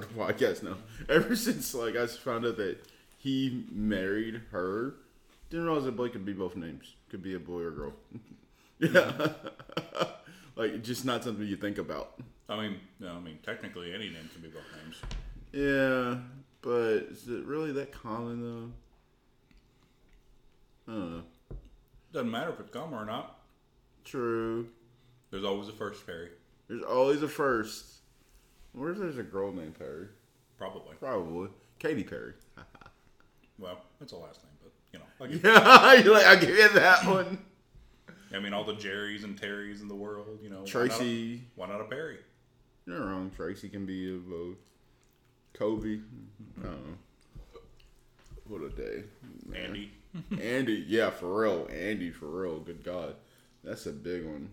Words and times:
the 0.00 0.06
podcast 0.08 0.62
now. 0.62 0.76
Ever 1.08 1.36
since 1.36 1.74
like 1.74 1.96
I 1.96 2.06
found 2.06 2.46
out 2.46 2.56
that 2.56 2.78
he 3.18 3.66
married 3.70 4.42
her, 4.50 4.94
didn't 5.50 5.66
realize 5.66 5.84
that 5.84 5.96
Blake 5.96 6.12
could 6.12 6.24
be 6.24 6.32
both 6.32 6.56
names. 6.56 6.94
Could 7.10 7.22
be 7.22 7.34
a 7.34 7.38
boy 7.38 7.60
or 7.60 7.70
girl. 7.70 7.92
yeah, 8.78 9.28
like 10.56 10.82
just 10.82 11.04
not 11.04 11.24
something 11.24 11.46
you 11.46 11.56
think 11.56 11.78
about. 11.78 12.20
I 12.48 12.60
mean, 12.60 12.80
no, 12.98 13.14
I 13.16 13.20
mean, 13.20 13.38
technically 13.44 13.94
any 13.94 14.08
name 14.08 14.28
can 14.32 14.42
be 14.42 14.48
both 14.48 14.62
names. 14.82 14.96
Yeah, 15.52 16.18
but 16.62 17.10
is 17.10 17.28
it 17.28 17.44
really 17.44 17.72
that 17.72 17.92
common 17.92 18.42
though? 20.86 20.92
I 20.92 20.96
don't 20.96 21.10
know. 21.16 21.22
Doesn't 22.12 22.30
matter 22.30 22.50
if 22.50 22.60
it's 22.60 22.70
common 22.70 22.98
or 22.98 23.04
not. 23.04 23.38
True. 24.04 24.68
There's 25.30 25.44
always 25.44 25.68
a 25.68 25.72
first 25.72 26.04
Perry. 26.06 26.30
There's 26.68 26.82
always 26.82 27.22
a 27.22 27.28
first. 27.28 27.99
Where 28.72 28.90
if 28.90 28.98
there's 28.98 29.18
a 29.18 29.22
girl 29.22 29.52
named 29.52 29.78
Perry? 29.78 30.06
Probably. 30.58 30.94
Probably 30.98 31.48
Katy 31.78 32.04
Perry. 32.04 32.34
Well, 33.58 33.78
it's 34.00 34.12
a 34.12 34.16
last 34.16 34.40
name, 34.42 34.52
but 34.62 34.72
you 34.90 34.98
know, 34.98 35.04
like, 35.18 35.44
Yeah, 35.44 35.92
you're 36.02 36.14
like, 36.14 36.24
I'll 36.24 36.40
give 36.40 36.48
you 36.48 36.68
that 36.70 37.04
one. 37.04 37.36
I 38.34 38.38
mean, 38.38 38.54
all 38.54 38.64
the 38.64 38.72
Jerrys 38.72 39.22
and 39.22 39.38
Terrys 39.38 39.82
in 39.82 39.88
the 39.88 39.94
world, 39.94 40.38
you 40.42 40.48
know. 40.48 40.64
Tracy. 40.64 41.42
Why 41.56 41.66
not 41.66 41.74
a, 41.74 41.76
why 41.76 41.78
not 41.78 41.84
a 41.84 41.88
Perry? 41.94 42.18
You're 42.86 43.00
wrong. 43.04 43.30
Tracy 43.36 43.68
can 43.68 43.84
be 43.84 44.14
a 44.14 44.16
vote. 44.18 44.56
Kobe. 45.52 45.98
I 46.58 46.62
don't 46.62 46.86
know. 46.86 46.96
What 48.48 48.62
a 48.62 48.70
day. 48.70 49.04
man. 49.46 49.64
Andy. 49.66 49.92
Andy, 50.42 50.84
yeah, 50.88 51.10
for 51.10 51.42
real. 51.42 51.68
Andy, 51.70 52.10
for 52.10 52.26
real. 52.28 52.60
Good 52.60 52.82
God. 52.82 53.14
That's 53.62 53.84
a 53.84 53.92
big 53.92 54.24
one. 54.24 54.48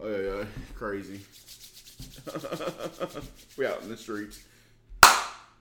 Oh, 0.00 0.08
yeah, 0.08 0.36
yeah. 0.38 0.44
Crazy. 0.76 1.20
we 3.56 3.66
out 3.66 3.82
in 3.82 3.88
the 3.88 3.96
streets. 3.96 4.42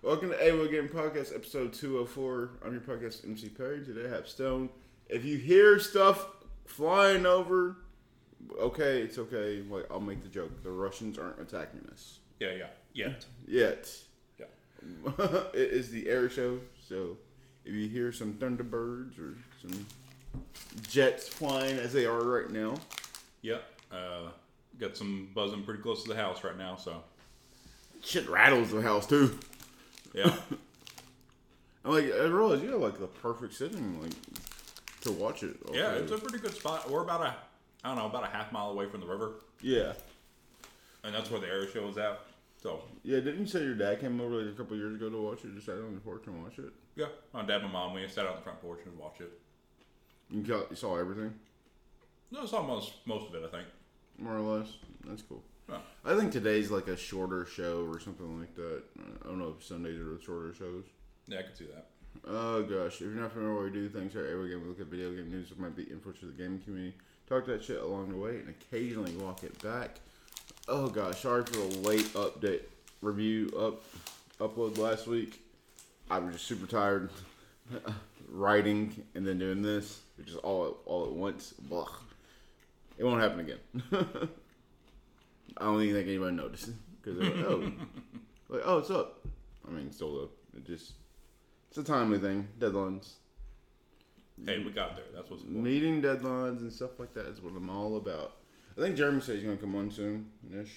Welcome 0.02 0.30
to 0.30 0.36
Awoi 0.36 0.70
Game 0.72 0.88
Podcast, 0.88 1.34
episode 1.34 1.74
204. 1.74 2.50
I'm 2.66 2.72
your 2.74 2.82
podcast, 2.82 3.26
MC 3.28 3.50
Perry. 3.50 3.84
Today 3.84 4.08
I 4.08 4.12
have 4.16 4.28
Stone. 4.28 4.70
If 5.10 5.26
you 5.26 5.38
hear 5.38 5.80
stuff 5.80 6.26
flying 6.66 7.26
over, 7.26 7.78
okay, 8.60 9.02
it's 9.02 9.18
okay. 9.18 9.64
Like, 9.68 9.86
I'll 9.90 10.00
make 10.00 10.22
the 10.22 10.30
joke. 10.30 10.64
The 10.64 10.70
Russians 10.72 11.18
aren't 11.18 11.40
attacking 11.40 11.88
us 11.92 12.20
Yeah, 12.40 12.52
yeah, 12.54 12.68
yet. 12.94 13.26
yet. 13.48 13.92
Yeah. 14.40 14.46
it 15.54 15.72
is 15.72 15.90
the 15.90 16.08
air 16.08 16.30
show, 16.30 16.60
so 16.88 17.18
if 17.66 17.74
you 17.74 17.88
hear 17.90 18.12
some 18.12 18.34
thunderbirds 18.34 19.18
or 19.20 19.36
some 19.62 19.86
jets 20.88 21.28
flying 21.28 21.78
as 21.80 21.92
they 21.94 22.06
are 22.06 22.24
right 22.24 22.50
now, 22.52 22.76
Yeah. 23.42 23.58
Uh, 23.92 24.30
got 24.80 24.96
some 24.98 25.30
buzzing 25.34 25.64
pretty 25.64 25.82
close 25.82 26.04
to 26.04 26.10
the 26.10 26.16
house 26.16 26.44
right 26.44 26.58
now, 26.58 26.76
so 26.76 27.04
shit 28.04 28.30
rattles 28.30 28.72
the 28.72 28.82
house 28.82 29.06
too. 29.08 29.38
yeah. 30.14 30.36
I'm 31.86 31.94
like, 31.94 32.06
I 32.06 32.24
realize 32.26 32.62
you 32.62 32.72
have 32.72 32.82
like 32.82 33.00
the 33.00 33.08
perfect 33.08 33.54
setting, 33.54 34.02
like 34.02 34.12
to 35.02 35.12
watch 35.12 35.44
it. 35.44 35.56
yeah, 35.74 35.92
it's 35.94 36.12
a 36.12 36.18
pretty 36.18 36.40
good 36.40 36.54
spot. 36.54 36.90
We're 36.92 37.04
about 37.04 37.22
a, 37.22 37.36
I 37.84 37.90
don't 37.90 37.98
know, 37.98 38.08
about 38.08 38.24
a 38.26 38.28
half 38.28 38.52
mile 38.52 38.72
away 38.72 38.88
from 38.88 39.00
the 39.00 39.08
river, 39.08 39.36
yeah, 39.62 39.94
and 41.04 41.16
that's 41.16 41.32
where 41.32 41.40
the 41.40 41.48
air 41.48 41.68
show 41.70 41.88
is 41.88 41.98
at. 41.98 42.20
So 42.62 42.82
yeah. 43.04 43.18
Didn't 43.20 43.40
you 43.42 43.46
say 43.46 43.64
your 43.64 43.76
dad 43.76 44.02
came 44.02 44.20
over 44.20 44.42
like 44.44 44.54
a 44.54 44.58
couple 44.58 44.76
years 44.76 44.96
ago 44.96 45.10
to 45.10 45.22
watch 45.22 45.46
it? 45.46 45.54
Just 45.54 45.68
sat 45.68 45.76
on 45.76 45.94
the 45.94 46.02
porch 46.02 46.24
and 46.26 46.44
watch 46.44 46.58
it. 46.60 46.74
yeah, 46.96 47.06
my 47.34 47.44
dad 47.44 47.62
and 47.62 47.72
my 47.72 47.80
mom, 47.80 47.94
we 47.94 48.06
sat 48.10 48.26
on 48.26 48.36
the 48.36 48.42
front 48.42 48.60
porch 48.62 48.80
and 48.86 48.98
watched 48.98 49.22
it. 49.22 49.32
You, 50.30 50.44
you 50.70 50.76
saw 50.76 50.98
everything, 50.98 51.34
No, 52.32 52.44
it's 52.44 52.52
almost 52.52 52.94
most 53.06 53.30
of 53.30 53.36
it, 53.36 53.44
I 53.46 53.50
think. 53.50 53.68
More 54.20 54.36
or 54.36 54.58
less. 54.58 54.68
That's 55.06 55.22
cool. 55.22 55.44
Yeah. 55.70 55.78
I 56.06 56.16
think 56.16 56.32
today's 56.32 56.72
like 56.72 56.88
a 56.88 56.98
shorter 56.98 57.46
show 57.46 57.86
or 57.86 58.00
something 58.00 58.40
like 58.40 58.56
that. 58.56 58.82
I 59.24 59.28
don't 59.28 59.40
know 59.40 59.56
if 59.58 59.66
Sundays 59.66 60.00
are 60.00 60.16
the 60.16 60.22
shorter 60.24 60.54
shows. 60.54 60.86
Yeah, 61.28 61.40
I 61.40 61.42
could 61.44 61.58
see 61.58 61.66
that. 61.66 61.88
Oh 62.26 62.64
gosh, 62.64 62.96
if 62.96 63.02
you're 63.02 63.12
not 63.12 63.32
familiar 63.32 63.54
with 63.54 63.64
what 63.64 63.74
we 63.74 63.80
do, 63.80 63.90
things 63.90 64.14
here 64.14 64.28
every 64.32 64.50
game 64.50 64.62
we 64.62 64.70
look 64.70 64.80
at 64.80 64.88
video 64.88 65.12
game 65.12 65.30
news 65.30 65.50
that 65.50 65.60
might 65.60 65.76
be 65.76 65.84
info 65.84 66.12
to 66.12 66.26
the 66.26 66.32
gaming 66.32 66.60
community. 66.60 66.96
Talk 67.28 67.46
that 67.46 67.64
shit 67.64 67.82
along 67.82 68.10
the 68.10 68.18
way 68.18 68.38
and 68.38 68.50
occasionally 68.50 69.12
walk 69.18 69.44
it 69.44 69.62
back. 69.62 70.00
Oh 70.68 70.88
gosh, 70.88 71.22
sorry 71.22 71.44
for 71.44 71.58
the 71.58 71.80
late 71.80 72.06
update 72.14 72.62
review 73.02 73.50
up 73.58 73.84
upload 74.40 74.78
last 74.78 75.08
week. 75.08 75.42
I 76.10 76.20
was 76.20 76.36
just 76.36 76.46
super 76.46 76.66
tired 76.66 77.10
writing 78.30 79.04
and 79.14 79.28
then 79.28 79.40
doing 79.40 79.62
this, 79.62 80.02
which 80.18 80.30
is 80.30 80.36
all 80.38 80.78
all 80.86 81.06
at 81.06 81.12
once. 81.12 81.54
Blah. 81.54 81.88
It 82.98 83.04
won't 83.04 83.22
happen 83.22 83.40
again. 83.42 83.58
I 85.58 85.64
don't 85.66 85.82
even 85.82 85.96
think 85.96 86.08
anybody 86.08 86.36
noticed 86.36 86.72
because 87.02 87.20
like, 87.20 87.34
oh, 87.46 87.72
like 88.50 88.62
oh, 88.66 88.78
it's 88.80 88.90
up. 88.92 89.26
I 89.68 89.72
mean, 89.72 89.92
still 89.92 90.14
though, 90.14 90.30
it 90.58 90.66
just 90.66 90.94
it's 91.70 91.78
a 91.78 91.84
timely 91.84 92.20
thing. 92.20 92.48
Deadlines, 92.60 93.14
Hey, 94.46 94.64
we 94.64 94.72
got 94.72 94.96
there. 94.96 95.06
That's 95.16 95.30
what's 95.30 95.44
important. 95.44 95.64
meeting 95.64 96.02
deadlines, 96.02 96.60
and 96.60 96.72
stuff 96.72 97.00
like 97.00 97.14
that 97.16 97.26
is 97.28 97.42
what 97.42 97.54
I'm 97.56 97.70
all 97.70 97.98
about. 97.98 98.34
I 98.78 98.82
think 98.82 98.96
Jeremy 98.96 99.22
said 99.22 99.36
he's 99.36 99.44
gonna 99.46 99.58
come 99.58 99.76
on 99.76 99.90
soon. 99.92 100.30
Ish. 100.54 100.72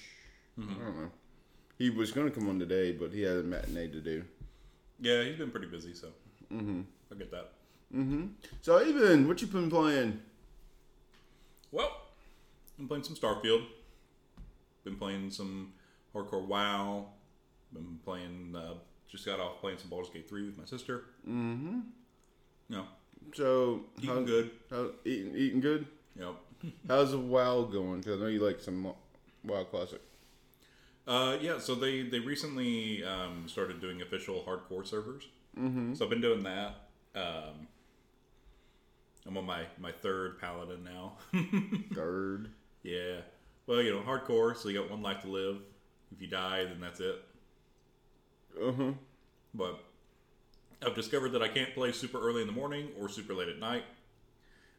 I 0.59 0.63
don't 0.63 0.97
know. 1.01 1.11
He 1.79 1.89
was 1.91 2.13
gonna 2.13 2.31
come 2.31 2.49
on 2.49 2.59
today, 2.59 2.93
but 2.93 3.13
he 3.13 3.23
had 3.23 3.37
a 3.37 3.43
matinee 3.43 3.89
to 3.89 4.01
do. 4.01 4.25
Yeah, 5.01 5.23
he's 5.25 5.37
been 5.37 5.51
pretty 5.51 5.67
busy, 5.69 5.95
so 5.95 6.09
Mhm. 6.53 6.85
I 7.11 7.15
get 7.17 7.31
that. 7.31 7.53
Mm-hmm. 7.95 8.27
So 8.63 8.83
even 8.85 9.27
what 9.29 9.41
you 9.41 9.47
been 9.49 9.71
playing? 9.71 10.21
Well, 11.73 12.00
been 12.81 12.89
playing 12.89 13.05
some 13.05 13.17
Starfield. 13.17 13.67
Been 14.85 14.97
playing 14.97 15.31
some 15.31 15.75
hardcore 16.15 16.47
WoW. 16.47 17.07
Been 17.73 17.99
playing. 18.05 18.57
Uh, 18.57 18.75
just 19.09 19.27
got 19.27 19.39
off 19.39 19.61
playing 19.61 19.79
some 19.79 19.91
Baldur's 19.91 20.11
Gate 20.11 20.29
three 20.29 20.47
with 20.47 20.57
my 20.57 20.65
sister. 20.65 21.05
Mm-hmm. 21.29 21.81
Yeah. 22.69 22.85
So 23.35 23.83
eating 23.99 24.09
how, 24.09 24.23
good. 24.23 24.51
How, 24.71 24.91
eating 25.05 25.35
eating 25.37 25.61
good. 25.61 25.87
Know. 26.17 26.37
How's 26.89 27.13
the 27.13 27.19
WoW 27.19 27.63
going? 27.65 28.01
Because 28.01 28.19
I 28.19 28.25
know 28.25 28.29
you 28.29 28.45
like 28.45 28.61
some 28.61 28.95
WoW 29.45 29.65
Classic. 29.65 30.01
Uh, 31.07 31.37
yeah, 31.41 31.59
so 31.59 31.75
they 31.75 32.03
they 32.03 32.19
recently 32.19 33.05
um, 33.05 33.45
started 33.47 33.81
doing 33.81 34.01
official 34.01 34.43
hardcore 34.47 34.87
servers. 34.87 35.29
Mm-hmm. 35.59 35.95
So 35.95 36.05
I've 36.05 36.11
been 36.11 36.21
doing 36.21 36.45
that. 36.45 36.89
Um, 37.15 37.67
I'm 39.27 39.37
on 39.37 39.45
my 39.45 39.65
my 39.79 39.93
third 39.93 40.41
paladin 40.41 40.85
now. 40.85 41.13
Third. 41.95 42.51
Yeah. 42.83 43.17
Well, 43.67 43.83
you 43.83 43.93
know, 43.93 44.01
hardcore. 44.01 44.57
So 44.57 44.69
you 44.69 44.81
got 44.81 44.91
one 44.91 45.03
life 45.03 45.23
to 45.23 45.29
live. 45.29 45.59
If 46.13 46.21
you 46.21 46.29
die, 46.29 46.65
then 46.65 46.81
that's 46.81 47.01
it. 47.01 47.23
Uh 48.61 48.73
huh. 48.73 48.93
But 49.55 49.81
I've 50.85 50.95
discovered 50.95 51.31
that 51.33 51.43
I 51.43 51.49
can't 51.49 51.75
play 51.75 51.93
super 51.93 52.21
early 52.21 52.41
in 52.41 52.47
the 52.47 52.53
morning 52.53 52.89
or 52.99 53.09
super 53.09 53.35
late 53.35 53.49
at 53.49 53.59
night 53.59 53.85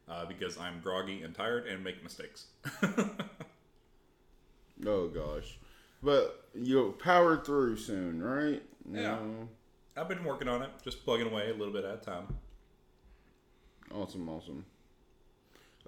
uh, 0.10 0.26
because 0.26 0.58
I'm 0.58 0.82
groggy 0.82 1.22
and 1.24 1.34
tired 1.34 1.68
and 1.68 1.84
make 1.84 2.04
mistakes. 2.04 2.48
Oh 4.86 5.08
gosh, 5.08 5.60
but 6.02 6.50
you'll 6.56 6.92
power 6.94 7.38
through 7.38 7.78
soon, 7.78 8.22
right? 8.22 8.64
Yeah. 8.92 9.02
No. 9.02 9.48
I've 9.96 10.08
been 10.08 10.24
working 10.24 10.48
on 10.48 10.62
it, 10.64 10.70
just 10.84 11.04
plugging 11.06 11.28
away 11.28 11.50
a 11.50 11.54
little 11.54 11.74
bit 11.74 11.84
at 11.86 11.94
a 11.94 11.98
time. 11.98 12.28
Awesome, 13.94 14.28
awesome. 14.30 14.66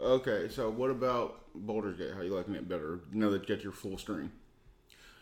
Okay, 0.02 0.50
so 0.50 0.70
what 0.70 0.90
about 0.90 1.42
Baldur's 1.54 1.98
Gate? 1.98 2.14
How 2.16 2.22
you 2.22 2.34
liking 2.34 2.56
it 2.56 2.68
better 2.68 3.02
now 3.12 3.30
that 3.30 3.48
you 3.48 3.56
got 3.56 3.64
your 3.64 3.74
full 3.74 3.98
screen? 3.98 4.32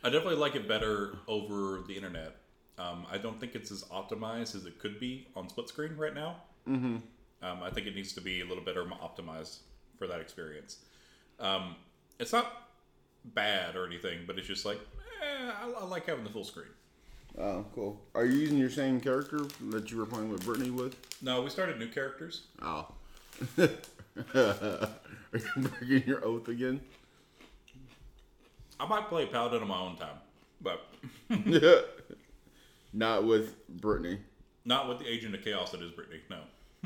I 0.03 0.09
definitely 0.09 0.37
like 0.37 0.55
it 0.55 0.67
better 0.67 1.17
over 1.27 1.81
the 1.87 1.95
internet. 1.95 2.37
Um, 2.79 3.05
I 3.11 3.17
don't 3.17 3.39
think 3.39 3.53
it's 3.53 3.69
as 3.69 3.83
optimized 3.85 4.55
as 4.55 4.65
it 4.65 4.79
could 4.79 4.99
be 4.99 5.27
on 5.35 5.49
split 5.49 5.69
screen 5.69 5.95
right 5.97 6.13
now. 6.13 6.37
Mm-hmm. 6.67 6.97
Um, 7.43 7.63
I 7.63 7.69
think 7.69 7.87
it 7.87 7.95
needs 7.95 8.13
to 8.13 8.21
be 8.21 8.41
a 8.41 8.45
little 8.45 8.63
better 8.63 8.83
optimized 8.85 9.59
for 9.97 10.07
that 10.07 10.21
experience. 10.21 10.77
Um, 11.39 11.75
it's 12.19 12.31
not 12.31 12.69
bad 13.25 13.75
or 13.75 13.85
anything, 13.85 14.21
but 14.25 14.37
it's 14.39 14.47
just 14.47 14.65
like 14.65 14.79
eh, 15.21 15.51
I, 15.63 15.81
I 15.81 15.83
like 15.85 16.05
having 16.07 16.23
the 16.23 16.29
full 16.29 16.43
screen. 16.43 16.67
Oh, 17.37 17.65
cool. 17.75 18.01
Are 18.15 18.25
you 18.25 18.39
using 18.39 18.57
your 18.57 18.69
same 18.69 18.99
character 18.99 19.41
that 19.69 19.91
you 19.91 19.97
were 19.97 20.05
playing 20.05 20.31
with 20.31 20.43
Brittany 20.43 20.69
with? 20.69 20.95
No, 21.21 21.41
we 21.41 21.49
started 21.49 21.79
new 21.79 21.87
characters. 21.87 22.43
Oh. 22.61 22.87
Are 24.35 24.89
you 25.33 25.61
breaking 25.61 26.03
your 26.07 26.23
oath 26.25 26.47
again? 26.47 26.81
I 28.79 28.87
might 28.87 29.07
play 29.07 29.25
Paladin 29.27 29.61
on 29.61 29.67
my 29.67 29.79
own 29.79 29.95
time, 29.97 30.17
but 30.61 30.87
Not 32.93 33.25
with 33.25 33.67
Brittany. 33.69 34.19
not 34.65 34.89
with 34.89 34.99
the 34.99 35.07
Agent 35.07 35.33
of 35.35 35.43
Chaos 35.43 35.71
that 35.71 35.81
is 35.81 35.91
Brittany. 35.91 36.19
No. 36.29 36.39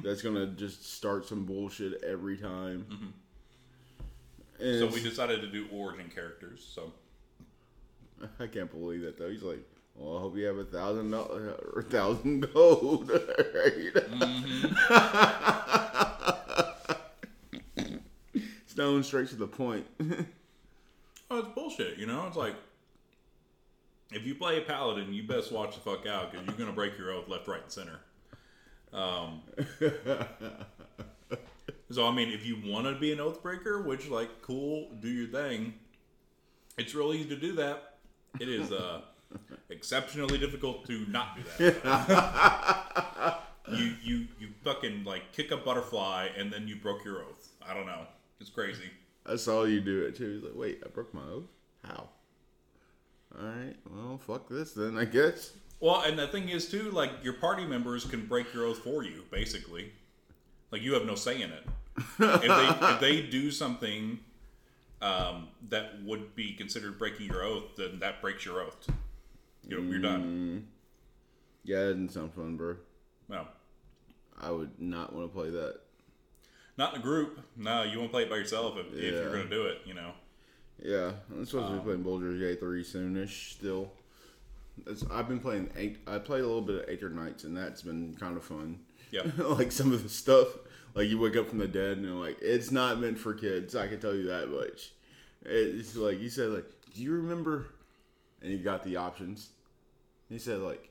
That's 0.04 0.22
gonna 0.22 0.48
just 0.48 0.94
start 0.94 1.26
some 1.26 1.46
bullshit 1.46 2.04
every 2.04 2.38
time. 2.38 2.86
Mm-hmm. 2.92 4.80
So 4.80 4.88
we 4.88 5.02
decided 5.02 5.42
to 5.42 5.48
do 5.48 5.68
origin 5.72 6.10
characters. 6.14 6.66
So 6.74 6.92
I 8.40 8.48
can't 8.48 8.70
believe 8.72 9.02
that 9.02 9.18
though. 9.18 9.30
He's 9.30 9.42
like, 9.44 9.60
"Well, 9.96 10.18
I 10.18 10.22
hope 10.22 10.38
you 10.38 10.46
have 10.46 10.58
a 10.58 10.66
thousand 10.66 11.14
or 11.14 11.80
a 11.80 11.84
thousand 11.84 12.48
gold." 12.54 13.10
Stone 18.76 19.04
straight 19.04 19.30
to 19.30 19.36
the 19.36 19.48
point. 19.48 19.88
Oh, 21.32 21.40
it's 21.40 21.48
bullshit, 21.56 21.98
you 21.98 22.06
know? 22.06 22.28
It's 22.28 22.38
like 22.38 22.54
if 24.12 24.28
you 24.28 24.36
play 24.36 24.60
a 24.60 24.62
paladin, 24.62 25.12
you 25.12 25.24
best 25.24 25.52
watch 25.52 25.74
the 25.74 25.82
fuck 25.82 26.06
out 26.06 26.32
because 26.32 26.46
you're 26.46 26.56
gonna 26.56 26.72
break 26.72 27.00
your 27.00 27.12
oath 27.12 27.28
left, 27.28 27.48
right, 27.48 27.64
and 27.64 27.72
center. 27.72 28.00
Um, 28.94 29.42
so 31.90 32.06
I 32.06 32.12
mean, 32.12 32.30
if 32.30 32.46
you 32.46 32.62
want 32.64 32.86
to 32.86 32.94
be 32.94 33.12
an 33.12 33.20
oath 33.20 33.42
breaker, 33.42 33.82
which 33.82 34.08
like 34.08 34.44
cool, 34.44 34.92
do 35.00 35.10
your 35.10 35.28
thing. 35.30 35.74
It's 36.78 36.94
really 36.94 37.18
easy 37.18 37.30
to 37.30 37.38
do 37.38 37.54
that. 37.54 37.96
It 38.40 38.48
is 38.48 38.72
uh, 38.72 39.02
exceptionally 39.72 40.38
difficult 40.38 40.86
to 40.86 41.08
not 41.10 41.40
do 41.58 41.72
that. 41.72 43.42
you 43.72 43.96
you 44.04 44.28
you 44.40 44.50
fucking 44.64 45.06
like 45.06 45.32
kick 45.32 45.50
a 45.50 45.58
butterfly 45.58 46.28
and 46.38 46.54
then 46.54 46.68
you 46.68 46.76
broke 46.76 47.04
your 47.04 47.24
oath. 47.24 47.50
I 47.68 47.74
don't 47.74 47.88
know. 47.88 48.06
It's 48.40 48.50
crazy. 48.50 48.90
I 49.26 49.36
saw 49.38 49.64
you 49.64 49.82
do 49.82 50.04
it 50.04 50.16
too. 50.16 50.36
He's 50.36 50.44
like, 50.44 50.56
wait, 50.56 50.82
I 50.86 50.90
broke 50.90 51.14
my 51.14 51.22
oath? 51.22 51.50
How? 51.84 52.10
Alright, 53.38 53.76
well, 53.92 54.18
fuck 54.18 54.48
this 54.50 54.74
then, 54.74 54.98
I 54.98 55.06
guess. 55.06 55.52
Well, 55.80 56.02
and 56.02 56.18
the 56.18 56.28
thing 56.28 56.50
is 56.50 56.70
too, 56.70 56.92
like 56.92 57.12
your 57.24 57.34
party 57.34 57.66
members 57.66 58.06
can 58.06 58.26
break 58.28 58.54
your 58.54 58.66
oath 58.66 58.80
for 58.80 59.04
you, 59.04 59.24
basically. 59.30 59.92
Like 60.72 60.82
you 60.82 60.94
have 60.94 61.06
no 61.06 61.16
say 61.16 61.42
in 61.42 61.52
it. 61.52 61.64
if 61.98 62.18
they 62.20 62.88
if 62.88 63.00
they 63.00 63.22
do 63.22 63.52
something 63.52 64.20
um, 65.02 65.50
that 65.70 66.02
would 66.04 66.36
be 66.36 66.54
considered 66.54 66.98
breaking 66.98 67.28
your 67.28 67.44
oath, 67.44 67.76
then 67.78 68.00
that 68.00 68.22
breaks 68.22 68.46
your 68.46 68.62
oath. 68.62 68.88
You 69.68 69.82
know, 69.82 69.92
you're 69.92 70.02
done. 70.02 70.68
Yeah, 71.64 71.86
that 71.86 71.94
didn't 71.94 72.12
sound 72.12 72.34
fun, 72.34 72.56
bro. 72.56 72.76
No, 73.28 73.48
I 74.40 74.52
would 74.52 74.80
not 74.80 75.14
want 75.14 75.30
to 75.32 75.36
play 75.36 75.50
that. 75.50 75.80
Not 76.78 76.94
in 76.94 77.00
a 77.00 77.04
group. 77.04 77.40
No, 77.56 77.84
you 77.84 78.00
won't 78.00 78.12
play 78.12 78.24
it 78.24 78.30
by 78.30 78.36
yourself 78.36 78.78
if, 78.78 78.94
if 78.94 79.14
you're 79.14 79.32
going 79.32 79.44
to 79.44 79.50
do 79.50 79.66
it. 79.66 79.82
You 79.86 79.94
know. 79.94 80.12
Yeah, 80.84 81.12
I'm 81.32 81.46
supposed 81.46 81.68
to 81.68 81.74
be 81.74 81.80
um, 81.80 81.86
playing 81.86 82.04
Baldur's 82.04 82.40
Gate 82.40 82.60
3 82.60 82.84
soonish 82.84 83.54
still. 83.54 83.92
It's, 84.86 85.06
I've 85.10 85.28
been 85.28 85.40
playing 85.40 85.70
eight. 85.78 86.00
I 86.06 86.18
played 86.18 86.42
a 86.42 86.48
little 86.48 86.62
bit 86.62 86.84
of 86.84 86.90
Eternights, 86.90 87.46
and 87.46 87.56
that's 87.56 87.82
been 87.82 88.16
kind 88.20 88.36
of 88.36 88.44
fun. 88.44 88.80
Yeah. 89.10 89.22
like 89.38 89.72
some 89.72 89.94
of 89.94 90.04
the 90.04 90.10
stuff, 90.10 90.48
like 90.94 91.08
you 91.08 91.18
wake 91.18 91.38
up 91.38 91.48
from 91.48 91.60
the 91.60 91.68
dead, 91.68 91.98
and 91.98 92.06
you're 92.06 92.16
like, 92.16 92.38
it's 92.42 92.72
not 92.72 93.00
meant 93.00 93.18
for 93.18 93.34
kids. 93.34 93.76
I 93.76 93.88
can 93.88 94.00
tell 94.00 94.14
you 94.14 94.28
that 94.28 94.50
much. 94.50 94.92
It's 95.46 95.96
like 95.96 96.20
you 96.20 96.30
said, 96.30 96.50
like, 96.50 96.66
do 96.94 97.02
you 97.02 97.14
remember? 97.14 97.68
And 98.42 98.52
you 98.52 98.58
got 98.58 98.84
the 98.84 98.98
options. 98.98 99.50
He 100.30 100.40
said, 100.40 100.60
like, 100.60 100.90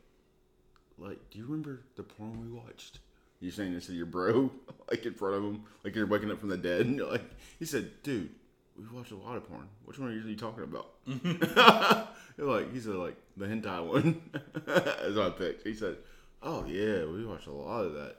like, 0.99 1.19
do 1.31 1.39
you 1.39 1.45
remember 1.45 1.83
the 1.97 2.03
porn 2.03 2.41
we 2.41 2.51
watched? 2.51 3.01
You're 3.45 3.53
saying 3.53 3.75
this 3.75 3.89
to 3.89 3.93
your 3.93 4.07
bro, 4.07 4.51
like 4.91 5.05
in 5.05 5.13
front 5.13 5.35
of 5.35 5.45
him, 5.45 5.65
like 5.85 5.95
you're 5.95 6.07
waking 6.07 6.31
up 6.31 6.41
from 6.41 6.49
the 6.49 6.57
dead, 6.57 6.87
and 6.87 6.97
you're 6.97 7.11
like, 7.11 7.31
he 7.59 7.67
said, 7.67 7.91
dude, 8.03 8.31
we've 8.75 8.91
watched 8.91 9.13
a 9.13 9.17
lot 9.17 9.37
of 9.37 9.47
porn. 9.47 9.69
Which 9.85 9.99
one 9.99 10.09
are 10.09 10.13
you 10.15 10.35
talking 10.35 10.65
about? 10.65 10.95
You're 12.39 12.51
like, 12.51 12.73
he 12.73 12.81
said, 12.81 12.95
like 12.95 13.17
the 13.37 13.45
hentai 13.45 13.87
one. 13.87 14.23
That's 14.67 15.15
what 15.15 15.27
I 15.27 15.31
picked. 15.31 15.67
He 15.67 15.75
said, 15.75 15.99
oh 16.43 16.65
yeah, 16.65 17.05
we 17.05 17.27
watched 17.27 17.47
a 17.47 17.53
lot 17.53 17.85
of 17.85 17.93
that. 17.93 18.17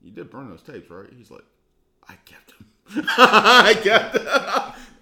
You 0.00 0.10
did 0.10 0.30
burn 0.30 0.48
those 0.48 0.62
tapes, 0.62 0.88
right? 0.88 1.10
He's 1.14 1.30
like, 1.30 1.44
I 2.08 2.14
kept 2.24 2.54
them. 2.56 2.66
I 3.08 3.74
kept 3.74 4.14
them. 4.14 4.26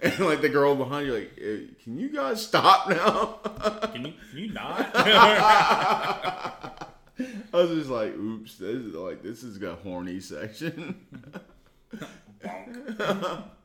and 0.02 0.18
like 0.26 0.40
the 0.40 0.48
girl 0.48 0.74
behind 0.74 1.06
you, 1.06 1.14
like, 1.14 1.30
"Eh, 1.40 1.58
can 1.84 1.96
you 1.96 2.08
guys 2.10 2.44
stop 2.44 2.88
now? 2.90 3.38
Can 3.92 4.04
you 4.04 4.14
can 4.30 4.38
you 4.38 4.52
not? 4.52 4.90
I 7.52 7.56
was 7.56 7.70
just 7.70 7.90
like, 7.90 8.14
oops, 8.14 8.56
this 8.56 8.76
is 8.76 8.94
like 8.94 9.22
this 9.22 9.42
is 9.42 9.60
a 9.62 9.74
horny 9.76 10.20
section. 10.20 11.06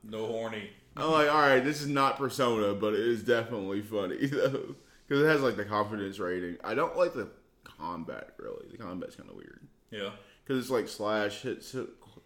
No 0.03 0.27
horny. 0.27 0.69
I'm 0.97 1.11
like, 1.11 1.29
all 1.29 1.41
right, 1.41 1.59
this 1.63 1.81
is 1.81 1.87
not 1.87 2.17
Persona, 2.17 2.73
but 2.73 2.93
it 2.93 3.01
is 3.01 3.23
definitely 3.23 3.81
funny 3.81 4.25
though, 4.27 4.75
because 5.07 5.23
it 5.23 5.27
has 5.27 5.41
like 5.41 5.57
the 5.57 5.65
confidence 5.65 6.19
rating. 6.19 6.57
I 6.63 6.73
don't 6.73 6.95
like 6.97 7.13
the 7.13 7.29
combat 7.63 8.29
really. 8.37 8.67
The 8.71 8.77
combat's 8.77 9.15
kind 9.15 9.29
of 9.29 9.35
weird 9.35 9.67
Yeah. 9.91 10.11
because 10.43 10.61
it's 10.61 10.69
like 10.71 10.87
slash 10.87 11.41
hit, 11.41 11.63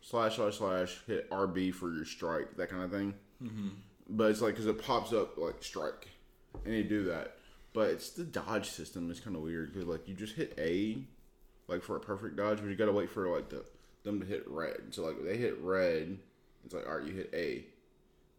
slash 0.02 0.36
slash 0.36 0.58
slash 0.58 1.00
hit 1.08 1.30
RB 1.32 1.74
for 1.74 1.92
your 1.94 2.06
strike 2.06 2.58
that 2.58 2.70
kind 2.70 2.84
of 2.84 2.92
thing. 2.92 3.14
Mm-hmm. 3.44 3.70
But 4.10 4.32
it's 4.32 4.42
like 4.42 4.54
because 4.54 4.68
it 4.68 4.82
pops 4.84 5.14
up 5.14 5.38
like 5.38 5.64
strike, 5.64 6.10
and 6.66 6.74
you 6.76 6.84
do 6.84 7.06
that. 7.06 7.38
But 7.74 7.90
it's 7.92 8.10
the 8.12 8.24
dodge 8.24 8.70
system 8.70 9.10
is 9.10 9.20
kind 9.20 9.36
of 9.36 9.42
weird 9.42 9.72
because 9.74 9.88
like 9.88 10.08
you 10.08 10.14
just 10.16 10.36
hit 10.36 10.54
A, 10.60 11.04
like 11.70 11.84
for 11.84 11.96
a 11.96 12.00
perfect 12.00 12.36
dodge, 12.36 12.60
but 12.60 12.68
you 12.68 12.76
gotta 12.76 12.92
wait 12.92 13.10
for 13.10 13.30
like 13.30 13.50
the 13.50 13.64
them 14.04 14.20
to 14.20 14.26
hit 14.26 14.44
red. 14.48 14.82
So 14.92 15.04
like 15.04 15.24
they 15.24 15.38
hit 15.38 15.58
red, 15.62 16.18
it's 16.66 16.74
like 16.74 16.88
all 16.88 16.98
right, 16.98 17.06
you 17.06 17.14
hit 17.14 17.30
A, 17.34 17.66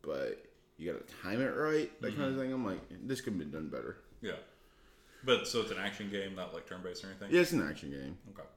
but 0.02 0.44
you 0.76 0.92
gotta 0.92 1.04
time 1.22 1.40
it 1.40 1.56
right, 1.56 1.90
that 2.00 2.16
kind 2.16 2.24
of 2.24 2.30
mm-hmm. 2.32 2.40
thing. 2.40 2.52
I'm 2.52 2.66
like, 2.66 2.80
this 3.06 3.20
could 3.20 3.34
have 3.34 3.38
been 3.38 3.50
done 3.50 3.68
better. 3.68 3.98
Yeah. 4.20 4.32
But 5.22 5.46
so 5.46 5.60
it's 5.60 5.70
an 5.70 5.78
action 5.78 6.10
game, 6.10 6.34
not 6.34 6.54
like 6.54 6.66
turn 6.66 6.80
based 6.82 7.04
or 7.04 7.08
anything? 7.08 7.28
Yeah, 7.30 7.42
it's 7.42 7.52
an 7.52 7.66
action 7.66 7.90
game, 7.90 8.16
Okay. 8.32 8.48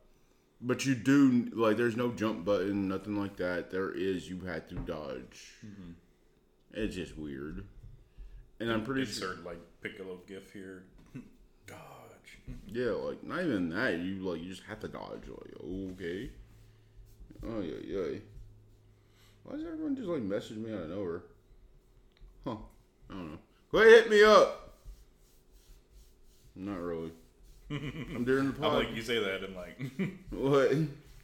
but 0.62 0.86
you 0.86 0.96
do 0.96 1.50
like 1.54 1.78
there's 1.78 1.98
no 1.98 2.12
jump 2.12 2.46
button, 2.46 2.88
nothing 2.88 3.20
like 3.20 3.38
that. 3.38 3.70
There 3.70 3.92
is 3.92 4.30
you 4.30 4.40
had 4.42 4.70
to 4.70 4.76
dodge. 4.76 5.54
Mm-hmm. 5.66 5.92
It's 6.74 6.96
just 6.96 7.18
weird, 7.18 7.66
and 8.60 8.72
I'm 8.72 8.84
pretty 8.84 9.06
sure. 9.06 9.32
Insert 9.32 9.46
like 9.46 9.60
Piccolo 9.82 10.20
gif 10.26 10.52
here. 10.54 10.84
Dodge. 11.68 11.78
Yeah, 12.68 12.92
like 12.92 13.24
not 13.24 13.42
even 13.42 13.70
that. 13.70 14.00
You 14.00 14.16
like 14.30 14.42
you 14.42 14.50
just 14.50 14.64
have 14.64 14.80
to 14.82 14.88
dodge. 14.88 15.28
Like 15.28 15.54
okay. 15.94 16.30
Oh 17.46 17.62
yeah, 17.62 17.76
yeah. 17.86 18.18
Why 19.44 19.56
does 19.56 19.66
everyone 19.66 19.96
just 19.96 20.08
like 20.08 20.22
message 20.22 20.58
me 20.58 20.74
out 20.74 20.84
of 20.84 20.90
nowhere? 20.90 21.24
Huh? 22.46 22.56
I 23.10 23.14
don't 23.14 23.32
know. 23.32 23.38
Go 23.72 23.80
ahead, 23.80 24.04
hit 24.04 24.10
me 24.10 24.24
up. 24.24 24.74
Not 26.56 26.80
really. 26.80 27.12
I'm 27.72 28.24
during 28.26 28.52
the 28.52 28.56
I'm 28.56 28.62
pod. 28.62 28.86
like 28.86 28.96
you 28.96 29.02
say 29.02 29.20
that 29.20 29.44
and 29.44 29.56
like 29.56 29.80
what? 30.30 30.72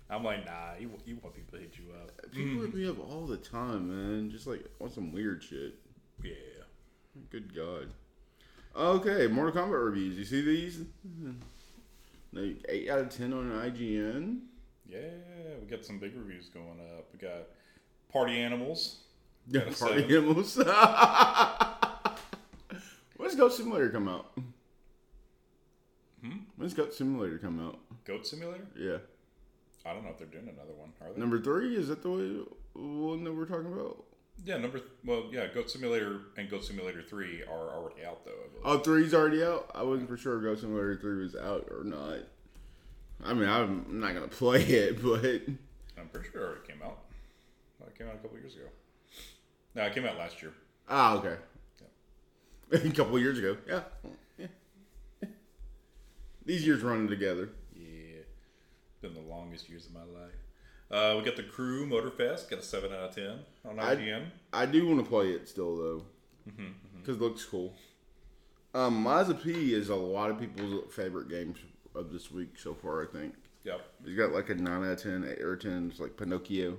I'm 0.09 0.23
like 0.23 0.45
nah. 0.45 0.73
You 0.79 0.89
you 1.05 1.17
want 1.21 1.35
people 1.35 1.57
to 1.57 1.63
hit 1.63 1.73
you 1.77 1.85
up? 2.01 2.11
Uh, 2.23 2.27
people 2.31 2.61
hit 2.61 2.73
me 2.73 2.87
up 2.89 2.97
all 3.11 3.25
the 3.25 3.37
time, 3.37 3.89
man. 3.89 4.31
Just 4.31 4.47
like 4.47 4.65
on 4.79 4.89
some 4.89 5.11
weird 5.11 5.43
shit. 5.43 5.75
Yeah. 6.23 6.31
Good 7.29 7.55
God. 7.55 7.89
Okay, 8.75 9.27
Mortal 9.27 9.63
Kombat 9.63 9.83
reviews. 9.85 10.17
You 10.17 10.25
see 10.25 10.41
these? 10.41 10.79
Like 12.31 12.63
eight 12.69 12.89
out 12.89 12.99
of 12.99 13.09
ten 13.09 13.33
on 13.33 13.49
IGN. 13.51 14.39
Yeah. 14.87 14.99
We 15.61 15.67
got 15.67 15.83
some 15.85 15.99
big 15.99 16.15
reviews 16.15 16.47
going 16.49 16.79
up. 16.97 17.07
We 17.11 17.19
got 17.19 17.47
Party 18.11 18.39
Animals. 18.39 18.99
Yeah, 19.47 19.61
party 19.61 19.75
seven. 19.75 20.03
animals. 20.05 20.57
When's 23.17 23.35
Goat 23.35 23.53
Simulator 23.53 23.89
come 23.89 24.07
out? 24.07 24.31
Hmm? 26.23 26.37
When's 26.55 26.73
Goat 26.73 26.93
Simulator 26.93 27.37
come 27.39 27.59
out? 27.65 27.79
Goat 28.05 28.25
Simulator. 28.27 28.67
Yeah, 28.77 28.97
I 29.85 29.93
don't 29.93 30.03
know 30.03 30.11
if 30.11 30.17
they're 30.19 30.27
doing 30.27 30.47
another 30.49 30.73
one. 30.77 30.91
Are 31.01 31.11
they? 31.13 31.19
number 31.19 31.41
three 31.41 31.75
is 31.75 31.87
that 31.87 32.03
the 32.03 32.45
one 32.75 33.23
that 33.23 33.33
we're 33.33 33.45
talking 33.45 33.73
about? 33.73 34.03
Yeah. 34.45 34.57
Number. 34.57 34.81
Well, 35.05 35.25
yeah. 35.31 35.47
Goat 35.47 35.69
Simulator 35.69 36.21
and 36.37 36.49
Goat 36.49 36.63
Simulator 36.65 37.01
Three 37.01 37.43
are 37.43 37.69
already 37.75 38.03
out 38.05 38.25
though. 38.25 38.31
I 38.31 38.47
believe. 38.47 38.63
Oh, 38.65 38.79
three's 38.79 39.13
already 39.13 39.43
out. 39.43 39.69
I 39.75 39.83
wasn't 39.83 40.09
for 40.09 40.17
sure 40.17 40.37
if 40.37 40.43
Goat 40.43 40.59
Simulator 40.59 40.95
three 40.95 41.21
was 41.23 41.35
out 41.35 41.67
or 41.71 41.83
not. 41.83 42.19
I 43.23 43.33
mean, 43.33 43.49
I'm 43.49 43.99
not 43.99 44.13
gonna 44.13 44.27
play 44.29 44.61
it, 44.63 45.01
but 45.03 45.23
I'm 45.97 46.07
pretty 46.11 46.29
sure 46.31 46.41
it 46.41 46.45
already 46.45 46.67
came 46.67 46.81
out. 46.81 46.99
Well, 47.79 47.89
it 47.89 47.97
came 47.97 48.07
out 48.07 48.15
a 48.15 48.17
couple 48.17 48.37
years 48.37 48.55
ago. 48.55 48.65
No, 49.75 49.83
it 49.83 49.93
came 49.93 50.05
out 50.05 50.17
last 50.17 50.41
year. 50.41 50.53
ah, 50.87 51.15
okay. 51.17 51.35
a 52.71 52.89
couple 52.91 53.17
years 53.19 53.39
ago, 53.39 53.57
yeah. 53.67 53.81
yeah. 54.37 54.45
These 56.45 56.65
years 56.65 56.81
running 56.81 57.07
together. 57.07 57.49
Yeah, 57.75 58.21
been 59.01 59.13
the 59.13 59.21
longest 59.21 59.69
years 59.69 59.85
of 59.87 59.93
my 59.93 60.01
life. 60.03 60.31
Uh, 60.91 61.15
we 61.17 61.23
got 61.23 61.35
the 61.35 61.43
Crew 61.43 61.85
Motorfest. 61.87 62.49
Got 62.49 62.59
a 62.59 62.63
seven 62.63 62.91
out 62.91 63.09
of 63.09 63.15
ten 63.15 63.39
on 63.67 63.79
I- 63.79 63.95
IGN. 63.95 64.25
I 64.53 64.65
do 64.65 64.87
want 64.87 65.03
to 65.03 65.05
play 65.09 65.29
it 65.31 65.47
still 65.47 65.77
though, 65.77 66.03
Mm-hmm, 66.49 66.71
because 66.99 67.17
it 67.17 67.21
looks 67.21 67.45
cool. 67.45 67.73
Um, 68.73 69.07
P 69.43 69.73
is 69.73 69.89
a 69.89 69.95
lot 69.95 70.29
of 70.31 70.39
people's 70.39 70.91
favorite 70.93 71.29
games 71.29 71.57
of 71.95 72.11
this 72.11 72.31
week 72.31 72.57
so 72.57 72.73
far. 72.73 73.03
I 73.03 73.05
think 73.07 73.33
Yep. 73.63 73.81
he's 74.05 74.15
got 74.17 74.31
like 74.31 74.49
a 74.49 74.55
nine 74.55 74.83
out 74.83 74.91
of 74.93 75.01
ten, 75.03 75.23
eight 75.29 75.41
or 75.41 75.55
ten. 75.57 75.89
It's 75.91 75.99
like 75.99 76.17
Pinocchio. 76.17 76.77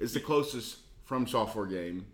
It's 0.00 0.12
the 0.14 0.20
closest 0.20 0.78
from 1.04 1.26
software 1.26 1.66
game. 1.66 2.06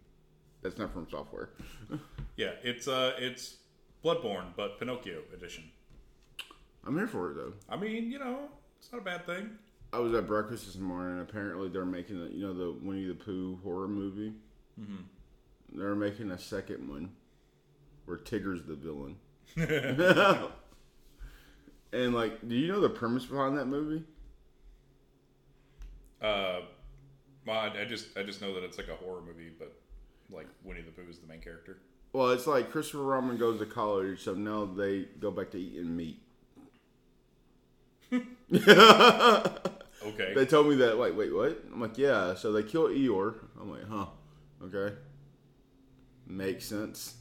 That's 0.62 0.76
not 0.78 0.92
from 0.92 1.06
software. 1.10 1.50
Yeah, 2.36 2.52
it's 2.62 2.86
uh, 2.86 3.14
it's 3.18 3.56
Bloodborne, 4.04 4.54
but 4.56 4.78
Pinocchio 4.78 5.22
edition. 5.34 5.64
I'm 6.86 6.96
here 6.96 7.08
for 7.08 7.32
it 7.32 7.34
though. 7.34 7.52
I 7.68 7.74
mean, 7.76 8.12
you 8.12 8.20
know, 8.20 8.48
it's 8.78 8.92
not 8.92 9.00
a 9.00 9.04
bad 9.04 9.26
thing. 9.26 9.50
I 9.92 9.98
was 9.98 10.12
at 10.14 10.26
breakfast 10.26 10.66
this 10.66 10.76
morning. 10.76 11.18
and 11.18 11.28
Apparently, 11.28 11.68
they're 11.68 11.84
making 11.84 12.16
a, 12.22 12.26
you 12.26 12.46
know 12.46 12.52
the 12.52 12.72
Winnie 12.82 13.06
the 13.06 13.14
Pooh 13.14 13.58
horror 13.62 13.88
movie. 13.88 14.32
Mm-hmm. 14.80 15.78
They're 15.78 15.94
making 15.94 16.30
a 16.30 16.38
second 16.38 16.88
one 16.88 17.10
where 18.04 18.16
Tigger's 18.16 18.62
the 18.62 18.74
villain. 18.74 19.16
and 21.92 22.14
like, 22.14 22.46
do 22.46 22.54
you 22.54 22.68
know 22.68 22.80
the 22.80 22.88
premise 22.88 23.26
behind 23.26 23.56
that 23.58 23.66
movie? 23.66 24.04
Uh, 26.20 26.60
well, 27.46 27.58
I, 27.58 27.82
I 27.82 27.84
just 27.84 28.16
I 28.16 28.22
just 28.22 28.40
know 28.42 28.54
that 28.54 28.64
it's 28.64 28.78
like 28.78 28.88
a 28.88 28.96
horror 28.96 29.20
movie, 29.20 29.52
but 29.58 29.72
like 30.30 30.48
Winnie 30.64 30.82
the 30.82 30.90
Pooh 30.90 31.08
is 31.08 31.18
the 31.18 31.26
main 31.26 31.40
character. 31.40 31.78
Well, 32.12 32.30
it's 32.30 32.46
like 32.46 32.70
Christopher 32.70 33.02
Robin 33.02 33.36
goes 33.36 33.58
to 33.58 33.66
college, 33.66 34.22
so 34.22 34.34
now 34.34 34.64
they 34.64 35.06
go 35.20 35.30
back 35.30 35.50
to 35.52 35.58
eating 35.58 35.96
meat. 35.96 36.20
Okay. 40.04 40.32
They 40.34 40.46
told 40.46 40.68
me 40.68 40.76
that. 40.76 40.98
Like, 40.98 41.16
wait, 41.16 41.34
what? 41.34 41.62
I'm 41.72 41.80
like, 41.80 41.98
yeah. 41.98 42.34
So 42.34 42.52
they 42.52 42.62
kill 42.62 42.88
Eeyore. 42.88 43.34
I'm 43.60 43.70
like, 43.70 43.88
huh? 43.88 44.06
Okay, 44.62 44.94
makes 46.26 46.64
sense. 46.66 47.14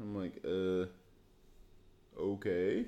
I'm 0.00 0.14
like, 0.16 0.40
uh, 0.44 0.86
okay, 2.20 2.86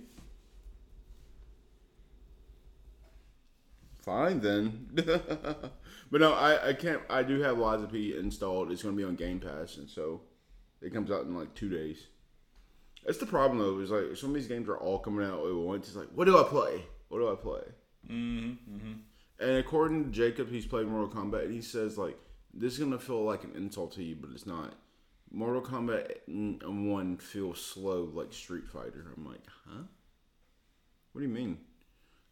fine 4.05 4.40
then. 4.40 4.88
but 4.95 6.21
no, 6.21 6.35
I 6.35 6.69
I 6.69 6.73
can't. 6.73 7.02
I 7.11 7.23
do 7.23 7.40
have 7.40 7.59
Lies 7.59 7.83
of 7.83 7.93
P 7.93 8.16
installed. 8.16 8.71
It's 8.71 8.83
going 8.83 8.97
to 8.97 9.00
be 9.00 9.07
on 9.07 9.16
Game 9.16 9.40
Pass, 9.40 9.76
and 9.76 9.88
so 9.88 10.23
it 10.81 10.93
comes 10.93 11.11
out 11.11 11.25
in 11.25 11.35
like 11.37 11.55
two 11.55 11.69
days. 11.69 12.07
That's 13.05 13.19
the 13.19 13.26
problem 13.26 13.59
though. 13.59 13.78
Is 13.81 13.90
like 13.90 14.16
some 14.16 14.31
of 14.31 14.35
these 14.37 14.49
games 14.49 14.69
are 14.69 14.78
all 14.78 14.99
coming 14.99 15.26
out 15.26 15.47
at 15.47 15.55
once. 15.55 15.88
It's 15.88 15.97
like, 15.97 16.09
what 16.14 16.26
do 16.26 16.38
I 16.38 16.45
play? 16.45 16.85
What 17.09 17.19
do 17.19 17.31
I 17.31 17.35
play? 17.35 17.63
mm-hmm. 18.71 18.93
And 19.39 19.57
according 19.59 20.05
to 20.05 20.11
Jacob, 20.11 20.51
he's 20.51 20.67
played 20.67 20.87
Mortal 20.87 21.09
Kombat, 21.09 21.45
and 21.45 21.55
he 21.55 21.61
says 21.61 21.99
like 21.99 22.19
this 22.55 22.75
is 22.75 22.79
gonna 22.79 22.99
feel 22.99 23.23
like 23.23 23.45
an 23.45 23.53
insult 23.55 23.93
to 23.95 24.03
you, 24.03 24.17
but 24.17 24.31
it's 24.33 24.47
not. 24.47 24.75
Mortal 25.31 25.63
Kombat 25.63 26.19
One 26.27 27.17
feels 27.17 27.61
slow 27.61 28.11
like 28.15 28.33
Street 28.33 28.69
Fighter. 28.69 29.13
I'm 29.17 29.27
like, 29.27 29.43
huh? 29.69 29.83
What 31.13 31.21
do 31.21 31.27
you 31.27 31.33
mean? 31.33 31.59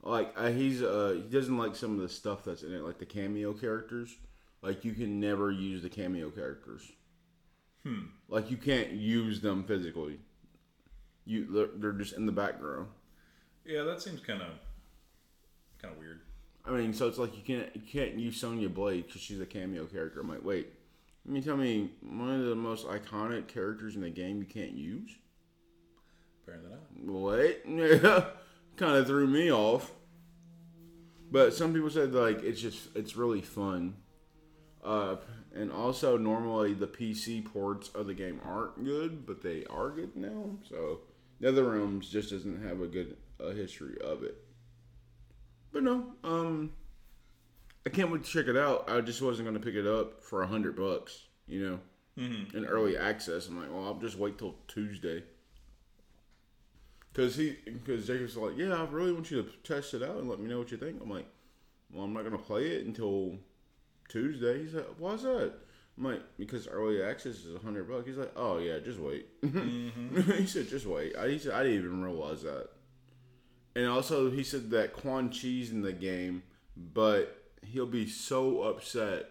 Like 0.03 0.39
I, 0.39 0.53
he's 0.53 0.83
uh 0.83 1.21
he 1.23 1.29
doesn't 1.31 1.57
like 1.57 1.75
some 1.75 1.95
of 1.95 2.01
the 2.01 2.09
stuff 2.09 2.45
that's 2.45 2.63
in 2.63 2.73
it, 2.73 2.83
like 2.83 2.99
the 2.99 3.07
cameo 3.07 3.53
characters. 3.53 4.17
Like 4.63 4.85
you 4.85 4.93
can 4.93 5.21
never 5.21 5.51
use 5.51 5.83
the 5.83 5.91
cameo 5.91 6.31
characters. 6.31 6.83
Hmm. 7.83 8.07
Like 8.29 8.51
you 8.51 8.57
can't 8.57 8.93
use 8.93 9.41
them 9.41 9.65
physically. 9.65 10.19
You 11.27 11.47
they're, 11.53 11.69
they're 11.77 11.99
just 11.99 12.15
in 12.15 12.27
the 12.27 12.33
background. 12.33 12.89
Yeah, 13.65 13.83
that 13.83 14.03
seems 14.03 14.21
kind 14.21 14.43
of 14.43 14.49
kind 15.81 15.95
of 15.95 16.01
weird. 16.01 16.21
I 16.67 16.71
mean, 16.71 16.95
so 16.95 17.09
it's 17.09 17.19
like 17.19 17.37
you 17.37 17.43
can't 17.43 17.75
you 17.75 17.83
can't 17.83 18.19
use 18.19 18.39
Sonya 18.39 18.69
Blade 18.69 19.07
because 19.07 19.21
she's 19.21 19.41
a 19.41 19.47
cameo 19.47 19.87
character. 19.87 20.21
I'm 20.21 20.29
like, 20.29 20.45
wait, 20.45 20.69
let 21.25 21.35
me 21.35 21.41
tell 21.41 21.57
me 21.57 21.91
one 22.03 22.31
of 22.31 22.47
the 22.47 22.55
most 22.55 22.87
iconic 22.87 23.49
characters 23.49 23.97
in 23.97 24.03
the 24.03 24.11
game 24.11 24.39
you 24.39 24.47
can't 24.47 24.73
use. 24.73 25.11
Apparently 26.43 26.71
not. 26.71 27.15
What? 27.15 28.37
kind 28.77 28.97
of 28.97 29.07
threw 29.07 29.27
me 29.27 29.53
off. 29.53 29.91
But 31.31 31.55
some 31.55 31.73
people 31.73 31.91
said 31.91 32.15
like 32.15 32.43
it's 32.43 32.61
just 32.61 32.89
it's 32.95 33.17
really 33.17 33.41
fun. 33.41 33.97
Uh, 34.85 35.17
and 35.55 35.73
also 35.73 36.19
normally 36.19 36.75
the 36.75 36.87
PC 36.87 37.45
ports 37.45 37.89
of 37.95 38.07
the 38.07 38.15
game 38.15 38.41
aren't 38.45 38.85
good, 38.85 39.25
but 39.27 39.43
they 39.43 39.65
are 39.71 39.91
good 39.91 40.15
now. 40.15 40.51
So 40.69 41.01
NetherRealms 41.41 42.11
just 42.11 42.31
doesn't 42.31 42.63
have 42.63 42.81
a 42.83 42.87
good 42.87 43.17
uh, 43.43 43.51
history 43.51 43.97
of 44.03 44.23
it. 44.23 44.37
But 45.73 45.83
no, 45.83 46.13
um, 46.23 46.73
I 47.87 47.91
can't 47.91 48.11
wait 48.11 48.25
to 48.25 48.31
check 48.31 48.47
it 48.47 48.57
out. 48.57 48.89
I 48.89 49.01
just 49.01 49.21
wasn't 49.23 49.47
gonna 49.49 49.61
pick 49.61 49.75
it 49.75 49.87
up 49.87 50.23
for 50.23 50.43
a 50.43 50.47
hundred 50.47 50.77
bucks, 50.77 51.23
you 51.47 51.69
know, 51.69 51.81
Mm-hmm. 52.19 52.57
in 52.57 52.65
early 52.67 52.97
access. 52.97 53.49
I'm 53.49 53.61
like, 53.61 53.73
well, 53.73 53.85
I'll 53.87 53.95
just 53.99 54.17
wait 54.17 54.39
till 54.39 54.55
Tuesday. 54.69 55.25
Cause 57.13 57.37
he, 57.37 57.57
cause 57.87 58.07
Jacob's 58.07 58.37
like, 58.37 58.57
yeah, 58.57 58.75
I 58.75 58.85
really 58.91 59.13
want 59.13 59.31
you 59.31 59.43
to 59.43 59.49
test 59.63 59.95
it 59.95 60.03
out 60.03 60.17
and 60.17 60.29
let 60.29 60.41
me 60.41 60.49
know 60.49 60.59
what 60.59 60.73
you 60.73 60.77
think. 60.79 61.01
I'm 61.01 61.11
like, 61.11 61.27
well, 61.93 62.05
I'm 62.05 62.13
not 62.13 62.25
gonna 62.25 62.39
play 62.39 62.67
it 62.67 62.87
until 62.87 63.37
Tuesday. 64.09 64.61
He's 64.63 64.75
like, 64.75 64.87
why's 64.99 65.23
that? 65.23 65.55
I'm 65.97 66.05
like, 66.05 66.23
because 66.39 66.67
early 66.67 67.03
access 67.03 67.45
is 67.45 67.55
a 67.55 67.59
hundred 67.61 67.89
bucks. 67.89 68.07
He's 68.07 68.17
like, 68.17 68.33
oh 68.35 68.59
yeah, 68.59 68.79
just 68.81 68.99
wait. 68.99 69.27
he 69.43 70.47
said, 70.47 70.69
just 70.69 70.87
wait. 70.87 71.17
I, 71.17 71.29
he 71.29 71.39
said, 71.39 71.53
I 71.53 71.63
didn't 71.63 71.79
even 71.79 72.03
realize 72.03 72.43
that. 72.43 72.69
And 73.77 73.87
also, 73.87 74.31
he 74.31 74.43
said 74.45 74.71
that 74.71 74.93
Quan 74.93 75.31
Chi's 75.31 75.71
in 75.73 75.83
the 75.83 75.93
game, 75.93 76.43
but 76.77 77.43
he'll 77.63 77.87
be 77.87 78.07
so 78.09 78.63
upset 78.63 79.31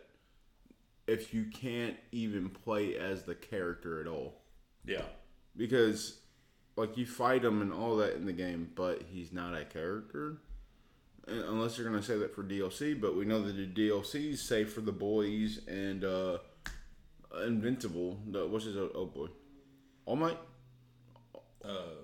if 1.08 1.34
you 1.34 1.46
can't 1.46 1.96
even 2.12 2.50
play 2.50 2.98
as 2.98 3.24
the 3.24 3.36
character 3.36 4.00
at 4.02 4.08
all 4.08 4.42
Yeah. 4.86 5.04
because 5.56 6.20
like 6.76 6.98
you 6.98 7.06
fight 7.06 7.44
him 7.46 7.62
and 7.62 7.72
all 7.74 7.98
that 7.98 8.16
in 8.16 8.26
the 8.26 8.34
game, 8.34 8.72
but 8.74 9.04
he's 9.12 9.32
not 9.32 9.54
a 9.54 9.64
character. 9.66 10.38
Unless 11.28 11.78
you're 11.78 11.88
gonna 11.88 12.02
say 12.02 12.18
that 12.18 12.34
for 12.34 12.44
DLC, 12.44 13.00
but 13.00 13.16
we 13.16 13.26
know 13.26 13.42
that 13.44 13.54
the 13.54 13.68
DLCs 13.68 14.38
say 14.40 14.64
for 14.66 14.82
the 14.82 14.92
boys 14.92 15.60
and 15.68 16.04
uh 16.04 16.40
Invincible. 17.46 18.20
The, 18.30 18.46
what's 18.48 18.66
his 18.66 18.78
oh 18.78 19.12
boy, 19.14 19.28
All 20.06 20.16
Might, 20.16 20.38
Uh, 21.64 22.03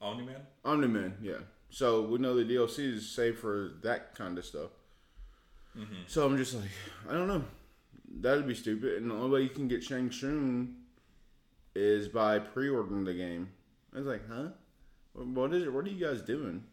Omni 0.00 0.24
Man. 0.24 0.40
Omni 0.64 0.88
Man. 0.88 1.14
Yeah. 1.20 1.38
So 1.70 2.02
we 2.02 2.18
know 2.18 2.34
the 2.34 2.44
DLC 2.44 2.94
is 2.94 3.08
say 3.08 3.32
for 3.32 3.72
that 3.82 4.14
kind 4.14 4.38
of 4.38 4.44
stuff. 4.44 4.70
Mm-hmm. 5.76 6.02
So 6.06 6.24
I'm 6.24 6.36
just 6.36 6.54
like, 6.54 6.70
I 7.08 7.12
don't 7.12 7.28
know. 7.28 7.44
That'd 8.20 8.48
be 8.48 8.54
stupid. 8.54 9.02
And 9.02 9.10
the 9.10 9.14
only 9.14 9.30
way 9.30 9.42
you 9.42 9.50
can 9.50 9.68
get 9.68 9.84
Shang 9.84 10.10
Tsung 10.10 10.76
is 11.74 12.08
by 12.08 12.38
pre-ordering 12.38 13.04
the 13.04 13.14
game. 13.14 13.50
I 13.94 13.98
was 13.98 14.06
like, 14.06 14.22
huh? 14.28 14.48
What 15.12 15.52
is 15.52 15.64
it? 15.64 15.72
What 15.72 15.84
are 15.84 15.90
you 15.90 16.04
guys 16.04 16.22
doing? 16.22 16.64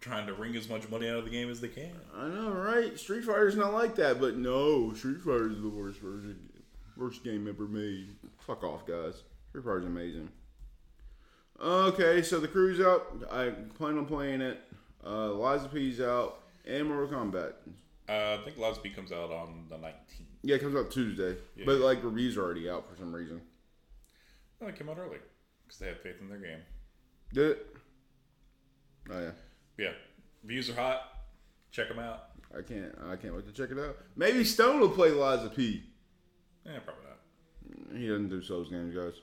Trying 0.00 0.26
to 0.26 0.34
wring 0.34 0.56
as 0.56 0.68
much 0.68 0.88
money 0.88 1.08
out 1.08 1.18
of 1.18 1.24
the 1.24 1.30
game 1.30 1.50
as 1.50 1.60
they 1.60 1.68
can. 1.68 1.92
I 2.16 2.28
know, 2.28 2.50
right? 2.50 2.98
Street 2.98 3.24
Fighter's 3.24 3.56
not 3.56 3.72
like 3.72 3.94
that, 3.96 4.20
but 4.20 4.36
no, 4.36 4.92
Street 4.94 5.20
Fighter's 5.20 5.60
the 5.60 5.68
worst 5.68 6.00
version, 6.00 6.38
worst 6.96 7.22
game 7.22 7.46
ever 7.48 7.64
made. 7.64 8.08
Fuck 8.38 8.64
off, 8.64 8.86
guys. 8.86 9.22
Street 9.50 9.64
Fighter's 9.64 9.84
amazing. 9.84 10.28
Okay, 11.62 12.22
so 12.22 12.40
the 12.40 12.48
crew's 12.48 12.80
out. 12.80 13.06
I 13.30 13.50
plan 13.50 13.96
on 13.98 14.06
playing 14.06 14.40
it. 14.40 14.58
Uh, 15.04 15.32
Lies 15.34 15.64
of 15.64 15.72
P's 15.72 16.00
out, 16.00 16.40
and 16.66 16.88
Mortal 16.88 17.08
Kombat. 17.08 17.52
Uh, 18.08 18.38
I 18.40 18.44
think 18.44 18.58
Lies 18.58 18.78
P 18.78 18.90
comes 18.90 19.12
out 19.12 19.30
on 19.30 19.66
the 19.68 19.76
19th. 19.76 19.92
Yeah, 20.42 20.56
it 20.56 20.60
comes 20.60 20.74
out 20.74 20.90
Tuesday, 20.90 21.36
Yeah. 21.56 21.64
but 21.66 21.78
like 21.78 22.02
reviews 22.02 22.36
are 22.36 22.42
already 22.42 22.68
out 22.68 22.88
for 22.90 22.96
some 22.96 23.14
reason. 23.14 23.40
Oh, 24.60 24.66
it 24.66 24.76
came 24.76 24.88
out 24.88 24.98
early 24.98 25.18
because 25.64 25.78
they 25.78 25.86
had 25.86 26.00
faith 26.00 26.16
in 26.20 26.28
their 26.28 26.38
game. 26.38 26.58
Did 27.32 27.50
it? 27.52 27.76
Oh 29.10 29.20
yeah. 29.20 29.30
Yeah, 29.78 29.92
views 30.44 30.68
are 30.70 30.74
hot. 30.74 31.00
Check 31.70 31.88
them 31.88 31.98
out. 32.00 32.24
I 32.56 32.62
can't. 32.62 32.92
I 33.08 33.16
can't 33.16 33.34
wait 33.34 33.46
to 33.46 33.52
check 33.52 33.70
it 33.70 33.78
out. 33.78 33.96
Maybe 34.16 34.44
Stone 34.44 34.80
will 34.80 34.88
play 34.90 35.10
Liza 35.10 35.50
P. 35.54 35.84
Yeah, 36.66 36.78
probably 36.80 37.04
not. 37.08 37.96
He 37.98 38.08
doesn't 38.08 38.28
do 38.28 38.42
Souls 38.42 38.68
games, 38.68 38.94
guys. 38.94 39.14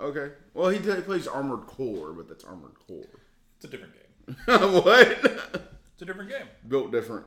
Okay. 0.00 0.32
Well, 0.54 0.70
he, 0.70 0.78
he 0.78 1.00
plays 1.02 1.26
Armored 1.26 1.66
Core, 1.66 2.12
but 2.12 2.28
that's 2.28 2.44
Armored 2.44 2.74
Core. 2.86 3.20
It's 3.56 3.64
a 3.64 3.68
different 3.68 3.94
game. 3.94 4.34
what? 4.82 5.08
It's 5.92 6.02
a 6.02 6.04
different 6.04 6.30
game. 6.30 6.46
Built 6.66 6.90
different. 6.90 7.26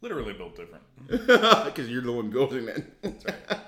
Literally 0.00 0.34
built 0.34 0.56
different. 0.56 0.84
Because 1.64 1.88
you're 1.88 2.02
the 2.02 2.12
one 2.12 2.30
building 2.30 2.68
it. 2.68 3.02
That's 3.02 3.24
right. 3.24 3.58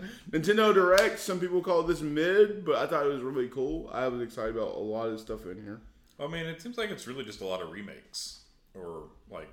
Nintendo 0.30 0.72
Direct. 0.72 1.18
Some 1.18 1.40
people 1.40 1.60
call 1.62 1.82
this 1.82 2.00
mid, 2.00 2.64
but 2.64 2.76
I 2.76 2.86
thought 2.86 3.06
it 3.06 3.12
was 3.12 3.22
really 3.22 3.48
cool. 3.48 3.90
I 3.92 4.06
was 4.08 4.20
excited 4.20 4.56
about 4.56 4.74
a 4.74 4.78
lot 4.78 5.08
of 5.08 5.18
stuff 5.18 5.46
in 5.46 5.62
here. 5.62 5.80
I 6.20 6.26
mean, 6.26 6.46
it 6.46 6.62
seems 6.62 6.78
like 6.78 6.90
it's 6.90 7.06
really 7.06 7.24
just 7.24 7.40
a 7.40 7.46
lot 7.46 7.60
of 7.60 7.70
remakes 7.70 8.44
or 8.74 9.04
like 9.30 9.48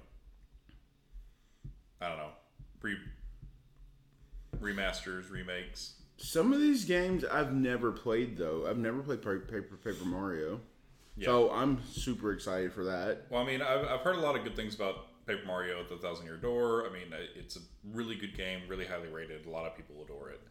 I 2.01 2.09
don't 2.09 2.17
know, 2.17 2.31
re 2.81 2.97
remasters, 4.59 5.31
remakes. 5.31 5.93
Some 6.17 6.53
of 6.53 6.59
these 6.61 6.85
games 6.85 7.25
I've 7.25 7.53
never 7.53 7.91
played 7.91 8.37
though. 8.37 8.65
I've 8.67 8.77
never 8.77 9.01
played 9.01 9.21
Paper 9.21 9.77
Paper 9.83 10.05
Mario, 10.05 10.61
Yeah. 11.17 11.25
so 11.25 11.51
I'm 11.51 11.81
super 11.91 12.31
excited 12.31 12.71
for 12.73 12.83
that. 12.85 13.25
Well, 13.29 13.41
I 13.41 13.45
mean, 13.45 13.61
I've, 13.61 13.85
I've 13.85 14.01
heard 14.01 14.15
a 14.15 14.21
lot 14.21 14.35
of 14.35 14.43
good 14.43 14.55
things 14.55 14.75
about 14.75 15.25
Paper 15.25 15.45
Mario: 15.45 15.79
at 15.81 15.89
The 15.89 15.97
Thousand 15.97 16.25
Year 16.25 16.37
Door. 16.37 16.87
I 16.87 16.93
mean, 16.93 17.13
it's 17.35 17.55
a 17.55 17.59
really 17.91 18.15
good 18.15 18.35
game, 18.37 18.61
really 18.67 18.85
highly 18.85 19.07
rated. 19.09 19.45
A 19.45 19.49
lot 19.49 19.65
of 19.65 19.75
people 19.75 19.95
adore 20.03 20.29
it. 20.29 20.41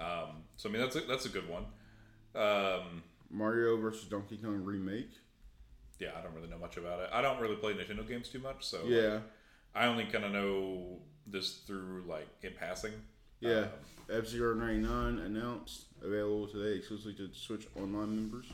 Um, 0.00 0.42
so 0.56 0.68
I 0.68 0.72
mean, 0.72 0.82
that's 0.82 0.96
a, 0.96 1.00
that's 1.00 1.26
a 1.26 1.28
good 1.30 1.48
one. 1.48 1.64
Um, 2.34 3.02
Mario 3.30 3.76
versus 3.76 4.04
Donkey 4.08 4.36
Kong 4.36 4.62
remake. 4.64 5.10
yeah, 5.98 6.10
I 6.18 6.22
don't 6.22 6.34
really 6.34 6.48
know 6.48 6.58
much 6.58 6.76
about 6.76 7.00
it. 7.00 7.10
I 7.12 7.20
don't 7.22 7.40
really 7.40 7.56
play 7.56 7.72
Nintendo 7.74 8.06
games 8.06 8.28
too 8.28 8.38
much, 8.38 8.64
so 8.64 8.84
Yeah, 8.86 9.20
I 9.74 9.86
only 9.86 10.04
kind 10.06 10.24
of 10.24 10.32
know 10.32 10.98
this 11.26 11.58
through 11.66 12.04
like 12.08 12.28
in 12.42 12.52
passing. 12.58 12.92
Yeah. 13.40 13.58
Um, 13.58 13.68
F 14.10 14.26
Zero 14.26 14.54
ninety 14.54 14.86
nine 14.86 15.18
announced 15.18 15.84
available 16.02 16.46
today 16.46 16.78
exclusively 16.78 17.14
to 17.14 17.28
Switch 17.34 17.66
Online 17.76 18.16
members. 18.16 18.46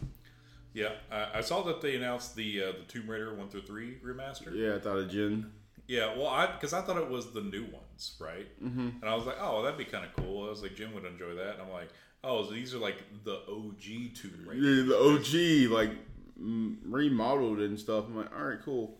Yeah, 0.73 0.91
I, 1.11 1.39
I 1.39 1.41
saw 1.41 1.63
that 1.63 1.81
they 1.81 1.95
announced 1.95 2.35
the 2.35 2.63
uh, 2.63 2.73
the 2.73 2.85
Tomb 2.89 3.09
Raider 3.09 3.33
one 3.35 3.49
through 3.49 3.63
three 3.63 3.99
remaster. 4.05 4.53
Yeah, 4.55 4.75
I 4.75 4.81
thought 4.81 4.99
of 4.99 5.11
Jin. 5.11 5.51
Yeah, 5.87 6.17
well, 6.17 6.29
I 6.29 6.47
because 6.47 6.73
I 6.73 6.81
thought 6.81 6.97
it 6.97 7.09
was 7.09 7.33
the 7.33 7.43
new 7.43 7.65
ones, 7.65 8.17
right? 8.19 8.47
Mm-hmm. 8.63 8.89
And 9.01 9.05
I 9.05 9.15
was 9.15 9.27
like, 9.27 9.37
oh, 9.41 9.63
that'd 9.63 9.79
be 9.79 9.85
kind 9.85 10.05
of 10.05 10.13
cool. 10.17 10.47
I 10.47 10.51
was 10.51 10.63
like, 10.63 10.75
Jim 10.75 10.95
would 10.95 11.05
enjoy 11.05 11.35
that. 11.35 11.55
And 11.55 11.63
I'm 11.63 11.71
like, 11.71 11.91
oh, 12.25 12.45
so 12.45 12.53
these 12.53 12.75
are 12.75 12.79
like 12.79 12.97
the 13.25 13.37
OG 13.49 14.15
Tomb 14.15 14.45
Raider. 14.47 14.61
Yeah, 14.61 14.83
the 14.87 15.69
OG 15.69 15.71
like 15.71 15.97
remodeled 16.37 17.61
and 17.61 17.79
stuff. 17.79 18.07
I'm 18.09 18.17
like, 18.17 18.35
all 18.37 18.45
right, 18.45 18.59
cool. 18.65 18.99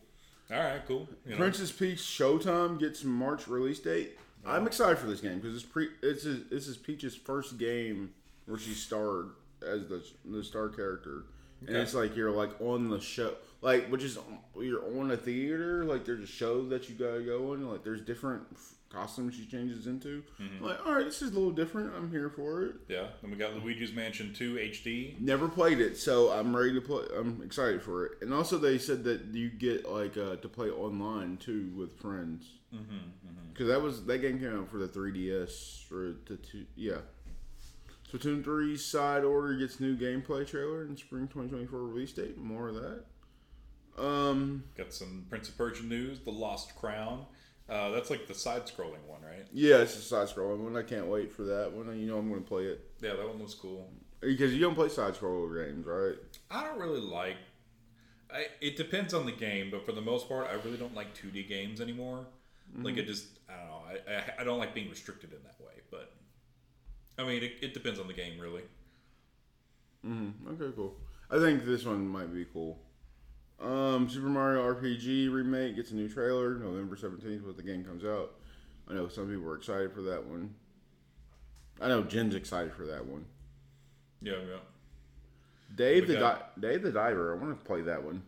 All 0.51 0.59
right, 0.59 0.81
cool. 0.87 1.09
You 1.25 1.31
know, 1.31 1.37
Princess 1.37 1.71
Peach 1.71 1.99
Showtime 1.99 2.79
gets 2.79 3.03
March 3.03 3.47
release 3.47 3.79
date. 3.79 4.17
I'm 4.45 4.67
excited 4.67 4.97
for 4.97 5.07
this 5.07 5.21
game 5.21 5.39
because 5.39 5.55
it's 5.55 5.65
pre. 5.65 5.89
It's 6.01 6.23
his, 6.23 6.47
this 6.49 6.67
is 6.67 6.77
Peach's 6.77 7.15
first 7.15 7.57
game 7.57 8.11
where 8.45 8.59
she 8.59 8.73
starred 8.73 9.31
as 9.65 9.87
the 9.87 10.03
the 10.23 10.43
star 10.43 10.69
character, 10.69 11.25
and 11.67 11.75
it's 11.75 11.93
like 11.93 12.15
you're 12.15 12.31
like 12.31 12.59
on 12.61 12.89
the 12.89 12.99
show, 12.99 13.33
like 13.61 13.87
which 13.87 14.03
is 14.03 14.17
you're 14.59 14.99
on 14.99 15.11
a 15.11 15.17
theater, 15.17 15.85
like 15.85 16.05
there's 16.05 16.21
a 16.21 16.27
show 16.27 16.65
that 16.69 16.89
you 16.89 16.95
gotta 16.95 17.21
go 17.21 17.53
in, 17.53 17.67
like 17.69 17.83
there's 17.83 18.01
different 18.01 18.43
costumes 18.95 19.35
she 19.35 19.45
changes 19.45 19.87
into. 19.87 20.23
Mm-hmm. 20.41 20.63
I'm 20.63 20.69
like, 20.69 20.85
all 20.85 20.93
right, 20.93 21.05
this 21.05 21.21
is 21.21 21.31
a 21.31 21.33
little 21.33 21.51
different. 21.51 21.93
I'm 21.95 22.09
here 22.09 22.29
for 22.29 22.63
it. 22.63 22.75
Yeah. 22.87 23.07
and 23.21 23.31
we 23.31 23.37
got 23.37 23.53
Luigi's 23.55 23.93
Mansion 23.93 24.33
2 24.33 24.55
HD. 24.55 25.19
Never 25.19 25.49
played 25.49 25.79
it, 25.79 25.97
so 25.97 26.31
I'm 26.31 26.55
ready 26.55 26.73
to 26.73 26.81
play. 26.81 27.03
I'm 27.17 27.41
excited 27.43 27.81
for 27.83 28.05
it. 28.05 28.13
And 28.21 28.33
also, 28.33 28.57
they 28.57 28.77
said 28.77 29.03
that 29.03 29.21
you 29.33 29.49
get 29.49 29.89
like 29.89 30.17
uh, 30.17 30.37
to 30.37 30.47
play 30.47 30.69
online 30.69 31.37
too 31.37 31.71
with 31.75 31.99
friends. 31.99 32.45
Because 33.53 33.67
that 33.67 33.81
was 33.81 34.05
that 34.05 34.17
game 34.19 34.39
came 34.39 34.57
out 34.57 34.69
for 34.69 34.77
the 34.77 34.87
3DS 34.87 35.91
or 35.91 36.15
the 36.25 36.37
two. 36.37 36.65
Yeah. 36.75 36.97
Splatoon 38.11 38.43
3 38.43 38.77
side 38.77 39.23
order 39.23 39.53
gets 39.55 39.79
new 39.79 39.97
gameplay 39.97 40.47
trailer 40.47 40.85
in 40.85 40.95
spring 40.95 41.27
2024 41.27 41.79
release 41.79 42.11
date. 42.13 42.37
More 42.37 42.69
of 42.69 42.75
that. 42.75 43.03
Um. 43.97 44.63
Got 44.77 44.93
some 44.93 45.25
Prince 45.29 45.49
of 45.49 45.57
Persia 45.57 45.83
news, 45.83 46.19
The 46.19 46.31
Lost 46.31 46.75
Crown. 46.75 47.25
Uh, 47.67 47.89
that's 47.89 48.11
like 48.11 48.27
the 48.27 48.33
side-scrolling 48.35 49.03
one, 49.07 49.21
right? 49.23 49.47
Yeah, 49.51 49.77
it's 49.77 49.97
a 49.97 50.01
side 50.01 50.27
scrolling 50.27 50.59
one. 50.59 50.77
I 50.77 50.83
can't 50.83 51.07
wait 51.07 51.31
for 51.31 51.41
that 51.45 51.71
one. 51.73 51.87
You 51.99 52.05
know, 52.05 52.19
I'm 52.19 52.29
going 52.29 52.43
to 52.43 52.47
play 52.47 52.65
it 52.65 52.79
Yeah, 53.01 53.15
that 53.15 53.27
one 53.27 53.39
was 53.39 53.55
cool. 53.55 53.89
because 54.21 54.53
you 54.53 54.59
don't 54.59 54.75
play 54.75 54.87
side 54.87 55.15
scroller 55.15 55.65
games, 55.65 55.83
right? 55.83 56.13
I 56.51 56.63
don't 56.63 56.77
really 56.79 57.01
like. 57.01 57.37
I, 58.31 58.47
it 58.61 58.75
depends 58.77 59.15
on 59.15 59.25
the 59.25 59.31
game, 59.31 59.71
but 59.71 59.83
for 59.83 59.93
the 59.93 60.01
most 60.01 60.29
part, 60.29 60.47
I 60.47 60.53
really 60.63 60.77
don't 60.77 60.93
like 60.93 61.15
2D 61.15 61.49
games 61.49 61.81
anymore. 61.81 62.27
Like 62.81 62.97
it 62.97 63.07
just, 63.07 63.27
I 63.49 63.53
don't 63.57 63.67
know. 63.67 63.81
I, 63.87 64.13
I, 64.15 64.41
I 64.41 64.43
don't 64.43 64.59
like 64.59 64.73
being 64.73 64.89
restricted 64.89 65.31
in 65.31 65.39
that 65.43 65.59
way. 65.59 65.73
But 65.91 66.11
I 67.17 67.23
mean, 67.25 67.41
it, 67.43 67.53
it 67.61 67.73
depends 67.73 67.99
on 67.99 68.07
the 68.07 68.13
game, 68.13 68.39
really. 68.39 68.63
Mm-hmm. 70.05 70.61
Okay, 70.61 70.73
cool. 70.75 70.95
I 71.31 71.39
think 71.39 71.65
this 71.65 71.85
one 71.85 72.07
might 72.07 72.33
be 72.33 72.45
cool. 72.53 72.77
Um, 73.59 74.09
Super 74.09 74.27
Mario 74.27 74.61
RPG 74.73 75.33
remake 75.33 75.75
gets 75.77 75.91
a 75.91 75.95
new 75.95 76.09
trailer 76.09 76.55
November 76.55 76.95
seventeenth, 76.97 77.43
when 77.45 77.55
the 77.55 77.63
game 77.63 77.83
comes 77.83 78.03
out. 78.03 78.33
I 78.89 78.93
know 78.93 79.07
some 79.07 79.27
people 79.29 79.47
are 79.49 79.55
excited 79.55 79.93
for 79.93 80.01
that 80.03 80.23
one. 80.25 80.53
I 81.81 81.87
know 81.87 82.03
Jen's 82.03 82.35
excited 82.35 82.73
for 82.73 82.85
that 82.87 83.05
one. 83.05 83.25
Yeah, 84.21 84.33
yeah. 84.33 84.57
Dave 85.75 86.07
We 86.07 86.13
the 86.13 86.19
got- 86.19 86.59
Di- 86.61 86.67
Dave 86.69 86.83
the 86.83 86.91
Diver. 86.91 87.33
I 87.35 87.41
want 87.41 87.57
to 87.57 87.65
play 87.65 87.81
that 87.81 88.03
one. 88.03 88.21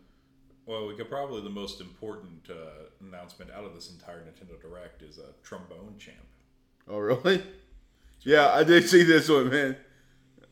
Well, 0.68 0.86
we 0.86 0.94
could 0.94 1.08
probably 1.08 1.40
the 1.40 1.48
most 1.48 1.80
important 1.80 2.50
uh, 2.50 2.90
announcement 3.00 3.50
out 3.50 3.64
of 3.64 3.74
this 3.74 3.90
entire 3.90 4.18
Nintendo 4.18 4.60
Direct 4.60 5.00
is 5.00 5.16
a 5.16 5.32
trombone 5.42 5.94
champ. 5.98 6.18
Oh, 6.86 6.98
really? 6.98 7.42
Yeah, 8.20 8.50
I 8.52 8.64
did 8.64 8.86
see 8.86 9.02
this 9.02 9.30
one, 9.30 9.48
man. 9.48 9.76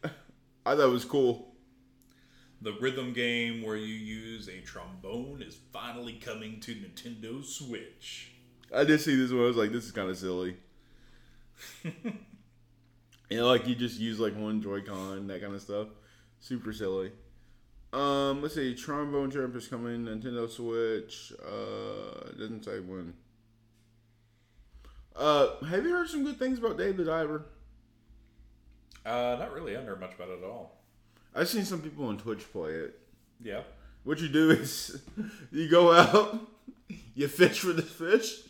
I 0.02 0.74
thought 0.74 0.88
it 0.88 0.90
was 0.90 1.04
cool. 1.04 1.52
The 2.62 2.72
rhythm 2.80 3.12
game 3.12 3.62
where 3.62 3.76
you 3.76 3.92
use 3.92 4.48
a 4.48 4.62
trombone 4.62 5.42
is 5.42 5.58
finally 5.70 6.14
coming 6.14 6.60
to 6.60 6.74
Nintendo 6.74 7.44
Switch. 7.44 8.32
I 8.74 8.84
did 8.84 9.02
see 9.02 9.16
this 9.16 9.30
one. 9.30 9.42
I 9.42 9.48
was 9.48 9.58
like, 9.58 9.70
this 9.70 9.84
is 9.84 9.92
kind 9.92 10.08
of 10.08 10.16
silly. 10.16 10.56
you 11.84 11.92
know, 13.32 13.48
like 13.48 13.68
you 13.68 13.74
just 13.74 14.00
use 14.00 14.18
like 14.18 14.34
one 14.34 14.62
Joy-Con, 14.62 15.26
that 15.26 15.42
kind 15.42 15.54
of 15.54 15.60
stuff. 15.60 15.88
Super 16.40 16.72
silly. 16.72 17.12
Um, 17.96 18.42
let's 18.42 18.54
see. 18.54 18.74
Trombone 18.74 19.30
Champ 19.30 19.56
is 19.56 19.68
coming. 19.68 20.04
Nintendo 20.04 20.50
Switch. 20.50 21.32
Uh, 21.42 22.30
doesn't 22.38 22.62
say 22.62 22.78
when. 22.80 23.14
Uh, 25.14 25.64
have 25.64 25.82
you 25.82 25.92
heard 25.92 26.08
some 26.08 26.22
good 26.22 26.38
things 26.38 26.58
about 26.58 26.76
Dave 26.76 26.98
the 26.98 27.04
Diver? 27.04 27.46
Uh, 29.06 29.36
not 29.38 29.50
really. 29.50 29.72
I 29.72 29.76
haven't 29.76 29.88
heard 29.88 30.00
much 30.00 30.14
about 30.14 30.28
it 30.28 30.38
at 30.42 30.44
all. 30.44 30.76
I've 31.34 31.48
seen 31.48 31.64
some 31.64 31.80
people 31.80 32.06
on 32.06 32.18
Twitch 32.18 32.52
play 32.52 32.72
it. 32.72 32.98
Yeah. 33.42 33.62
What 34.04 34.20
you 34.20 34.28
do 34.28 34.50
is 34.50 35.00
you 35.50 35.66
go 35.68 35.92
out, 35.92 36.38
you 37.14 37.28
fish 37.28 37.60
for 37.60 37.72
the 37.72 37.82
fish, 37.82 38.40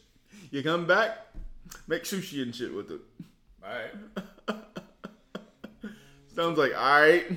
you 0.51 0.65
come 0.65 0.87
back, 0.87 1.19
make 1.87 2.03
sushi 2.03 2.43
and 2.43 2.55
shit 2.55 2.75
with 2.75 2.91
it. 2.91 3.01
All 3.65 3.71
right. 3.71 4.59
Sounds 6.35 6.59
like 6.59 6.73
alright. 6.73 7.31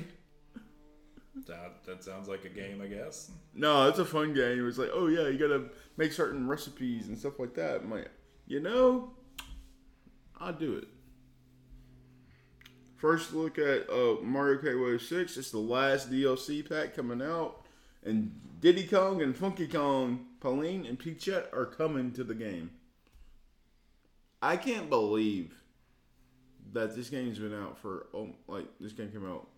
That, 1.46 1.84
that 1.84 2.04
sounds 2.04 2.28
like 2.28 2.44
a 2.44 2.48
game, 2.48 2.80
I 2.82 2.86
guess. 2.86 3.30
No, 3.54 3.88
it's 3.88 3.98
a 3.98 4.04
fun 4.04 4.34
game. 4.34 4.66
It's 4.66 4.78
like, 4.78 4.90
oh 4.92 5.06
yeah, 5.06 5.28
you 5.28 5.38
gotta 5.38 5.64
make 5.96 6.12
certain 6.12 6.46
recipes 6.48 7.08
and 7.08 7.18
stuff 7.18 7.38
like 7.38 7.54
that. 7.54 7.82
I'm 7.82 7.90
like, 7.90 8.10
you 8.46 8.60
know, 8.60 9.12
I'll 10.38 10.52
do 10.52 10.76
it. 10.76 10.88
First 12.96 13.32
look 13.32 13.58
at 13.58 13.88
uh, 13.88 14.16
Mario 14.22 14.60
Kart 14.60 14.84
Wave 14.84 15.00
6. 15.00 15.36
It's 15.36 15.50
the 15.50 15.58
last 15.58 16.10
DLC 16.10 16.68
pack 16.68 16.94
coming 16.94 17.22
out. 17.22 17.64
And 18.04 18.38
Diddy 18.60 18.86
Kong 18.86 19.22
and 19.22 19.36
Funky 19.36 19.66
Kong, 19.66 20.26
Pauline 20.40 20.84
and 20.84 20.98
Peachette 20.98 21.48
are 21.52 21.64
coming 21.64 22.12
to 22.12 22.24
the 22.24 22.34
game. 22.34 22.70
I 24.42 24.56
can't 24.56 24.90
believe 24.90 25.54
that 26.72 26.94
this 26.94 27.08
game's 27.08 27.38
been 27.38 27.54
out 27.54 27.78
for, 27.78 28.06
oh, 28.14 28.30
like, 28.46 28.66
this 28.80 28.92
game 28.92 29.10
came 29.10 29.26
out 29.26 29.48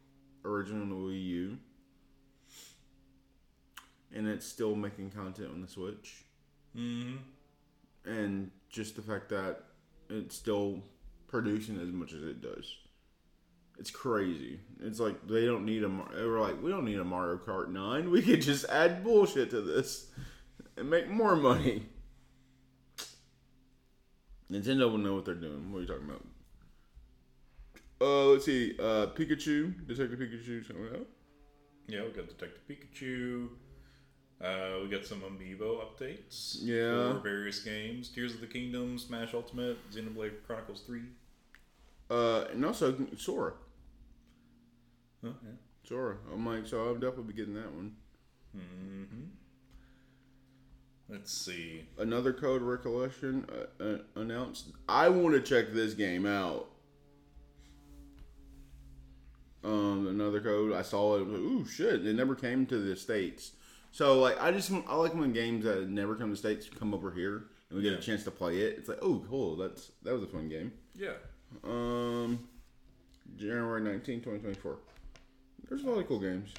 originally 0.45 0.83
on 0.83 0.89
the 0.89 0.95
Wii 0.95 1.25
U 1.25 1.59
and 4.15 4.27
it's 4.29 4.47
still 4.47 4.75
making 4.75 5.11
content 5.11 5.51
on 5.53 5.61
the 5.63 5.69
Switch. 5.69 6.25
Mm-hmm. 6.77 7.17
And 8.05 8.51
just 8.69 8.97
the 8.97 9.03
fact 9.03 9.29
that 9.31 9.65
it's 10.09 10.37
still 10.37 10.83
producing 11.29 11.81
as 11.81 11.89
much 11.89 12.13
as 12.13 12.23
it 12.23 12.41
does. 12.41 12.77
It's 13.79 13.91
crazy. 13.91 14.61
It's 14.81 15.01
like 15.01 15.27
they 15.27 15.47
don't 15.47 15.65
need 15.65 15.83
a. 15.83 15.89
Were 15.89 16.41
like, 16.41 16.63
we 16.63 16.71
don't 16.71 16.85
need 16.85 16.99
a 16.99 17.05
Mario 17.05 17.39
Kart 17.39 17.71
9. 17.71 18.11
We 18.11 18.23
could 18.23 18.43
just 18.43 18.67
add 18.67 19.03
bullshit 19.03 19.51
to 19.51 19.61
this 19.61 20.11
and 20.77 20.91
make 20.91 21.09
more 21.09 21.37
money. 21.37 21.87
Nintendo 24.51 24.91
will 24.91 24.99
know 24.99 25.15
what 25.15 25.25
they're 25.25 25.35
doing. 25.35 25.73
What 25.73 25.79
are 25.79 25.81
you 25.83 25.87
talking 25.87 26.05
about? 26.05 26.27
Uh, 28.01 28.25
let's 28.27 28.45
see. 28.45 28.75
Uh, 28.79 29.07
Pikachu, 29.07 29.87
Detective 29.87 30.19
Pikachu, 30.19 30.67
coming 30.67 30.89
out. 30.93 31.07
Yeah, 31.89 32.03
we 32.03 32.11
got 32.11 32.29
Detective 32.29 32.61
Pikachu. 32.69 33.49
Uh, 34.43 34.81
we 34.83 34.89
got 34.89 35.07
some 35.07 35.21
amiibo 35.21 35.81
updates 35.85 36.59
Yeah. 36.63 37.13
for 37.13 37.21
various 37.21 37.61
games: 37.61 38.09
Tears 38.09 38.35
of 38.35 38.41
the 38.41 38.47
Kingdom, 38.47 38.99
Smash 38.99 39.35
Ultimate, 39.35 39.79
Xenoblade 39.93 40.45
Chronicles 40.47 40.81
Three. 40.85 41.03
Uh, 42.11 42.47
and 42.53 42.65
also 42.65 42.97
Sora. 43.17 43.53
Huh, 45.25 45.31
yeah. 45.45 45.51
Sora. 45.85 46.17
I'm 46.33 46.45
like, 46.45 46.67
so 46.67 46.85
I'll 46.87 46.95
definitely 46.95 47.33
be 47.33 47.35
getting 47.35 47.55
that 47.55 47.73
one. 47.73 47.95
Mm-hmm. 48.57 49.23
Let's 51.09 51.33
see. 51.33 51.85
Another 51.99 52.33
Code 52.33 52.63
Recollection 52.63 53.47
uh, 53.81 53.83
uh, 53.83 53.99
announced. 54.17 54.67
I 54.89 55.09
want 55.09 55.35
to 55.35 55.41
check 55.41 55.73
this 55.73 55.95
game 55.95 56.27
out. 56.27 56.69
Um, 59.65 60.09
another 60.09 60.41
code. 60.41 60.73
I 60.73 60.83
saw 60.83 61.17
it. 61.17 61.29
Like, 61.29 61.39
Ooh, 61.39 61.65
shit! 61.65 62.05
It 62.05 62.17
never 62.17 62.35
came 62.35 62.67
to 62.67 62.79
the 62.79 62.97
states. 62.97 63.53
So 63.93 64.21
like, 64.21 64.41
I 64.43 64.51
just 64.51 64.73
I 64.89 64.97
like 64.97 65.15
when 65.15 65.33
games 65.33 65.65
that 65.65 65.89
never 65.89 66.15
come 66.17 66.31
to 66.31 66.37
states 66.37 66.69
come 66.69 66.93
over 66.95 67.11
here 67.13 67.45
and 67.69 67.77
we 67.79 67.83
get 67.83 67.93
Yeah. 67.93 67.99
a 67.99 68.03
chance 68.03 68.25
to 68.25 68.31
play 68.31 68.59
it. 68.61 68.77
It's 68.79 68.89
like, 68.89 68.99
oh, 69.03 69.25
cool. 69.29 69.57
That's 69.57 69.93
that 70.03 70.13
was 70.15 70.23
a 70.23 70.27
fun 70.27 70.49
game. 70.49 70.73
Yeah. 70.95 71.13
Um, 71.63 72.49
January 73.37 73.83
19, 73.83 74.21
2024. 74.21 74.79
There's 75.69 75.85
a 75.85 75.91
lot 75.91 75.99
of 75.99 76.09
cool 76.09 76.21
games. 76.21 76.51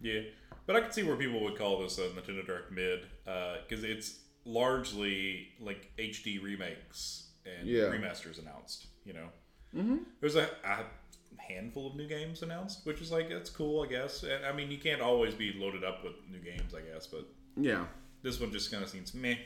Yeah, 0.00 0.20
but 0.66 0.76
I 0.76 0.80
can 0.80 0.92
see 0.92 1.02
where 1.02 1.16
people 1.16 1.40
would 1.40 1.56
call 1.56 1.80
this 1.82 1.98
a 1.98 2.08
Nintendo 2.08 2.44
Direct 2.46 2.70
mid 2.70 3.06
because 3.24 3.84
it's 3.84 4.20
largely 4.44 5.48
like 5.60 5.90
HD 5.98 6.42
remakes 6.42 7.28
and 7.44 7.66
Yeah. 7.68 7.84
remasters 7.84 8.38
announced. 8.40 8.86
You 9.04 9.14
know, 9.14 9.28
mm-hmm. 9.74 9.96
there's 10.20 10.36
a, 10.36 10.48
a 10.64 10.84
handful 11.52 11.86
of 11.86 11.96
new 11.96 12.06
games 12.08 12.42
announced, 12.42 12.84
which 12.86 13.00
is 13.00 13.10
like 13.10 13.28
that's 13.28 13.50
cool, 13.50 13.82
I 13.82 13.86
guess. 13.88 14.22
And 14.22 14.44
I 14.44 14.52
mean, 14.52 14.70
you 14.70 14.78
can't 14.78 15.00
always 15.00 15.34
be 15.34 15.52
loaded 15.52 15.84
up 15.84 16.02
with 16.04 16.12
new 16.30 16.38
games, 16.38 16.74
I 16.74 16.80
guess, 16.80 17.06
but 17.06 17.26
Yeah. 17.56 17.86
this 18.22 18.40
one 18.40 18.52
just 18.52 18.70
kind 18.70 18.82
of 18.82 18.88
seems 18.90 19.14
meh. 19.14 19.36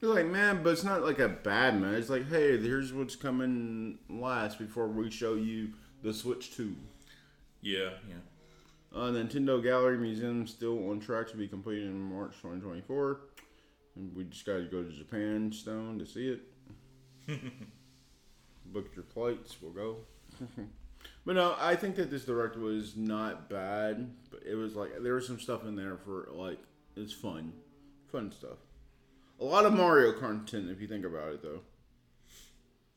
You're 0.00 0.14
like, 0.14 0.26
man, 0.26 0.62
but 0.62 0.70
it's 0.74 0.84
not 0.84 1.02
like 1.02 1.18
a 1.20 1.28
bad 1.28 1.80
man. 1.80 1.94
It's 1.94 2.10
like, 2.10 2.28
hey, 2.28 2.58
here's 2.58 2.92
what's 2.92 3.16
coming 3.16 3.98
last 4.10 4.58
before 4.58 4.88
we 4.88 5.10
show 5.10 5.34
you 5.36 5.70
the 6.02 6.12
Switch 6.12 6.54
2. 6.54 6.74
Yeah, 7.62 7.90
yeah. 8.08 8.16
Uh, 8.94 9.10
Nintendo 9.10 9.62
Gallery 9.62 9.96
Museum 9.98 10.46
still 10.46 10.90
on 10.90 11.00
track 11.00 11.28
to 11.30 11.36
be 11.36 11.48
completed 11.48 11.84
in 11.86 11.98
March 12.00 12.32
2024. 12.42 13.20
And 13.96 14.14
we 14.14 14.24
just 14.24 14.44
got 14.44 14.58
to 14.58 14.64
go 14.64 14.82
to 14.82 14.90
Japan 14.90 15.50
Stone 15.52 15.98
to 15.98 16.06
see 16.06 16.28
it. 16.28 16.40
Book 18.66 18.90
your 18.94 19.04
flights. 19.04 19.56
We'll 19.62 19.72
go. 19.72 19.96
but 21.26 21.34
no, 21.34 21.54
I 21.58 21.76
think 21.76 21.96
that 21.96 22.10
this 22.10 22.24
director 22.24 22.60
was 22.60 22.96
not 22.96 23.50
bad. 23.50 24.10
But 24.30 24.44
it 24.46 24.54
was 24.54 24.74
like 24.74 25.02
there 25.02 25.14
was 25.14 25.26
some 25.26 25.38
stuff 25.40 25.64
in 25.64 25.76
there 25.76 25.98
for 25.98 26.28
like 26.32 26.58
it's 26.96 27.12
fun, 27.12 27.52
fun 28.10 28.32
stuff. 28.32 28.56
A 29.40 29.44
lot 29.44 29.66
of 29.66 29.74
Mario 29.74 30.12
content 30.12 30.70
if 30.70 30.80
you 30.80 30.86
think 30.88 31.04
about 31.04 31.34
it 31.34 31.42
though. 31.42 31.60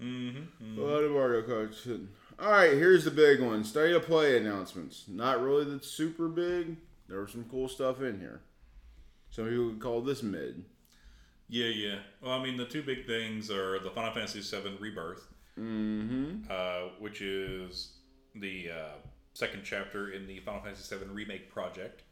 Mm-hmm. 0.02 0.80
A 0.80 0.82
lot 0.82 1.04
of 1.04 1.12
Mario 1.12 1.70
shit. 1.72 2.00
All 2.40 2.52
right, 2.52 2.72
here's 2.72 3.04
the 3.04 3.12
big 3.12 3.42
one: 3.42 3.64
state 3.66 3.94
of 3.94 4.04
play 4.06 4.38
announcements. 4.38 5.04
Not 5.10 5.42
really 5.42 5.66
the 5.66 5.84
super 5.84 6.30
big. 6.30 6.78
There 7.10 7.20
was 7.20 7.32
some 7.32 7.46
cool 7.52 7.68
stuff 7.68 8.02
in 8.02 8.20
here. 8.20 8.42
Some 9.32 9.50
people 9.50 9.66
would 9.66 9.82
call 9.82 10.02
this 10.02 10.24
mid. 10.24 10.64
Yeah, 11.50 11.68
yeah. 11.68 11.96
Well, 12.22 12.32
I 12.40 12.44
mean, 12.44 12.58
the 12.58 12.66
two 12.66 12.84
big 12.84 13.08
things 13.08 13.50
are 13.52 13.80
the 13.80 13.90
Final 13.90 14.14
Fantasy 14.14 14.40
VII 14.42 14.78
Rebirth, 14.80 15.28
Mm-hmm. 15.60 16.44
uh, 16.50 16.90
which 17.00 17.22
is 17.22 17.94
the 18.40 18.70
uh, 18.72 18.96
second 19.34 19.62
chapter 19.64 20.10
in 20.10 20.28
the 20.28 20.40
Final 20.40 20.62
Fantasy 20.62 20.96
VII 20.96 21.06
Remake 21.06 21.52
project. 21.52 22.04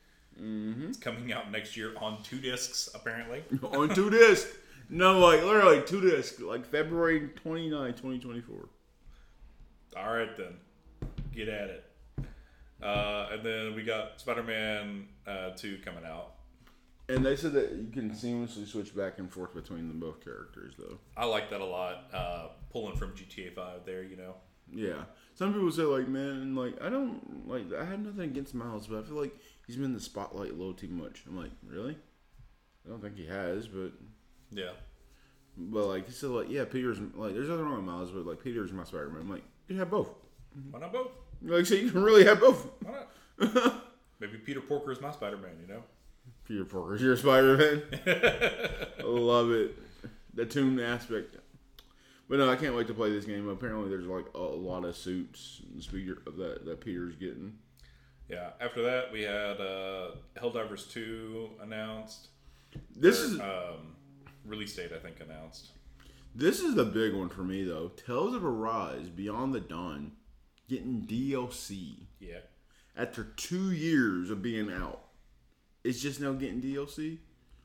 Mm-hmm. 0.42 0.90
It's 0.90 0.98
coming 0.98 1.34
out 1.34 1.52
next 1.52 1.76
year 1.76 1.94
on 1.98 2.22
two 2.24 2.40
discs, 2.40 2.90
apparently. 2.94 3.44
On 3.64 3.94
two 3.94 4.10
discs. 4.10 4.56
No, 4.90 5.20
like 5.20 5.44
literally 5.44 5.82
two 5.86 6.00
discs, 6.00 6.40
Like 6.40 6.66
February 6.66 7.30
29, 7.36 7.94
2024. 7.94 8.70
All 9.98 10.14
right, 10.14 10.38
then. 10.38 10.54
Get 11.34 11.50
at 11.50 11.70
it. 11.70 11.84
Uh, 12.82 13.30
and 13.32 13.44
then 13.44 13.76
we 13.76 13.84
got 13.84 14.20
Spider 14.20 14.44
Man 14.44 15.08
uh, 15.26 15.50
2 15.52 15.80
coming 15.84 16.06
out. 16.06 16.34
And 17.10 17.26
they 17.26 17.36
said 17.36 17.54
that 17.54 17.72
you 17.72 17.88
can 17.92 18.12
seamlessly 18.12 18.68
switch 18.68 18.96
back 18.96 19.18
and 19.18 19.32
forth 19.32 19.54
between 19.54 19.88
the 19.88 19.94
both 19.94 20.24
characters, 20.24 20.76
though. 20.78 20.98
I 21.16 21.26
like 21.26 21.50
that 21.50 21.62
a 21.62 21.66
lot. 21.66 22.06
Uh, 22.14 22.48
pulling 22.70 22.98
from 22.98 23.12
GTA 23.12 23.56
5 23.56 23.86
there, 23.86 24.04
you 24.04 24.18
know. 24.18 24.36
Yeah. 24.74 25.04
Some 25.36 25.54
people 25.54 25.72
say 25.72 25.84
like, 25.84 26.08
man, 26.08 26.56
like 26.56 26.82
I 26.82 26.90
don't 26.90 27.48
like 27.48 27.66
I 27.74 27.86
have 27.86 28.00
nothing 28.00 28.22
against 28.30 28.54
Miles, 28.56 28.88
but 28.88 29.00
I 29.00 29.04
feel 29.04 29.20
like 29.20 29.34
he's 29.66 29.76
been 29.76 29.86
in 29.86 29.94
the 29.94 30.00
spotlight 30.00 30.50
a 30.52 30.56
little 30.56 30.74
too 30.74 30.88
much. 30.90 31.24
I'm 31.28 31.38
like, 31.38 31.52
really? 31.66 31.98
I 32.86 32.90
don't 32.90 33.02
think 33.02 33.16
he 33.18 33.26
has, 33.28 33.68
but 33.68 33.92
Yeah. 34.52 34.72
but 35.58 35.86
like 35.88 36.06
he 36.08 36.12
said 36.12 36.30
like, 36.32 36.50
yeah, 36.50 36.66
Peter's 36.66 37.00
like 37.16 37.34
there's 37.34 37.50
nothing 37.50 37.66
wrong 37.66 37.76
with 37.78 37.86
Miles, 37.86 38.12
but 38.12 38.26
like 38.26 38.44
Peter's 38.44 38.72
my 38.74 38.84
Spider 38.84 39.10
Man. 39.10 39.22
I'm 39.22 39.30
like, 39.30 39.44
you 39.68 39.76
can 39.76 39.78
have 39.80 39.90
both. 39.92 40.10
Why 40.72 40.80
not 40.80 40.92
both? 40.92 41.12
Like 41.44 41.66
so 41.66 41.76
you 41.76 41.92
can 41.92 42.02
really 42.04 42.26
have 42.26 42.40
both. 42.40 42.68
Why 42.84 42.94
not? 43.54 43.84
Maybe 44.20 44.38
Peter 44.40 44.62
Porker 44.62 44.92
is 44.92 45.00
my 45.02 45.12
Spider 45.12 45.38
Man, 45.38 45.52
you 45.62 45.68
know? 45.72 45.84
Peter 46.46 46.66
Porker's 46.66 47.02
your 47.02 47.16
Spider 47.16 47.58
Man. 47.58 47.84
I 48.08 49.04
love 49.04 49.52
it. 49.52 49.78
The 50.34 50.46
tune 50.46 50.80
aspect. 50.80 51.36
But 52.30 52.40
no, 52.40 52.50
I 52.52 52.56
can't 52.58 52.76
wait 52.76 52.88
to 52.88 52.94
play 52.94 53.10
this 53.12 53.26
game. 53.26 53.48
Apparently, 53.48 53.90
there's 53.90 54.06
like 54.06 54.26
a 54.36 54.40
lot 54.40 54.84
of 54.84 54.96
suits 54.98 55.62
and 55.74 55.82
speeder 55.82 56.18
that 56.26 56.66
that 56.66 56.82
Peter's 56.82 57.16
getting. 57.16 57.58
Yeah. 58.30 58.50
After 58.60 58.82
that, 58.84 59.12
we 59.14 59.22
had 59.22 59.62
uh, 59.62 60.12
Helldivers 60.36 60.92
2 60.92 61.52
announced. 61.62 62.28
This 62.96 63.22
Or, 63.22 63.26
is 63.26 63.40
um, 63.40 63.96
release 64.46 64.76
date, 64.76 64.92
I 64.94 65.00
think, 65.00 65.22
announced. 65.22 65.68
this 66.36 66.60
is 66.60 66.76
the 66.76 66.84
big 66.84 67.14
one 67.14 67.30
for 67.30 67.44
me 67.44 67.64
though. 67.64 67.90
Tales 68.06 68.36
of 68.36 68.44
Arise: 68.44 69.08
Beyond 69.10 69.54
the 69.54 69.62
Dawn 69.62 70.12
getting 70.68 71.04
DLC 71.08 72.08
Yeah. 72.20 72.40
after 72.98 73.24
two 73.24 73.72
years 73.72 74.30
of 74.30 74.42
being 74.42 74.70
out. 74.70 75.00
It's 75.86 76.02
just 76.02 76.20
now 76.20 76.34
getting 76.34 76.62
DLC. 76.62 77.20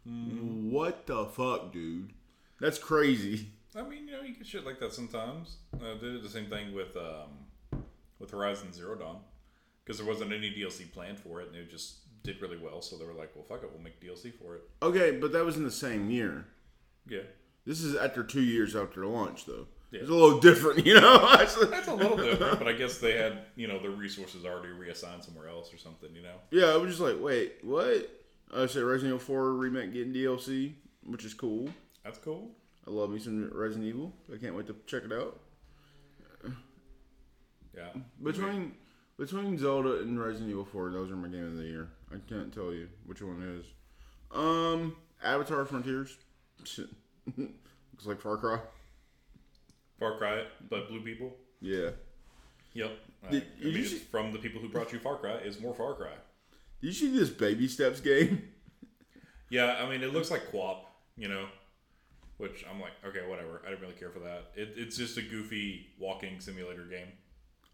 What 0.05 1.07
the 1.09 1.25
fuck, 1.27 1.73
dude? 1.73 2.13
That's 2.61 2.79
crazy. 2.79 3.49
I 3.75 3.83
mean, 3.83 4.07
you 4.07 4.13
know, 4.13 4.23
you 4.23 4.35
get 4.35 4.47
shit 4.47 4.67
like 4.67 4.79
that 4.81 4.93
sometimes. 4.93 5.57
Uh, 5.75 5.95
they 6.01 6.09
did 6.09 6.23
the 6.23 6.29
same 6.29 6.47
thing 6.47 6.75
with 6.75 6.97
um, 6.97 7.81
with 8.19 8.31
Horizon 8.31 8.73
Zero 8.73 8.95
Dawn 8.97 9.19
because 9.85 9.99
there 9.99 10.07
wasn't 10.07 10.33
any 10.33 10.51
DLC 10.51 10.91
planned 10.93 11.19
for 11.19 11.41
it, 11.41 11.49
and 11.49 11.57
it 11.57 11.71
just 11.71 12.23
did 12.23 12.41
really 12.41 12.59
well. 12.59 12.83
So 12.83 12.97
they 12.97 13.05
were 13.05 13.15
like, 13.15 13.35
"Well, 13.35 13.45
fuck 13.45 13.63
it, 13.63 13.71
we'll 13.73 13.83
make 13.83 14.01
DLC 14.01 14.33
for 14.33 14.57
it." 14.57 14.63
Okay, 14.83 15.13
but 15.13 15.33
that 15.33 15.45
was 15.45 15.57
in 15.57 15.65
the 15.65 15.71
same 15.71 16.11
year. 16.11 16.47
Yeah, 17.09 17.23
This 17.67 17.83
is 17.83 17.97
after 17.97 18.23
two 18.23 18.43
years 18.43 18.77
after 18.77 19.05
launch, 19.07 19.47
though. 19.47 19.67
Yeah. 19.91 20.01
It's 20.01 20.09
a 20.09 20.15
little 20.15 20.39
different, 20.39 20.87
you 20.87 20.95
know. 21.01 21.37
that's 21.37 21.57
a 21.57 21.95
little 21.95 22.17
different, 22.17 22.59
but 22.59 22.69
I 22.69 22.73
guess 22.73 22.99
they 22.99 23.17
had 23.17 23.39
you 23.57 23.67
know 23.69 23.81
the 23.83 23.91
resources 23.91 24.45
already 24.45 24.73
reassigned 24.73 25.25
somewhere 25.25 25.49
else 25.49 25.73
or 25.75 25.79
something. 25.79 26.15
You 26.15 26.23
know, 26.23 26.35
yeah, 26.51 26.67
I 26.67 26.77
was 26.77 26.91
just 26.91 27.01
like, 27.01 27.17
wait, 27.21 27.55
what? 27.63 28.09
I 28.55 28.67
said 28.67 28.83
Resident 28.83 29.15
Evil 29.15 29.19
4 29.19 29.53
remake 29.55 29.95
getting 29.95 30.13
DLC, 30.13 30.75
which 31.07 31.25
is 31.25 31.33
cool. 31.33 31.71
that's 32.05 32.19
cool. 32.19 32.51
I 32.87 32.91
love 32.91 33.11
me 33.11 33.19
some 33.21 33.51
Resident 33.53 33.87
Evil. 33.87 34.13
I 34.33 34.39
can't 34.39 34.55
wait 34.57 34.67
to 34.67 34.77
check 34.87 35.05
it 35.05 35.13
out. 35.13 35.39
Yeah, 37.77 37.89
Between 38.23 38.75
between 39.19 39.57
Zelda 39.57 40.01
and 40.01 40.21
Resident 40.23 40.51
Evil 40.51 40.65
4, 40.67 40.91
those 40.91 41.11
are 41.11 41.17
my 41.17 41.29
game 41.29 41.47
of 41.47 41.57
the 41.57 41.65
year. 41.65 41.89
I 42.11 42.17
can't 42.29 42.53
tell 42.53 42.71
you 42.73 42.89
which 43.07 43.23
one 43.23 43.41
is. 43.61 43.65
Um, 44.37 44.97
Avatar 45.25 45.65
Frontiers. 45.65 46.19
Looks 47.39 48.05
like 48.05 48.21
Far 48.21 48.37
Cry. 48.37 48.59
Far 49.99 50.19
Cry, 50.19 50.45
but 50.69 50.89
blue 50.89 51.01
people. 51.01 51.35
Yeah. 51.63 51.91
Yep. 52.75 52.91
I, 53.27 53.31
Did- 53.31 53.47
I 53.61 53.63
did 53.65 53.75
mean, 53.75 53.85
see- 53.87 53.99
from 53.99 54.33
the 54.33 54.39
people 54.39 54.61
who 54.61 54.69
brought 54.69 54.93
you 54.93 54.99
Far 54.99 55.17
Cry 55.17 55.37
is 55.37 55.59
more 55.61 55.75
Far 55.75 55.95
Cry. 55.95 56.13
Did 56.83 56.89
you 56.89 56.93
see 56.93 57.17
this 57.17 57.31
Baby 57.31 57.69
Steps 57.69 58.01
game? 58.01 58.49
Yeah, 59.51 59.77
I 59.85 59.91
mean, 59.91 60.03
it 60.03 60.15
looks 60.15 60.31
like 60.31 60.51
QWOP. 60.51 60.79
you 61.19 61.29
know, 61.29 61.45
which 62.43 62.65
I'm 62.69 62.81
like, 62.81 62.91
okay, 63.07 63.21
whatever. 63.29 63.63
I 63.65 63.71
didn't 63.71 63.83
really 63.83 63.95
care 63.95 64.11
for 64.11 64.19
that. 64.19 64.51
It, 64.57 64.75
it's 64.77 64.97
just 64.97 65.17
a 65.17 65.23
goofy 65.23 65.87
walking 65.97 66.41
simulator 66.41 66.83
game. 66.83 67.07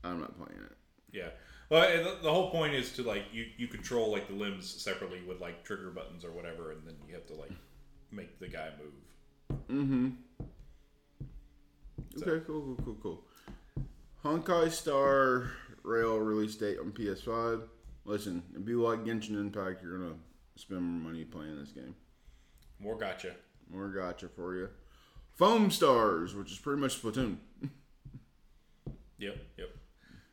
I'm 0.04 0.20
not 0.20 0.37
playing 0.37 0.61
it. 0.62 0.76
Yeah. 1.11 1.31
Well, 1.70 1.88
the, 1.88 2.18
the 2.22 2.31
whole 2.31 2.50
point 2.50 2.74
is 2.74 2.92
to 2.92 3.02
like 3.02 3.24
you 3.33 3.46
you 3.57 3.66
control 3.66 4.12
like 4.12 4.28
the 4.28 4.35
limbs 4.35 4.70
separately 4.70 5.22
with 5.26 5.40
like 5.40 5.64
trigger 5.64 5.90
buttons 5.90 6.22
or 6.22 6.33
whatever, 6.33 6.72
and 6.72 6.87
then 6.87 6.96
you 7.09 7.14
have 7.14 7.26
to 7.28 7.35
like 7.35 7.52
make 8.11 8.38
the 8.38 8.48
guy 8.48 8.68
move. 8.78 9.59
Mm-hmm. 9.70 10.09
Okay, 12.20 12.44
cool, 12.46 12.76
cool, 12.76 12.78
cool, 12.85 12.96
cool. 13.02 13.24
Honkai 14.22 14.70
Star 14.70 15.50
Rail 15.83 16.18
release 16.18 16.57
date 16.57 16.78
on 16.78 16.92
PS5. 16.92 17.62
Listen, 18.04 18.42
if 18.54 18.68
you 18.68 18.83
like 18.83 19.04
Genshin 19.04 19.40
Impact, 19.40 19.83
you're 19.83 19.96
gonna 19.96 20.16
spend 20.57 20.83
more 20.83 21.11
money 21.11 21.24
playing 21.24 21.59
this 21.59 21.72
game. 21.72 21.94
More 22.78 22.98
gacha. 22.98 23.33
More 23.70 23.88
gacha 23.88 24.31
for 24.31 24.54
you. 24.57 24.68
Foam 25.35 25.70
Stars, 25.70 26.35
which 26.35 26.50
is 26.52 26.59
pretty 26.59 26.81
much 26.81 27.00
Splatoon. 27.00 27.37
Yep, 29.20 29.37
yep. 29.57 29.68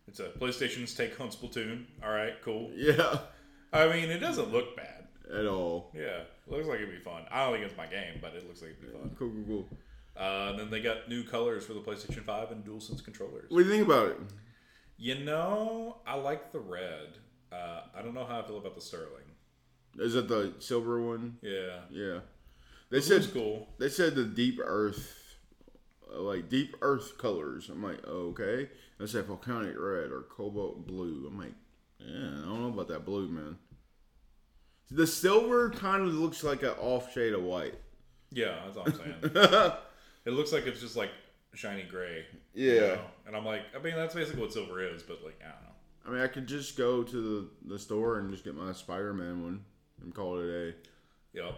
It's 0.07 0.19
a 0.19 0.29
PlayStation's 0.29 0.93
take 0.93 1.19
on 1.19 1.29
Splatoon. 1.29 1.85
All 2.03 2.11
right, 2.11 2.33
cool. 2.43 2.69
Yeah, 2.75 3.17
I 3.73 3.87
mean, 3.87 4.11
it 4.11 4.19
doesn't 4.19 4.51
look 4.51 4.75
bad. 4.77 5.07
at 5.35 5.47
all. 5.47 5.91
Yeah, 5.95 6.19
looks 6.47 6.67
like 6.67 6.77
it'd 6.77 6.91
be 6.91 6.99
fun. 6.99 7.23
I 7.31 7.43
don't 7.45 7.53
think 7.53 7.65
it's 7.65 7.75
my 7.77 7.87
game, 7.87 8.19
but 8.21 8.35
it 8.35 8.45
looks 8.47 8.61
like 8.61 8.75
it'd 8.79 8.93
be 8.93 8.97
fun. 8.97 9.15
Cool, 9.17 9.31
cool, 9.31 9.43
cool. 9.47 9.77
Uh, 10.15 10.49
and 10.51 10.59
then 10.59 10.69
they 10.69 10.81
got 10.81 11.09
new 11.09 11.23
colors 11.23 11.65
for 11.65 11.73
the 11.73 11.79
PlayStation 11.81 12.23
5 12.23 12.51
and 12.51 12.63
DualSense 12.63 13.03
controllers. 13.03 13.49
What 13.49 13.63
do 13.63 13.65
you 13.65 13.71
think 13.71 13.85
about 13.87 14.09
it? 14.09 14.17
You 14.97 15.15
know, 15.25 15.97
I 16.05 16.15
like 16.15 16.51
the 16.53 16.59
red. 16.59 17.17
Uh, 17.51 17.81
I 17.97 18.01
don't 18.03 18.13
know 18.13 18.23
how 18.25 18.39
I 18.39 18.43
feel 18.43 18.57
about 18.59 18.75
the 18.75 18.81
sterling. 18.81 19.25
Is 19.97 20.15
it 20.15 20.27
the 20.27 20.53
silver 20.59 21.01
one? 21.01 21.37
Yeah, 21.41 21.79
Yeah. 21.89 22.19
They 22.95 23.01
said 23.01 23.23
they 23.77 23.89
said 23.89 24.15
the 24.15 24.23
deep 24.23 24.59
earth, 24.63 25.13
uh, 26.13 26.21
like 26.21 26.47
deep 26.49 26.75
earth 26.81 27.17
colors. 27.17 27.67
I'm 27.69 27.83
like, 27.83 28.05
okay. 28.07 28.69
They 28.99 29.05
said 29.07 29.25
volcanic 29.25 29.75
red 29.77 30.11
or 30.11 30.21
cobalt 30.29 30.87
blue. 30.87 31.25
I'm 31.27 31.37
like, 31.37 31.53
yeah, 31.99 32.15
I 32.43 32.45
don't 32.45 32.61
know 32.61 32.69
about 32.69 32.87
that 32.87 33.03
blue, 33.03 33.27
man. 33.27 33.57
The 34.91 35.05
silver 35.05 35.71
kind 35.71 36.03
of 36.03 36.13
looks 36.13 36.41
like 36.43 36.61
an 36.63 36.69
off 36.79 37.11
shade 37.13 37.33
of 37.33 37.43
white. 37.43 37.73
Yeah, 38.31 38.55
that's 38.63 38.77
all 38.77 38.85
I'm 38.85 38.93
saying. 38.93 39.15
it 40.25 40.31
looks 40.31 40.53
like 40.53 40.65
it's 40.65 40.79
just 40.79 40.95
like 40.95 41.09
shiny 41.53 41.83
gray. 41.83 42.25
you 42.53 42.73
Yeah. 42.75 42.79
know? 42.81 43.01
And 43.27 43.35
I'm 43.35 43.45
like, 43.45 43.63
I 43.77 43.81
mean, 43.81 43.95
that's 43.95 44.15
basically 44.15 44.41
what 44.41 44.53
silver 44.53 44.81
is, 44.81 45.03
but 45.03 45.21
like, 45.23 45.39
I 45.41 45.49
don't 45.51 45.63
know. 45.63 45.69
I 46.07 46.09
mean, 46.11 46.21
I 46.21 46.27
could 46.27 46.47
just 46.47 46.77
go 46.77 47.03
to 47.03 47.49
the, 47.65 47.73
the 47.73 47.79
store 47.79 48.19
and 48.19 48.31
just 48.31 48.43
get 48.45 48.55
my 48.55 48.71
Spider 48.71 49.13
Man 49.13 49.43
one 49.43 49.65
and 50.01 50.13
call 50.13 50.37
it 50.39 50.45
a 50.45 50.71
day. 50.71 50.77
Yep. 51.33 51.55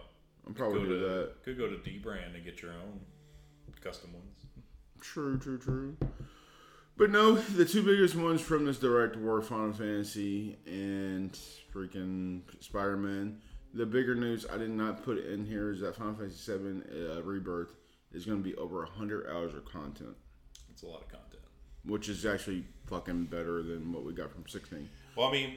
I'm 0.48 0.54
probably 0.54 0.80
Go 0.80 0.86
do 0.86 0.98
to, 0.98 1.06
that. 1.06 1.44
Could 1.44 1.58
go 1.58 1.68
to 1.68 1.76
dbrand 1.76 2.34
and 2.34 2.44
get 2.44 2.62
your 2.62 2.72
own 2.72 3.00
custom 3.80 4.12
ones. 4.14 4.46
True, 5.00 5.38
true, 5.38 5.58
true. 5.58 5.96
But 6.96 7.10
no, 7.10 7.34
the 7.36 7.64
two 7.64 7.82
biggest 7.84 8.16
ones 8.16 8.40
from 8.40 8.64
this 8.64 8.78
direct 8.78 9.14
were 9.16 9.40
Final 9.40 9.72
Fantasy 9.72 10.58
and 10.66 11.38
freaking 11.72 12.40
Spider 12.60 12.96
Man. 12.96 13.38
The 13.74 13.86
bigger 13.86 14.14
news 14.16 14.46
I 14.52 14.56
did 14.56 14.70
not 14.70 15.04
put 15.04 15.18
in 15.24 15.46
here 15.46 15.70
is 15.70 15.80
that 15.80 15.94
Final 15.94 16.14
Fantasy 16.14 16.52
VII 16.52 16.82
uh, 16.90 17.22
Rebirth 17.22 17.76
is 18.12 18.24
going 18.24 18.38
to 18.38 18.44
be 18.44 18.56
over 18.56 18.78
100 18.78 19.28
hours 19.30 19.54
of 19.54 19.64
content, 19.70 20.16
It's 20.70 20.82
a 20.82 20.86
lot 20.86 21.02
of 21.02 21.08
content. 21.08 21.42
which 21.84 22.08
is 22.08 22.24
actually 22.26 22.64
fucking 22.86 23.26
better 23.26 23.62
than 23.62 23.92
what 23.92 24.04
we 24.04 24.12
got 24.14 24.32
from 24.32 24.48
16. 24.48 24.88
Well, 25.14 25.28
I 25.28 25.32
mean, 25.32 25.56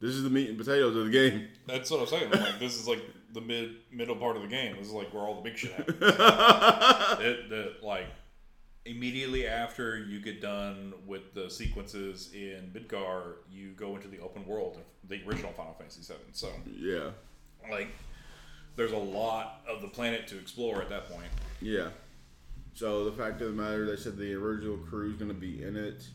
This 0.00 0.10
is 0.10 0.22
the 0.22 0.30
meat 0.30 0.48
and 0.48 0.58
potatoes 0.58 0.94
of 0.96 1.06
the 1.06 1.10
game. 1.10 1.48
that's 1.66 1.90
what 1.90 2.00
I'm 2.00 2.06
saying. 2.06 2.30
I'm 2.32 2.40
like, 2.40 2.58
this 2.58 2.78
is 2.78 2.86
like 2.86 3.02
the 3.32 3.40
mid 3.40 3.76
middle 3.90 4.16
part 4.16 4.36
of 4.36 4.42
the 4.42 4.48
game. 4.48 4.76
This 4.78 4.88
is 4.88 4.92
like 4.92 5.12
where 5.12 5.22
all 5.22 5.34
the 5.36 5.42
big 5.42 5.56
shit 5.58 5.72
happens. 5.72 5.98
it, 7.50 7.82
like 7.82 8.06
immediately 8.84 9.46
after 9.46 9.98
you 9.98 10.20
get 10.20 10.40
done 10.40 10.94
with 11.06 11.34
the 11.34 11.50
sequences 11.50 12.30
in 12.32 12.70
Midgar, 12.74 13.34
you 13.50 13.70
go 13.70 13.96
into 13.96 14.08
the 14.08 14.20
open 14.20 14.46
world 14.46 14.76
of 14.76 15.08
the 15.08 15.20
original 15.26 15.52
Final 15.52 15.74
Fantasy 15.74 16.00
VII. 16.02 16.18
So, 16.32 16.48
Yeah, 16.78 17.10
like, 17.70 17.88
there's 18.76 18.92
a 18.92 18.96
lot 18.98 19.62
of 19.68 19.82
the 19.82 19.88
planet 19.88 20.26
to 20.28 20.38
explore 20.38 20.80
at 20.82 20.88
that 20.90 21.10
point. 21.10 21.28
yeah. 21.60 21.88
So 22.74 23.06
the 23.06 23.12
fact 23.12 23.40
of 23.40 23.48
the 23.56 23.62
matter, 23.62 23.86
they 23.86 23.96
said 23.96 24.18
the 24.18 24.34
original 24.34 24.76
crew 24.76 25.08
is 25.10 25.16
going 25.16 25.30
to 25.30 25.34
be 25.34 25.62
in 25.62 25.76
it. 25.76 26.06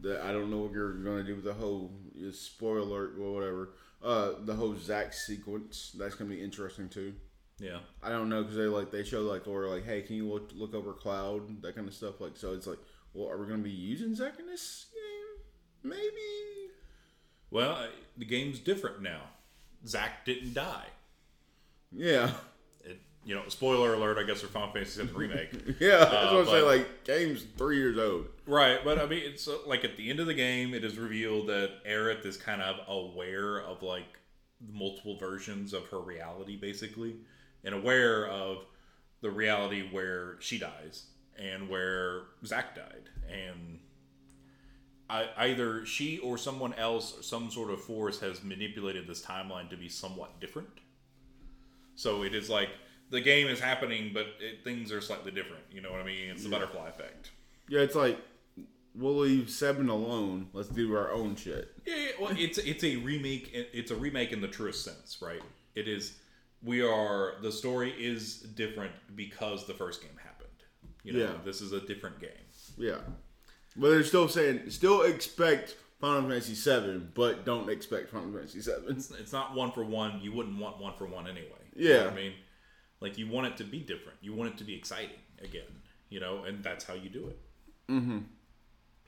That 0.00 0.22
I 0.22 0.32
don't 0.32 0.50
know 0.50 0.56
what 0.56 0.72
you're 0.72 0.94
going 0.94 1.18
to 1.18 1.22
do 1.24 1.34
with 1.34 1.44
the 1.44 1.52
whole 1.52 1.90
spoiler 2.32 2.78
alert 2.80 3.14
or 3.18 3.32
whatever. 3.32 3.70
Uh, 4.02 4.32
the 4.44 4.54
whole 4.54 4.74
Zack 4.76 5.12
sequence 5.12 5.92
that's 5.98 6.14
going 6.14 6.30
to 6.30 6.36
be 6.36 6.42
interesting 6.42 6.88
too. 6.88 7.14
Yeah. 7.58 7.78
I 8.02 8.10
don't 8.10 8.28
know 8.28 8.42
because 8.42 8.56
they 8.56 8.66
like 8.66 8.90
they 8.92 9.02
show 9.02 9.22
like 9.22 9.48
or 9.48 9.66
like 9.68 9.84
hey 9.84 10.02
can 10.02 10.14
you 10.16 10.28
look 10.28 10.50
look 10.54 10.74
over 10.74 10.92
cloud 10.92 11.60
that 11.62 11.74
kind 11.74 11.88
of 11.88 11.94
stuff 11.94 12.20
like 12.20 12.36
so 12.36 12.52
it's 12.52 12.68
like 12.68 12.78
well 13.14 13.28
are 13.28 13.36
we 13.36 13.46
going 13.46 13.58
to 13.58 13.64
be 13.64 13.70
using 13.74 14.14
Zack 14.14 14.38
in 14.38 14.46
this 14.46 14.86
game 14.94 15.90
maybe 15.90 16.70
Well, 17.50 17.88
the 18.16 18.24
game's 18.24 18.60
different 18.60 19.02
now. 19.02 19.22
Zack 19.86 20.24
didn't 20.24 20.54
die. 20.54 20.86
yeah 21.90 22.30
you 23.28 23.34
know, 23.34 23.42
spoiler 23.48 23.92
alert, 23.92 24.16
I 24.16 24.22
guess, 24.22 24.40
for 24.40 24.46
Final 24.46 24.72
Fantasy 24.72 25.02
VII 25.04 25.12
Remake. 25.12 25.50
yeah 25.80 25.96
Uh, 25.96 26.32
what 26.32 26.40
I'm 26.40 26.46
saying 26.46 26.64
but- 26.64 26.76
like 26.78 27.04
game's 27.04 27.44
three 27.58 27.76
years 27.76 27.98
old 27.98 28.26
right, 28.46 28.78
but 28.82 28.98
I 28.98 29.04
mean, 29.04 29.22
it's 29.22 29.46
uh, 29.46 29.58
like 29.66 29.84
at 29.84 29.98
the 29.98 30.08
end 30.08 30.18
of 30.18 30.26
the 30.26 30.32
game, 30.34 30.72
it 30.72 30.82
is 30.82 30.96
revealed 30.96 31.48
that 31.48 31.84
Aerith 31.86 32.24
is 32.24 32.38
kind 32.38 32.62
of 32.62 32.76
aware 32.88 33.58
of 33.60 33.82
like 33.82 34.18
multiple 34.72 35.18
versions 35.18 35.74
of 35.74 35.86
her 35.88 35.98
reality, 36.00 36.56
basically, 36.56 37.16
and 37.64 37.74
aware 37.74 38.26
of 38.28 38.64
the 39.20 39.30
reality 39.30 39.86
where 39.90 40.36
she 40.40 40.58
dies 40.58 41.04
and 41.38 41.68
where 41.68 42.22
Zack 42.46 42.74
died. 42.74 43.10
And 43.30 43.78
I, 45.10 45.28
either 45.36 45.84
she 45.84 46.18
or 46.18 46.38
someone 46.38 46.72
else, 46.74 47.18
or 47.18 47.22
some 47.22 47.50
sort 47.50 47.70
of 47.70 47.82
force, 47.82 48.20
has 48.20 48.42
manipulated 48.42 49.06
this 49.06 49.20
timeline 49.22 49.68
to 49.68 49.76
be 49.76 49.88
somewhat 49.90 50.40
different. 50.40 50.68
So 51.94 52.22
it 52.22 52.34
is 52.34 52.48
like 52.48 52.70
the 53.10 53.20
game 53.20 53.48
is 53.48 53.60
happening, 53.60 54.10
but 54.12 54.26
it, 54.40 54.64
things 54.64 54.92
are 54.92 55.00
slightly 55.00 55.30
different. 55.32 55.62
You 55.72 55.80
know 55.80 55.90
what 55.90 56.00
I 56.00 56.04
mean? 56.04 56.30
It's 56.30 56.42
the 56.44 56.48
butterfly 56.50 56.88
effect. 56.88 57.30
yeah 57.68 57.80
it's 57.80 57.94
like 57.94 58.18
we'll 58.94 59.16
leave 59.18 59.48
Seven 59.50 59.88
alone 59.88 60.48
let's 60.52 60.68
do 60.68 60.96
our 60.96 61.12
own 61.12 61.36
shit 61.36 61.70
Yeah, 61.86 61.94
yeah, 61.96 62.08
well, 62.20 62.32
it's 62.36 62.58
it's 62.58 62.84
a 62.84 62.96
remake. 62.96 63.50
It's 63.52 63.90
a 63.90 63.96
remake 63.96 64.32
in 64.32 64.40
the 64.40 64.48
truest 64.48 64.84
sense, 64.84 65.18
right? 65.22 65.40
It 65.74 65.86
is. 65.88 66.16
We 66.62 66.82
are 66.82 67.34
the 67.42 67.52
story 67.52 67.90
is 67.92 68.38
different 68.40 68.92
because 69.14 69.66
the 69.66 69.74
first 69.74 70.02
game 70.02 70.18
happened. 70.22 70.48
You 71.04 71.12
know, 71.12 71.18
Yeah. 71.20 71.32
this 71.44 71.60
is 71.60 71.72
a 71.72 71.80
different 71.80 72.20
game. 72.20 72.30
yeah 72.76 72.98
but 73.76 73.90
they're 73.90 74.02
still 74.04 74.28
saying 74.28 74.68
still 74.70 75.02
expect 75.02 75.76
Final 76.00 76.22
Fantasy 76.28 76.54
Seven 76.56 77.12
but 77.14 77.44
don't 77.44 77.68
expect 77.70 78.10
Final 78.10 78.32
Fantasy 78.32 78.60
Seven 78.60 78.84
It's, 78.96 79.10
it's 79.12 79.32
not 79.32 79.54
one 79.54 79.70
for 79.70 79.84
one. 79.84 80.20
You 80.20 80.32
wouldn't 80.32 80.58
want 80.58 80.80
one 80.80 80.94
for 80.98 81.06
one 81.06 81.28
anyway. 81.28 81.62
You 81.76 81.88
know 81.90 81.94
Yeah. 82.04 82.10
I 82.10 82.14
mean, 82.14 82.32
like 83.00 83.18
you 83.18 83.28
want 83.28 83.46
it 83.46 83.56
to 83.58 83.64
be 83.64 83.80
different. 83.80 84.18
You 84.20 84.34
want 84.34 84.50
it 84.52 84.58
to 84.58 84.64
be 84.64 84.74
exciting 84.74 85.18
again. 85.42 85.62
You 86.10 86.20
know, 86.20 86.44
and 86.44 86.62
that's 86.62 86.84
how 86.84 86.94
you 86.94 87.10
do 87.10 87.28
it. 87.28 87.38
Mm-hmm. 87.90 88.18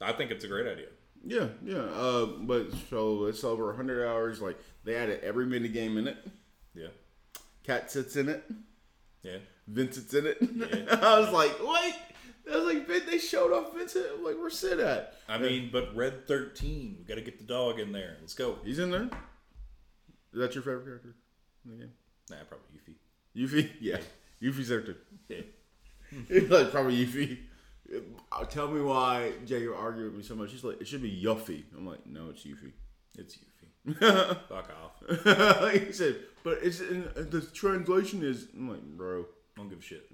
I 0.01 0.13
think 0.13 0.31
it's 0.31 0.45
a 0.45 0.49
great 0.49 0.67
idea. 0.67 0.89
Yeah, 1.25 1.49
yeah. 1.63 1.79
Uh, 1.79 2.27
but 2.27 2.73
so 2.89 3.25
it's 3.27 3.45
over 3.45 3.67
100 3.67 4.07
hours. 4.07 4.41
Like 4.41 4.59
they 4.85 4.97
added 4.97 5.21
every 5.23 5.47
mini 5.47 5.69
game 5.69 5.97
in 5.99 6.09
it. 6.09 6.17
Yeah, 6.75 6.89
Cait 7.65 7.91
Sith's 7.91 8.17
in 8.17 8.29
it. 8.29 8.45
yeah. 9.23 9.39
Vincent's 9.67 10.13
in 10.15 10.27
it. 10.27 10.39
Yeah. 10.41 10.99
I 11.03 11.21
was 11.21 11.33
like, 11.33 11.57
wait. 11.61 11.95
I 12.51 12.57
was 12.57 12.75
like, 12.75 13.07
they 13.07 13.19
showed 13.19 13.53
off 13.53 13.73
Vincent. 13.75 14.07
I'm 14.17 14.25
like, 14.25 14.35
where's 14.37 14.59
Cid 14.59 14.81
at? 14.81 15.15
I 15.29 15.39
mean, 15.39 15.71
but 15.73 15.95
Red 15.95 16.27
Thirteen, 16.27 16.97
we 16.99 17.05
got 17.05 17.15
to 17.15 17.21
get 17.21 17.39
the 17.39 17.45
dog 17.45 17.79
in 17.79 17.93
there. 17.93 18.17
Let's 18.21 18.35
go. 18.35 18.57
He's 18.65 18.81
in 18.81 18.91
there. 18.91 19.09
Is 20.33 20.41
that 20.41 20.55
your 20.55 20.63
favorite 20.65 20.85
character 20.85 21.15
in 21.65 21.71
the 21.71 21.77
game? 21.77 21.93
Nah, 22.31 22.37
probably 22.49 22.67
Yuffie. 22.77 22.97
Yuffie? 23.37 23.71
Yeah. 23.81 23.99
Yuffie's 24.43 24.69
there 24.69 24.83
too. 24.83 24.97
Yeah. 25.29 25.41
Like, 26.49 26.73
probably 26.73 27.07
Yuffie. 27.07 27.39
Uh, 28.33 28.45
Tell 28.47 28.69
me 28.69 28.81
why 28.81 29.33
Jay 29.45 29.67
argued 29.67 30.07
with 30.07 30.15
me 30.17 30.23
so 30.23 30.35
much. 30.35 30.51
He's 30.51 30.65
like, 30.65 30.81
it 30.81 30.89
should 30.89 31.03
be 31.03 31.23
Yuffie. 31.23 31.63
I'm 31.77 31.87
like, 31.87 32.05
no, 32.07 32.31
it's 32.31 32.45
Yuffie. 32.45 32.73
It's 33.17 33.37
Yuffie. 33.37 33.97
Fuck 34.49 34.71
off. 34.83 35.73
he 35.73 35.93
said, 35.93 36.17
but 36.43 36.59
it's 36.63 36.81
in, 36.81 37.05
the 37.15 37.41
translation 37.53 38.23
is. 38.25 38.49
I'm 38.55 38.71
like, 38.71 38.83
bro. 38.83 39.27
Don't 39.57 39.69
give 39.69 39.79
a 39.79 39.83
shit. 39.83 40.11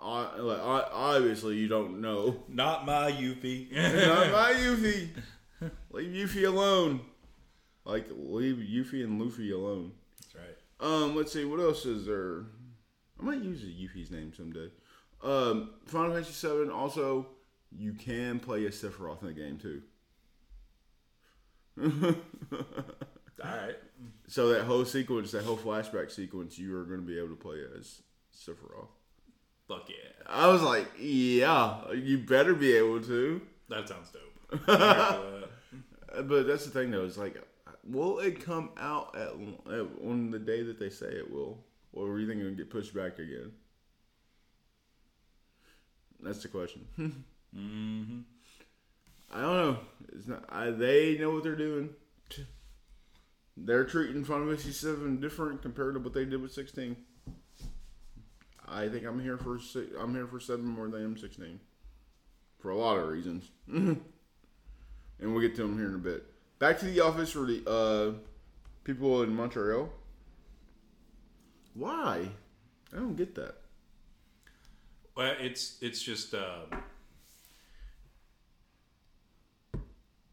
I, 0.00 0.36
like, 0.38 0.58
I, 0.60 0.88
obviously, 0.92 1.56
you 1.56 1.68
don't 1.68 2.00
know. 2.00 2.42
Not 2.48 2.86
my 2.86 3.12
Yuffie. 3.12 3.70
Not 3.72 4.32
my 4.32 4.52
Yuffie. 4.52 5.10
Leave 5.90 6.28
Yuffie 6.28 6.46
alone. 6.46 7.00
Like, 7.84 8.06
leave 8.10 8.56
Yuffie 8.56 9.04
and 9.04 9.20
Luffy 9.20 9.50
alone. 9.52 9.92
Um, 10.80 11.14
let's 11.14 11.32
see, 11.32 11.44
what 11.44 11.60
else 11.60 11.84
is 11.84 12.06
there? 12.06 12.44
I 13.20 13.22
might 13.22 13.42
use 13.42 13.62
Yuffie's 13.62 14.10
name 14.10 14.32
someday. 14.34 14.70
Um, 15.22 15.70
Final 15.86 16.12
Fantasy 16.12 16.48
VII, 16.48 16.70
also, 16.70 17.26
you 17.70 17.92
can 17.92 18.40
play 18.40 18.66
as 18.66 18.74
Sephiroth 18.76 19.20
in 19.20 19.28
the 19.28 19.34
game, 19.34 19.58
too. 19.58 19.82
All 23.44 23.56
right. 23.56 23.76
So 24.26 24.48
that 24.48 24.64
whole 24.64 24.84
sequence, 24.84 25.32
that 25.32 25.44
whole 25.44 25.56
flashback 25.56 26.10
sequence, 26.10 26.58
you 26.58 26.76
are 26.76 26.84
going 26.84 27.00
to 27.00 27.06
be 27.06 27.18
able 27.18 27.28
to 27.28 27.36
play 27.36 27.58
as 27.78 28.02
Sephiroth. 28.34 28.88
Fuck 29.68 29.88
yeah. 29.88 30.24
I 30.26 30.48
was 30.48 30.62
like, 30.62 30.88
yeah, 30.98 31.92
you 31.92 32.18
better 32.18 32.54
be 32.54 32.72
able 32.72 33.00
to. 33.02 33.40
That 33.68 33.88
sounds 33.88 34.10
dope. 34.10 34.60
I'm 34.68 34.78
here 34.78 34.88
for 34.88 35.40
that. 36.16 36.28
But 36.28 36.46
that's 36.46 36.64
the 36.64 36.70
thing, 36.70 36.90
though. 36.90 37.04
It's 37.04 37.18
like, 37.18 37.36
will 37.90 38.18
it 38.20 38.44
come 38.44 38.70
out 38.78 39.16
at, 39.16 39.28
at 39.72 39.86
on 40.04 40.30
the 40.30 40.38
day 40.38 40.62
that 40.62 40.78
they 40.78 40.90
say 40.90 41.06
it 41.06 41.30
will, 41.30 41.58
or 41.92 42.08
are 42.08 42.20
you 42.20 42.26
think 42.26 42.40
it'll 42.40 42.54
get 42.54 42.70
pushed 42.70 42.94
back 42.94 43.18
again? 43.18 43.52
That's 46.22 46.42
the 46.42 46.48
question. 46.48 46.86
mm-hmm. 46.98 48.20
I 49.32 49.40
don't 49.40 49.56
know. 49.56 49.78
It's 50.12 50.26
not. 50.26 50.44
I, 50.48 50.70
they 50.70 51.16
know 51.18 51.30
what 51.30 51.42
they're 51.42 51.56
doing. 51.56 51.90
They're 53.56 53.84
treating 53.84 54.24
Final 54.24 54.46
Fantasy 54.46 54.72
Seven 54.72 55.20
different 55.20 55.62
compared 55.62 55.94
to 55.94 56.00
what 56.00 56.14
they 56.14 56.24
did 56.24 56.40
with 56.40 56.52
sixteen. 56.52 56.96
I 58.66 58.88
think 58.88 59.04
I'm 59.04 59.20
here 59.20 59.36
for 59.36 59.58
si- 59.58 59.90
I'm 59.98 60.14
here 60.14 60.26
for 60.26 60.40
seven 60.40 60.66
more 60.66 60.88
than 60.88 61.04
I'm 61.04 61.16
sixteen, 61.16 61.60
for 62.58 62.70
a 62.70 62.76
lot 62.76 62.96
of 62.96 63.08
reasons, 63.08 63.50
and 63.68 64.00
we'll 65.20 65.40
get 65.40 65.54
to 65.56 65.62
them 65.62 65.76
here 65.76 65.88
in 65.88 65.94
a 65.94 65.98
bit. 65.98 66.24
Back 66.60 66.78
to 66.80 66.84
the 66.84 67.00
office 67.00 67.32
for 67.32 67.46
the 67.46 67.66
uh, 67.66 68.18
people 68.84 69.22
in 69.22 69.34
Montreal. 69.34 69.88
Why? 71.72 72.28
I 72.92 72.96
don't 72.96 73.16
get 73.16 73.34
that. 73.36 73.54
Well, 75.16 75.34
it's 75.40 75.78
it's 75.80 76.02
just 76.02 76.34
uh, 76.34 76.66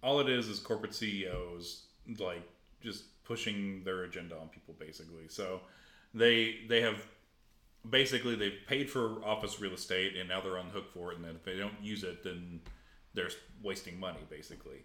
all 0.03 0.19
it 0.19 0.27
is 0.27 0.49
is 0.49 0.59
corporate 0.59 0.93
CEOs 0.93 1.83
like 2.19 2.43
just 2.81 3.23
pushing 3.23 3.83
their 3.85 4.03
agenda 4.03 4.35
on 4.37 4.49
people 4.49 4.75
basically. 4.77 5.29
So 5.29 5.61
they 6.13 6.59
they 6.67 6.81
have 6.81 7.05
basically 7.89 8.35
they've 8.35 8.59
paid 8.67 8.89
for 8.89 9.23
office 9.23 9.61
real 9.61 9.73
estate 9.73 10.17
and 10.17 10.27
now 10.27 10.41
they're 10.41 10.57
on 10.57 10.67
the 10.67 10.73
hook 10.73 10.91
for 10.93 11.13
it. 11.13 11.19
And 11.19 11.25
if 11.25 11.45
they 11.45 11.57
don't 11.57 11.81
use 11.81 12.03
it, 12.03 12.21
then 12.25 12.59
they're 13.13 13.29
wasting 13.63 13.97
money 13.97 14.19
basically. 14.29 14.83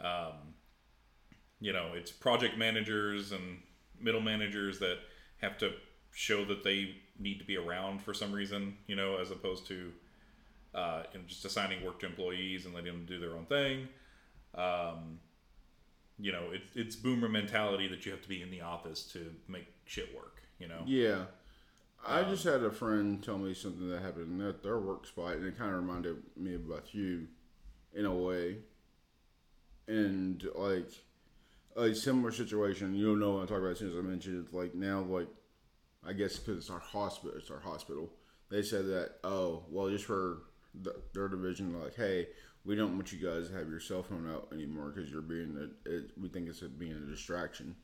Um, 0.00 0.54
you 1.62 1.72
know, 1.72 1.90
it's 1.94 2.10
project 2.10 2.58
managers 2.58 3.30
and 3.30 3.60
middle 4.00 4.20
managers 4.20 4.80
that 4.80 4.98
have 5.40 5.56
to 5.58 5.72
show 6.10 6.44
that 6.44 6.64
they 6.64 6.96
need 7.18 7.38
to 7.38 7.44
be 7.44 7.56
around 7.56 8.02
for 8.02 8.12
some 8.12 8.32
reason, 8.32 8.76
you 8.88 8.96
know, 8.96 9.16
as 9.16 9.30
opposed 9.30 9.64
to 9.68 9.92
uh, 10.74 11.04
just 11.26 11.44
assigning 11.44 11.84
work 11.84 12.00
to 12.00 12.06
employees 12.06 12.66
and 12.66 12.74
letting 12.74 12.92
them 12.92 13.06
do 13.06 13.20
their 13.20 13.36
own 13.36 13.46
thing. 13.46 13.88
Um, 14.56 15.20
you 16.18 16.32
know, 16.32 16.50
it's 16.52 16.74
it's 16.74 16.96
boomer 16.96 17.28
mentality 17.28 17.86
that 17.88 18.04
you 18.04 18.12
have 18.12 18.22
to 18.22 18.28
be 18.28 18.42
in 18.42 18.50
the 18.50 18.60
office 18.60 19.04
to 19.12 19.32
make 19.48 19.66
shit 19.84 20.14
work. 20.14 20.42
You 20.58 20.68
know, 20.68 20.82
Yeah. 20.84 21.24
I 22.04 22.24
just 22.24 22.42
had 22.42 22.64
a 22.64 22.70
friend 22.72 23.22
tell 23.22 23.38
me 23.38 23.54
something 23.54 23.88
that 23.88 24.02
happened 24.02 24.42
at 24.42 24.64
their 24.64 24.78
work 24.80 25.06
spot, 25.06 25.34
and 25.34 25.46
it 25.46 25.56
kind 25.56 25.70
of 25.70 25.76
reminded 25.76 26.16
me 26.36 26.56
about 26.56 26.92
you 26.92 27.28
in 27.94 28.06
a 28.06 28.14
way. 28.14 28.56
And, 29.86 30.42
like, 30.56 30.90
a 31.76 31.94
similar 31.94 32.32
situation, 32.32 32.94
you'll 32.94 33.16
know 33.16 33.32
what 33.32 33.40
I'm 33.42 33.46
talking 33.46 33.62
about 33.62 33.72
as 33.72 33.78
soon 33.78 33.90
as 33.90 33.96
I 33.96 34.00
mention 34.00 34.46
it. 34.48 34.54
Like, 34.56 34.74
now, 34.74 35.00
like, 35.02 35.28
I 36.06 36.12
guess 36.12 36.36
because 36.38 36.58
it's 36.58 36.70
our 36.70 36.78
hospital, 36.80 37.36
it's 37.38 37.50
our 37.50 37.60
hospital. 37.60 38.10
They 38.50 38.62
said 38.62 38.86
that, 38.86 39.12
oh, 39.24 39.64
well, 39.70 39.88
just 39.88 40.04
for 40.04 40.42
the, 40.74 40.94
their 41.14 41.28
division, 41.28 41.80
like, 41.80 41.94
hey, 41.96 42.28
we 42.64 42.76
don't 42.76 42.94
want 42.94 43.12
you 43.12 43.18
guys 43.26 43.48
to 43.48 43.54
have 43.54 43.68
your 43.68 43.80
cell 43.80 44.02
phone 44.02 44.30
out 44.30 44.48
anymore 44.52 44.92
because 44.94 45.10
you're 45.10 45.22
being, 45.22 45.56
a, 45.58 45.90
it, 45.90 46.10
we 46.20 46.28
think 46.28 46.48
it's 46.48 46.62
a, 46.62 46.68
being 46.68 46.92
a 46.92 47.10
distraction. 47.10 47.74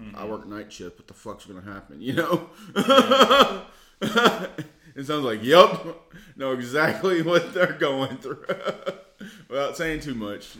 Mm-hmm. 0.00 0.16
I 0.16 0.24
work 0.26 0.46
night 0.46 0.72
shift. 0.72 0.98
What 0.98 1.06
the 1.08 1.14
fuck's 1.14 1.46
gonna 1.46 1.62
happen? 1.62 2.00
You 2.02 2.12
know. 2.14 2.50
it 4.02 5.04
sounds 5.06 5.24
like, 5.24 5.42
yup, 5.42 6.12
know 6.36 6.52
exactly 6.52 7.22
what 7.30 7.54
they're 7.54 7.72
going 7.72 8.18
through, 8.18 8.44
without 9.48 9.76
saying 9.76 10.00
too 10.00 10.14
much. 10.14 10.56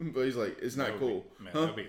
but 0.00 0.24
he's 0.24 0.36
like, 0.36 0.58
it's 0.62 0.76
not 0.76 0.98
cool. 0.98 1.26
Be, 1.38 1.44
man, 1.44 1.52
Huh? 1.52 1.60
that'd 1.62 1.76
be 1.76 1.88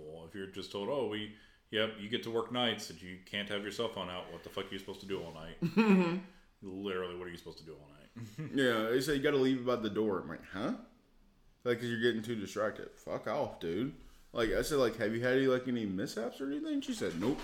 awful 0.00 0.26
if 0.28 0.34
you're 0.34 0.46
just 0.46 0.72
told, 0.72 0.88
oh, 0.88 1.08
we, 1.08 1.32
yep, 1.70 1.94
you 2.00 2.08
get 2.08 2.22
to 2.24 2.30
work 2.30 2.52
nights 2.52 2.90
and 2.90 3.00
you 3.00 3.18
can't 3.30 3.48
have 3.48 3.62
your 3.62 3.72
cell 3.72 3.88
phone 3.88 4.08
out. 4.08 4.32
What 4.32 4.42
the 4.42 4.48
fuck 4.48 4.66
are 4.66 4.72
you 4.72 4.78
supposed 4.78 5.00
to 5.00 5.06
do 5.06 5.20
all 5.22 5.32
night? 5.34 6.20
Literally, 6.62 7.16
what 7.16 7.26
are 7.26 7.30
you 7.30 7.36
supposed 7.36 7.58
to 7.58 7.64
do 7.64 7.72
all 7.72 7.88
night? 7.88 8.50
yeah, 8.54 8.90
they 8.90 9.00
say 9.00 9.14
you 9.14 9.22
got 9.22 9.32
to 9.32 9.36
leave 9.36 9.60
about 9.60 9.82
the 9.82 9.90
door. 9.90 10.20
I'm 10.20 10.28
like, 10.28 10.44
huh? 10.52 10.72
Like, 11.64 11.78
cause 11.78 11.88
you're 11.88 12.00
getting 12.00 12.22
too 12.22 12.36
distracted. 12.36 12.88
Fuck 12.96 13.28
off, 13.28 13.60
dude. 13.60 13.94
Like 14.32 14.52
I 14.52 14.62
said, 14.62 14.78
like, 14.78 14.96
have 14.98 15.14
you 15.14 15.20
had 15.20 15.36
any 15.36 15.46
like 15.46 15.68
any 15.68 15.84
mishaps 15.84 16.40
or 16.40 16.46
anything? 16.46 16.80
She 16.80 16.94
said, 16.94 17.20
nope. 17.20 17.38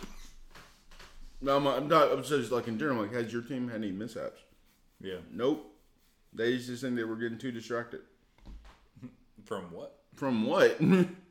No, 1.41 1.57
I'm, 1.57 1.67
I'm 1.67 1.89
not. 1.89 2.13
I'm 2.13 2.23
just 2.23 2.53
like 2.53 2.69
in 2.69 2.79
general. 2.79 3.03
Like, 3.03 3.13
has 3.13 3.33
your 3.33 3.43
team 3.43 3.69
had 3.69 3.77
any 3.77 3.93
mishaps? 3.93 4.41
Yeah. 5.01 5.17
Nope. 5.31 5.71
They 6.33 6.57
just 6.57 6.83
think 6.83 6.97
they 6.97 7.05
were 7.05 7.17
getting 7.17 7.39
too 7.39 7.53
distracted. 7.53 8.01
From 9.45 9.71
what? 9.71 9.99
From 10.15 10.47
what? 10.47 10.81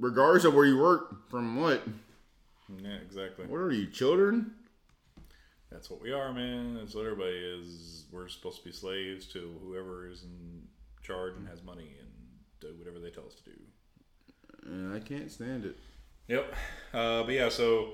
Regardless 0.00 0.44
of 0.44 0.54
where 0.54 0.64
you 0.64 0.78
work, 0.78 1.28
from 1.28 1.60
what? 1.60 1.82
Yeah, 2.82 2.96
exactly. 3.04 3.46
What 3.46 3.58
are 3.58 3.70
you, 3.70 3.86
children? 3.86 4.52
That's 5.70 5.90
what 5.90 6.00
we 6.00 6.10
are, 6.10 6.32
man. 6.32 6.74
That's 6.74 6.94
what 6.94 7.04
everybody 7.04 7.36
is. 7.36 8.06
We're 8.10 8.28
supposed 8.28 8.58
to 8.58 8.64
be 8.64 8.72
slaves 8.72 9.26
to 9.28 9.54
whoever 9.62 10.08
is 10.08 10.22
in 10.22 10.62
charge 11.02 11.34
and 11.36 11.46
has 11.48 11.62
money 11.62 11.96
and 12.00 12.08
do 12.60 12.74
whatever 12.78 12.98
they 12.98 13.10
tell 13.10 13.26
us 13.26 13.34
to 13.34 13.44
do. 13.44 13.56
And 14.64 14.94
I 14.94 15.00
can't 15.00 15.30
stand 15.30 15.66
it. 15.66 15.76
Yep. 16.28 16.54
Uh, 16.94 17.22
but 17.24 17.32
yeah, 17.32 17.50
so 17.50 17.92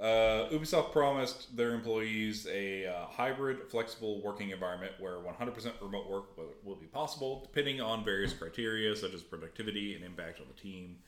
uh, 0.00 0.48
Ubisoft 0.52 0.92
promised 0.92 1.56
their 1.56 1.74
employees 1.74 2.46
a 2.48 2.86
uh, 2.86 3.06
hybrid, 3.06 3.68
flexible 3.68 4.22
working 4.22 4.50
environment 4.50 4.92
where 5.00 5.16
100% 5.16 5.72
remote 5.82 6.08
work 6.08 6.36
will, 6.36 6.54
will 6.62 6.76
be 6.76 6.86
possible, 6.86 7.40
depending 7.42 7.80
on 7.80 8.04
various 8.04 8.32
criteria 8.32 8.94
such 8.94 9.12
as 9.12 9.22
productivity 9.22 9.96
and 9.96 10.04
impact 10.04 10.40
on 10.40 10.46
the 10.54 10.60
team, 10.60 10.98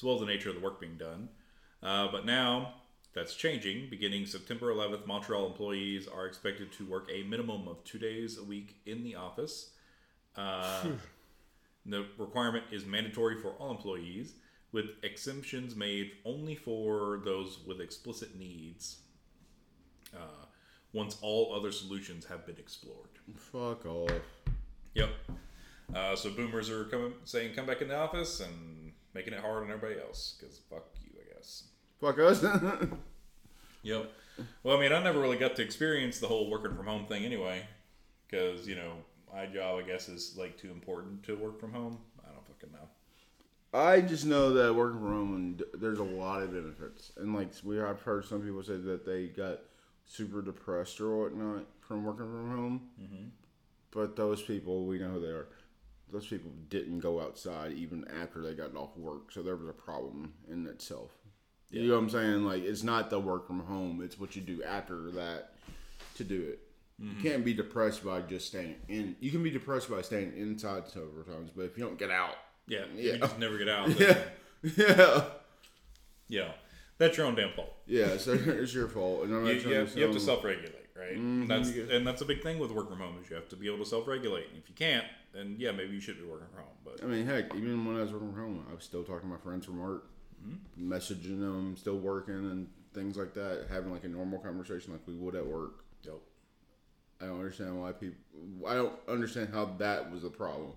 as 0.00 0.04
well 0.04 0.14
as 0.14 0.20
the 0.20 0.26
nature 0.26 0.48
of 0.48 0.54
the 0.54 0.60
work 0.62 0.80
being 0.80 0.96
done. 0.96 1.28
Uh, 1.82 2.08
but 2.10 2.24
now 2.24 2.72
that's 3.14 3.34
changing. 3.34 3.90
Beginning 3.90 4.24
September 4.24 4.72
11th, 4.72 5.06
Montreal 5.06 5.46
employees 5.46 6.08
are 6.08 6.26
expected 6.26 6.72
to 6.72 6.86
work 6.86 7.06
a 7.12 7.22
minimum 7.24 7.68
of 7.68 7.84
two 7.84 7.98
days 7.98 8.38
a 8.38 8.42
week 8.42 8.76
in 8.86 9.04
the 9.04 9.14
office. 9.14 9.72
Uh, 10.36 10.84
the 11.86 12.06
requirement 12.16 12.64
is 12.72 12.86
mandatory 12.86 13.36
for 13.36 13.50
all 13.58 13.70
employees, 13.70 14.32
with 14.72 14.86
exemptions 15.02 15.76
made 15.76 16.12
only 16.24 16.54
for 16.54 17.20
those 17.22 17.58
with 17.66 17.80
explicit 17.80 18.38
needs. 18.38 19.00
Uh, 20.16 20.46
once 20.94 21.18
all 21.20 21.54
other 21.54 21.70
solutions 21.70 22.24
have 22.24 22.46
been 22.46 22.56
explored. 22.56 23.10
Fuck 23.36 23.84
off. 23.84 24.10
Yep. 24.94 25.10
Uh, 25.94 26.16
so 26.16 26.30
boomers 26.30 26.70
are 26.70 26.84
coming, 26.84 27.12
saying, 27.24 27.54
"Come 27.54 27.66
back 27.66 27.82
in 27.82 27.88
the 27.88 27.96
office," 27.96 28.40
and 28.40 28.79
making 29.14 29.32
it 29.32 29.40
hard 29.40 29.64
on 29.64 29.70
everybody 29.70 30.00
else 30.00 30.36
because 30.38 30.60
fuck 30.70 30.86
you, 31.04 31.10
I 31.20 31.34
guess. 31.34 31.64
Fuck 32.00 32.18
us. 32.18 32.44
Yep. 33.82 34.12
Well, 34.62 34.76
I 34.76 34.80
mean, 34.80 34.92
I 34.92 35.02
never 35.02 35.20
really 35.20 35.36
got 35.36 35.56
to 35.56 35.62
experience 35.62 36.18
the 36.18 36.26
whole 36.26 36.50
working 36.50 36.74
from 36.74 36.86
home 36.86 37.06
thing 37.06 37.24
anyway, 37.24 37.66
because 38.28 38.66
you 38.66 38.74
know 38.74 38.92
my 39.32 39.46
job, 39.46 39.78
I 39.78 39.82
guess, 39.82 40.08
is 40.08 40.36
like 40.36 40.58
too 40.58 40.70
important 40.70 41.22
to 41.24 41.36
work 41.36 41.60
from 41.60 41.72
home. 41.72 41.98
I 42.26 42.32
don't 42.32 42.46
fucking 42.46 42.72
know. 42.72 42.88
I 43.72 44.00
just 44.00 44.26
know 44.26 44.52
that 44.54 44.74
working 44.74 45.00
from 45.00 45.08
home, 45.12 45.60
there's 45.74 45.98
a 45.98 46.04
lot 46.04 46.42
of 46.42 46.52
benefits. 46.52 47.12
And 47.16 47.34
like 47.34 47.50
we, 47.64 47.80
I've 47.80 48.02
heard 48.02 48.24
some 48.24 48.42
people 48.42 48.62
say 48.62 48.76
that 48.76 49.06
they 49.06 49.26
got 49.26 49.60
super 50.06 50.42
depressed 50.42 51.00
or 51.00 51.22
whatnot 51.22 51.66
from 51.80 52.04
working 52.04 52.26
from 52.26 52.50
home. 52.50 52.82
Mm-hmm. 53.00 53.24
But 53.92 54.16
those 54.16 54.42
people, 54.42 54.86
we 54.86 54.98
know 54.98 55.08
who 55.08 55.20
they 55.20 55.28
are. 55.28 55.48
Those 56.12 56.26
people 56.26 56.50
didn't 56.68 57.00
go 57.00 57.20
outside 57.20 57.72
even 57.72 58.04
after 58.22 58.42
they 58.42 58.54
got 58.54 58.74
off 58.76 58.96
work, 58.96 59.32
so 59.32 59.42
there 59.42 59.56
was 59.56 59.68
a 59.68 59.72
problem 59.72 60.32
in 60.50 60.66
itself. 60.66 61.10
You 61.70 61.86
know 61.86 61.94
what 61.94 62.02
I'm 62.02 62.10
saying? 62.10 62.44
Like 62.44 62.64
it's 62.64 62.82
not 62.82 63.10
the 63.10 63.20
work 63.20 63.46
from 63.46 63.60
home; 63.60 64.00
it's 64.02 64.18
what 64.18 64.34
you 64.34 64.42
do 64.42 64.62
after 64.62 65.10
that 65.12 65.54
to 66.16 66.24
do 66.24 66.40
it. 66.42 66.60
You 66.98 67.10
mm-hmm. 67.10 67.22
can't 67.22 67.44
be 67.44 67.54
depressed 67.54 68.04
by 68.04 68.20
just 68.22 68.48
staying 68.48 68.74
in. 68.88 69.16
You 69.20 69.30
can 69.30 69.42
be 69.42 69.50
depressed 69.50 69.90
by 69.90 70.02
staying 70.02 70.34
inside 70.36 70.86
several 70.88 71.24
times, 71.24 71.50
but 71.54 71.62
if 71.62 71.78
you 71.78 71.84
don't 71.84 71.98
get 71.98 72.10
out, 72.10 72.34
Yeah, 72.66 72.84
Yeah. 72.94 73.12
you 73.12 73.18
just 73.18 73.38
never 73.38 73.56
get 73.56 73.68
out. 73.68 73.88
yeah, 74.00 74.18
yeah, 74.76 75.24
yeah, 76.28 76.52
that's 76.98 77.16
your 77.16 77.26
own 77.26 77.36
damn 77.36 77.52
fault. 77.54 77.72
yeah. 77.86 78.16
So 78.18 78.32
it's 78.46 78.74
your 78.74 78.88
fault, 78.88 79.24
and 79.24 79.34
I'm 79.34 79.46
You, 79.46 79.54
not 79.54 79.64
you, 79.64 79.74
have, 79.74 79.92
to 79.92 79.98
you 79.98 80.04
have 80.04 80.14
to 80.14 80.20
self-regulate, 80.20 80.79
right? 81.00 81.16
Mhm, 81.16 81.48
That's 81.48 81.70
and 81.70 82.06
that's 82.06 82.20
a 82.20 82.24
big 82.26 82.42
thing 82.42 82.58
with 82.58 82.70
work 82.70 82.88
from 82.90 82.98
home 82.98 83.18
is 83.22 83.30
you 83.30 83.36
have 83.36 83.48
to 83.48 83.56
be 83.56 83.66
able 83.66 83.78
to 83.78 83.86
self-regulate. 83.86 84.48
If 84.56 84.68
you 84.68 84.74
can't, 84.74 85.06
then 85.32 85.56
yeah, 85.58 85.72
maybe 85.72 85.94
you 85.94 86.00
should 86.00 86.18
be 86.18 86.26
working 86.26 86.48
from 86.54 86.64
home. 86.64 86.76
But 86.84 87.02
I 87.02 87.06
mean, 87.06 87.26
heck, 87.26 87.54
even 87.54 87.84
when 87.86 87.96
I 87.96 88.02
was 88.02 88.12
working 88.12 88.32
from 88.32 88.40
home, 88.40 88.66
I 88.70 88.74
was 88.74 88.84
still 88.84 89.02
talking 89.02 89.22
to 89.28 89.34
my 89.36 89.38
friends 89.38 89.64
from 89.66 89.78
work, 89.80 90.10
Mm-hmm. 90.46 90.92
messaging 90.92 91.40
them, 91.40 91.76
still 91.76 91.98
working, 91.98 92.34
and 92.34 92.68
things 92.94 93.16
like 93.16 93.34
that. 93.34 93.66
Having 93.70 93.92
like 93.92 94.04
a 94.04 94.08
normal 94.08 94.38
conversation 94.38 94.92
like 94.92 95.06
we 95.06 95.14
would 95.14 95.34
at 95.34 95.46
work. 95.46 95.84
yo, 96.04 96.20
I 97.20 97.26
don't 97.26 97.38
understand 97.38 97.78
why 97.80 97.92
people. 97.92 98.16
I 98.66 98.74
don't 98.74 98.94
understand 99.08 99.50
how 99.52 99.66
that 99.78 100.10
was 100.10 100.24
a 100.24 100.30
problem. 100.30 100.72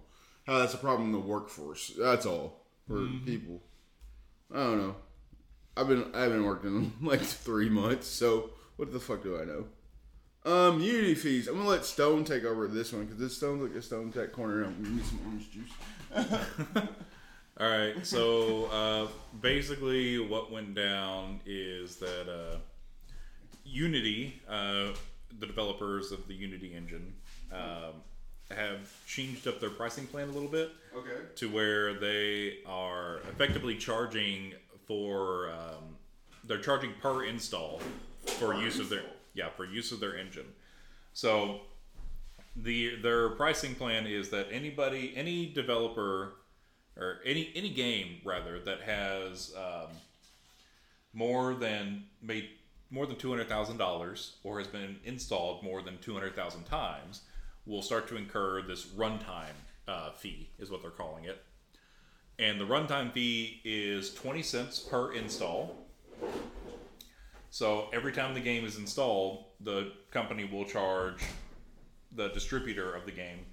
How 0.46 0.60
that's 0.60 0.74
a 0.74 0.78
problem 0.78 1.08
in 1.08 1.14
the 1.14 1.20
workforce. 1.20 1.94
That's 1.98 2.26
all 2.26 2.66
for 2.88 2.96
Mm-hmm. 2.96 3.26
people. 3.26 3.62
I 4.54 4.58
don't 4.58 4.78
know. 4.80 4.96
I've 5.78 5.88
been 5.88 6.12
I 6.14 6.22
haven't 6.24 6.46
worked 6.46 6.66
in 6.66 6.92
like 7.02 7.22
three 7.22 7.70
months, 7.70 8.08
so 8.08 8.52
what 8.76 8.92
the 8.92 9.00
fuck 9.00 9.24
do 9.24 9.40
I 9.40 9.46
know? 9.46 9.66
Um, 10.46 10.82
Unity 10.82 11.16
fees. 11.16 11.48
I'm 11.48 11.56
gonna 11.56 11.70
let 11.70 11.86
Stone 11.86 12.26
take 12.26 12.44
over 12.44 12.68
this 12.68 12.92
one 12.92 13.06
because 13.06 13.18
this 13.20 13.36
Stone's 13.38 13.62
like 13.62 13.76
a 13.78 13.82
Stone 13.82 14.12
Tech 14.12 14.34
corner. 14.34 14.64
I'm 14.66 14.76
gonna 14.84 14.96
need 14.96 15.06
some 15.06 15.20
orange 15.26 15.50
juice. 15.52 16.88
All 17.60 17.70
right, 17.70 18.06
so 18.06 18.66
uh, 18.66 19.08
basically, 19.42 20.18
what 20.20 20.52
went 20.52 20.74
down 20.74 21.40
is 21.46 21.98
that 21.98 22.28
uh, 22.28 22.58
Unity, 23.64 24.42
uh, 24.50 24.88
the 25.40 25.46
developers 25.46 26.12
of 26.12 26.28
the 26.28 26.34
Unity 26.34 26.74
engine, 26.76 27.14
um, 27.52 28.02
have 28.52 28.92
changed 29.08 29.48
up 29.48 29.60
their 29.62 29.70
pricing 29.70 30.08
plan 30.08 30.30
a 30.30 30.32
little 30.32 30.50
bit 30.50 30.72
Okay. 30.96 31.22
to 31.36 31.48
where 31.50 31.94
they 31.94 32.58
are 32.66 33.18
effectively 33.32 33.76
charging 33.78 34.54
for 34.88 35.50
um, 35.52 35.96
they're 36.44 36.58
charging 36.60 36.92
per 37.02 37.24
install 37.24 37.80
for 38.26 38.54
use 38.56 38.80
of 38.80 38.90
their 38.90 39.04
yeah 39.34 39.50
for 39.50 39.66
use 39.66 39.92
of 39.92 40.00
their 40.00 40.16
engine. 40.18 40.48
So 41.14 41.62
the 42.56 42.96
their 43.02 43.30
pricing 43.30 43.76
plan 43.76 44.06
is 44.06 44.30
that 44.30 44.48
anybody 44.52 45.14
any 45.16 45.48
developer 45.48 46.34
or 46.96 47.20
any 47.26 47.52
any 47.56 47.70
game 47.70 48.18
rather 48.24 48.60
that 48.60 48.82
has 48.82 49.54
um, 49.58 49.90
more 51.14 51.56
than 51.56 52.04
made 52.22 52.50
more 52.92 53.08
than 53.08 53.16
two 53.16 53.30
hundred 53.30 53.50
thousand 53.50 53.78
dollars 53.78 54.36
or 54.44 54.60
has 54.60 54.68
been 54.68 54.98
installed 55.04 55.64
more 55.64 55.82
than 55.82 55.98
two 56.00 56.14
hundred 56.14 56.36
thousand 56.36 56.64
times 56.66 57.22
will 57.66 57.82
start 57.82 58.08
to 58.08 58.18
incur 58.18 58.62
this 58.62 58.86
runtime 58.86 59.56
uh, 59.88 60.12
fee 60.12 60.50
is 60.60 60.70
what 60.70 60.82
they're 60.82 60.92
calling 60.92 61.24
it, 61.24 61.42
and 62.38 62.60
the 62.60 62.66
runtime 62.66 63.12
fee 63.12 63.62
is 63.64 64.14
twenty 64.14 64.44
cents 64.44 64.80
per 64.80 65.14
install. 65.14 65.88
So 67.54 67.88
every 67.94 68.12
time 68.12 68.34
the 68.34 68.40
game 68.40 68.66
is 68.66 68.80
installed, 68.80 69.44
the 69.60 69.92
company 70.10 70.44
will 70.44 70.66
charge 70.66 71.24
the 72.12 72.30
distributor 72.30 72.96
of 72.96 73.06
the 73.06 73.12
game 73.12 73.46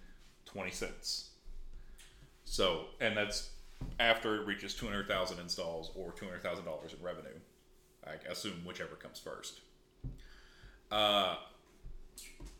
20 0.47 0.71
cents. 0.71 1.33
So, 2.47 2.87
and 3.03 3.15
that's 3.15 3.51
after 3.99 4.37
it 4.37 4.47
reaches 4.47 4.73
200,000 4.73 5.39
installs 5.39 5.93
or 5.95 6.13
$200,000 6.13 6.97
in 6.97 7.05
revenue. 7.05 7.29
I 8.07 8.13
assume 8.31 8.65
whichever 8.65 8.95
comes 8.95 9.19
first. 9.19 9.61
Uh, 10.91 11.37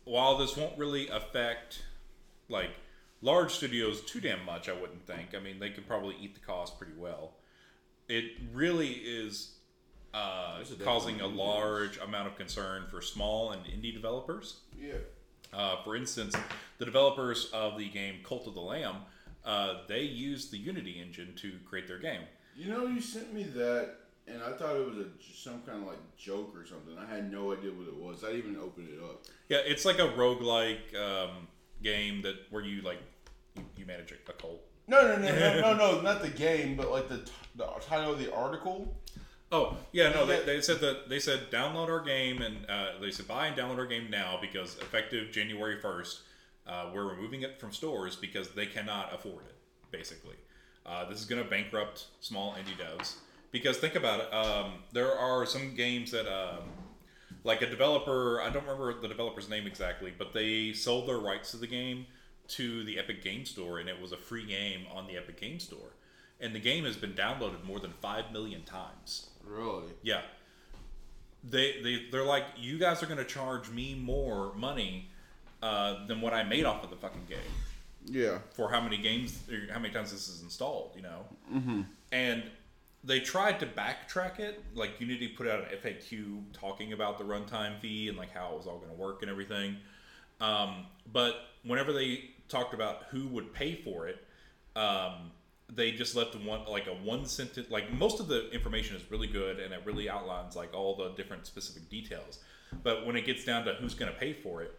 while 0.03 0.37
this 0.37 0.55
won't 0.55 0.77
really 0.77 1.09
affect 1.09 1.81
like 2.49 2.69
large 3.23 3.51
studios 3.51 4.01
too 4.01 4.21
damn 4.21 4.45
much, 4.45 4.69
I 4.69 4.73
wouldn't 4.73 5.07
think. 5.07 5.33
I 5.35 5.39
mean, 5.39 5.57
they 5.57 5.71
could 5.71 5.87
probably 5.87 6.15
eat 6.21 6.35
the 6.35 6.39
cost 6.39 6.77
pretty 6.77 6.93
well. 6.95 7.33
It 8.07 8.25
really 8.53 8.89
is 8.89 9.55
uh, 10.13 10.59
a 10.61 10.83
causing 10.83 11.21
a 11.21 11.27
large 11.27 11.97
amount 11.99 12.27
of 12.27 12.37
concern 12.37 12.83
for 12.89 13.01
small 13.01 13.51
and 13.51 13.63
indie 13.65 13.93
developers. 13.93 14.57
Yeah. 14.79 14.95
Uh, 15.53 15.81
for 15.83 15.95
instance, 15.95 16.35
the 16.77 16.85
developers 16.85 17.49
of 17.53 17.77
the 17.77 17.89
game 17.89 18.15
Cult 18.23 18.47
of 18.47 18.53
the 18.53 18.61
Lamb, 18.61 18.97
uh, 19.45 19.79
they 19.87 20.01
used 20.01 20.51
the 20.51 20.57
Unity 20.57 21.01
engine 21.01 21.33
to 21.37 21.53
create 21.65 21.87
their 21.87 21.99
game. 21.99 22.21
You 22.55 22.71
know, 22.71 22.87
you 22.87 23.01
sent 23.01 23.33
me 23.33 23.43
that, 23.43 23.95
and 24.27 24.41
I 24.41 24.51
thought 24.51 24.75
it 24.75 24.87
was 24.87 24.97
a 24.97 25.05
some 25.33 25.61
kind 25.61 25.81
of 25.81 25.87
like 25.87 26.17
joke 26.17 26.53
or 26.55 26.65
something. 26.65 26.97
I 26.97 27.05
had 27.05 27.31
no 27.31 27.53
idea 27.53 27.71
what 27.71 27.87
it 27.87 27.95
was. 27.95 28.23
I 28.23 28.33
didn't 28.33 28.51
even 28.51 28.61
open 28.61 28.87
it 28.91 29.03
up. 29.03 29.23
Yeah, 29.49 29.59
it's 29.65 29.85
like 29.85 29.99
a 29.99 30.09
roguelike 30.09 30.95
um, 30.95 31.47
game 31.81 32.21
that 32.21 32.35
where 32.49 32.63
you 32.63 32.81
like 32.81 32.99
you, 33.55 33.63
you 33.77 33.85
manage 33.85 34.11
a, 34.11 34.15
a 34.29 34.33
cult. 34.33 34.61
No, 34.87 35.01
no, 35.03 35.17
no, 35.17 35.39
no, 35.39 35.61
no, 35.61 35.73
no, 35.75 36.01
not 36.01 36.21
the 36.21 36.29
game, 36.29 36.75
but 36.75 36.91
like 36.91 37.07
the, 37.07 37.19
t- 37.19 37.31
the 37.55 37.65
title 37.87 38.13
of 38.13 38.19
the 38.19 38.33
article. 38.33 38.93
Oh 39.51 39.77
yeah, 39.91 40.09
no, 40.09 40.25
they, 40.25 40.43
they 40.45 40.61
said 40.61 40.79
that 40.79 41.09
they 41.09 41.19
said 41.19 41.51
download 41.51 41.89
our 41.89 41.99
game 42.01 42.41
and 42.41 42.65
uh, 42.69 42.91
they 43.01 43.11
said 43.11 43.27
buy 43.27 43.47
and 43.47 43.57
download 43.57 43.77
our 43.77 43.85
game 43.85 44.09
now 44.09 44.37
because 44.39 44.77
effective 44.77 45.31
January 45.31 45.79
first, 45.79 46.21
uh, 46.65 46.89
we're 46.93 47.05
removing 47.05 47.41
it 47.41 47.59
from 47.59 47.71
stores 47.73 48.15
because 48.15 48.51
they 48.51 48.65
cannot 48.65 49.13
afford 49.13 49.45
it. 49.45 49.55
Basically, 49.91 50.37
uh, 50.85 51.03
this 51.09 51.19
is 51.19 51.25
going 51.25 51.43
to 51.43 51.49
bankrupt 51.49 52.07
small 52.21 52.53
indie 52.55 52.77
devs 52.77 53.15
because 53.51 53.77
think 53.77 53.95
about 53.95 54.21
it. 54.21 54.33
Um, 54.33 54.75
there 54.93 55.13
are 55.17 55.45
some 55.45 55.75
games 55.75 56.11
that 56.11 56.27
um, 56.31 56.63
Like 57.43 57.61
a 57.61 57.67
developer, 57.69 58.41
I 58.41 58.49
don't 58.51 58.63
remember 58.63 58.99
the 59.01 59.07
developer's 59.07 59.49
name 59.49 59.65
exactly, 59.67 60.13
but 60.17 60.33
they 60.33 60.73
sold 60.73 61.07
their 61.07 61.17
rights 61.19 61.51
to 61.51 61.57
the 61.57 61.67
game 61.67 62.05
to 62.49 62.83
the 62.83 62.99
Epic 62.99 63.23
Game 63.23 63.45
Store, 63.45 63.79
and 63.79 63.89
it 63.89 63.99
was 64.01 64.11
a 64.11 64.17
free 64.17 64.45
game 64.45 64.85
on 64.93 65.07
the 65.07 65.17
Epic 65.17 65.39
Game 65.41 65.59
Store. 65.59 65.95
And 66.41 66.55
the 66.55 66.59
game 66.59 66.85
has 66.85 66.97
been 66.97 67.13
downloaded 67.13 67.63
more 67.63 67.79
than 67.79 67.91
five 68.01 68.31
million 68.31 68.63
times. 68.63 69.29
Really? 69.45 69.91
Yeah. 70.01 70.21
They 71.43 71.81
they 71.81 72.05
they're 72.11 72.23
like, 72.25 72.43
you 72.57 72.77
guys 72.77 73.01
are 73.01 73.05
gonna 73.07 73.23
charge 73.23 73.69
me 73.69 73.95
more 73.95 74.53
money 74.55 75.09
uh, 75.61 76.05
than 76.07 76.21
what 76.21 76.33
I 76.33 76.43
made 76.43 76.65
off 76.65 76.83
of 76.83 76.89
the 76.89 76.95
fucking 76.95 77.25
game 77.29 77.37
Yeah. 78.05 78.39
for 78.55 78.69
how 78.71 78.81
many 78.81 78.97
games, 78.97 79.39
or 79.51 79.71
how 79.71 79.79
many 79.79 79.93
times 79.93 80.11
this 80.11 80.27
is 80.27 80.41
installed, 80.41 80.93
you 80.95 81.03
know. 81.03 81.25
Mm-hmm. 81.53 81.81
And 82.11 82.43
they 83.03 83.19
tried 83.19 83.59
to 83.59 83.65
backtrack 83.65 84.39
it. 84.39 84.63
Like 84.75 84.99
Unity 84.99 85.27
put 85.29 85.47
out 85.47 85.59
an 85.59 85.77
FAQ 85.83 86.43
talking 86.53 86.93
about 86.93 87.17
the 87.17 87.23
runtime 87.23 87.79
fee 87.79 88.09
and 88.09 88.17
like 88.17 88.31
how 88.31 88.51
it 88.53 88.57
was 88.57 88.67
all 88.67 88.77
going 88.77 88.91
to 88.91 88.97
work 88.97 89.21
and 89.21 89.31
everything. 89.31 89.77
Um, 90.39 90.85
but 91.11 91.35
whenever 91.63 91.93
they 91.93 92.31
talked 92.49 92.73
about 92.73 93.03
who 93.09 93.27
would 93.29 93.53
pay 93.53 93.75
for 93.75 94.07
it, 94.07 94.19
um, 94.75 95.31
they 95.73 95.91
just 95.91 96.15
left 96.15 96.35
one 96.35 96.65
like 96.65 96.87
a 96.87 96.93
one 96.93 97.25
sentence. 97.25 97.69
Like 97.69 97.91
most 97.93 98.19
of 98.19 98.27
the 98.27 98.49
information 98.51 98.95
is 98.95 99.09
really 99.09 99.27
good 99.27 99.59
and 99.59 99.73
it 99.73 99.81
really 99.85 100.09
outlines 100.09 100.55
like 100.55 100.73
all 100.73 100.95
the 100.95 101.09
different 101.11 101.45
specific 101.45 101.89
details. 101.89 102.39
But 102.83 103.05
when 103.05 103.15
it 103.15 103.25
gets 103.25 103.43
down 103.43 103.65
to 103.65 103.73
who's 103.73 103.93
going 103.93 104.11
to 104.11 104.17
pay 104.17 104.33
for 104.33 104.61
it, 104.61 104.77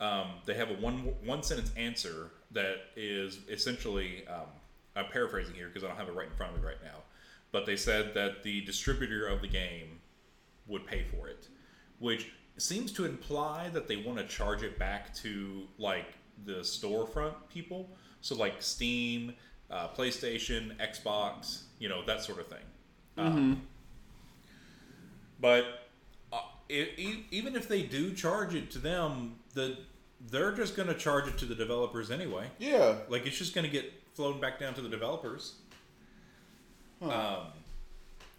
um, 0.00 0.32
they 0.44 0.54
have 0.54 0.70
a 0.70 0.74
one 0.74 1.14
one 1.24 1.42
sentence 1.42 1.72
answer 1.76 2.30
that 2.50 2.76
is 2.96 3.40
essentially 3.48 4.26
um, 4.28 4.46
I'm 4.94 5.06
paraphrasing 5.06 5.54
here 5.54 5.68
because 5.68 5.84
I 5.84 5.88
don't 5.88 5.96
have 5.96 6.08
it 6.08 6.14
right 6.14 6.28
in 6.28 6.34
front 6.34 6.54
of 6.54 6.60
me 6.60 6.66
right 6.66 6.82
now, 6.82 6.98
but 7.52 7.66
they 7.66 7.76
said 7.76 8.12
that 8.14 8.42
the 8.42 8.60
distributor 8.62 9.26
of 9.26 9.40
the 9.40 9.48
game 9.48 10.00
would 10.66 10.86
pay 10.86 11.04
for 11.04 11.28
it, 11.28 11.48
which 11.98 12.30
seems 12.58 12.92
to 12.92 13.04
imply 13.04 13.68
that 13.70 13.88
they 13.88 13.96
want 13.96 14.18
to 14.18 14.24
charge 14.24 14.62
it 14.62 14.78
back 14.78 15.14
to 15.14 15.62
like 15.78 16.14
the 16.44 16.60
storefront 16.60 17.34
people, 17.48 17.88
so 18.20 18.34
like 18.34 18.54
Steam, 18.60 19.34
uh, 19.70 19.88
PlayStation, 19.88 20.76
Xbox, 20.78 21.62
you 21.78 21.88
know 21.88 22.04
that 22.04 22.22
sort 22.22 22.40
of 22.40 22.48
thing. 22.48 22.64
Um, 23.18 23.62
but 25.40 25.88
uh, 26.32 26.40
e- 26.68 27.24
even 27.30 27.56
if 27.56 27.68
they 27.68 27.82
do 27.82 28.12
charge 28.12 28.54
it 28.54 28.70
to 28.72 28.78
them, 28.78 29.36
the 29.54 29.78
they're 30.30 30.52
just 30.52 30.76
going 30.76 30.88
to 30.88 30.94
charge 30.94 31.28
it 31.28 31.38
to 31.38 31.44
the 31.44 31.54
developers 31.54 32.10
anyway. 32.10 32.46
Yeah. 32.58 32.96
Like 33.08 33.26
it's 33.26 33.36
just 33.36 33.54
going 33.54 33.66
to 33.66 33.70
get 33.70 33.92
flown 34.14 34.40
back 34.40 34.58
down 34.58 34.74
to 34.74 34.80
the 34.80 34.88
developers. 34.88 35.56
Um, 37.02 37.48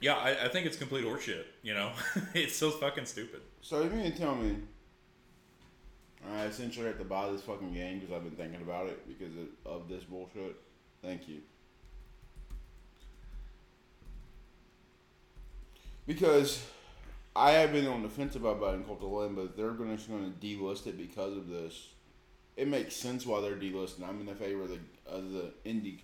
yeah, 0.01 0.15
I, 0.15 0.45
I 0.45 0.47
think 0.47 0.65
it's 0.65 0.77
complete 0.77 1.05
horseshit. 1.05 1.43
You 1.61 1.75
know, 1.75 1.91
it's 2.33 2.55
so 2.55 2.71
fucking 2.71 3.05
stupid. 3.05 3.41
So 3.61 3.83
you 3.83 3.89
mean 3.89 4.11
to 4.11 4.17
tell 4.17 4.35
me 4.35 4.57
I 6.33 6.45
essentially 6.45 6.87
have 6.87 6.97
to 6.97 7.05
buy 7.05 7.29
this 7.31 7.41
fucking 7.41 7.73
game 7.73 7.99
because 7.99 8.15
I've 8.15 8.23
been 8.23 8.35
thinking 8.35 8.61
about 8.61 8.87
it 8.87 9.07
because 9.07 9.33
of 9.65 9.87
this 9.87 10.03
bullshit? 10.03 10.55
Thank 11.01 11.27
you. 11.27 11.41
Because 16.05 16.63
I 17.35 17.51
have 17.51 17.71
been 17.71 17.85
on 17.87 18.01
the 18.01 18.09
fence 18.09 18.35
about 18.35 18.59
buying 18.59 18.83
of 18.89 19.03
Lamb, 19.03 19.35
but 19.35 19.55
they're 19.55 19.71
going 19.71 19.95
to 19.95 20.03
delist 20.41 20.87
it 20.87 20.97
because 20.97 21.35
of 21.35 21.49
this. 21.49 21.89
It 22.55 22.67
makes 22.67 22.95
sense 22.95 23.25
why 23.25 23.41
they're 23.41 23.55
delisting. 23.55 24.07
I'm 24.07 24.19
in 24.21 24.25
the 24.25 24.33
favor 24.33 24.63
of 24.63 24.69
the, 24.69 24.79
of 25.05 25.31
the 25.31 25.53
indie 25.65 25.99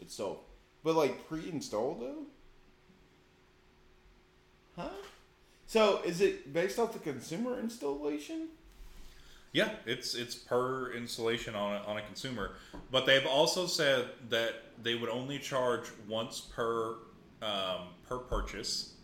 itself. 0.00 0.38
But 0.82 0.96
like 0.96 1.28
pre-installed 1.28 2.00
though? 2.00 2.26
Huh? 4.76 4.88
So 5.66 6.02
is 6.04 6.20
it 6.20 6.52
based 6.52 6.78
off 6.78 6.92
the 6.92 6.98
consumer 6.98 7.58
installation? 7.60 8.48
Yeah, 9.54 9.70
it's 9.86 10.16
it's 10.16 10.34
per 10.34 10.92
installation 10.94 11.54
on 11.54 11.76
a, 11.76 11.84
on 11.86 11.96
a 11.96 12.02
consumer, 12.02 12.56
but 12.90 13.06
they've 13.06 13.24
also 13.24 13.68
said 13.68 14.06
that 14.28 14.54
they 14.82 14.96
would 14.96 15.08
only 15.08 15.38
charge 15.38 15.84
once 16.08 16.40
per 16.40 16.96
um, 17.40 17.86
per 18.08 18.18
purchase. 18.18 18.94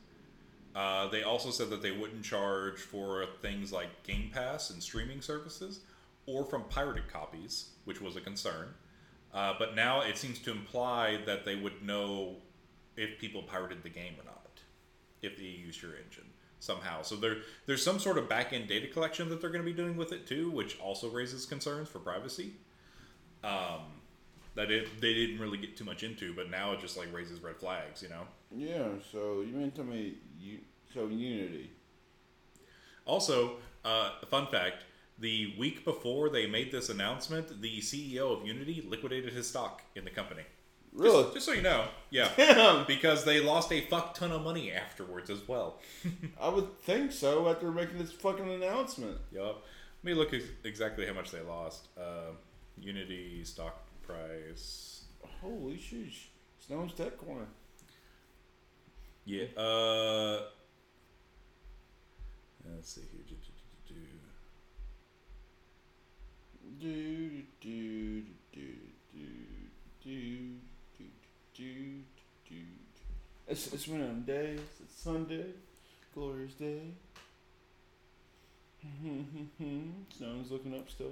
Uh, 0.74 1.06
they 1.06 1.22
also 1.22 1.52
said 1.52 1.70
that 1.70 1.82
they 1.82 1.92
wouldn't 1.92 2.24
charge 2.24 2.80
for 2.80 3.26
things 3.40 3.72
like 3.72 4.02
Game 4.02 4.28
Pass 4.34 4.70
and 4.70 4.82
streaming 4.82 5.20
services, 5.20 5.80
or 6.26 6.44
from 6.44 6.64
pirated 6.64 7.08
copies, 7.08 7.68
which 7.84 8.00
was 8.00 8.16
a 8.16 8.20
concern. 8.20 8.74
Uh, 9.32 9.54
but 9.56 9.76
now 9.76 10.00
it 10.00 10.18
seems 10.18 10.40
to 10.40 10.50
imply 10.50 11.20
that 11.26 11.44
they 11.44 11.54
would 11.54 11.80
know 11.80 12.34
if 12.96 13.20
people 13.20 13.44
pirated 13.44 13.84
the 13.84 13.88
game 13.88 14.14
or 14.18 14.24
not, 14.24 14.58
if 15.22 15.36
they 15.36 15.44
used 15.44 15.80
your 15.80 15.92
engine 15.92 16.29
somehow. 16.60 17.02
So 17.02 17.16
there, 17.16 17.38
there's 17.66 17.82
some 17.82 17.98
sort 17.98 18.18
of 18.18 18.28
back 18.28 18.52
end 18.52 18.68
data 18.68 18.86
collection 18.86 19.28
that 19.30 19.40
they're 19.40 19.50
going 19.50 19.64
to 19.64 19.70
be 19.70 19.76
doing 19.76 19.96
with 19.96 20.12
it 20.12 20.26
too, 20.26 20.50
which 20.50 20.78
also 20.78 21.08
raises 21.08 21.46
concerns 21.46 21.88
for 21.88 21.98
privacy. 21.98 22.52
Um, 23.42 23.80
that 24.54 24.70
it, 24.70 25.00
they 25.00 25.14
didn't 25.14 25.38
really 25.38 25.58
get 25.58 25.76
too 25.76 25.84
much 25.84 26.02
into, 26.02 26.34
but 26.34 26.50
now 26.50 26.72
it 26.72 26.80
just 26.80 26.96
like 26.96 27.12
raises 27.12 27.40
red 27.42 27.56
flags, 27.56 28.02
you 28.02 28.08
know. 28.08 28.22
Yeah. 28.54 28.88
So 29.10 29.40
you 29.40 29.54
mean 29.54 29.70
to 29.72 29.84
me 29.84 30.14
you 30.38 30.58
so 30.92 31.06
Unity? 31.06 31.70
Also, 33.06 33.56
uh, 33.84 34.10
a 34.22 34.26
fun 34.26 34.46
fact: 34.48 34.84
the 35.18 35.54
week 35.58 35.84
before 35.84 36.28
they 36.28 36.46
made 36.46 36.72
this 36.72 36.88
announcement, 36.88 37.62
the 37.62 37.80
CEO 37.80 38.38
of 38.38 38.46
Unity 38.46 38.84
liquidated 38.86 39.32
his 39.32 39.48
stock 39.48 39.82
in 39.94 40.04
the 40.04 40.10
company. 40.10 40.42
Really? 40.92 41.22
Just, 41.22 41.34
just 41.34 41.46
so 41.46 41.52
you 41.52 41.62
know, 41.62 41.86
yeah, 42.10 42.28
Damn. 42.36 42.84
because 42.86 43.24
they 43.24 43.40
lost 43.40 43.70
a 43.72 43.80
fuck 43.82 44.14
ton 44.14 44.32
of 44.32 44.42
money 44.42 44.72
afterwards 44.72 45.30
as 45.30 45.46
well. 45.46 45.78
I 46.40 46.48
would 46.48 46.78
think 46.80 47.12
so 47.12 47.48
after 47.48 47.70
making 47.70 47.98
this 47.98 48.10
fucking 48.12 48.48
announcement. 48.50 49.18
Yup. 49.32 49.62
Let 50.02 50.04
me 50.04 50.14
look 50.14 50.34
ex- 50.34 50.44
exactly 50.64 51.06
how 51.06 51.12
much 51.12 51.30
they 51.30 51.40
lost. 51.42 51.88
Uh, 51.98 52.32
Unity 52.80 53.44
stock 53.44 53.84
price. 54.02 55.04
Holy 55.40 55.76
sheesh. 55.76 56.26
Stone's 56.58 56.92
Tech 56.94 57.16
Corner. 57.18 57.46
Yeah. 59.26 59.44
Uh, 59.56 60.40
let's 62.74 62.90
see 62.94 63.02
here. 63.12 63.22
Do, 63.28 63.34
do, 63.34 63.94
do, 63.94 63.94
do, 66.80 66.80
Do 66.80 67.42
do 67.60 68.22
do 68.52 68.62
do 70.02 70.54
It's 73.50 73.72
it's 73.72 73.88
one 73.88 74.00
of 74.00 74.06
them 74.06 74.22
days. 74.22 74.60
It's 74.80 75.02
Sunday, 75.02 75.46
glorious 76.14 76.52
day. 76.54 76.82
Stone's 80.14 80.52
looking 80.52 80.72
up 80.74 80.88
stuff. 80.88 81.08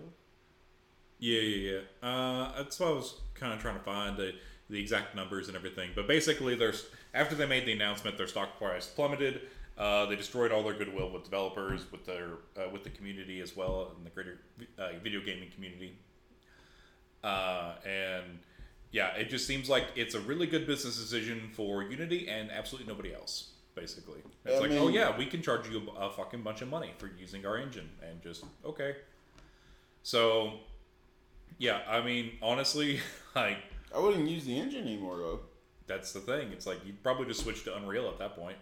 Yeah, 1.18 1.40
yeah, 1.40 1.72
yeah. 1.72 2.08
Uh, 2.08 2.52
that's 2.56 2.78
what 2.78 2.88
I 2.90 2.92
was 2.92 3.14
kind 3.34 3.52
of 3.52 3.58
trying 3.60 3.76
to 3.76 3.82
find 3.82 4.16
the 4.16 4.34
the 4.70 4.80
exact 4.80 5.16
numbers 5.16 5.48
and 5.48 5.56
everything. 5.56 5.90
But 5.96 6.06
basically, 6.06 6.54
there's 6.54 6.86
after 7.12 7.34
they 7.34 7.46
made 7.46 7.66
the 7.66 7.72
announcement, 7.72 8.16
their 8.16 8.28
stock 8.28 8.56
price 8.56 8.86
plummeted. 8.86 9.40
Uh, 9.76 10.06
they 10.06 10.14
destroyed 10.14 10.52
all 10.52 10.62
their 10.62 10.74
goodwill 10.74 11.10
with 11.10 11.24
developers, 11.24 11.90
with 11.90 12.06
their 12.06 12.34
uh, 12.56 12.68
with 12.72 12.84
the 12.84 12.90
community 12.90 13.40
as 13.40 13.56
well, 13.56 13.92
and 13.96 14.06
the 14.06 14.10
greater 14.10 14.38
uh, 14.78 14.90
video 15.02 15.20
gaming 15.20 15.50
community. 15.50 15.96
Uh, 17.24 17.72
and 17.84 18.38
yeah, 18.90 19.14
it 19.16 19.28
just 19.30 19.46
seems 19.46 19.68
like 19.68 19.84
it's 19.96 20.14
a 20.14 20.20
really 20.20 20.46
good 20.46 20.66
business 20.66 20.96
decision 20.98 21.50
for 21.52 21.82
Unity 21.82 22.28
and 22.28 22.50
absolutely 22.50 22.90
nobody 22.92 23.14
else. 23.14 23.50
Basically, 23.74 24.20
it's 24.44 24.56
I 24.56 24.58
like, 24.58 24.70
mean- 24.70 24.78
oh 24.80 24.88
yeah, 24.88 25.16
we 25.16 25.24
can 25.26 25.40
charge 25.42 25.68
you 25.68 25.82
a, 25.96 26.06
a 26.06 26.10
fucking 26.10 26.42
bunch 26.42 26.62
of 26.62 26.68
money 26.68 26.92
for 26.98 27.08
using 27.18 27.46
our 27.46 27.56
engine, 27.56 27.88
and 28.02 28.20
just 28.22 28.44
okay. 28.64 28.96
So 30.02 30.54
yeah, 31.58 31.80
I 31.88 32.00
mean, 32.02 32.32
honestly, 32.42 32.98
like 33.36 33.58
I 33.94 33.98
wouldn't 34.00 34.28
use 34.28 34.44
the 34.44 34.58
engine 34.58 34.82
anymore 34.82 35.18
though. 35.18 35.40
that's 35.86 36.12
the 36.12 36.20
thing. 36.20 36.50
It's 36.52 36.66
like 36.66 36.84
you'd 36.84 37.02
probably 37.04 37.26
just 37.26 37.40
switch 37.42 37.62
to 37.64 37.76
Unreal 37.76 38.08
at 38.08 38.18
that 38.18 38.34
point. 38.34 38.56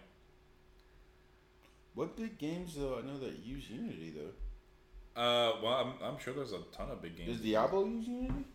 What 1.95 2.15
big 2.15 2.37
games 2.37 2.75
though 2.75 2.99
I 2.99 3.05
know 3.05 3.17
that 3.19 3.39
use 3.43 3.69
Unity 3.69 4.13
though? 4.15 5.19
Uh, 5.19 5.53
well, 5.63 5.73
I'm, 5.73 5.93
I'm 6.13 6.19
sure 6.19 6.33
there's 6.33 6.51
a 6.51 6.59
ton 6.71 6.91
of 6.91 7.01
big 7.01 7.17
games. 7.17 7.29
Does 7.37 7.41
Diablo 7.41 7.85
use 7.85 8.07
Unity? 8.07 8.45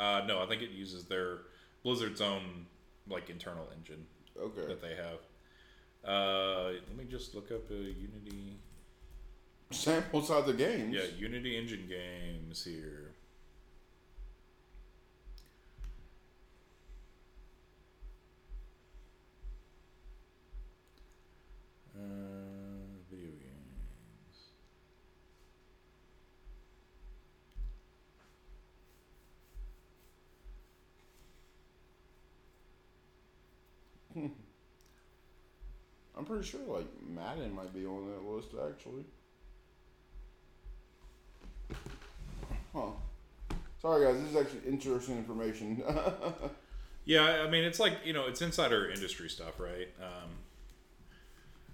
Uh, 0.00 0.22
no, 0.26 0.40
I 0.42 0.46
think 0.46 0.62
it 0.62 0.70
uses 0.70 1.04
their 1.04 1.40
Blizzard's 1.84 2.22
own 2.22 2.66
like 3.08 3.28
internal 3.28 3.68
engine 3.76 4.06
Okay. 4.40 4.66
that 4.66 4.80
they 4.80 4.94
have. 4.96 5.20
Uh, 6.02 6.70
let 6.88 6.96
me 6.96 7.04
just 7.04 7.34
look 7.34 7.52
up 7.52 7.70
a 7.70 7.74
Unity. 7.74 8.58
Samples 9.70 10.30
out 10.30 10.46
the 10.46 10.54
games. 10.54 10.94
Yeah, 10.96 11.02
Unity 11.18 11.56
engine 11.58 11.86
games 11.86 12.64
here. 12.64 13.12
Uh, 21.94 23.02
video 23.10 23.30
games. 23.38 24.52
I'm 36.20 36.26
pretty 36.26 36.46
sure 36.46 36.60
like 36.68 36.84
Madden 37.08 37.54
might 37.54 37.72
be 37.72 37.86
on 37.86 38.06
that 38.10 38.22
list 38.22 38.48
actually. 38.70 39.04
Huh. 42.74 42.90
Sorry 43.80 44.04
guys, 44.04 44.20
this 44.20 44.30
is 44.30 44.36
actually 44.36 44.70
interesting 44.70 45.16
information. 45.16 45.82
Yeah, 47.06 47.42
I 47.44 47.50
mean, 47.50 47.64
it's 47.64 47.80
like 47.80 47.94
you 48.04 48.12
know, 48.12 48.26
it's 48.26 48.42
insider 48.42 48.90
industry 48.90 49.30
stuff, 49.30 49.58
right? 49.58 49.88
Um, 50.00 50.30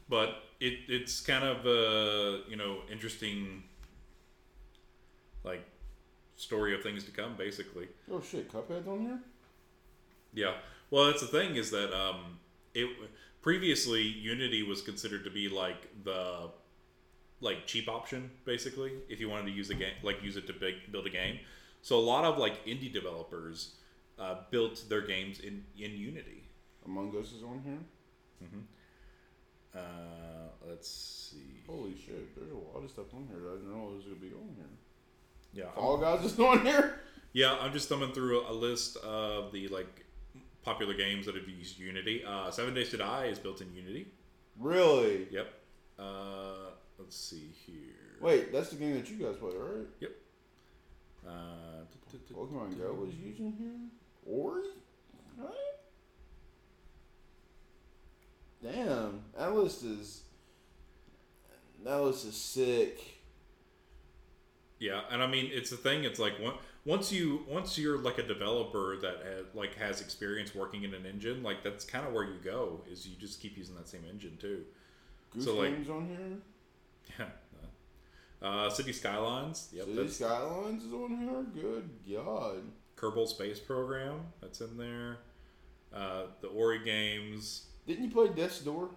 but 0.09 0.37
it 0.61 0.79
it's 0.89 1.21
kind 1.21 1.45
of 1.45 1.67
a 1.67 2.43
you 2.49 2.57
know 2.57 2.79
interesting 2.91 3.65
like 5.45 5.67
story 6.37 6.75
of 6.75 6.83
things 6.83 7.05
to 7.05 7.11
come, 7.11 7.35
basically. 7.37 7.89
oh 8.11 8.23
shit, 8.23 8.51
Cuphead's 8.51 8.87
on 8.87 9.01
here? 9.01 9.19
Yeah. 10.33 10.55
Well, 10.91 11.07
that's 11.07 11.23
the 11.23 11.27
thing 11.27 11.57
is 11.57 11.73
that 11.73 11.93
um, 11.93 12.39
it 12.73 12.89
previously 13.47 14.03
Unity 14.03 14.65
was 14.65 14.83
considered 14.83 15.23
to 15.23 15.31
be 15.31 15.49
like 15.49 15.89
the 16.03 16.51
like 17.41 17.65
cheap 17.65 17.89
option, 17.89 18.29
basically, 18.45 18.91
if 19.09 19.21
you 19.21 19.29
wanted 19.29 19.47
to 19.47 19.53
use 19.53 19.71
a 19.71 19.75
game, 19.75 19.95
like 20.03 20.21
use 20.21 20.37
it 20.37 20.49
to 20.49 20.53
big, 20.53 20.75
build 20.91 21.07
a 21.07 21.11
game. 21.11 21.39
So 21.81 21.97
a 21.97 22.05
lot 22.13 22.25
of 22.25 22.39
like 22.39 22.67
indie 22.67 22.93
developers 22.93 23.77
uh, 24.19 24.39
built 24.51 24.83
their 24.89 25.03
games 25.03 25.39
in 25.39 25.63
in 25.79 25.93
Unity. 25.93 26.43
Among 26.85 27.17
Us 27.17 27.33
is 27.33 27.45
on 27.45 27.63
here? 27.65 27.79
Uh, 29.77 30.49
let's 30.69 30.89
see. 30.89 31.63
Holy 31.69 31.95
shit, 31.95 32.35
there's 32.35 32.51
a 32.51 32.77
lot 32.77 32.83
of 32.83 32.91
stuff 32.91 33.15
on 33.15 33.29
here 33.31 33.39
that 33.45 33.51
I 33.51 33.57
didn't 33.59 33.71
know 33.71 33.93
was 33.95 34.05
gonna 34.05 34.17
be 34.17 34.33
on 34.35 34.57
here. 34.57 34.75
Yeah, 35.53 35.71
Fall 35.71 35.99
Guys 35.99 36.25
is 36.25 36.41
on 36.41 36.67
here? 36.67 36.99
yeah. 37.33 37.57
I'm 37.61 37.73
just 37.73 37.89
thumbing 37.89 38.13
through 38.13 38.45
a 38.49 38.53
list 38.53 38.97
of 38.97 39.53
the 39.53 39.69
like 39.69 40.06
popular 40.67 40.95
games 40.95 41.27
that 41.27 41.37
have 41.37 41.49
used 41.49 41.79
Unity. 41.79 42.25
Uh, 42.27 42.51
Seven 42.51 42.75
Days 42.75 42.91
to 42.91 42.97
Die 42.97 43.25
is 43.27 43.39
built 43.39 43.61
in 43.61 43.73
Unity. 43.73 44.09
Really? 44.59 45.29
Yep. 45.31 45.47
Uh, 45.97 46.71
let's 46.99 47.17
see 47.17 47.53
here. 47.65 48.19
Wait, 48.21 48.53
that's 48.53 48.71
the 48.71 48.77
game 48.77 48.95
that 48.95 49.09
you 49.09 49.17
guys 49.17 49.37
play, 49.37 49.53
right? 49.55 49.87
Yep. 50.01 50.11
Uh, 51.27 51.31
Pokemon 52.35 52.77
Go 52.79 52.95
was 52.95 53.15
using 53.15 53.53
here? 53.59 53.75
Ori? 54.27 54.63
Right? 55.39 55.53
Damn, 58.63 59.23
that 59.39 59.55
list 59.55 59.85
is 59.85 60.23
that 61.85 62.03
list 62.03 62.27
is 62.27 62.35
sick. 62.35 63.01
Yeah, 64.81 65.03
and 65.11 65.23
I 65.23 65.27
mean 65.27 65.51
it's 65.53 65.71
the 65.71 65.77
thing. 65.77 66.05
It's 66.05 66.19
like 66.19 66.41
one, 66.41 66.55
once 66.87 67.13
you 67.13 67.45
once 67.49 67.77
you're 67.77 67.99
like 67.99 68.17
a 68.19 68.23
developer 68.23 68.97
that 69.03 69.17
has, 69.25 69.45
like 69.55 69.75
has 69.75 70.01
experience 70.01 70.55
working 70.55 70.85
in 70.85 70.95
an 70.95 71.05
engine, 71.05 71.43
like 71.43 71.63
that's 71.63 71.85
kind 71.85 72.07
of 72.07 72.15
where 72.15 72.25
you 72.25 72.39
go. 72.43 72.81
Is 72.91 73.07
you 73.07 73.17
just 73.17 73.41
keep 73.43 73.59
using 73.59 73.75
that 73.77 73.89
same 73.89 74.05
engine 74.11 74.39
too. 74.41 74.63
Goose 75.33 75.45
So, 75.45 75.57
like- 75.57 75.73
on 75.91 76.07
here. 76.09 76.39
Yeah. 77.19 77.27
Uh, 78.43 78.69
City 78.71 78.93
Skylines. 78.93 79.69
Yep. 79.73 79.87
City 79.87 80.09
Skylines 80.09 80.85
is 80.85 80.93
on 80.93 81.19
here. 81.19 81.63
Good 81.63 81.89
God. 82.13 82.63
Kerbal 82.97 83.27
Space 83.29 83.59
Program. 83.59 84.21
That's 84.43 84.61
in 84.61 84.77
there. 84.77 85.19
Uh, 85.95 86.25
the 86.43 86.49
Ori 86.49 86.85
games. 86.85 87.67
Didn't 87.87 88.05
you 88.05 88.11
play 88.11 88.29
Death's 88.29 88.61
Door? 88.61 88.91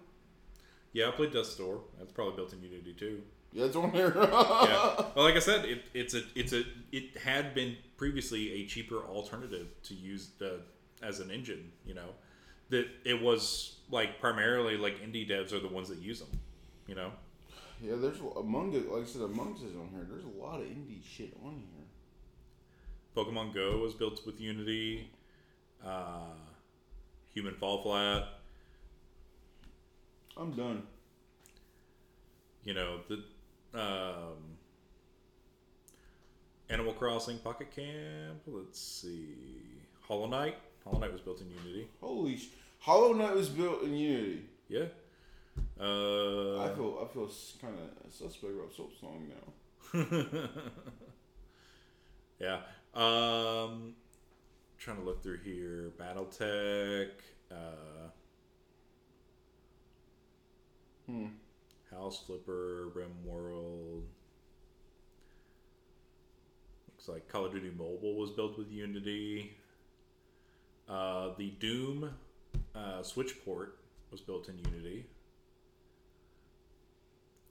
Yeah, 0.92 1.08
I 1.08 1.10
played 1.12 1.32
Death's 1.32 1.54
Door. 1.54 1.80
That's 1.98 2.12
probably 2.12 2.36
built 2.36 2.52
in 2.52 2.62
Unity 2.62 2.92
too. 2.92 3.22
Yeah, 3.52 3.64
it's 3.64 3.76
on 3.76 3.90
here. 3.90 4.12
yeah. 4.16 5.02
Well, 5.14 5.24
like 5.24 5.34
I 5.34 5.40
said, 5.40 5.64
it, 5.64 5.82
it's 5.92 6.14
a 6.14 6.22
it's 6.34 6.52
a 6.52 6.62
it 6.92 7.16
had 7.18 7.54
been 7.54 7.76
previously 7.96 8.62
a 8.62 8.66
cheaper 8.66 9.02
alternative 9.02 9.66
to 9.84 9.94
use 9.94 10.30
the 10.38 10.60
as 11.02 11.20
an 11.20 11.30
engine. 11.30 11.72
You 11.84 11.94
know, 11.94 12.10
that 12.70 12.86
it 13.04 13.20
was 13.20 13.76
like 13.90 14.20
primarily 14.20 14.76
like 14.76 15.00
indie 15.02 15.28
devs 15.28 15.52
are 15.52 15.60
the 15.60 15.68
ones 15.68 15.88
that 15.88 15.98
use 15.98 16.20
them. 16.20 16.28
You 16.86 16.94
know. 16.94 17.10
Yeah, 17.82 17.96
there's 17.96 18.18
Among 18.36 18.76
Us. 18.76 18.84
Like 18.90 19.02
I 19.02 19.06
said, 19.06 19.22
Among 19.22 19.54
Us 19.54 19.62
is 19.62 19.74
on 19.74 19.88
here. 19.90 20.06
There's 20.08 20.24
a 20.24 20.40
lot 20.40 20.60
of 20.60 20.66
indie 20.66 21.02
shit 21.02 21.32
on 21.44 21.52
here. 21.54 21.86
Pokemon 23.16 23.54
Go 23.54 23.78
was 23.78 23.94
built 23.94 24.24
with 24.26 24.40
Unity. 24.40 25.10
Uh, 25.84 26.34
Human 27.32 27.54
Fall 27.54 27.82
Flat. 27.82 28.28
I'm 30.36 30.52
done. 30.52 30.82
You 32.64 32.74
know 32.74 33.00
the 33.08 33.24
um, 33.74 34.56
Animal 36.68 36.92
Crossing 36.94 37.38
Pocket 37.38 37.70
Camp. 37.74 38.40
Let's 38.46 38.80
see. 38.80 39.34
Hollow 40.02 40.26
Knight. 40.26 40.56
Hollow 40.84 40.98
Knight 40.98 41.12
was 41.12 41.20
built 41.20 41.40
in 41.40 41.50
Unity. 41.50 41.88
Holy 42.00 42.36
sh! 42.36 42.48
Hollow 42.78 43.12
Knight 43.12 43.34
was 43.34 43.48
built 43.48 43.82
in 43.82 43.94
Unity. 43.94 44.42
Yeah. 44.68 44.86
Uh, 45.78 46.62
I 46.62 46.74
feel 46.74 46.98
I 47.02 47.12
feel 47.12 47.30
kind 47.60 47.74
of 47.74 48.12
suspect 48.12 48.52
about 48.52 48.72
Silksong 48.72 49.28
now. 49.28 50.48
yeah. 52.40 52.60
Um, 52.94 53.94
trying 54.78 54.96
to 54.96 55.02
look 55.02 55.22
through 55.22 55.38
here. 55.38 55.92
BattleTech. 55.98 57.10
Uh, 57.50 58.08
Hmm. 61.10 61.26
House 61.90 62.22
Flipper. 62.26 62.88
Rim 62.94 63.12
World. 63.24 64.04
Looks 66.88 67.08
like 67.08 67.28
Call 67.28 67.46
of 67.46 67.52
Duty 67.52 67.72
Mobile 67.76 68.16
was 68.16 68.30
built 68.30 68.58
with 68.58 68.70
Unity. 68.70 69.56
Uh, 70.88 71.30
the 71.38 71.50
Doom 71.50 72.10
uh, 72.74 73.02
Switch 73.02 73.44
port 73.44 73.78
was 74.10 74.20
built 74.20 74.48
in 74.48 74.58
Unity. 74.58 75.06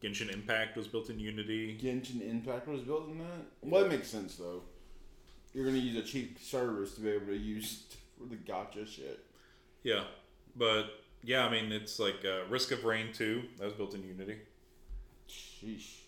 Genshin 0.01 0.31
Impact 0.31 0.77
was 0.77 0.87
built 0.87 1.09
in 1.09 1.19
Unity. 1.19 1.77
Genshin 1.81 2.21
Impact 2.21 2.67
was 2.67 2.81
built 2.81 3.09
in 3.09 3.19
that. 3.19 3.45
Well, 3.61 3.83
that 3.83 3.89
makes 3.89 4.07
sense 4.07 4.35
though. 4.35 4.61
You're 5.53 5.65
gonna 5.65 5.77
use 5.77 5.97
a 5.97 6.07
cheap 6.07 6.39
service 6.39 6.93
to 6.95 7.01
be 7.01 7.09
able 7.09 7.27
to 7.27 7.37
use 7.37 7.83
for 8.17 8.25
the 8.29 8.35
gacha 8.35 8.87
shit. 8.87 9.25
Yeah, 9.83 10.03
but 10.55 11.03
yeah, 11.23 11.45
I 11.45 11.49
mean 11.49 11.71
it's 11.71 11.99
like 11.99 12.25
uh, 12.25 12.47
Risk 12.49 12.71
of 12.71 12.85
Rain 12.85 13.07
2 13.13 13.43
that 13.57 13.65
was 13.65 13.73
built 13.73 13.93
in 13.93 14.03
Unity. 14.03 14.37
Sheesh. 15.29 15.99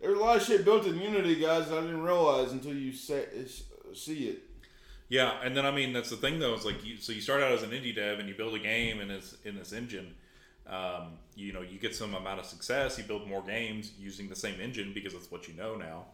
There's 0.00 0.18
a 0.18 0.20
lot 0.20 0.36
of 0.36 0.42
shit 0.42 0.64
built 0.64 0.84
in 0.86 1.00
Unity, 1.00 1.36
guys. 1.36 1.68
that 1.68 1.78
I 1.78 1.80
didn't 1.82 2.02
realize 2.02 2.50
until 2.50 2.74
you 2.74 2.92
say, 2.92 3.24
see 3.94 4.28
it. 4.28 4.42
Yeah, 5.08 5.34
and 5.44 5.56
then 5.56 5.66
I 5.66 5.70
mean 5.70 5.92
that's 5.92 6.10
the 6.10 6.16
thing 6.16 6.38
though. 6.38 6.54
It's 6.54 6.64
like 6.64 6.84
you 6.84 6.96
so 6.96 7.12
you 7.12 7.20
start 7.20 7.42
out 7.42 7.52
as 7.52 7.62
an 7.62 7.70
indie 7.70 7.94
dev 7.94 8.18
and 8.18 8.28
you 8.28 8.34
build 8.34 8.54
a 8.54 8.58
game 8.58 8.98
in 8.98 9.08
this 9.08 9.36
in 9.44 9.56
this 9.56 9.72
engine. 9.72 10.14
Um, 10.66 11.18
you 11.36 11.52
know, 11.52 11.60
you 11.60 11.78
get 11.78 11.94
some 11.94 12.14
amount 12.14 12.40
of 12.40 12.46
success. 12.46 12.96
You 12.96 13.04
build 13.04 13.28
more 13.28 13.42
games 13.42 13.92
using 13.98 14.28
the 14.28 14.36
same 14.36 14.58
engine 14.60 14.92
because 14.94 15.12
that's 15.12 15.30
what 15.30 15.48
you 15.48 15.54
know 15.54 15.76
now. 15.76 16.04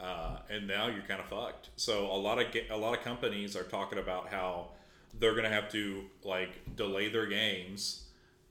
Uh, 0.00 0.38
and 0.48 0.66
now 0.66 0.86
you're 0.86 1.02
kind 1.02 1.20
of 1.20 1.26
fucked. 1.26 1.68
So 1.76 2.06
a 2.06 2.16
lot 2.16 2.40
of 2.40 2.46
a 2.70 2.76
lot 2.76 2.96
of 2.96 3.04
companies 3.04 3.56
are 3.56 3.64
talking 3.64 3.98
about 3.98 4.32
how 4.32 4.70
they're 5.18 5.34
gonna 5.34 5.48
have 5.48 5.70
to 5.72 6.04
like 6.24 6.76
delay 6.76 7.08
their 7.08 7.26
games 7.26 8.04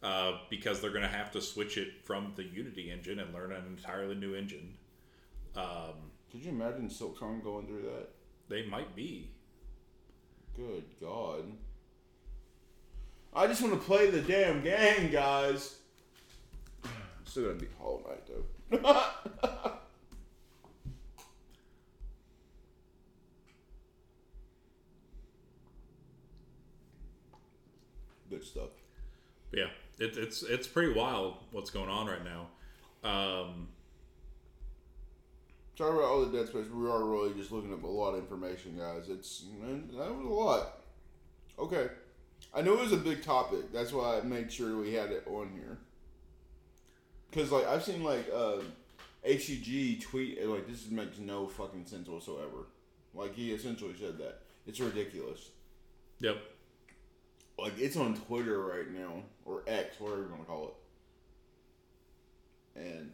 uh, 0.04 0.34
because 0.50 0.82
they're 0.82 0.92
gonna 0.92 1.08
have 1.08 1.32
to 1.32 1.42
switch 1.42 1.78
it 1.78 2.06
from 2.06 2.34
the 2.36 2.44
Unity 2.44 2.92
engine 2.92 3.20
and 3.20 3.34
learn 3.34 3.52
an 3.52 3.66
entirely 3.66 4.16
new 4.16 4.36
engine. 4.36 4.76
Um, 5.56 6.12
Could 6.32 6.44
you 6.44 6.52
imagine 6.52 6.90
Silk 6.90 7.20
going 7.20 7.42
through 7.68 7.84
that? 7.84 8.10
they 8.50 8.66
might 8.66 8.96
be. 8.96 9.30
Good 10.56 10.84
God. 11.00 11.44
I 13.34 13.46
just 13.48 13.62
want 13.62 13.76
to 13.76 13.80
play 13.80 14.10
the 14.10 14.22
damn 14.22 14.64
game, 14.64 15.12
guys. 15.12 15.78
Still 17.26 17.44
gonna 17.46 17.56
be 17.56 17.68
Hollow 17.80 18.04
Knight 18.08 18.28
though. 18.28 19.74
Good 28.30 28.44
stuff. 28.44 28.70
Yeah, 29.52 29.70
it, 29.98 30.18
it's 30.18 30.44
it's 30.44 30.68
pretty 30.68 30.94
wild 30.94 31.36
what's 31.52 31.70
going 31.72 31.90
on 31.90 32.08
right 32.08 32.24
now. 32.24 32.48
Um, 33.10 33.70
Sorry 35.76 35.92
about 35.92 36.04
all 36.04 36.26
the 36.26 36.38
Dead 36.38 36.50
Space. 36.50 36.66
We 36.70 36.90
are 36.90 37.06
really 37.06 37.34
just 37.34 37.54
looking 37.54 37.74
up 37.74 37.84
a 37.84 37.88
lot 37.88 38.14
of 38.14 38.20
information, 38.20 38.78
guys. 38.78 39.08
It's 39.10 39.46
that 39.94 40.14
was 40.14 40.26
a 40.26 40.30
lot. 40.30 40.82
Okay, 41.58 41.88
I 42.54 42.62
know 42.62 42.74
it 42.74 42.82
was 42.82 42.92
a 42.92 42.98
big 42.98 43.24
topic. 43.24 43.72
That's 43.72 43.94
why 43.94 44.18
I 44.18 44.22
made 44.22 44.52
sure 44.52 44.78
we 44.78 44.94
had 44.94 45.12
it 45.12 45.24
on 45.28 45.52
here. 45.54 45.78
Cause 47.32 47.52
like 47.52 47.66
I've 47.66 47.84
seen 47.84 48.04
like 48.04 48.26
uh, 48.34 48.58
HCG 49.26 50.02
tweet 50.02 50.46
like 50.46 50.68
this 50.68 50.90
makes 50.90 51.18
no 51.18 51.48
fucking 51.48 51.86
sense 51.86 52.08
whatsoever. 52.08 52.68
Like 53.14 53.34
he 53.36 53.52
essentially 53.52 53.94
said 54.00 54.18
that 54.18 54.42
it's 54.68 54.80
ridiculous. 54.80 55.50
yep. 56.20 56.38
Like 57.62 57.80
it's 57.80 57.98
on 57.98 58.16
Twitter 58.16 58.60
right 58.60 58.90
now 58.92 59.24
or 59.46 59.64
X, 59.68 60.00
whatever 60.00 60.24
you 60.24 60.30
want 60.30 60.42
to 60.42 60.48
call 60.48 60.76
it. 62.76 62.82
And 62.82 63.12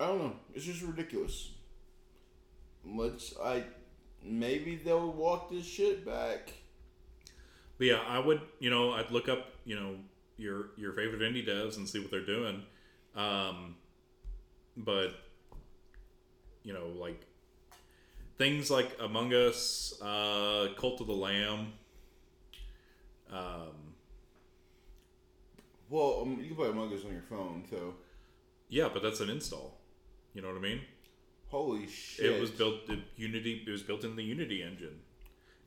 I 0.00 0.06
don't 0.06 0.18
know. 0.18 0.36
It's 0.54 0.64
just 0.64 0.82
ridiculous. 0.82 1.50
Let's 2.84 3.34
I 3.42 3.64
maybe 4.22 4.76
they'll 4.76 5.12
walk 5.12 5.50
this 5.50 5.64
shit 5.64 6.04
back. 6.04 6.52
But 7.78 7.86
yeah, 7.86 8.00
I 8.06 8.18
would 8.18 8.40
you 8.60 8.70
know 8.70 8.92
I'd 8.92 9.10
look 9.10 9.28
up 9.28 9.46
you 9.64 9.76
know 9.76 9.96
your 10.36 10.70
your 10.76 10.92
favorite 10.92 11.20
indie 11.20 11.46
devs 11.46 11.76
and 11.76 11.88
see 11.88 12.00
what 12.00 12.10
they're 12.10 12.24
doing. 12.24 12.62
Um, 13.14 13.76
but 14.76 15.14
you 16.64 16.72
know, 16.72 16.88
like 16.98 17.20
things 18.38 18.70
like 18.70 18.96
Among 19.00 19.32
Us, 19.32 19.94
uh, 20.02 20.68
Cult 20.76 21.00
of 21.00 21.06
the 21.06 21.12
Lamb. 21.12 21.72
Um, 23.34 23.94
Well, 25.90 26.20
um, 26.22 26.38
you 26.40 26.46
can 26.48 26.56
play 26.56 26.68
Among 26.68 26.92
Us 26.94 27.04
on 27.04 27.12
your 27.12 27.22
phone, 27.22 27.64
so 27.70 27.94
yeah, 28.68 28.88
but 28.92 29.02
that's 29.02 29.20
an 29.20 29.28
install. 29.30 29.78
You 30.34 30.42
know 30.42 30.48
what 30.48 30.56
I 30.56 30.60
mean? 30.60 30.80
holy 31.48 31.86
shit! 31.86 32.26
It 32.26 32.40
was 32.40 32.50
built 32.50 32.88
in 32.88 33.04
Unity. 33.16 33.62
It 33.66 33.70
was 33.70 33.82
built 33.82 34.02
in 34.02 34.16
the 34.16 34.24
Unity 34.24 34.62
engine. 34.62 35.00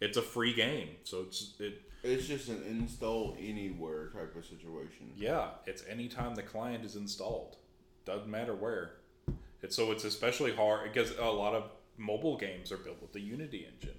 It's 0.02 0.18
a 0.18 0.22
free 0.22 0.54
game, 0.54 0.90
so 1.04 1.22
it's 1.22 1.54
it. 1.60 1.82
It's 2.04 2.28
just 2.28 2.50
an 2.50 2.64
install 2.68 3.36
anywhere 3.40 4.08
type 4.10 4.36
of 4.36 4.46
situation. 4.46 5.12
Yeah, 5.16 5.50
it's 5.66 5.84
anytime 5.88 6.36
the 6.36 6.44
client 6.44 6.84
is 6.86 6.96
installed. 6.96 7.58
Doesn't 8.06 8.30
matter 8.30 8.54
where. 8.56 8.92
It's 9.62 9.76
so 9.76 9.92
it's 9.92 10.04
especially 10.04 10.54
hard 10.56 10.92
because 10.92 11.18
a 11.18 11.26
lot 11.26 11.54
of 11.54 11.64
mobile 11.98 12.38
games 12.38 12.72
are 12.72 12.78
built 12.78 13.02
with 13.02 13.14
the 13.14 13.22
Unity 13.22 13.68
engine, 13.72 13.98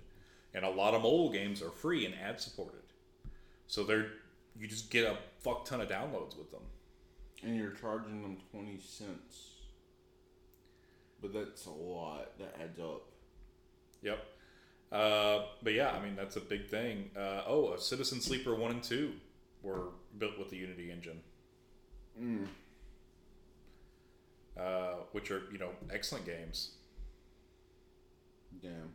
and 0.54 0.64
a 0.64 0.70
lot 0.70 0.94
of 0.94 1.02
mobile 1.02 1.30
games 1.30 1.62
are 1.62 1.70
free 1.70 2.06
and 2.06 2.14
ad 2.14 2.40
supported. 2.40 2.77
So 3.68 3.84
they're 3.84 4.06
you 4.58 4.66
just 4.66 4.90
get 4.90 5.04
a 5.04 5.16
fuck 5.40 5.64
ton 5.64 5.80
of 5.80 5.88
downloads 5.88 6.36
with 6.36 6.50
them. 6.50 6.62
And 7.44 7.56
you're 7.56 7.70
charging 7.70 8.22
them 8.22 8.38
twenty 8.50 8.78
cents. 8.80 9.52
But 11.22 11.32
that's 11.32 11.66
a 11.66 11.70
lot. 11.70 12.36
That 12.38 12.56
adds 12.60 12.78
up. 12.80 13.02
Yep. 14.02 14.18
Uh, 14.90 15.42
but 15.62 15.74
yeah, 15.74 15.90
I 15.90 16.02
mean 16.02 16.16
that's 16.16 16.36
a 16.36 16.40
big 16.40 16.66
thing. 16.68 17.10
Uh, 17.16 17.42
oh, 17.46 17.72
a 17.74 17.78
Citizen 17.78 18.20
Sleeper 18.20 18.54
one 18.54 18.70
and 18.72 18.82
two 18.82 19.12
were 19.62 19.88
built 20.18 20.38
with 20.38 20.50
the 20.50 20.56
Unity 20.56 20.90
engine, 20.90 21.20
Mm. 22.20 22.46
uh, 24.58 24.94
which 25.12 25.30
are 25.30 25.42
you 25.52 25.58
know 25.58 25.70
excellent 25.92 26.24
games. 26.24 26.70
Damn. 28.62 28.92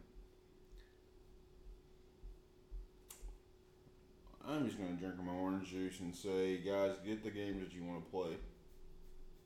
I'm 4.47 4.65
just 4.65 4.77
gonna 4.77 4.91
drink 4.93 5.15
my 5.23 5.33
orange 5.33 5.69
juice 5.69 5.99
and 5.99 6.15
say, 6.15 6.57
guys, 6.57 6.91
get 7.05 7.23
the 7.23 7.31
games 7.31 7.61
that 7.61 7.73
you 7.73 7.83
want 7.83 8.03
to 8.03 8.11
play. 8.11 8.37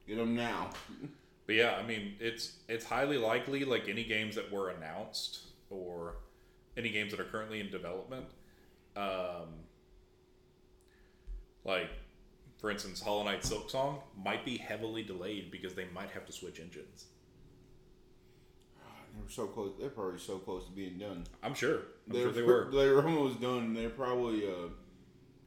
Get 0.07 0.17
them 0.17 0.35
now. 0.35 0.69
But 1.47 1.55
yeah, 1.55 1.77
I 1.81 1.87
mean, 1.87 2.15
it's 2.19 2.57
it's 2.67 2.83
highly 2.83 3.17
likely 3.17 3.63
like 3.63 3.87
any 3.87 4.03
games 4.03 4.35
that 4.35 4.51
were 4.51 4.69
announced 4.69 5.39
or 5.69 6.17
any 6.75 6.89
games 6.89 7.11
that 7.11 7.21
are 7.21 7.25
currently 7.25 7.61
in 7.61 7.71
development. 7.71 8.25
Um, 8.97 9.63
like, 11.63 11.89
for 12.57 12.69
instance, 12.69 13.01
Hollow 13.01 13.23
Knight 13.23 13.43
Silksong 13.43 14.01
might 14.21 14.43
be 14.43 14.57
heavily 14.57 15.03
delayed 15.03 15.49
because 15.49 15.73
they 15.73 15.85
might 15.93 16.11
have 16.11 16.25
to 16.25 16.33
switch 16.33 16.59
engines. 16.59 17.05
They 19.15 19.23
were 19.23 19.29
so 19.29 19.47
close. 19.47 19.71
They're 19.79 19.89
probably 19.89 20.19
so 20.19 20.37
close 20.39 20.65
to 20.65 20.71
being 20.71 20.97
done. 20.97 21.23
I'm 21.41 21.53
sure. 21.53 21.77
I'm 22.07 22.13
they 22.13 22.21
sure 22.23 22.31
they 22.31 22.41
were. 22.41 22.69
They 22.71 22.89
were 22.91 23.05
almost 23.05 23.39
done. 23.39 23.73
They're 23.73 23.89
probably 23.89 24.45
uh, 24.47 24.67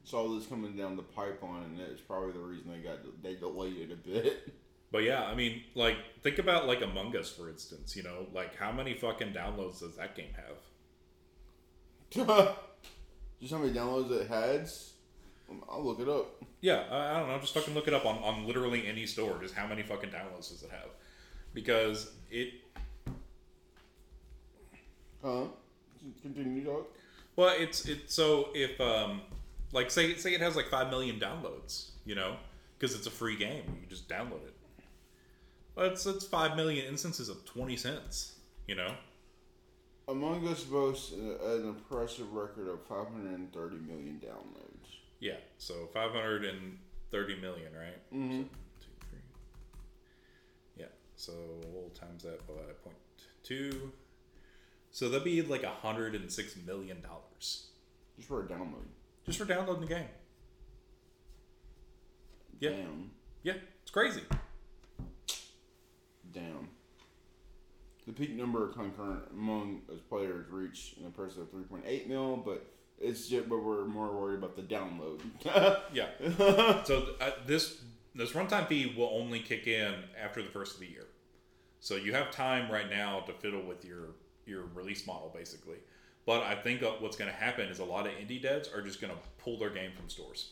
saw 0.03 0.27
this 0.35 0.47
coming 0.47 0.75
down 0.75 0.95
the 0.95 1.03
pipeline, 1.03 1.63
and 1.63 1.79
that's 1.79 2.01
probably 2.01 2.31
the 2.31 2.39
reason 2.39 2.71
they 2.71 2.79
got 2.79 2.99
they 3.23 3.35
delayed 3.35 3.77
it 3.77 3.91
a 3.91 3.95
bit. 3.95 4.53
But 4.91 5.03
yeah, 5.03 5.23
I 5.23 5.35
mean, 5.35 5.63
like, 5.73 5.95
think 6.21 6.37
about 6.37 6.67
like 6.67 6.81
Among 6.81 7.15
Us, 7.15 7.29
for 7.29 7.49
instance. 7.49 7.95
You 7.95 8.03
know, 8.03 8.27
like 8.33 8.57
how 8.57 8.71
many 8.71 8.93
fucking 8.93 9.31
downloads 9.33 9.79
does 9.79 9.95
that 9.95 10.15
game 10.15 10.33
have? 10.35 10.57
Just 13.41 13.53
how 13.53 13.59
many 13.59 13.73
downloads 13.73 14.11
it 14.11 14.27
has. 14.27 14.91
I'll 15.69 15.83
look 15.83 15.99
it 15.99 16.09
up. 16.09 16.43
Yeah, 16.61 16.83
I, 16.91 17.15
I 17.15 17.19
don't 17.19 17.29
know. 17.29 17.39
Just 17.39 17.53
fucking 17.53 17.73
look 17.73 17.87
it 17.87 17.93
up 17.93 18.05
on, 18.05 18.17
on 18.17 18.45
literally 18.45 18.85
any 18.87 19.05
store. 19.05 19.37
Just 19.41 19.53
how 19.55 19.65
many 19.65 19.81
fucking 19.81 20.09
downloads 20.09 20.49
does 20.49 20.63
it 20.63 20.69
have? 20.71 20.89
Because 21.53 22.11
it. 22.29 22.53
Huh? 25.23 25.45
Continue 26.21 26.65
talk. 26.65 26.93
Well, 27.35 27.55
it's 27.57 27.85
it's 27.85 28.13
so 28.13 28.49
if 28.53 28.79
um 28.81 29.21
like 29.73 29.91
say 29.91 30.15
say 30.15 30.33
it 30.33 30.41
has 30.41 30.55
like 30.55 30.67
five 30.67 30.89
million 30.89 31.19
downloads, 31.19 31.91
you 32.05 32.15
know, 32.15 32.37
because 32.77 32.95
it's 32.95 33.07
a 33.07 33.11
free 33.11 33.35
game, 33.37 33.63
you 33.81 33.87
just 33.87 34.09
download 34.09 34.43
it. 34.45 34.55
It's 35.77 36.05
it's 36.05 36.25
five 36.25 36.55
million 36.55 36.85
instances 36.85 37.29
of 37.29 37.43
twenty 37.45 37.77
cents, 37.77 38.35
you 38.67 38.75
know. 38.75 38.93
Among 40.07 40.45
Us 40.47 40.63
boasts 40.63 41.13
an 41.13 41.63
impressive 41.69 42.33
record 42.33 42.67
of 42.67 42.81
530 42.87 43.75
million 43.77 44.19
downloads. 44.21 44.95
Yeah, 45.19 45.37
so 45.57 45.87
five 45.93 46.11
hundred 46.11 46.43
and 46.43 46.77
thirty 47.11 47.39
million, 47.39 47.71
right? 47.73 48.11
Mhm. 48.13 48.43
So, 48.43 48.47
two, 48.81 49.07
three. 49.09 49.19
Yeah, 50.75 50.87
so 51.15 51.31
we'll 51.67 51.89
times 51.89 52.23
that 52.23 52.45
by 52.47 52.53
point 52.83 52.97
two. 53.43 53.91
So 54.91 55.07
that'd 55.07 55.23
be 55.23 55.41
like 55.41 55.63
a 55.63 55.69
hundred 55.69 56.15
and 56.15 56.29
six 56.29 56.55
million 56.65 57.01
dollars 57.01 57.67
Just 58.17 58.27
for 58.27 58.41
a 58.43 58.47
download. 58.47 58.87
Just 59.31 59.47
for 59.47 59.53
downloading 59.53 59.87
the 59.87 59.87
game. 59.87 60.07
Yeah. 62.59 62.71
Damn. 62.71 63.11
Yeah, 63.43 63.53
it's 63.81 63.91
crazy. 63.91 64.21
Damn. 66.31 66.67
The 68.05 68.13
peak 68.13 68.35
number 68.35 68.67
of 68.67 68.75
concurrent 68.75 69.23
among 69.31 69.83
us 69.91 69.99
players 70.09 70.49
reached 70.51 70.97
in 70.97 71.03
an 71.03 71.07
impressive 71.07 71.51
3.8 71.53 72.07
mil, 72.07 72.37
but 72.37 72.65
it's 72.99 73.27
just, 73.29 73.47
but 73.47 73.63
we're 73.63 73.85
more 73.85 74.11
worried 74.11 74.39
about 74.39 74.55
the 74.55 74.63
download. 74.63 75.21
Yeah. 75.93 76.07
so 76.83 77.15
uh, 77.21 77.31
this 77.45 77.81
this 78.13 78.31
runtime 78.31 78.67
fee 78.67 78.93
will 78.97 79.11
only 79.13 79.39
kick 79.39 79.67
in 79.67 79.93
after 80.21 80.41
the 80.41 80.49
first 80.49 80.75
of 80.75 80.81
the 80.81 80.87
year. 80.87 81.07
So 81.79 81.95
you 81.95 82.13
have 82.13 82.31
time 82.31 82.69
right 82.69 82.89
now 82.89 83.21
to 83.21 83.33
fiddle 83.33 83.61
with 83.61 83.85
your 83.85 84.15
your 84.45 84.65
release 84.73 85.07
model, 85.07 85.31
basically. 85.33 85.77
But 86.25 86.43
I 86.43 86.55
think 86.55 86.81
what's 86.99 87.17
going 87.17 87.31
to 87.31 87.35
happen 87.35 87.67
is 87.67 87.79
a 87.79 87.85
lot 87.85 88.05
of 88.05 88.13
indie 88.13 88.43
devs 88.43 88.73
are 88.75 88.81
just 88.81 89.01
going 89.01 89.11
to 89.11 89.19
pull 89.37 89.57
their 89.57 89.71
game 89.71 89.91
from 89.95 90.07
stores, 90.07 90.51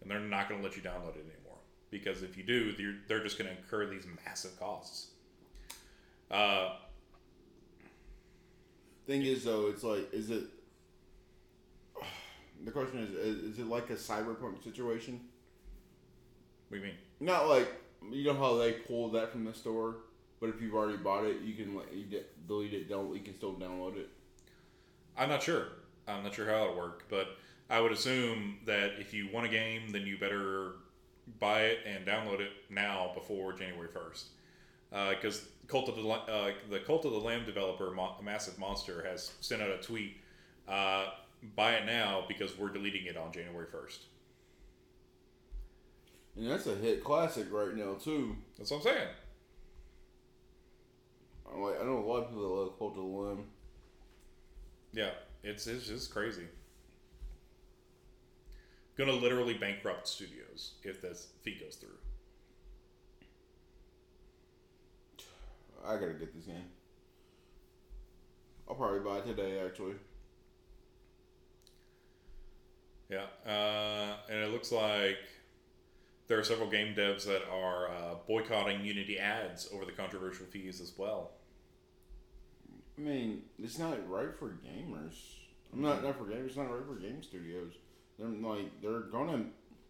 and 0.00 0.10
they're 0.10 0.20
not 0.20 0.48
going 0.48 0.60
to 0.60 0.66
let 0.66 0.76
you 0.76 0.82
download 0.82 1.16
it 1.16 1.24
anymore 1.24 1.58
because 1.90 2.22
if 2.22 2.36
you 2.36 2.44
do, 2.44 2.72
they're, 2.72 2.94
they're 3.08 3.24
just 3.24 3.36
going 3.36 3.50
to 3.50 3.56
incur 3.56 3.86
these 3.86 4.06
massive 4.24 4.58
costs. 4.60 5.08
Uh, 6.30 6.74
Thing 9.06 9.22
is, 9.22 9.42
though, 9.42 9.66
it's 9.66 9.82
like, 9.82 10.12
is 10.12 10.30
it? 10.30 10.44
The 12.62 12.70
question 12.70 12.98
is, 12.98 13.14
is 13.54 13.58
it 13.58 13.66
like 13.68 13.88
a 13.88 13.94
cyberpunk 13.94 14.62
situation? 14.62 15.18
what 16.68 16.76
do 16.80 16.86
you 16.86 16.92
mean? 16.92 16.98
Not 17.18 17.48
like 17.48 17.68
you 18.12 18.24
know 18.24 18.34
how 18.34 18.56
they 18.58 18.72
pull 18.72 19.10
that 19.10 19.32
from 19.32 19.44
the 19.44 19.52
store, 19.52 19.96
but 20.40 20.48
if 20.48 20.60
you've 20.60 20.74
already 20.74 20.96
bought 20.96 21.24
it, 21.24 21.42
you 21.42 21.54
can 21.54 21.74
like, 21.76 21.92
you 21.94 22.04
de- 22.04 22.24
delete 22.48 22.74
it. 22.74 22.88
Don't 22.88 23.14
you 23.14 23.20
can 23.20 23.36
still 23.36 23.54
download 23.54 23.96
it. 23.96 24.08
I'm 25.16 25.28
not 25.28 25.42
sure. 25.42 25.66
I'm 26.08 26.24
not 26.24 26.34
sure 26.34 26.46
how 26.46 26.64
it'll 26.64 26.76
work, 26.76 27.04
but 27.08 27.36
I 27.68 27.80
would 27.80 27.92
assume 27.92 28.58
that 28.66 28.92
if 28.98 29.12
you 29.14 29.28
want 29.32 29.46
a 29.46 29.50
game, 29.50 29.90
then 29.92 30.02
you 30.02 30.18
better 30.18 30.72
buy 31.38 31.62
it 31.62 31.78
and 31.86 32.06
download 32.06 32.40
it 32.40 32.50
now 32.68 33.12
before 33.14 33.52
January 33.52 33.88
first, 33.92 34.28
because 34.90 35.46
Cult 35.68 35.88
of 35.88 35.96
the 35.96 36.08
uh, 36.08 36.50
the 36.68 36.80
Cult 36.80 37.04
of 37.04 37.12
the 37.12 37.18
Lamb 37.18 37.44
developer, 37.44 37.90
Mo- 37.92 38.16
Massive 38.22 38.58
Monster, 38.58 39.04
has 39.08 39.32
sent 39.40 39.62
out 39.62 39.70
a 39.70 39.78
tweet. 39.78 40.16
Uh, 40.66 41.10
buy 41.54 41.72
it 41.74 41.86
now 41.86 42.24
because 42.26 42.58
we're 42.58 42.70
deleting 42.70 43.06
it 43.06 43.16
on 43.16 43.32
January 43.32 43.66
first. 43.70 44.06
And 46.36 46.50
that's 46.50 46.66
a 46.66 46.74
hit 46.74 47.04
classic 47.04 47.46
right 47.52 47.74
now 47.74 47.94
too. 47.94 48.36
That's 48.58 48.70
what 48.70 48.78
I'm 48.78 48.82
saying. 48.82 49.08
Like 51.56 51.80
I 51.80 51.84
know 51.84 51.98
a 51.98 52.06
lot 52.06 52.22
of 52.22 52.28
people 52.28 52.42
that 52.42 52.60
love 52.62 52.78
Cult 52.78 52.92
of 52.92 52.96
the 52.96 53.02
Lamb. 53.02 53.44
Yeah, 54.92 55.10
it's 55.42 55.66
it's 55.66 55.86
just 55.86 56.12
crazy. 56.12 56.46
Gonna 58.96 59.12
literally 59.12 59.54
bankrupt 59.54 60.06
studios 60.06 60.72
if 60.82 61.00
this 61.00 61.28
fee 61.42 61.58
goes 61.62 61.76
through. 61.76 61.96
I 65.86 65.94
gotta 65.94 66.12
get 66.12 66.34
this 66.34 66.44
game. 66.44 66.66
I'll 68.68 68.74
probably 68.74 69.00
buy 69.00 69.18
it 69.18 69.26
today 69.26 69.60
actually. 69.64 69.94
Yeah, 73.08 73.24
uh, 73.44 74.16
and 74.28 74.38
it 74.38 74.52
looks 74.52 74.70
like 74.70 75.18
there 76.28 76.38
are 76.38 76.44
several 76.44 76.70
game 76.70 76.94
devs 76.94 77.24
that 77.24 77.42
are 77.50 77.88
uh, 77.88 78.14
boycotting 78.28 78.84
Unity 78.84 79.18
ads 79.18 79.68
over 79.72 79.84
the 79.84 79.90
controversial 79.90 80.46
fees 80.46 80.80
as 80.80 80.92
well. 80.96 81.32
I 83.00 83.02
mean, 83.02 83.42
it's 83.58 83.78
not 83.78 83.96
right 84.10 84.34
for 84.38 84.48
gamers. 84.48 85.14
I'm 85.72 85.80
not 85.80 86.02
not 86.04 86.18
for 86.18 86.24
gamers. 86.24 86.48
It's 86.48 86.56
not 86.56 86.70
right 86.70 86.84
for 86.86 86.96
game 86.96 87.22
studios. 87.22 87.72
They're 88.18 88.28
like 88.28 88.82
they're 88.82 89.00
gonna 89.00 89.46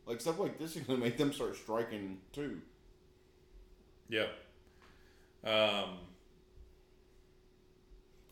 like 0.07 0.21
stuff 0.21 0.39
like 0.39 0.59
this 0.59 0.77
is 0.77 0.83
gonna 0.85 1.01
make 1.01 1.17
them 1.17 1.33
start 1.33 1.57
striking 1.57 2.19
too. 2.33 2.61
Yeah. 4.09 4.27
Um, 5.45 5.99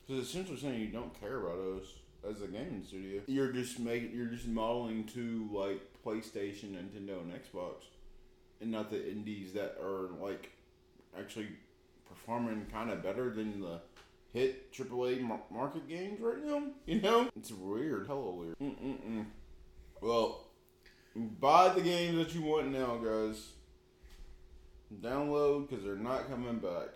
Because 0.06 0.28
essentially 0.28 0.58
saying 0.58 0.80
you 0.80 0.88
don't 0.88 1.18
care 1.20 1.40
about 1.40 1.58
us. 1.80 1.86
as 2.28 2.42
a 2.42 2.46
gaming 2.46 2.84
studio. 2.86 3.22
You're 3.26 3.52
just 3.52 3.78
making 3.80 4.12
you're 4.14 4.26
just 4.26 4.46
modeling 4.46 5.04
to 5.14 5.48
like 5.52 5.80
PlayStation, 6.04 6.74
Nintendo, 6.74 7.20
and 7.20 7.32
Xbox, 7.32 7.84
and 8.60 8.70
not 8.70 8.90
the 8.90 9.10
indies 9.10 9.52
that 9.54 9.76
are 9.82 10.10
like 10.20 10.52
actually 11.18 11.48
performing 12.08 12.66
kind 12.72 12.90
of 12.90 13.02
better 13.02 13.30
than 13.30 13.60
the 13.60 13.80
hit 14.32 14.72
AAA 14.72 15.20
mar- 15.20 15.42
market 15.50 15.88
games 15.88 16.20
right 16.20 16.44
now. 16.44 16.62
You 16.86 17.00
know, 17.00 17.28
it's 17.36 17.52
weird, 17.52 18.06
hella 18.06 18.30
weird. 18.30 18.58
Mm-mm-mm. 18.58 19.26
Well, 20.00 20.46
buy 21.14 21.70
the 21.70 21.80
games 21.80 22.16
that 22.16 22.34
you 22.34 22.42
want 22.42 22.72
now, 22.72 22.96
guys. 22.96 23.52
Download 25.02 25.68
because 25.68 25.84
they're 25.84 25.96
not 25.96 26.30
coming 26.30 26.58
back. 26.58 26.88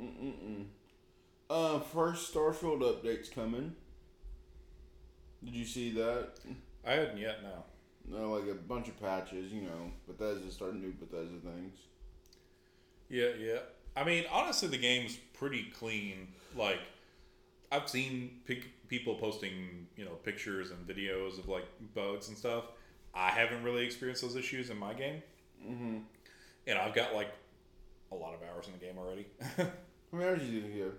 Mm-mm-mm. 0.00 0.66
Uh, 1.48 1.80
first 1.80 2.32
Starfield 2.34 2.80
update's 2.80 3.28
coming. 3.28 3.74
Did 5.44 5.54
you 5.54 5.64
see 5.64 5.92
that? 5.92 6.30
I 6.84 6.92
hadn't 6.92 7.18
yet. 7.18 7.38
No. 7.42 7.64
No, 8.08 8.32
like 8.32 8.48
a 8.48 8.54
bunch 8.54 8.88
of 8.88 9.00
patches, 9.00 9.52
you 9.52 9.62
know. 9.62 9.90
Bethesda 10.06 10.50
starting 10.50 10.80
new 10.80 10.92
Bethesda 10.92 11.38
things. 11.44 11.76
Yeah, 13.08 13.30
yeah. 13.38 13.58
I 13.96 14.04
mean, 14.04 14.24
honestly, 14.30 14.68
the 14.68 14.78
game's 14.78 15.16
pretty 15.34 15.64
clean. 15.78 16.28
Like, 16.54 16.80
I've 17.72 17.88
seen 17.88 18.40
pic- 18.44 18.86
people 18.88 19.14
posting, 19.16 19.86
you 19.96 20.04
know, 20.04 20.12
pictures 20.22 20.70
and 20.70 20.86
videos 20.86 21.38
of 21.38 21.48
like 21.48 21.64
bugs 21.94 22.28
and 22.28 22.36
stuff. 22.36 22.64
I 23.14 23.30
haven't 23.30 23.62
really 23.64 23.84
experienced 23.84 24.22
those 24.22 24.36
issues 24.36 24.68
in 24.70 24.76
my 24.78 24.92
game, 24.94 25.22
Mm-hmm. 25.66 25.96
and 26.66 26.78
I've 26.78 26.94
got 26.94 27.14
like 27.14 27.30
a 28.12 28.14
lot 28.14 28.34
of 28.34 28.40
hours 28.42 28.66
in 28.66 28.72
the 28.72 28.78
game 28.78 28.98
already. 28.98 29.26
How 29.56 29.66
many 30.18 30.24
hours 30.28 30.42
you 30.48 30.60
do 30.60 30.68
here? 30.68 30.92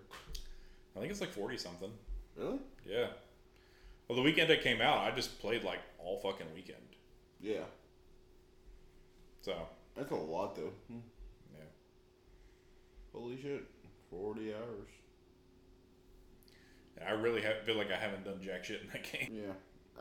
I 0.95 0.99
think 0.99 1.11
it's 1.11 1.21
like 1.21 1.29
forty 1.31 1.57
something. 1.57 1.91
Really? 2.35 2.57
Yeah. 2.85 3.07
Well, 4.07 4.15
the 4.15 4.23
weekend 4.23 4.49
it 4.49 4.63
came 4.63 4.81
out, 4.81 4.97
I 4.99 5.11
just 5.15 5.39
played 5.39 5.63
like 5.63 5.79
all 5.99 6.17
fucking 6.19 6.47
weekend. 6.55 6.79
Yeah. 7.39 7.65
So 9.41 9.55
That's 9.95 10.11
a 10.11 10.15
lot 10.15 10.55
though. 10.55 10.71
Holy 13.17 13.41
shit. 13.41 13.63
40 14.09 14.53
hours. 14.53 14.87
I 17.05 17.11
really 17.11 17.41
ha- 17.41 17.63
feel 17.63 17.75
like 17.75 17.91
I 17.91 17.97
haven't 17.97 18.25
done 18.25 18.39
jack 18.41 18.63
shit 18.63 18.81
in 18.81 18.87
that 18.87 19.03
game. 19.11 19.29
Yeah. 19.31 19.53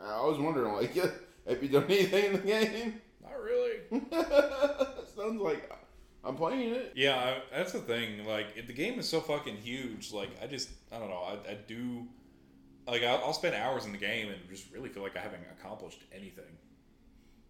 I 0.03 0.23
was 0.25 0.37
wondering, 0.39 0.73
like, 0.73 0.93
have 1.47 1.63
you 1.63 1.69
done 1.69 1.85
anything 1.85 2.25
in 2.25 2.31
the 2.33 2.37
game? 2.39 3.01
Not 3.23 3.41
really. 3.41 3.79
Sounds 5.15 5.41
like 5.41 5.71
I'm 6.23 6.35
playing 6.35 6.73
it. 6.73 6.93
Yeah, 6.95 7.15
I, 7.15 7.41
that's 7.55 7.71
the 7.71 7.79
thing. 7.79 8.25
Like, 8.25 8.47
if 8.55 8.67
the 8.67 8.73
game 8.73 8.99
is 8.99 9.07
so 9.07 9.19
fucking 9.21 9.57
huge. 9.57 10.11
Like, 10.11 10.29
I 10.41 10.47
just, 10.47 10.69
I 10.91 10.99
don't 10.99 11.09
know. 11.09 11.23
I, 11.23 11.51
I 11.51 11.57
do, 11.67 12.05
like, 12.87 13.03
I'll, 13.03 13.17
I'll 13.25 13.33
spend 13.33 13.55
hours 13.55 13.85
in 13.85 13.91
the 13.91 13.97
game 13.97 14.29
and 14.29 14.37
just 14.49 14.71
really 14.71 14.89
feel 14.89 15.03
like 15.03 15.17
I 15.17 15.21
haven't 15.21 15.43
accomplished 15.59 15.99
anything. 16.13 16.45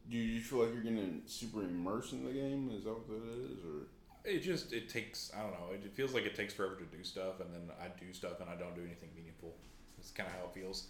Do 0.09 0.17
you 0.17 0.39
feel 0.39 0.59
like 0.59 0.73
you're 0.73 0.83
getting 0.83 1.21
super 1.25 1.63
immersed 1.63 2.13
in 2.13 2.23
the 2.23 2.31
game? 2.31 2.71
Is 2.77 2.85
that 2.85 2.91
what 2.93 3.07
that 3.09 3.51
is? 3.51 3.59
Or 3.65 3.87
It 4.23 4.39
just, 4.39 4.73
it 4.73 4.89
takes, 4.89 5.31
I 5.37 5.41
don't 5.41 5.51
know. 5.51 5.73
It, 5.73 5.81
it 5.85 5.93
feels 5.95 6.13
like 6.13 6.25
it 6.25 6.35
takes 6.35 6.53
forever 6.53 6.75
to 6.75 6.83
do 6.97 7.03
stuff, 7.03 7.39
and 7.39 7.53
then 7.53 7.71
I 7.81 7.87
do 7.87 8.11
stuff 8.13 8.41
and 8.41 8.49
I 8.49 8.55
don't 8.55 8.75
do 8.75 8.81
anything 8.83 9.09
meaningful. 9.15 9.55
It's 9.97 10.11
kind 10.11 10.27
of 10.27 10.35
how 10.35 10.45
it 10.47 10.53
feels 10.53 10.87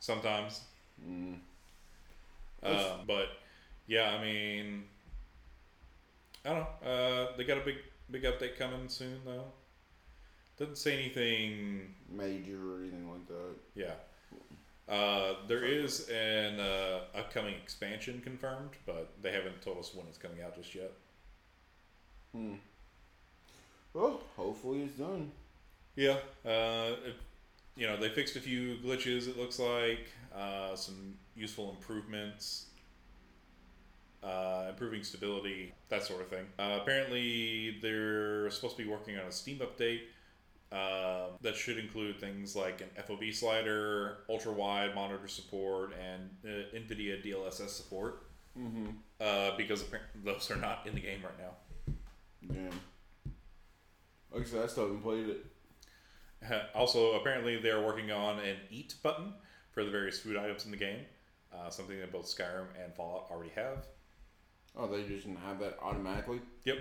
sometimes. 0.00 0.62
mm, 1.00 1.38
Uh, 2.62 2.98
but 3.06 3.28
yeah, 3.86 4.10
I 4.18 4.22
mean, 4.22 4.84
I 6.44 6.48
don't 6.50 6.58
know. 6.60 6.88
Uh, 6.88 7.36
they 7.36 7.44
got 7.44 7.58
a 7.58 7.62
big 7.62 7.76
big 8.10 8.22
update 8.24 8.56
coming 8.58 8.88
soon 8.88 9.20
though. 9.24 9.44
Doesn't 10.56 10.76
say 10.76 10.94
anything. 10.98 11.94
major 12.08 12.74
or 12.74 12.80
anything 12.80 13.10
like 13.10 13.26
that? 13.28 13.56
Yeah. 13.74 13.94
Uh, 14.88 15.34
there 15.48 15.64
is 15.64 16.08
an 16.08 16.60
uh, 16.60 17.00
upcoming 17.14 17.54
expansion 17.54 18.20
confirmed, 18.20 18.70
but 18.84 19.12
they 19.22 19.32
haven't 19.32 19.62
told 19.62 19.78
us 19.78 19.94
when 19.94 20.06
it's 20.08 20.18
coming 20.18 20.42
out 20.42 20.54
just 20.56 20.74
yet. 20.74 20.92
Hmm. 22.34 22.54
Well, 23.94 24.20
hopefully 24.36 24.82
it's 24.82 24.98
done. 24.98 25.30
Yeah. 25.96 26.16
Uh, 26.44 26.96
it, 27.04 27.16
you 27.76 27.86
know, 27.86 27.96
they 27.96 28.08
fixed 28.08 28.36
a 28.36 28.40
few 28.40 28.76
glitches. 28.84 29.28
It 29.28 29.38
looks 29.38 29.58
like 29.58 30.08
uh, 30.34 30.74
some 30.76 31.14
useful 31.34 31.70
improvements, 31.70 32.66
uh, 34.22 34.66
improving 34.70 35.02
stability, 35.02 35.72
that 35.88 36.04
sort 36.04 36.22
of 36.22 36.28
thing. 36.28 36.46
Uh, 36.58 36.78
apparently, 36.80 37.78
they're 37.82 38.50
supposed 38.50 38.76
to 38.76 38.82
be 38.82 38.88
working 38.88 39.18
on 39.18 39.26
a 39.26 39.32
Steam 39.32 39.58
update. 39.58 40.00
Uh, 40.70 41.26
that 41.42 41.54
should 41.54 41.76
include 41.76 42.18
things 42.18 42.56
like 42.56 42.80
an 42.80 42.88
FOV 43.06 43.34
slider, 43.34 44.18
ultra 44.30 44.50
wide 44.50 44.94
monitor 44.94 45.28
support, 45.28 45.92
and 46.02 46.30
uh, 46.46 46.74
NVIDIA 46.74 47.22
DLSS 47.22 47.68
support. 47.68 48.22
Mm-hmm. 48.58 48.86
Uh, 49.20 49.50
because 49.56 49.84
those 50.24 50.50
are 50.50 50.56
not 50.56 50.86
in 50.86 50.94
the 50.94 51.00
game 51.00 51.20
right 51.22 51.38
now. 51.38 51.52
Damn. 52.48 52.70
Like 54.32 54.42
I 54.42 54.44
said, 54.44 54.64
I 54.64 54.66
still 54.66 54.84
haven't 54.84 55.02
played 55.02 55.28
it. 55.28 55.46
Also, 56.74 57.12
apparently, 57.12 57.60
they're 57.60 57.82
working 57.82 58.10
on 58.10 58.38
an 58.40 58.56
eat 58.70 58.94
button 59.02 59.34
for 59.70 59.84
the 59.84 59.90
various 59.90 60.18
food 60.18 60.36
items 60.36 60.64
in 60.64 60.70
the 60.70 60.76
game, 60.76 61.00
uh, 61.54 61.70
something 61.70 61.98
that 61.98 62.10
both 62.12 62.26
Skyrim 62.26 62.66
and 62.82 62.92
Fallout 62.94 63.28
already 63.30 63.52
have. 63.54 63.86
Oh, 64.76 64.86
they 64.86 65.02
just 65.04 65.26
didn't 65.26 65.40
have 65.40 65.60
that 65.60 65.78
automatically. 65.82 66.40
Yep. 66.64 66.78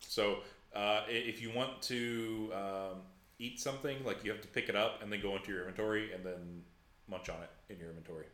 So, 0.00 0.38
uh, 0.74 1.02
if 1.08 1.42
you 1.42 1.50
want 1.52 1.82
to 1.82 2.52
um, 2.54 2.98
eat 3.38 3.58
something, 3.58 4.04
like 4.04 4.24
you 4.24 4.30
have 4.30 4.42
to 4.42 4.48
pick 4.48 4.68
it 4.68 4.76
up 4.76 5.02
and 5.02 5.12
then 5.12 5.20
go 5.20 5.34
into 5.36 5.50
your 5.50 5.60
inventory 5.60 6.12
and 6.12 6.24
then 6.24 6.62
munch 7.08 7.28
on 7.28 7.42
it 7.42 7.72
in 7.72 7.78
your 7.78 7.88
inventory. 7.88 8.26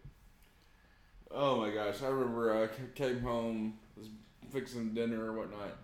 Oh 1.31 1.57
my 1.57 1.71
gosh, 1.71 2.03
I 2.03 2.09
remember 2.09 2.65
I 2.65 2.69
came 2.95 3.21
home, 3.21 3.79
was 3.97 4.09
fixing 4.53 4.95
dinner 4.95 5.33
or 5.33 5.33
whatnot. 5.33 5.77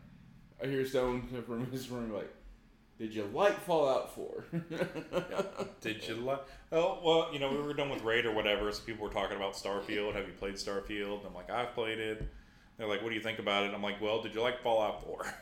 I 0.63 0.67
hear 0.67 0.87
someone 0.87 1.27
from 1.47 1.71
his 1.71 1.91
room 1.91 2.13
like, 2.13 2.31
"Did 2.99 3.15
you 3.15 3.29
like 3.33 3.59
Fallout 3.61 4.15
4? 4.15 4.45
Did 5.81 6.07
you 6.07 6.15
like? 6.25 6.41
Oh, 6.71 7.01
well, 7.05 7.33
you 7.33 7.39
know, 7.39 7.51
we 7.51 7.59
were 7.59 7.75
done 7.75 7.91
with 7.91 8.03
Raid 8.03 8.27
or 8.27 8.33
whatever, 8.33 8.71
so 8.73 8.83
people 8.85 9.05
were 9.07 9.13
talking 9.13 9.37
about 9.37 9.55
Starfield. 9.55 10.15
Have 10.15 10.27
you 10.27 10.33
played 10.39 10.55
Starfield? 10.55 11.19
And 11.19 11.27
I'm 11.29 11.35
like, 11.35 11.51
I've 11.51 11.75
played 11.75 11.99
it. 11.99 12.27
They're 12.79 12.87
like, 12.89 13.03
what 13.03 13.11
do 13.11 13.15
you 13.15 13.21
think 13.21 13.39
about 13.39 13.65
it? 13.65 13.75
I'm 13.75 13.83
like, 13.83 14.01
well, 14.01 14.23
did 14.23 14.35
you 14.35 14.41
like 14.41 14.63
Fallout 14.63 15.05
4? 15.05 15.35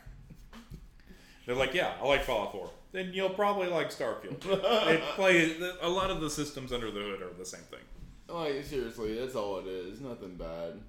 They're 1.46 1.54
like, 1.54 1.74
yeah, 1.74 1.94
I 2.00 2.06
like 2.06 2.24
Fallout 2.24 2.52
4. 2.52 2.70
Then 2.92 3.10
you'll 3.12 3.30
probably 3.30 3.68
like 3.68 3.90
Starfield. 3.90 4.44
it 4.44 5.02
plays 5.14 5.62
a 5.80 5.88
lot 5.88 6.10
of 6.10 6.20
the 6.20 6.28
systems 6.28 6.72
under 6.72 6.90
the 6.90 7.00
hood 7.00 7.22
are 7.22 7.32
the 7.38 7.46
same 7.46 7.62
thing. 7.62 7.80
like 8.28 8.64
seriously, 8.64 9.18
that's 9.18 9.36
all 9.36 9.58
it 9.60 9.66
is. 9.66 10.00
Nothing 10.00 10.34
bad. 10.36 10.80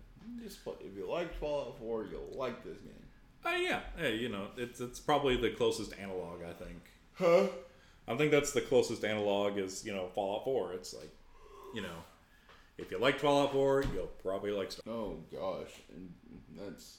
Just 0.43 0.63
play. 0.63 0.73
If 0.81 0.97
you 0.97 1.09
liked 1.09 1.35
Fallout 1.35 1.77
4, 1.79 2.07
you'll 2.11 2.37
like 2.37 2.63
this 2.63 2.79
game. 2.79 2.93
Uh, 3.45 3.49
yeah, 3.49 3.79
hey, 3.97 4.15
you 4.15 4.29
know, 4.29 4.47
it's 4.57 4.79
it's 4.79 4.99
probably 4.99 5.35
the 5.35 5.49
closest 5.49 5.93
analog. 5.99 6.41
I 6.47 6.53
think. 6.53 6.81
Huh? 7.13 7.47
I 8.07 8.17
think 8.17 8.31
that's 8.31 8.51
the 8.51 8.61
closest 8.61 9.03
analog 9.03 9.57
is 9.57 9.85
you 9.85 9.93
know 9.93 10.09
Fallout 10.13 10.43
4. 10.45 10.73
It's 10.73 10.93
like, 10.93 11.11
you 11.73 11.81
know, 11.81 12.03
if 12.77 12.91
you 12.91 12.99
liked 12.99 13.21
Fallout 13.21 13.51
4, 13.51 13.85
you'll 13.93 14.07
probably 14.21 14.51
like 14.51 14.71
Star. 14.71 14.93
Oh 14.93 15.17
gosh, 15.31 15.71
and 15.93 16.11
that's 16.57 16.97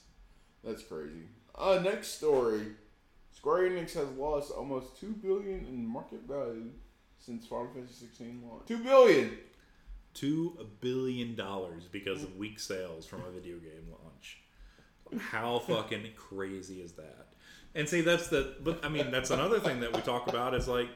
that's 0.63 0.83
crazy. 0.83 1.27
Uh, 1.55 1.79
next 1.83 2.09
story. 2.09 2.61
Square 3.31 3.71
Enix 3.71 3.93
has 3.93 4.09
lost 4.11 4.51
almost 4.51 4.99
two 4.99 5.11
billion 5.21 5.65
in 5.65 5.85
market 5.85 6.21
value 6.27 6.69
since 7.19 7.45
Final 7.45 7.67
Fantasy 7.73 8.05
16 8.05 8.41
launch. 8.47 8.67
Two 8.67 8.77
billion. 8.77 9.37
Two 10.13 10.67
billion 10.79 11.35
dollars 11.35 11.83
because 11.91 12.23
of 12.23 12.37
weak 12.37 12.59
sales 12.59 13.05
from 13.05 13.21
a 13.21 13.31
video 13.31 13.57
game 13.57 13.87
launch. 13.91 14.39
How 15.19 15.59
fucking 15.59 16.07
crazy 16.15 16.81
is 16.81 16.93
that? 16.93 17.27
And 17.75 17.87
see, 17.87 18.01
that's 18.01 18.27
the. 18.27 18.55
But 18.63 18.83
I 18.83 18.89
mean, 18.89 19.11
that's 19.11 19.31
another 19.31 19.59
thing 19.59 19.79
that 19.81 19.93
we 19.93 20.01
talk 20.01 20.27
about 20.27 20.53
is 20.53 20.67
like, 20.67 20.89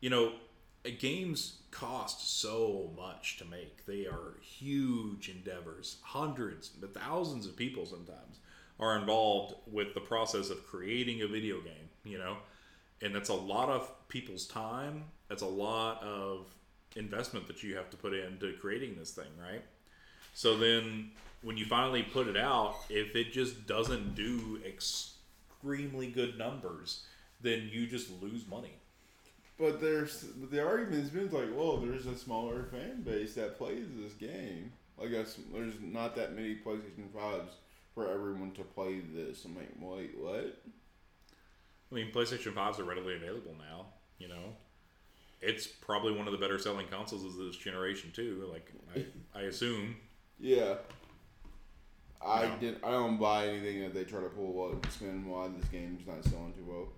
you 0.00 0.10
know, 0.10 0.32
games 0.98 1.58
cost 1.70 2.40
so 2.40 2.92
much 2.96 3.36
to 3.38 3.44
make. 3.44 3.86
They 3.86 4.06
are 4.06 4.34
huge 4.40 5.28
endeavors. 5.28 5.98
Hundreds, 6.02 6.68
but 6.68 6.94
thousands 6.94 7.46
of 7.46 7.56
people 7.56 7.86
sometimes 7.86 8.38
are 8.80 8.96
involved 8.96 9.54
with 9.66 9.94
the 9.94 10.00
process 10.00 10.50
of 10.50 10.66
creating 10.66 11.22
a 11.22 11.26
video 11.26 11.60
game. 11.60 11.88
You 12.04 12.18
know, 12.18 12.36
and 13.02 13.14
that's 13.14 13.28
a 13.28 13.34
lot 13.34 13.68
of 13.68 13.90
people's 14.08 14.46
time. 14.46 15.04
That's 15.28 15.42
a 15.42 15.46
lot 15.46 16.02
of 16.02 16.46
investment 16.96 17.46
that 17.46 17.62
you 17.62 17.76
have 17.76 17.90
to 17.90 17.96
put 17.96 18.12
into 18.12 18.52
creating 18.60 18.96
this 18.98 19.12
thing, 19.12 19.28
right? 19.40 19.62
So 20.34 20.56
then 20.56 21.10
when 21.42 21.56
you 21.56 21.66
finally 21.66 22.02
put 22.02 22.26
it 22.26 22.36
out, 22.36 22.76
if 22.88 23.14
it 23.14 23.32
just 23.32 23.66
doesn't 23.66 24.14
do 24.14 24.60
extremely 24.66 26.08
good 26.08 26.38
numbers, 26.38 27.04
then 27.40 27.68
you 27.72 27.86
just 27.86 28.10
lose 28.22 28.46
money. 28.48 28.72
But 29.58 29.80
there's 29.80 30.26
the 30.50 30.64
argument's 30.64 31.10
been 31.10 31.30
like, 31.30 31.48
well, 31.54 31.78
there's 31.78 32.06
a 32.06 32.16
smaller 32.16 32.64
fan 32.64 33.02
base 33.02 33.34
that 33.34 33.58
plays 33.58 33.86
this 33.96 34.12
game. 34.12 34.72
Like 34.96 35.10
there's 35.10 35.74
not 35.80 36.14
that 36.16 36.34
many 36.34 36.56
PlayStation 36.56 37.12
fives 37.12 37.54
for 37.94 38.08
everyone 38.08 38.52
to 38.52 38.62
play 38.62 39.00
this. 39.00 39.44
I'm 39.44 39.56
like, 39.56 39.70
wait, 39.80 40.16
what? 40.18 40.60
I 41.90 41.94
mean, 41.94 42.12
PlayStation 42.12 42.52
5s 42.52 42.78
are 42.78 42.84
readily 42.84 43.16
available 43.16 43.54
now, 43.58 43.86
you 44.18 44.28
know? 44.28 44.54
it's 45.40 45.66
probably 45.66 46.12
one 46.12 46.26
of 46.26 46.32
the 46.32 46.38
better 46.38 46.58
selling 46.58 46.86
consoles 46.88 47.24
of 47.24 47.36
this 47.36 47.56
generation 47.56 48.10
too. 48.12 48.48
Like 48.52 48.72
I, 48.94 49.38
I 49.38 49.42
assume. 49.42 49.96
Yeah. 50.38 50.74
I 52.24 52.46
No. 52.46 52.56
did. 52.58 52.80
I 52.82 52.90
don't 52.90 53.16
buy 53.18 53.46
anything 53.48 53.80
that 53.80 53.94
they 53.94 54.04
try 54.04 54.20
to 54.20 54.28
pull 54.28 54.70
up 54.72 54.90
spin 54.90 55.26
why 55.26 55.48
this 55.48 55.68
game's 55.68 56.06
not 56.06 56.24
selling 56.24 56.52
too 56.52 56.64
well. 56.66 56.88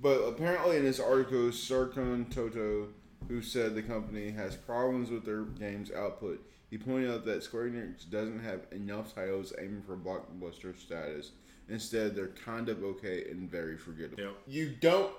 But 0.00 0.22
apparently, 0.22 0.76
in 0.76 0.84
this 0.84 0.98
article, 1.00 1.48
Serkan 1.50 2.28
Toto, 2.28 2.88
who 3.28 3.40
said 3.40 3.74
the 3.74 3.82
company 3.82 4.30
has 4.30 4.56
problems 4.56 5.10
with 5.10 5.24
their 5.24 5.42
game's 5.42 5.92
output, 5.92 6.44
he 6.70 6.78
pointed 6.78 7.10
out 7.10 7.24
that 7.26 7.44
Square 7.44 7.70
Enix 7.70 8.10
doesn't 8.10 8.40
have 8.40 8.66
enough 8.72 9.14
titles 9.14 9.52
aiming 9.58 9.82
for 9.82 9.96
blockbuster 9.96 10.76
status. 10.78 11.30
Instead, 11.68 12.14
they're 12.16 12.28
kind 12.28 12.68
of 12.68 12.82
okay 12.82 13.24
and 13.30 13.48
very 13.50 13.78
forgettable. 13.78 14.22
Yep. 14.22 14.36
You 14.46 14.74
don't. 14.80 15.12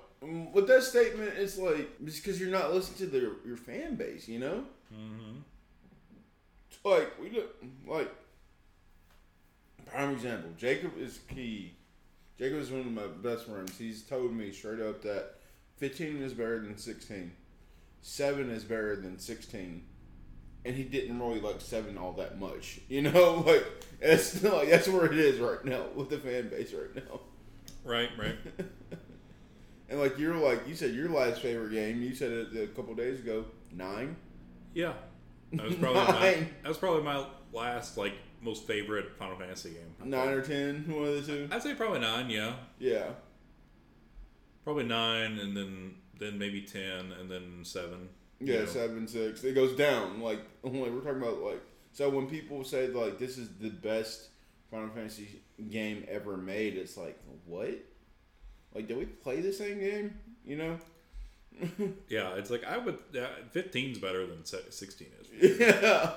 With 0.54 0.68
that 0.68 0.84
statement, 0.84 1.34
it's 1.38 1.58
like 1.58 1.90
it's 2.04 2.20
because 2.20 2.40
you're 2.40 2.50
not 2.50 2.74
listening 2.74 2.98
to 3.00 3.06
their 3.20 3.32
your 3.46 3.58
fan 3.58 3.96
base. 3.96 4.28
You 4.28 4.40
know. 4.40 4.66
Mm-hmm. 4.94 5.40
like 6.84 7.20
we 7.22 7.30
look 7.32 7.56
like 7.88 8.12
prime 9.86 10.12
example 10.12 10.50
jacob 10.58 10.98
is 10.98 11.20
key. 11.34 11.74
Jacob 12.38 12.60
is 12.60 12.70
one 12.70 12.82
of 12.82 12.92
my 12.92 13.08
best 13.24 13.46
friends. 13.46 13.78
He's 13.78 14.02
told 14.04 14.34
me 14.34 14.52
straight 14.52 14.82
up 14.82 15.02
that 15.04 15.36
15 15.78 16.22
is 16.22 16.34
better 16.34 16.60
than 16.60 16.78
16 16.78 17.32
7 18.02 18.50
is 18.50 18.64
better 18.64 18.96
than 18.96 19.18
16 19.18 19.84
and 20.64 20.76
he 20.76 20.84
didn't 20.84 21.20
really 21.20 21.42
like 21.42 21.60
7 21.60 21.98
all 21.98 22.14
that 22.14 22.40
much 22.40 22.80
you 22.90 23.02
know? 23.02 23.44
Like 23.46 23.66
it's 24.02 24.44
like 24.44 24.70
that's 24.70 24.88
where 24.88 25.06
it 25.06 25.18
is 25.18 25.40
right 25.40 25.64
now 25.64 25.86
with 25.96 26.10
the 26.10 26.18
fan 26.18 26.50
base 26.50 26.74
right 26.74 26.96
now. 26.96 27.22
Right, 27.84 28.10
right. 28.18 28.36
and 29.90 30.00
like 30.00 30.18
you're 30.18 30.36
like 30.36 30.68
you 30.68 30.76
said 30.76 30.94
your 30.94 31.10
last 31.10 31.42
favorite 31.42 31.72
game 31.72 32.02
you 32.02 32.14
said 32.16 32.32
it 32.32 32.64
a 32.64 32.68
couple 32.68 32.94
days 32.96 33.20
ago 33.20 33.46
9 33.72 34.16
Yeah, 34.74 34.94
that 35.54 35.66
was 35.66 35.76
probably 35.76 36.02
my, 36.02 36.48
that 36.64 36.68
was 36.68 36.78
probably 36.78 37.04
my 37.04 37.26
last 37.54 37.98
like 37.98 38.14
most 38.42 38.66
favorite 38.68 39.18
Final 39.18 39.36
Fantasy 39.38 39.72
game. 39.72 40.10
9 40.10 40.28
or 40.30 40.42
10 40.42 40.86
one 40.94 41.08
of 41.08 41.16
the 41.16 41.22
two 41.34 41.48
I'd 41.52 41.64
say 41.64 41.74
probably 41.74 42.00
nine. 42.00 42.30
Yeah, 42.30 42.54
yeah 42.80 43.12
probably 44.64 44.84
nine, 44.86 45.38
and 45.40 45.56
then 45.56 45.96
then 46.20 46.38
maybe 46.40 46.62
ten, 46.62 47.12
and 47.20 47.30
then 47.30 47.60
seven. 47.64 48.10
you 48.40 48.54
Yeah, 48.54 48.60
know. 48.62 48.66
seven 48.66 49.08
six. 49.08 49.44
It 49.44 49.54
goes 49.54 49.76
down. 49.76 50.22
Like 50.22 50.40
like 50.64 50.74
we're 50.74 51.02
talking 51.02 51.22
about 51.22 51.40
like 51.42 51.62
so 51.92 52.10
when 52.10 52.28
people 52.28 52.64
say 52.64 52.88
like 52.88 53.18
this 53.20 53.38
is 53.38 53.50
the 53.60 53.70
best 53.70 54.30
Final 54.72 54.90
Fantasy 54.90 55.42
game 55.70 56.06
ever 56.10 56.38
made, 56.38 56.76
it's 56.78 56.98
like 56.98 57.20
what? 57.46 57.70
Like 58.74 58.88
did 58.88 58.98
we 58.98 59.06
play 59.06 59.42
the 59.42 59.54
same 59.54 59.80
game? 59.80 60.20
You 60.46 60.58
know? 60.58 60.78
Yeah, 62.10 62.34
it's 62.36 62.50
like 62.50 62.64
I 62.66 62.78
would. 62.78 62.98
Uh, 63.18 63.28
15's 63.54 64.00
better 64.00 64.26
than 64.28 64.44
sixteen 64.46 65.08
is. 65.22 65.60
yeah. 65.60 66.12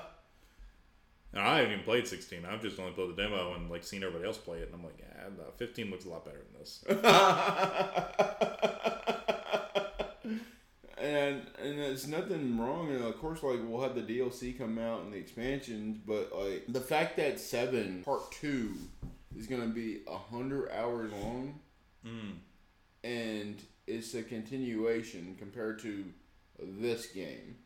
And 1.33 1.43
I 1.43 1.59
haven't 1.59 1.73
even 1.73 1.85
played 1.85 2.09
sixteen. 2.09 2.45
I've 2.47 2.63
just 2.63 2.79
only 2.81 2.93
played 2.93 3.11
the 3.15 3.23
demo 3.23 3.55
and 3.55 3.71
like 3.71 3.85
seen 3.85 4.03
everybody 4.03 4.25
else 4.27 4.39
play 4.39 4.59
it, 4.59 4.71
and 4.73 4.75
I'm 4.75 4.83
like, 4.85 4.99
yeah, 4.99 5.29
fifteen 5.57 5.91
looks 5.91 6.07
a 6.07 6.09
lot 6.09 6.25
better 6.25 6.39
than 6.39 6.59
this. 6.59 6.83
and 10.99 11.43
and 11.63 11.79
there's 11.79 12.09
nothing 12.09 12.59
wrong. 12.59 12.91
And 12.91 13.05
of 13.05 13.19
course, 13.19 13.43
like 13.43 13.61
we'll 13.63 13.83
have 13.83 13.95
the 13.95 14.01
DLC 14.03 14.57
come 14.57 14.79
out 14.79 15.03
and 15.03 15.13
the 15.13 15.19
expansions, 15.19 15.99
but 16.07 16.31
like 16.35 16.65
the 16.69 16.81
fact 16.81 17.17
that 17.19 17.39
seven 17.39 18.03
part 18.05 18.33
two 18.33 18.75
is 19.37 19.47
gonna 19.47 19.67
be 19.69 20.01
a 20.09 20.17
hundred 20.17 20.71
hours 20.73 21.13
long, 21.13 21.61
Mm. 22.07 22.37
and 23.05 23.61
it's 23.87 24.15
a 24.15 24.23
continuation 24.23 25.35
compared 25.39 25.79
to 25.81 26.05
this 26.59 27.07
game. 27.07 27.57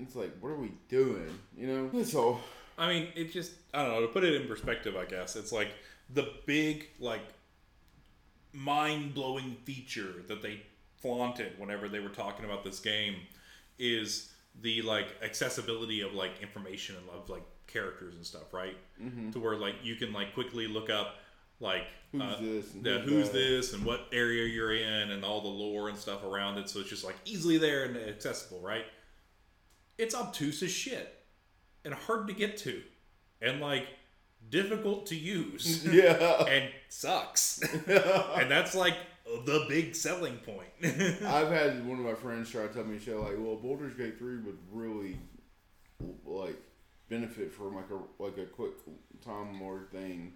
It's 0.00 0.14
like, 0.16 0.32
what 0.40 0.50
are 0.50 0.56
we 0.56 0.72
doing? 0.88 1.38
You 1.56 1.66
know, 1.66 1.90
that's 1.92 2.14
all. 2.14 2.40
I 2.76 2.88
mean, 2.88 3.08
it 3.16 3.32
just 3.32 3.52
I 3.74 3.82
don't 3.84 3.92
know. 3.92 4.00
To 4.02 4.08
put 4.08 4.24
it 4.24 4.40
in 4.40 4.46
perspective, 4.46 4.96
I 4.96 5.04
guess 5.04 5.36
it's 5.36 5.52
like 5.52 5.68
the 6.14 6.32
big 6.46 6.88
like 7.00 7.22
mind 8.52 9.14
blowing 9.14 9.56
feature 9.64 10.22
that 10.28 10.42
they 10.42 10.62
flaunted 10.96 11.52
whenever 11.58 11.88
they 11.88 12.00
were 12.00 12.08
talking 12.08 12.44
about 12.44 12.64
this 12.64 12.80
game 12.80 13.16
is 13.78 14.32
the 14.62 14.82
like 14.82 15.06
accessibility 15.22 16.00
of 16.00 16.14
like 16.14 16.32
information 16.42 16.96
and 16.96 17.08
of 17.10 17.28
like 17.28 17.44
characters 17.66 18.14
and 18.14 18.24
stuff, 18.24 18.52
right? 18.52 18.76
Mm-hmm. 19.02 19.30
To 19.30 19.40
where 19.40 19.56
like 19.56 19.74
you 19.82 19.96
can 19.96 20.12
like 20.12 20.34
quickly 20.34 20.66
look 20.66 20.90
up 20.90 21.16
like 21.60 21.84
Who's 22.12 22.22
uh, 22.22 22.36
this 22.40 22.74
and 22.74 22.84
the 22.84 22.98
who's 23.00 23.28
that? 23.28 23.32
this 23.34 23.72
and 23.74 23.84
what 23.84 24.06
area 24.12 24.46
you're 24.46 24.74
in 24.74 25.10
and 25.10 25.24
all 25.24 25.40
the 25.40 25.48
lore 25.48 25.88
and 25.88 25.98
stuff 25.98 26.24
around 26.24 26.58
it. 26.58 26.68
So 26.68 26.80
it's 26.80 26.88
just 26.88 27.04
like 27.04 27.16
easily 27.24 27.58
there 27.58 27.84
and 27.84 27.96
accessible, 27.96 28.60
right? 28.60 28.84
It's 29.98 30.14
obtuse 30.14 30.62
as 30.62 30.70
shit 30.70 31.22
and 31.84 31.92
hard 31.92 32.28
to 32.28 32.32
get 32.34 32.56
to 32.58 32.82
and 33.42 33.60
like 33.60 33.86
difficult 34.50 35.06
to 35.06 35.16
use 35.16 35.84
Yeah. 35.92 36.44
and 36.44 36.70
sucks. 36.88 37.60
and 37.86 38.50
that's 38.50 38.74
like 38.74 38.94
the 39.44 39.66
big 39.68 39.94
selling 39.94 40.36
point. 40.38 40.68
I've 40.82 41.50
had 41.50 41.86
one 41.86 41.98
of 41.98 42.04
my 42.04 42.14
friends 42.14 42.48
try 42.50 42.66
to 42.66 42.72
tell 42.72 42.84
me, 42.84 42.98
"Show 42.98 43.20
like, 43.22 43.34
well, 43.38 43.56
Baldur's 43.56 43.94
Gate 43.94 44.18
three 44.18 44.38
would 44.38 44.56
really 44.72 45.18
like 46.24 46.56
benefit 47.08 47.52
from 47.52 47.74
like 47.76 47.90
a 47.90 48.22
like 48.22 48.38
a 48.38 48.46
quick 48.46 48.72
time 49.24 49.60
lord 49.60 49.90
thing." 49.90 50.32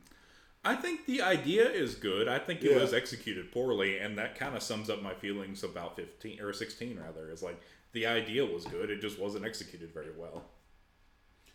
I 0.65 0.77
think 0.77 1.07
the 1.07 1.23
idea 1.23 1.69
is 1.69 1.95
good. 1.97 2.29
I 2.29 2.39
think 2.39 2.63
it 2.63 2.71
Yeah. 2.73 2.79
was 2.79 2.93
executed 2.95 3.51
poorly, 3.51 3.99
and 3.99 4.17
that 4.19 4.39
kind 4.39 4.55
of 4.57 4.63
sums 4.63 4.89
up 4.91 5.03
my 5.03 5.13
feelings 5.15 5.65
about 5.65 5.97
15 5.97 6.41
or 6.41 6.53
16 6.53 7.01
rather. 7.01 7.31
Is 7.31 7.43
like 7.43 7.61
the 7.93 8.07
idea 8.07 8.45
was 8.45 8.65
good, 8.65 8.91
it 8.91 9.01
just 9.01 9.19
wasn't 9.19 9.45
executed 9.45 9.93
very 9.93 10.13
well. 10.17 10.45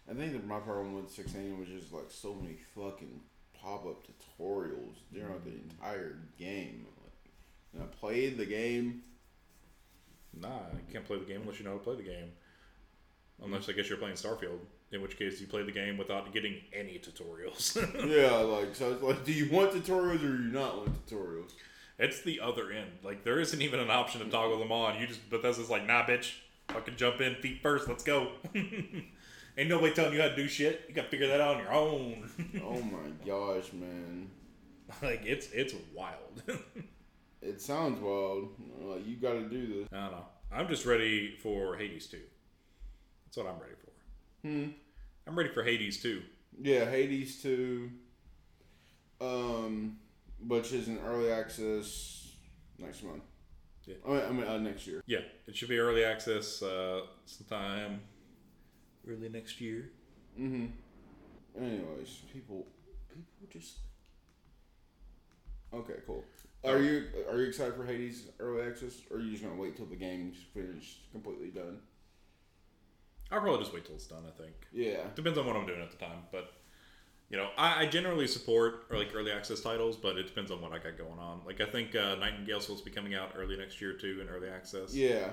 I 0.09 0.13
think 0.13 0.33
that 0.33 0.47
my 0.47 0.59
problem 0.59 0.95
with 0.95 1.11
sixteen 1.11 1.59
was 1.59 1.67
just 1.67 1.91
like 1.91 2.09
so 2.09 2.33
many 2.33 2.57
fucking 2.75 3.21
pop 3.53 3.85
up 3.85 4.03
tutorials 4.05 4.95
throughout 5.11 5.43
the 5.43 5.51
entire 5.51 6.17
game. 6.37 6.85
Like, 7.03 7.33
and 7.73 7.83
I 7.83 7.85
played 7.87 8.37
the 8.37 8.45
game. 8.45 9.01
Nah, 10.39 10.59
you 10.73 10.93
can't 10.93 11.05
play 11.05 11.17
the 11.17 11.25
game 11.25 11.41
unless 11.41 11.59
you 11.59 11.65
know 11.65 11.71
how 11.71 11.77
to 11.77 11.83
play 11.83 11.95
the 11.95 12.03
game. 12.03 12.31
Unless 13.43 13.69
I 13.69 13.73
guess 13.73 13.89
you're 13.89 13.97
playing 13.97 14.15
Starfield, 14.15 14.59
in 14.91 15.01
which 15.01 15.17
case 15.17 15.41
you 15.41 15.47
play 15.47 15.63
the 15.63 15.71
game 15.71 15.97
without 15.97 16.31
getting 16.33 16.55
any 16.73 16.99
tutorials. 16.99 17.75
yeah, 18.07 18.37
like 18.37 18.75
so. 18.75 18.93
It's 18.93 19.01
like, 19.03 19.25
do 19.25 19.33
you 19.33 19.51
want 19.51 19.71
tutorials 19.71 20.23
or 20.23 20.37
do 20.37 20.43
you 20.43 20.51
not 20.51 20.77
want 20.77 21.05
tutorials? 21.07 21.51
It's 21.99 22.21
the 22.21 22.39
other 22.39 22.71
end. 22.71 22.91
Like 23.03 23.23
there 23.23 23.39
isn't 23.39 23.61
even 23.61 23.79
an 23.79 23.89
option 23.89 24.23
to 24.23 24.29
toggle 24.29 24.59
them 24.59 24.71
on. 24.71 24.99
You 24.99 25.07
just 25.07 25.29
Bethesda's 25.29 25.69
like, 25.69 25.85
nah, 25.85 26.05
bitch, 26.05 26.33
fucking 26.69 26.95
jump 26.95 27.21
in 27.21 27.35
feet 27.35 27.61
first. 27.61 27.87
Let's 27.87 28.03
go. 28.03 28.31
Ain't 28.55 29.69
nobody 29.69 29.93
telling 29.93 30.13
you 30.13 30.21
how 30.21 30.27
to 30.27 30.35
do 30.35 30.47
shit. 30.47 30.85
You 30.87 30.93
gotta 30.93 31.09
figure 31.09 31.27
that 31.27 31.41
out 31.41 31.55
on 31.55 31.63
your 31.63 31.73
own. 31.73 32.29
oh 32.63 32.81
my 32.81 33.09
gosh, 33.25 33.73
man! 33.73 34.29
like 35.01 35.23
it's 35.25 35.49
it's 35.51 35.73
wild. 35.93 36.43
It 37.39 37.61
sounds 37.61 38.01
wild. 38.01 38.49
Like 38.81 39.07
you 39.07 39.15
got 39.15 39.33
to 39.33 39.47
do 39.47 39.67
this. 39.67 39.87
I 39.93 40.01
don't 40.01 40.11
know. 40.11 40.25
I'm 40.51 40.67
just 40.67 40.87
ready 40.87 41.35
for 41.35 41.77
Hades 41.77 42.07
2. 42.07 42.17
That's 43.25 43.37
what 43.37 43.45
I'm 43.45 43.59
ready 43.61 43.75
for. 43.75 44.47
Hmm. 44.47 44.71
I'm 45.27 45.37
ready 45.37 45.49
for 45.49 45.63
Hades 45.63 46.01
2. 46.01 46.21
Yeah, 46.61 46.89
Hades 46.89 47.41
two. 47.41 47.91
Um, 49.21 49.97
which 50.45 50.71
is 50.73 50.87
in 50.87 50.99
early 50.99 51.31
access 51.31 52.31
next 52.77 53.03
month. 53.03 53.23
Yeah. 53.85 53.95
I 54.05 54.09
mean, 54.09 54.21
I 54.21 54.31
mean 54.31 54.43
uh, 54.47 54.57
next 54.57 54.85
year. 54.85 55.01
Yeah, 55.07 55.19
it 55.47 55.55
should 55.55 55.69
be 55.69 55.79
early 55.79 56.03
access 56.03 56.61
uh, 56.61 57.01
sometime 57.25 58.01
early 59.07 59.29
next 59.29 59.61
year. 59.61 59.91
Mm-hmm. 60.39 60.65
Anyways, 61.63 62.09
people, 62.33 62.67
people 63.09 63.47
just. 63.49 63.77
Okay, 65.73 65.95
cool. 66.05 66.23
Are 66.63 66.79
you 66.79 67.05
are 67.29 67.37
you 67.37 67.47
excited 67.47 67.75
for 67.75 67.85
Hades 67.85 68.27
early 68.39 68.63
access, 68.67 69.01
or 69.09 69.17
are 69.17 69.19
you 69.21 69.31
just 69.31 69.43
gonna 69.43 69.55
wait 69.55 69.77
till 69.77 69.85
the 69.85 69.95
game's 69.95 70.37
finished, 70.53 71.09
completely 71.11 71.47
done? 71.49 71.79
I'll 73.31 73.41
probably 73.41 73.59
just 73.59 73.73
wait 73.73 73.85
till 73.85 73.95
it's 73.95 74.07
done. 74.07 74.23
I 74.27 74.31
think 74.41 74.53
Yeah. 74.71 75.03
depends 75.15 75.37
on 75.37 75.45
what 75.45 75.55
I'm 75.55 75.65
doing 75.65 75.81
at 75.81 75.91
the 75.91 75.97
time, 75.97 76.23
but 76.31 76.53
you 77.29 77.37
know, 77.37 77.49
I, 77.57 77.83
I 77.83 77.85
generally 77.87 78.27
support 78.27 78.85
or 78.89 78.97
like 78.97 79.09
early 79.13 79.31
access 79.31 79.59
titles, 79.59 79.97
but 79.97 80.17
it 80.17 80.27
depends 80.27 80.49
on 80.49 80.61
what 80.61 80.71
I 80.71 80.77
got 80.77 80.97
going 80.97 81.19
on. 81.19 81.41
Like 81.45 81.59
I 81.59 81.65
think 81.65 81.95
uh, 81.95 82.15
Nightingale's 82.15 82.63
supposed 82.63 82.83
to 82.83 82.89
be 82.89 82.95
coming 82.95 83.15
out 83.15 83.33
early 83.37 83.57
next 83.57 83.81
year 83.81 83.93
too 83.93 84.19
in 84.21 84.29
early 84.29 84.49
access. 84.49 84.93
Yeah. 84.93 85.29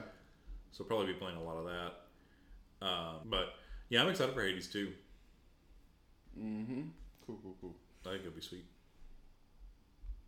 So 0.73 0.83
probably 0.83 1.07
be 1.07 1.15
playing 1.15 1.37
a 1.37 1.43
lot 1.43 1.57
of 1.57 1.67
that. 1.67 2.87
Um, 2.87 3.17
but 3.27 3.55
yeah, 3.89 4.03
I'm 4.03 4.09
excited 4.09 4.35
for 4.35 4.43
Hades 4.43 4.67
too. 4.67 4.93
Mm-hmm. 6.39 6.83
Cool, 7.27 7.39
cool, 7.43 7.57
cool. 7.61 7.75
I 8.05 8.11
think 8.11 8.23
it'll 8.23 8.35
be 8.35 8.43
sweet. 8.43 8.65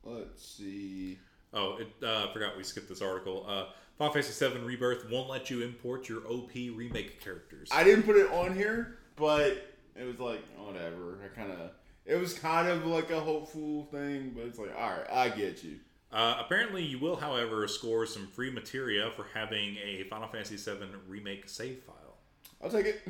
Let's 0.05 0.47
see. 0.47 1.19
Oh, 1.53 1.79
it, 1.79 1.89
uh, 2.03 2.29
I 2.29 2.33
forgot 2.33 2.57
we 2.57 2.62
skipped 2.62 2.89
this 2.89 3.03
article. 3.03 3.45
Uh, 3.49 3.67
Final 3.99 4.12
Fantasy 4.12 4.49
VII 4.49 4.61
Rebirth 4.61 5.11
won't 5.11 5.29
let 5.29 5.51
you 5.51 5.62
import 5.62 6.09
your 6.09 6.21
OP 6.29 6.53
remake 6.55 7.21
characters. 7.21 7.69
I 7.73 7.83
didn't 7.83 8.05
put 8.05 8.17
it 8.17 8.31
on 8.31 8.55
here, 8.55 8.99
but 9.17 9.76
it 9.99 10.05
was 10.05 10.18
like 10.18 10.42
whatever. 10.59 11.18
I 11.24 11.28
kind 11.38 11.53
of. 11.53 11.70
It 12.05 12.14
was 12.20 12.34
kind 12.34 12.68
of 12.68 12.86
like 12.86 13.11
a 13.11 13.18
hopeful 13.20 13.86
thing, 13.90 14.32
but 14.36 14.44
it's 14.44 14.59
like, 14.61 14.70
all 14.78 14.90
right, 14.90 15.11
I 15.11 15.28
get 15.28 15.64
you. 15.64 15.78
Uh, 16.12 16.36
apparently, 16.38 16.84
you 16.84 17.01
will, 17.01 17.16
however, 17.16 17.66
score 17.66 18.07
some 18.07 18.28
free 18.28 18.49
materia 18.51 19.11
for 19.16 19.26
having 19.34 19.76
a 19.78 20.05
Final 20.09 20.28
Fantasy 20.28 20.57
VII 20.57 20.86
remake 21.09 21.49
save 21.49 21.80
file. 21.82 22.16
I'll 22.62 22.70
take 22.70 22.86
it. 22.86 23.09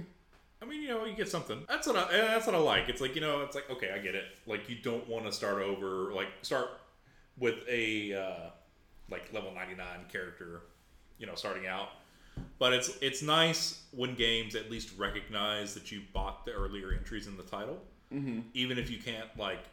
I 0.62 0.64
mean, 0.64 0.80
you 0.80 0.88
know, 0.88 1.04
you 1.04 1.14
get 1.14 1.28
something. 1.28 1.64
That's 1.68 1.86
what 1.86 1.96
I. 1.96 2.02
eh, 2.14 2.22
That's 2.22 2.46
what 2.46 2.54
I 2.54 2.58
like. 2.58 2.88
It's 2.88 3.02
like 3.02 3.14
you 3.14 3.20
know, 3.20 3.42
it's 3.42 3.54
like 3.54 3.68
okay, 3.70 3.90
I 3.94 3.98
get 3.98 4.14
it. 4.14 4.24
Like 4.46 4.68
you 4.70 4.76
don't 4.82 5.06
want 5.06 5.26
to 5.26 5.32
start 5.32 5.62
over. 5.62 6.12
Like 6.14 6.28
start 6.40 6.68
with 7.36 7.56
a 7.68 8.14
uh, 8.14 8.50
like 9.10 9.30
level 9.34 9.52
ninety 9.54 9.74
nine 9.74 10.06
character. 10.10 10.62
You 11.18 11.26
know, 11.26 11.34
starting 11.34 11.66
out. 11.66 11.88
But 12.58 12.72
it's 12.72 12.90
it's 13.00 13.22
nice 13.22 13.82
when 13.92 14.14
games 14.14 14.54
at 14.54 14.70
least 14.70 14.96
recognize 14.96 15.74
that 15.74 15.92
you 15.92 16.02
bought 16.12 16.44
the 16.44 16.52
earlier 16.52 16.92
entries 16.92 17.26
in 17.26 17.36
the 17.36 17.42
title, 17.42 17.78
mm-hmm. 18.12 18.40
even 18.54 18.78
if 18.78 18.90
you 18.90 18.98
can't 18.98 19.28
like 19.38 19.64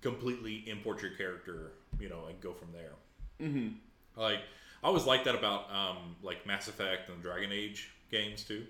completely 0.00 0.64
import 0.68 1.02
your 1.02 1.12
character, 1.12 1.72
you 1.98 2.08
know, 2.08 2.26
and 2.28 2.40
go 2.40 2.52
from 2.52 2.68
there. 2.72 3.48
Mm-hmm. 3.48 3.74
Like 4.20 4.40
I 4.82 4.86
always 4.86 5.04
like 5.04 5.24
that 5.24 5.34
about 5.34 5.70
um, 5.72 6.16
like 6.22 6.46
Mass 6.46 6.68
Effect 6.68 7.08
and 7.08 7.22
Dragon 7.22 7.50
Age 7.52 7.90
games 8.10 8.44
too. 8.44 8.64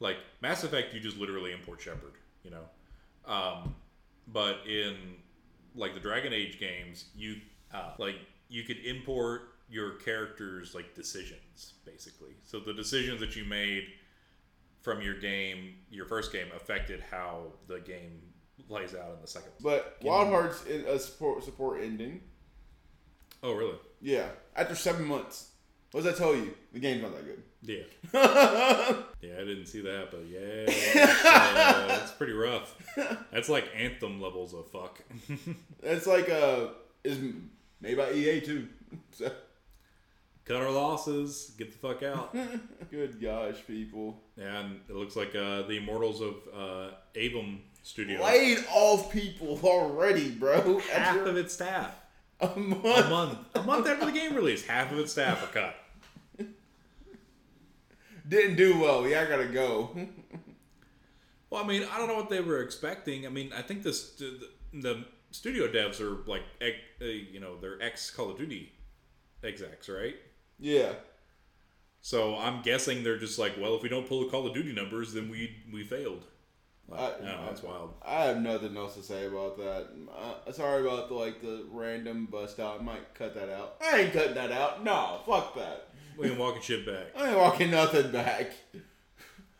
Like 0.00 0.16
Mass 0.40 0.64
Effect, 0.64 0.92
you 0.94 1.00
just 1.00 1.18
literally 1.18 1.52
import 1.52 1.80
Shepard, 1.80 2.12
you 2.42 2.50
know. 2.50 2.64
Um, 3.30 3.74
but 4.28 4.66
in 4.66 4.96
like 5.74 5.94
the 5.94 6.00
Dragon 6.00 6.32
Age 6.32 6.58
games, 6.58 7.06
you 7.14 7.36
uh, 7.72 7.92
like 7.98 8.16
you 8.48 8.62
could 8.62 8.78
import 8.78 9.55
your 9.68 9.92
character's 9.96 10.74
like 10.74 10.94
decisions 10.94 11.74
basically. 11.84 12.34
So 12.44 12.60
the 12.60 12.74
decisions 12.74 13.20
that 13.20 13.36
you 13.36 13.44
made 13.44 13.84
from 14.82 15.00
your 15.00 15.18
game, 15.18 15.74
your 15.90 16.06
first 16.06 16.32
game, 16.32 16.46
affected 16.54 17.02
how 17.10 17.52
the 17.66 17.80
game 17.80 18.22
plays 18.68 18.94
out 18.94 19.14
in 19.14 19.20
the 19.20 19.26
second. 19.26 19.52
But 19.60 19.96
Wild 20.02 20.28
Hearts 20.28 20.64
is 20.66 20.84
a 20.84 20.98
support 20.98 21.44
support 21.44 21.82
ending. 21.82 22.20
Oh, 23.42 23.52
really? 23.54 23.76
Yeah, 24.00 24.28
after 24.54 24.74
seven 24.74 25.06
months. 25.06 25.50
What 25.92 26.02
does 26.02 26.12
that 26.12 26.22
tell 26.22 26.34
you? 26.34 26.52
The 26.72 26.80
game's 26.80 27.02
not 27.02 27.14
that 27.14 27.24
good. 27.24 27.42
Yeah. 27.62 27.82
yeah, 29.22 29.34
I 29.40 29.44
didn't 29.44 29.66
see 29.66 29.80
that, 29.82 30.08
but 30.10 30.26
yeah, 30.28 30.66
it's, 30.68 31.24
uh, 31.24 32.08
pretty 32.18 32.32
rough. 32.32 32.76
That's 33.32 33.48
like 33.48 33.68
anthem 33.74 34.20
levels 34.20 34.52
of 34.54 34.70
fuck. 34.70 35.00
It's 35.82 36.06
like 36.06 36.28
uh, 36.28 36.68
is 37.04 37.18
made 37.80 37.96
by 37.96 38.12
EA 38.12 38.40
too. 38.40 38.68
So 39.10 39.30
Cut 40.46 40.62
our 40.62 40.70
losses, 40.70 41.52
get 41.58 41.72
the 41.72 41.78
fuck 41.78 42.02
out. 42.04 42.34
good 42.90 43.20
gosh, 43.20 43.56
people 43.66 44.22
and 44.38 44.80
it 44.88 44.94
looks 44.94 45.16
like 45.16 45.34
uh, 45.34 45.62
the 45.62 45.76
Immortals 45.78 46.20
of 46.20 46.34
uh, 46.54 46.90
Aveum 47.14 47.58
Studios. 47.82 48.20
laid 48.22 48.58
off 48.72 49.10
people 49.12 49.58
already, 49.64 50.30
bro. 50.30 50.78
Half 50.78 51.16
After 51.16 51.24
of 51.30 51.36
its 51.36 51.52
staff. 51.54 51.92
a 52.40 52.46
A 52.46 52.58
month. 52.58 53.10
month. 53.10 53.38
A 53.56 53.62
month 53.62 53.86
after 53.88 54.06
the 54.06 54.12
game 54.12 54.34
release, 54.36 54.64
half 54.64 54.92
of 54.92 54.98
its 55.00 55.10
staff 55.12 55.42
are 55.42 55.52
cut. 55.52 55.74
Didn't 58.28 58.56
do 58.56 58.78
well. 58.78 59.06
Yeah, 59.08 59.22
I 59.22 59.26
gotta 59.26 59.46
go. 59.46 59.90
Well, 61.48 61.62
I 61.62 61.66
mean, 61.68 61.86
I 61.92 61.96
don't 61.98 62.08
know 62.08 62.16
what 62.16 62.28
they 62.28 62.40
were 62.40 62.60
expecting. 62.60 63.24
I 63.24 63.28
mean, 63.28 63.52
I 63.56 63.62
think 63.62 63.84
this 63.84 64.10
the, 64.16 64.48
the 64.74 65.04
studio 65.30 65.68
devs 65.68 66.00
are 66.00 66.28
like, 66.28 66.42
uh, 66.60 67.04
you 67.04 67.38
know, 67.38 67.56
they're 67.60 67.80
ex 67.80 68.10
Call 68.10 68.30
of 68.32 68.36
Duty 68.36 68.72
execs, 69.44 69.88
right? 69.88 70.16
Yeah. 70.58 70.92
So 72.00 72.36
I'm 72.36 72.62
guessing 72.62 73.02
they're 73.02 73.18
just 73.18 73.38
like, 73.38 73.54
well, 73.60 73.74
if 73.74 73.82
we 73.82 73.88
don't 73.88 74.08
pull 74.08 74.20
the 74.24 74.30
Call 74.30 74.46
of 74.46 74.54
Duty 74.54 74.72
numbers, 74.72 75.12
then 75.12 75.28
we 75.28 75.56
we 75.72 75.82
failed. 75.84 76.24
Like, 76.88 77.00
I- 77.00 77.26
I 77.42 77.46
that's 77.46 77.62
wild. 77.64 77.94
I 78.04 78.24
have 78.26 78.40
nothing 78.40 78.76
else 78.76 78.94
to 78.94 79.02
say 79.02 79.26
about 79.26 79.56
that. 79.58 79.88
Uh, 80.46 80.52
sorry 80.52 80.82
about 80.86 81.08
the 81.08 81.14
like 81.14 81.40
the 81.42 81.64
random 81.70 82.26
bust 82.26 82.60
out. 82.60 82.80
I 82.80 82.82
might 82.84 83.12
cut 83.14 83.34
that 83.34 83.48
out. 83.50 83.76
I 83.82 84.02
ain't 84.02 84.12
cutting 84.12 84.34
that 84.34 84.52
out. 84.52 84.84
No, 84.84 85.20
fuck 85.26 85.54
that. 85.56 85.88
We 86.16 86.28
can 86.28 86.38
walking 86.38 86.62
shit 86.62 86.86
back. 86.86 87.06
I 87.16 87.28
ain't 87.30 87.38
walking 87.38 87.70
nothing 87.72 88.12
back. 88.12 88.52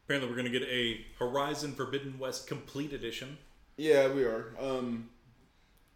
Apparently, 0.05 0.31
we're 0.31 0.37
gonna 0.37 0.51
get 0.51 0.63
a 0.63 1.05
Horizon 1.19 1.73
Forbidden 1.73 2.19
West 2.21 2.47
Complete 2.47 2.93
Edition 2.93 3.39
Yeah, 3.77 4.07
we 4.13 4.23
are. 4.23 4.55
Um, 4.61 5.09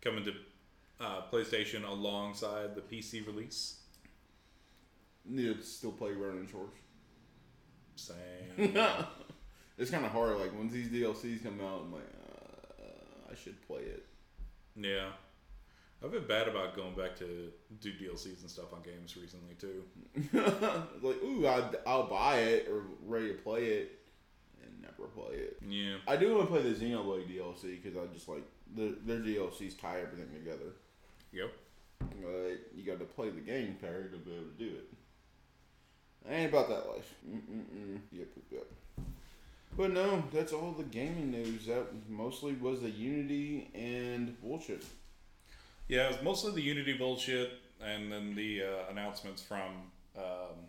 coming 0.03 0.25
to 0.25 0.35
uh, 1.01 1.23
PlayStation 1.33 1.89
alongside 1.89 2.75
the 2.75 2.81
PC 2.81 3.25
release. 3.25 3.77
Need 5.31 5.59
to 5.59 5.63
still 5.63 5.93
play 5.93 6.13
Burning 6.13 6.49
Shores. 6.49 6.71
Same. 7.95 8.17
it's 9.79 9.91
kind 9.91 10.05
of 10.05 10.11
hard. 10.11 10.39
Like 10.39 10.57
when 10.57 10.69
these 10.69 10.89
DLCs 10.89 11.45
come 11.45 11.61
out, 11.61 11.83
I'm 11.85 11.93
like, 11.93 12.03
uh, 12.81 13.31
I 13.31 13.35
should 13.37 13.65
play 13.67 13.83
it. 13.83 14.07
yeah, 14.75 15.11
I've 16.03 16.11
been 16.11 16.27
bad 16.27 16.49
about 16.49 16.75
going 16.75 16.95
back 16.95 17.17
to 17.19 17.53
do 17.81 17.93
DLCs 17.93 18.41
and 18.41 18.51
stuff 18.51 18.73
on 18.73 18.83
games 18.83 19.17
recently 19.17 19.55
too. 19.55 19.85
like, 21.03 21.23
ooh, 21.23 21.47
I'd, 21.47 21.77
I'll 21.87 22.09
buy 22.09 22.39
it 22.39 22.69
or 22.69 22.83
ready 23.07 23.29
to 23.29 23.35
play 23.35 23.67
it, 23.67 24.01
and 24.63 24.83
never 24.83 25.09
play 25.09 25.37
it. 25.37 25.59
Yeah, 25.65 25.97
I 26.09 26.17
do 26.17 26.35
want 26.35 26.49
to 26.49 26.53
play 26.53 26.63
the 26.63 26.75
Xenoblade 26.75 27.31
DLC 27.33 27.81
because 27.81 27.97
I 27.97 28.13
just 28.13 28.29
like 28.29 28.45
the 28.75 28.97
their 29.05 29.21
DLCs 29.21 29.79
tie 29.79 30.01
everything 30.01 30.31
together. 30.33 30.73
yep. 31.33 31.53
Uh, 32.03 32.57
you 32.75 32.83
got 32.85 32.99
to 32.99 33.05
play 33.05 33.31
the 33.31 33.41
game, 33.41 33.77
Perry, 33.81 34.05
to 34.11 34.17
be 34.17 34.33
able 34.33 34.45
to 34.45 34.59
do 34.59 34.67
it. 34.67 34.89
I 36.29 36.35
ain't 36.35 36.51
about 36.51 36.69
that 36.69 36.89
life. 36.89 37.15
Mm-mm-mm. 37.29 38.01
Yep, 38.13 38.29
yep, 38.37 38.45
yep. 38.51 38.67
But 39.77 39.93
no, 39.93 40.23
that's 40.33 40.53
all 40.53 40.73
the 40.73 40.85
gaming 40.85 41.31
news. 41.31 41.67
That 41.67 41.87
mostly 42.09 42.53
was 42.55 42.81
the 42.81 42.91
Unity 42.91 43.71
and 43.75 44.41
bullshit. 44.43 44.85
Yeah, 45.89 46.07
it 46.07 46.13
was 46.13 46.23
mostly 46.23 46.53
the 46.53 46.63
Unity 46.63 46.95
bullshit, 46.95 47.53
and 47.83 48.13
then 48.13 48.35
the 48.35 48.63
uh, 48.63 48.91
announcements 48.91 49.43
from 49.43 49.91
um, 50.17 50.67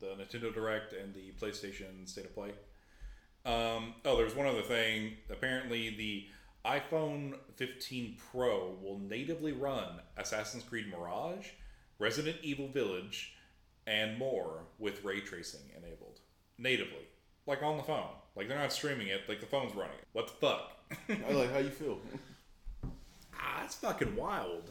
the 0.00 0.06
Nintendo 0.06 0.52
Direct 0.52 0.92
and 0.92 1.14
the 1.14 1.32
PlayStation 1.40 2.08
State 2.08 2.26
of 2.26 2.34
Play. 2.34 2.50
Um, 3.44 3.94
oh, 4.04 4.16
there's 4.16 4.34
one 4.34 4.46
other 4.46 4.62
thing. 4.62 5.18
Apparently, 5.30 5.90
the 5.90 6.26
iPhone 6.64 7.34
15 7.56 8.16
Pro 8.32 8.74
will 8.82 8.98
natively 8.98 9.52
run 9.52 10.00
Assassin's 10.16 10.64
Creed 10.64 10.86
Mirage, 10.88 11.48
Resident 11.98 12.38
Evil 12.42 12.68
Village, 12.68 13.33
and 13.86 14.18
more 14.18 14.64
with 14.78 15.04
ray 15.04 15.20
tracing 15.20 15.60
enabled 15.76 16.20
natively, 16.58 17.06
like 17.46 17.62
on 17.62 17.76
the 17.76 17.82
phone. 17.82 18.10
Like 18.36 18.48
they're 18.48 18.58
not 18.58 18.72
streaming 18.72 19.08
it; 19.08 19.22
like 19.28 19.40
the 19.40 19.46
phone's 19.46 19.74
running 19.74 19.98
it. 19.98 20.06
What 20.12 20.26
the 20.26 20.32
fuck? 20.34 20.72
I 21.08 21.32
like 21.32 21.52
how 21.52 21.58
you 21.58 21.70
feel. 21.70 21.98
Ah, 23.36 23.64
it's 23.64 23.74
fucking 23.74 24.14
wild. 24.14 24.70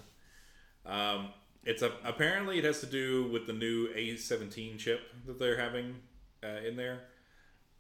Um, 0.86 1.30
it's 1.66 1.82
a 1.82 1.92
apparently 2.04 2.58
it 2.58 2.64
has 2.64 2.80
to 2.82 2.86
do 2.86 3.30
with 3.32 3.46
the 3.46 3.54
new 3.54 3.90
A17 3.90 4.78
chip 4.78 5.02
that 5.26 5.38
they're 5.38 5.60
having 5.60 5.96
uh, 6.44 6.68
in 6.68 6.76
there. 6.76 7.02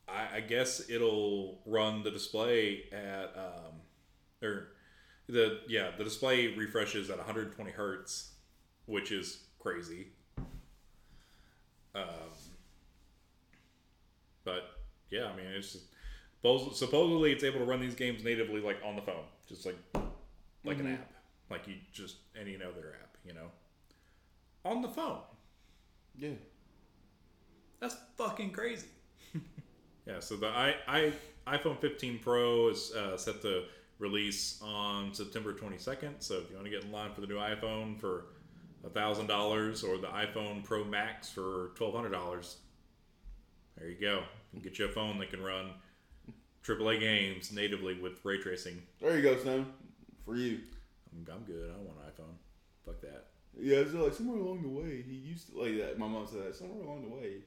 I, 0.07 0.37
I 0.37 0.39
guess 0.41 0.89
it'll 0.89 1.61
run 1.65 2.03
the 2.03 2.11
display 2.11 2.83
at 2.91 3.33
um, 3.37 3.81
or 4.41 4.67
the 5.27 5.61
yeah 5.67 5.91
the 5.97 6.03
display 6.03 6.47
refreshes 6.47 7.09
at 7.09 7.17
120 7.17 7.71
hertz, 7.71 8.31
which 8.85 9.11
is 9.11 9.45
crazy. 9.59 10.07
Um, 11.95 12.03
but 14.43 14.63
yeah, 15.11 15.25
I 15.25 15.35
mean 15.35 15.45
it's 15.47 15.73
just, 15.73 15.85
suppos- 16.43 16.73
supposedly 16.75 17.31
it's 17.31 17.43
able 17.43 17.59
to 17.59 17.65
run 17.65 17.79
these 17.79 17.95
games 17.95 18.23
natively 18.23 18.61
like 18.61 18.77
on 18.83 18.95
the 18.95 19.01
phone, 19.01 19.25
just 19.47 19.65
like 19.65 19.77
like 20.63 20.79
an 20.79 20.87
app, 20.93 21.11
like 21.49 21.67
you 21.67 21.75
just 21.91 22.17
any 22.39 22.55
other 22.55 22.95
app, 23.01 23.17
you 23.25 23.33
know, 23.33 23.47
on 24.65 24.81
the 24.81 24.89
phone. 24.89 25.19
Yeah. 26.17 26.29
That's 27.79 27.95
fucking 28.17 28.51
crazy. 28.51 28.87
yeah, 30.07 30.19
so 30.19 30.37
the 30.37 30.47
i 30.47 30.75
i 30.87 31.13
iPhone 31.45 31.77
15 31.79 32.19
Pro 32.19 32.69
is 32.69 32.93
uh, 32.93 33.17
set 33.17 33.41
to 33.41 33.65
release 33.99 34.61
on 34.63 35.13
September 35.13 35.53
22nd. 35.53 36.13
So 36.19 36.35
if 36.35 36.49
you 36.49 36.55
want 36.55 36.65
to 36.65 36.71
get 36.71 36.83
in 36.83 36.91
line 36.91 37.11
for 37.13 37.21
the 37.21 37.27
new 37.27 37.35
iPhone 37.35 37.99
for 37.99 38.25
thousand 38.89 39.27
dollars 39.27 39.83
or 39.83 39.97
the 39.97 40.07
iPhone 40.07 40.63
Pro 40.63 40.83
Max 40.83 41.29
for 41.29 41.71
twelve 41.75 41.93
hundred 41.93 42.11
dollars, 42.11 42.57
there 43.77 43.89
you 43.89 43.95
go. 43.99 44.23
You 44.53 44.59
can 44.59 44.61
get 44.61 44.79
you 44.79 44.85
a 44.85 44.89
phone 44.89 45.19
that 45.19 45.29
can 45.29 45.41
run 45.41 45.71
AAA 46.63 46.99
games 46.99 47.51
natively 47.51 47.99
with 47.99 48.23
ray 48.23 48.39
tracing. 48.39 48.81
There 49.01 49.15
you 49.15 49.23
go, 49.23 49.37
Snow. 49.37 49.65
For 50.25 50.35
you. 50.35 50.59
I'm, 51.11 51.27
I'm 51.33 51.43
good. 51.43 51.69
I 51.69 51.73
don't 51.73 51.85
want 51.85 51.97
an 51.99 52.11
iPhone. 52.11 52.35
Fuck 52.85 53.01
that. 53.01 53.25
Yeah, 53.59 53.77
it's 53.77 53.93
like 53.93 54.13
somewhere 54.13 54.39
along 54.39 54.63
the 54.63 54.69
way 54.69 55.03
he 55.07 55.13
used 55.13 55.51
to 55.51 55.61
like 55.61 55.77
that. 55.77 55.99
My 55.99 56.07
mom 56.07 56.25
said 56.25 56.47
that 56.47 56.55
somewhere 56.55 56.83
along 56.83 57.03
the 57.03 57.15
way 57.15 57.37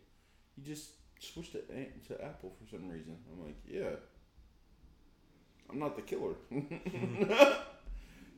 he 0.54 0.62
just 0.62 0.90
switched 1.18 1.52
to 1.52 1.60
to 1.60 2.24
Apple 2.24 2.52
for 2.60 2.68
some 2.70 2.88
reason. 2.88 3.16
I'm 3.32 3.44
like, 3.44 3.56
yeah, 3.66 3.96
I'm 5.70 5.78
not 5.78 5.96
the 5.96 6.02
killer. 6.02 6.34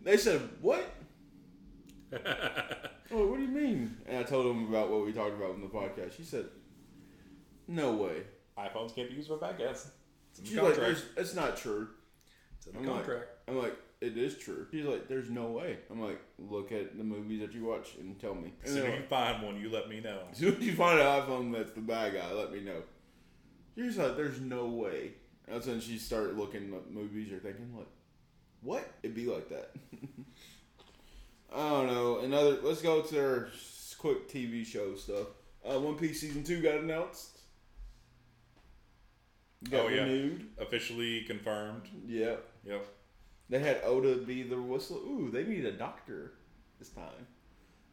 they 0.03 0.17
said 0.17 0.49
what? 0.61 0.95
Oh, 3.11 3.27
what 3.27 3.37
do 3.39 3.43
you 3.43 3.49
mean? 3.49 3.97
And 4.07 4.19
I 4.19 4.23
told 4.23 4.45
him 4.55 4.69
about 4.69 4.91
what 4.91 5.07
we 5.07 5.13
talked 5.13 5.35
about 5.35 5.55
in 5.55 5.63
the 5.63 5.67
podcast. 5.69 6.15
She 6.15 6.25
said, 6.25 6.45
no 7.67 7.93
way. 7.95 8.23
iPhones 8.59 8.95
can't 8.95 9.09
be 9.09 9.17
used 9.17 9.29
for 9.29 9.39
podcasts. 9.39 9.87
It's 10.31 10.41
in 10.41 10.45
She's 10.45 10.55
the 10.57 10.63
like, 10.63 10.75
contract. 10.75 10.77
"There's- 10.99 11.05
it's 11.17 11.35
not 11.35 11.57
true. 11.57 11.89
It's 12.59 12.67
It's 12.67 12.77
in 12.77 12.83
the 12.83 12.89
I'm 12.91 12.97
like, 12.97 13.05
contract. 13.07 13.31
I'm 13.49 13.57
like, 13.59 13.77
it 14.03 14.19
is 14.19 14.37
true. 14.37 14.67
She's 14.71 14.85
like, 14.85 15.09
there's 15.09 15.31
no 15.31 15.47
way. 15.47 15.79
I'm 15.91 16.03
like, 16.03 16.21
look 16.39 16.71
at 16.71 16.99
the 16.99 17.03
movies 17.05 17.41
that 17.41 17.55
you 17.55 17.65
watch 17.65 17.95
and 17.99 18.19
tell 18.21 18.35
me. 18.35 18.53
As 18.63 18.71
And 18.71 18.75
soon 18.75 18.83
they're 18.83 18.91
as 18.93 18.95
you 18.97 19.01
like, 19.01 19.09
find 19.09 19.43
one, 19.43 19.59
you 19.61 19.71
let 19.71 19.89
me 19.89 20.01
know. 20.01 20.21
as 20.31 20.37
soon 20.39 20.57
as 20.57 20.63
you 20.63 20.75
find 20.75 21.01
an 21.01 21.07
iPhone 21.07 21.51
that's 21.53 21.73
the 21.73 21.81
bad 21.81 22.13
guy, 22.13 22.31
let 22.33 22.53
me 22.53 22.61
know. 22.61 22.83
She's 23.75 23.97
like, 23.97 24.17
there's 24.17 24.39
no 24.41 24.67
way. 24.67 25.13
That's 25.47 25.67
when 25.67 25.81
she 25.81 25.97
started 25.99 26.37
looking 26.37 26.75
at 26.75 26.91
movies. 26.91 27.29
You're 27.31 27.41
thinking, 27.41 27.75
like, 27.77 27.89
what? 28.61 28.87
It'd 29.03 29.17
be 29.17 29.27
like 29.27 29.49
that. 29.49 29.71
I 31.55 31.69
don't 31.71 31.87
know. 31.87 32.19
Another. 32.19 32.59
Let's 32.63 32.83
go 32.83 33.03
to 33.03 33.19
our 33.21 33.49
quick 33.99 34.29
TV 34.29 34.65
show 34.65 34.95
stuff. 34.95 35.29
Uh, 35.65 35.79
One 35.81 35.97
Piece 35.97 36.21
season 36.21 36.45
two 36.45 36.61
got 36.63 36.77
announced. 36.77 37.39
Got 39.71 39.87
Oh, 39.87 39.89
yeah. 39.89 40.03
renewed. 40.03 40.47
Officially 40.59 41.23
confirmed. 41.23 41.89
Yep. 42.07 42.45
Yep. 42.65 42.87
They 43.49 43.59
had 43.59 43.81
Oda 43.85 44.17
be 44.19 44.43
the 44.43 44.61
whistle. 44.61 44.99
Ooh, 44.99 45.31
they 45.33 45.45
need 45.45 45.65
a 45.65 45.73
doctor 45.73 46.35
this 46.79 46.91
time. 46.91 47.27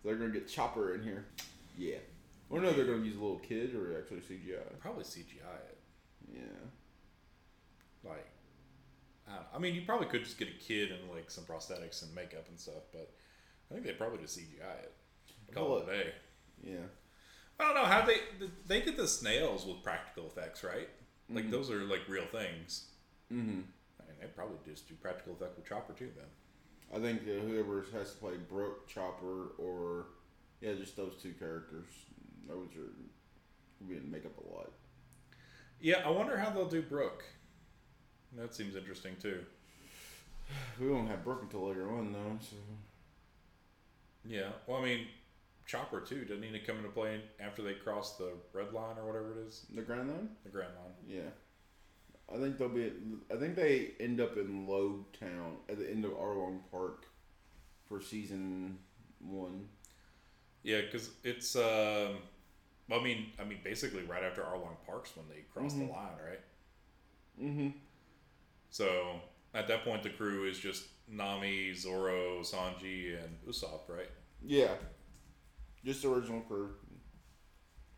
So 0.01 0.09
they're 0.09 0.17
gonna 0.17 0.31
get 0.33 0.47
Chopper 0.47 0.93
in 0.93 1.01
here. 1.03 1.25
Yeah. 1.77 1.97
Or 2.49 2.59
no, 2.61 2.71
they're 2.73 2.85
gonna 2.85 3.03
use 3.03 3.15
a 3.15 3.19
little 3.19 3.39
kid 3.39 3.73
or 3.73 3.97
actually 3.97 4.19
CGI. 4.19 4.79
Probably 4.79 5.03
CGI 5.03 5.55
it. 5.69 5.77
Yeah. 6.33 6.41
Like, 8.09 8.27
I, 9.27 9.35
don't. 9.35 9.45
I 9.55 9.57
mean, 9.59 9.73
you 9.73 9.81
probably 9.81 10.07
could 10.07 10.23
just 10.23 10.37
get 10.37 10.49
a 10.49 10.63
kid 10.63 10.91
and 10.91 11.09
like 11.11 11.31
some 11.31 11.45
prosthetics 11.45 12.03
and 12.03 12.13
makeup 12.13 12.45
and 12.49 12.59
stuff, 12.59 12.83
but 12.91 13.11
I 13.69 13.73
think 13.73 13.85
they 13.85 13.93
probably 13.93 14.19
just 14.19 14.37
CGI 14.37 14.83
it. 14.83 14.93
Call 15.53 15.77
it 15.77 15.83
a 15.83 15.91
day. 15.91 16.11
Yeah. 16.63 16.85
I 17.59 17.63
don't 17.63 17.75
know 17.75 17.85
how 17.85 18.05
they 18.05 18.17
they 18.67 18.81
did 18.81 18.97
the 18.97 19.07
snails 19.07 19.65
with 19.65 19.83
practical 19.83 20.27
effects, 20.27 20.63
right? 20.63 20.89
Like 21.29 21.49
those 21.49 21.71
are 21.71 21.83
like 21.83 22.01
real 22.07 22.25
things. 22.25 22.85
Mm-hmm. 23.31 23.61
I 23.99 24.03
mean, 24.07 24.17
they 24.19 24.27
probably 24.27 24.57
just 24.67 24.87
do 24.87 24.95
practical 24.95 25.33
effect 25.33 25.57
with 25.57 25.67
Chopper 25.67 25.93
too. 25.93 26.11
Then 26.15 26.25
I 26.93 26.99
think 27.03 27.21
uh, 27.23 27.41
whoever 27.47 27.85
has 27.93 28.11
to 28.11 28.17
play 28.17 28.33
Brooke, 28.49 28.87
Chopper, 28.87 29.53
or 29.57 30.07
yeah, 30.61 30.73
just 30.73 30.95
those 30.95 31.13
two 31.21 31.33
characters. 31.33 31.87
Those 32.47 32.67
are 32.77 32.91
being 33.87 34.09
make 34.11 34.25
up 34.25 34.37
a 34.37 34.55
lot. 34.55 34.71
yeah, 35.79 36.01
I 36.05 36.09
wonder 36.09 36.37
how 36.37 36.49
they'll 36.51 36.67
do 36.69 36.81
Brooke. 36.81 37.23
That 38.37 38.53
seems 38.53 38.75
interesting 38.75 39.15
too. 39.21 39.39
We 40.79 40.89
won't 40.89 41.09
have 41.09 41.23
Brooke 41.23 41.41
until 41.41 41.67
later 41.67 41.89
on 41.89 42.11
though. 42.13 42.37
So 42.41 42.57
Yeah, 44.27 44.49
well, 44.67 44.81
I 44.81 44.85
mean, 44.85 45.07
Chopper 45.65 46.01
too 46.01 46.25
doesn't 46.25 46.43
he 46.43 46.59
come 46.59 46.77
into 46.77 46.89
play 46.89 47.21
after 47.39 47.61
they 47.61 47.73
cross 47.73 48.17
the 48.17 48.33
red 48.53 48.73
line 48.73 48.97
or 48.97 49.05
whatever 49.05 49.39
it 49.39 49.47
is, 49.47 49.65
the 49.73 49.81
Grand 49.81 50.09
Line. 50.09 50.29
the 50.43 50.49
Grand 50.49 50.71
Line. 50.75 50.93
Yeah. 51.07 51.29
I 52.33 52.39
think 52.39 52.57
they'll 52.57 52.69
be. 52.69 52.91
I 53.31 53.35
think 53.35 53.55
they 53.55 53.91
end 53.99 54.19
up 54.19 54.35
in 54.37 54.67
Low 54.67 55.05
Town 55.19 55.57
at 55.69 55.77
the 55.77 55.89
end 55.89 56.05
of 56.05 56.11
Arlong 56.11 56.59
Park 56.71 57.05
for 57.87 58.01
season 58.01 58.79
one. 59.19 59.67
Yeah, 60.63 60.81
because 60.81 61.11
it's. 61.23 61.55
Um, 61.55 62.17
I 62.91 63.01
mean, 63.01 63.27
I 63.39 63.43
mean, 63.43 63.59
basically 63.63 64.03
right 64.03 64.23
after 64.23 64.41
Arlong 64.41 64.75
Parks 64.85 65.15
when 65.15 65.27
they 65.29 65.43
cross 65.53 65.73
the 65.73 65.83
line, 65.83 66.17
right? 66.23 66.39
Mm-hmm. 67.41 67.69
So 68.69 69.19
at 69.53 69.67
that 69.67 69.83
point, 69.83 70.03
the 70.03 70.09
crew 70.09 70.45
is 70.45 70.57
just 70.57 70.85
Nami, 71.07 71.73
Zoro, 71.73 72.39
Sanji, 72.41 73.15
and 73.23 73.37
Usopp, 73.47 73.87
right? 73.87 74.09
Yeah. 74.45 74.71
Just 75.83 76.01
the 76.01 76.09
original 76.11 76.41
crew. 76.41 76.71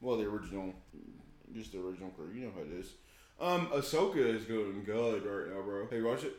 Well, 0.01 0.17
the 0.17 0.25
original, 0.25 0.73
just 1.53 1.71
the 1.71 1.79
original 1.79 2.09
crew. 2.09 2.29
You 2.33 2.45
know 2.45 2.51
how 2.55 2.61
it 2.61 2.71
is. 2.79 2.93
Um, 3.39 3.67
Ahsoka 3.67 4.17
is 4.17 4.43
going 4.45 4.83
good 4.83 5.23
right 5.25 5.55
now, 5.55 5.61
bro. 5.61 5.83
Have 5.83 5.93
you 5.93 6.05
watched 6.05 6.25
it? 6.25 6.35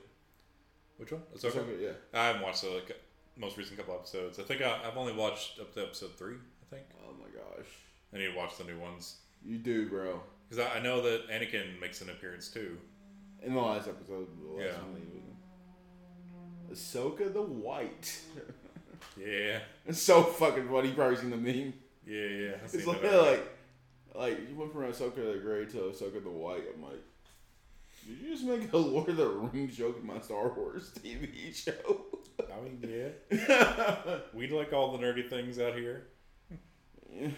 Which 0.99 1.12
one? 1.12 1.23
Ahsoka. 1.35 1.53
Ahsoka, 1.64 1.81
yeah. 1.81 1.91
I 2.12 2.27
haven't 2.29 2.43
watched 2.43 2.62
the 2.62 2.71
like, 2.71 3.01
most 3.37 3.57
recent 3.57 3.79
couple 3.79 3.95
episodes. 3.95 4.39
I 4.39 4.43
think 4.43 4.62
I, 4.62 4.79
I've 4.87 4.97
only 4.97 5.12
watched 5.12 5.59
up 5.61 5.73
to 5.75 5.83
episode 5.83 6.16
three. 6.16 6.35
I 6.35 6.75
think 6.75 6.87
Oh 7.03 7.12
my 7.19 7.27
gosh, 7.31 7.69
I 8.12 8.19
need 8.19 8.33
to 8.33 8.37
watch 8.37 8.59
the 8.59 8.64
new 8.64 8.79
ones 8.79 9.16
you 9.45 9.59
do, 9.59 9.89
bro. 9.89 10.21
because 10.49 10.64
I, 10.66 10.79
I 10.79 10.83
know 10.83 11.01
that 11.03 11.29
Anakin 11.31 11.81
makes 11.81 12.01
an 12.03 12.11
appearance 12.11 12.49
too. 12.49 12.77
In 13.43 13.55
the 13.55 13.61
last 13.61 13.89
episode, 13.89 14.27
the 14.43 14.49
last 14.53 14.66
Yeah. 14.77 14.83
one 14.83 14.97
he 14.97 15.05
was 15.07 15.14
in. 15.14 15.18
Ahsoka 16.73 17.33
the 17.33 17.43
White. 17.43 18.21
Yeah, 19.16 19.61
it's 19.87 20.01
so 20.03 20.23
fucking 20.23 20.69
funny. 20.69 20.89
You 20.89 20.95
probably 20.95 21.16
seen 21.16 21.31
the 21.31 21.37
meme. 21.37 21.73
yeah, 22.07 22.27
yeah. 22.27 22.55
It's 22.64 22.87
like, 22.87 23.03
like, 23.03 23.49
like 24.14 24.49
you 24.49 24.57
went 24.57 24.73
from 24.73 24.83
Ahsoka 24.83 25.33
the 25.33 25.39
Grey 25.41 25.66
to 25.66 25.77
Ahsoka 25.93 26.23
the 26.23 26.31
White. 26.31 26.64
I'm 26.75 26.83
like, 26.83 27.03
did 28.07 28.19
you 28.21 28.31
just 28.31 28.45
make 28.45 28.73
a 28.73 28.77
Lord 28.77 29.09
of 29.09 29.16
the 29.16 29.29
Rings 29.29 29.77
joke 29.77 29.99
in 30.01 30.07
my 30.07 30.21
Star 30.21 30.53
Wars 30.55 30.91
TV 31.05 31.55
show? 31.55 32.07
I 32.41 32.61
mean, 32.61 32.81
yeah. 33.31 34.19
We 34.35 34.49
like 34.49 34.73
all 34.73 34.97
the 34.97 35.05
nerdy 35.05 35.29
things 35.29 35.59
out 35.59 35.75
here. 35.75 36.07
yeah, 37.12 37.29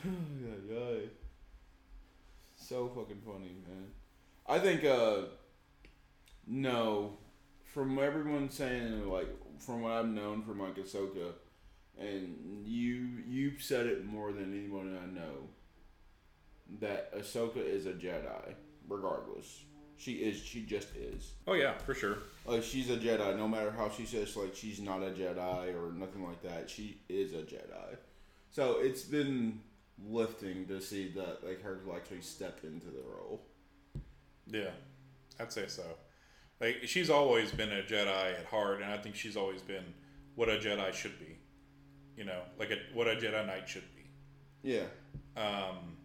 yeah. 0.69 0.95
So 2.59 2.89
fucking 2.89 3.23
funny, 3.25 3.57
man. 3.67 3.87
I 4.47 4.59
think, 4.59 4.85
uh, 4.85 5.23
no, 6.47 7.19
from 7.73 7.99
everyone 7.99 8.51
saying, 8.51 9.09
like, 9.09 9.29
from 9.59 9.83
what 9.83 9.93
I've 9.93 10.09
known 10.09 10.43
from 10.43 10.61
like 10.61 10.77
Ahsoka, 10.77 11.33
and 11.99 12.65
you 12.65 13.23
you've 13.27 13.63
said 13.63 13.87
it 13.87 14.05
more 14.05 14.33
than 14.33 14.55
anyone 14.55 14.97
I 14.97 15.07
know, 15.15 15.49
that 16.81 17.15
Ahsoka 17.15 17.59
is 17.59 17.87
a 17.87 17.93
Jedi, 17.93 18.55
regardless. 18.89 19.65
She 19.97 20.13
is. 20.15 20.43
She 20.43 20.63
just 20.63 20.89
is. 20.97 21.33
Oh 21.47 21.53
yeah, 21.53 21.77
for 21.79 21.93
sure. 21.93 22.19
Like 22.47 22.63
she's 22.63 22.89
a 22.89 22.97
Jedi, 22.97 23.37
no 23.37 23.47
matter 23.47 23.71
how 23.71 23.91
she 23.91 24.07
says 24.07 24.35
like 24.35 24.55
she's 24.55 24.81
not 24.81 25.03
a 25.03 25.11
Jedi 25.11 25.75
or 25.75 25.93
nothing 25.93 26.25
like 26.27 26.43
that. 26.43 26.71
She 26.71 27.03
is 27.09 27.35
a 27.35 27.43
Jedi. 27.43 27.97
So 28.51 28.79
it's 28.81 29.03
been 29.03 29.61
lifting 30.09 30.67
to 30.69 30.81
see 30.81 31.09
that 31.17 31.45
like 31.45 31.63
her 31.63 31.81
actually 31.95 32.23
step 32.23 32.61
into 32.65 32.87
the 32.87 33.03
role. 33.15 33.43
Yeah, 34.47 34.71
I'd 35.39 35.53
say 35.53 35.67
so. 35.67 35.85
Like 36.61 36.83
she's 36.85 37.09
always 37.11 37.51
been 37.53 37.71
a 37.73 37.83
Jedi 37.83 38.39
at 38.39 38.45
heart, 38.47 38.83
and 38.83 38.93
I 38.93 38.99
think 38.99 39.15
she's 39.15 39.37
always 39.37 39.63
been 39.63 39.85
what 40.35 40.49
a 40.49 40.59
Jedi 40.59 40.93
should 40.93 41.19
be. 41.19 41.39
You 42.17 42.25
know, 42.25 42.43
like 42.59 42.71
a, 42.71 42.77
what 42.93 43.09
a 43.09 43.17
Jedi 43.17 43.47
Knight 43.47 43.69
should 43.69 43.85
be. 43.97 44.03
Yeah. 44.63 44.85
Um, 45.37 45.97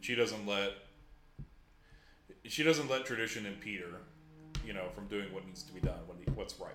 she 0.00 0.14
doesn't 0.14 0.46
let 0.46 0.72
she 2.44 2.62
doesn't 2.62 2.88
let 2.90 3.04
tradition 3.04 3.46
impede 3.46 3.80
her. 3.80 3.98
You 4.66 4.72
know, 4.72 4.88
from 4.94 5.08
doing 5.08 5.32
what 5.32 5.46
needs 5.46 5.62
to 5.64 5.72
be 5.72 5.80
done, 5.80 5.98
what 6.06 6.16
what's 6.36 6.58
right. 6.58 6.72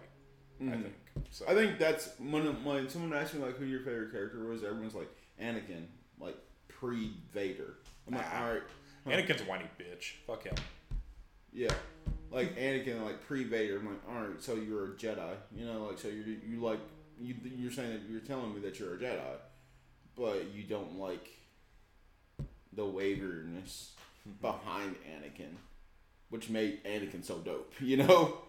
I 0.59 0.63
Mhm. 0.63 0.81
think. 0.83 0.95
So 1.31 1.45
I 1.47 1.53
think 1.53 1.79
that's 1.79 2.09
when 2.19 2.63
when 2.63 2.89
someone 2.89 3.13
asked 3.13 3.33
me 3.33 3.41
like 3.41 3.57
who 3.57 3.65
your 3.65 3.79
favorite 3.81 4.11
character 4.11 4.45
was, 4.45 4.63
everyone's 4.63 4.93
like 4.95 5.09
Anakin, 5.41 5.85
like 6.19 6.37
pre 6.67 7.13
Vader. 7.33 7.77
I'm 8.07 8.13
like, 8.15 8.33
all 8.35 8.53
right, 8.53 8.63
Anakin's 9.07 9.41
a 9.41 9.45
whiny 9.45 9.65
bitch. 9.79 10.13
Fuck 10.25 10.43
him. 10.43 10.55
yeah, 11.53 11.73
like 12.31 12.57
Anakin, 12.57 13.03
like 13.03 13.25
pre 13.25 13.43
Vader. 13.43 13.77
I'm 13.77 13.87
like, 13.87 14.01
all 14.09 14.21
right, 14.21 14.41
so 14.41 14.55
you're 14.55 14.85
a 14.85 14.89
Jedi, 14.89 15.35
you 15.55 15.65
know, 15.65 15.83
like 15.83 15.99
so 15.99 16.07
you 16.07 16.37
you 16.47 16.59
like 16.61 16.79
you 17.19 17.35
you're 17.43 17.71
saying 17.71 17.93
that 17.93 18.01
you're 18.09 18.21
telling 18.21 18.53
me 18.53 18.61
that 18.61 18.79
you're 18.79 18.95
a 18.95 18.97
Jedi, 18.97 19.35
but 20.15 20.53
you 20.53 20.63
don't 20.63 20.97
like 20.97 21.27
the 22.73 22.83
waveriness 22.83 23.89
mm-hmm. 24.27 24.31
behind 24.41 24.95
Anakin, 25.09 25.55
which 26.29 26.49
made 26.49 26.83
Anakin 26.83 27.23
so 27.23 27.37
dope, 27.39 27.73
you 27.79 27.97
know. 27.97 28.39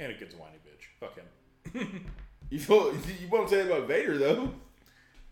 Anakin's 0.00 0.34
a 0.34 0.36
whiny 0.36 0.58
bitch. 0.64 0.86
Fuck 1.00 1.16
him. 1.16 2.10
You 2.50 2.58
feel, 2.58 2.94
you 2.94 3.28
won't 3.30 3.50
say 3.50 3.60
about 3.60 3.86
Vader 3.88 4.16
though. 4.16 4.54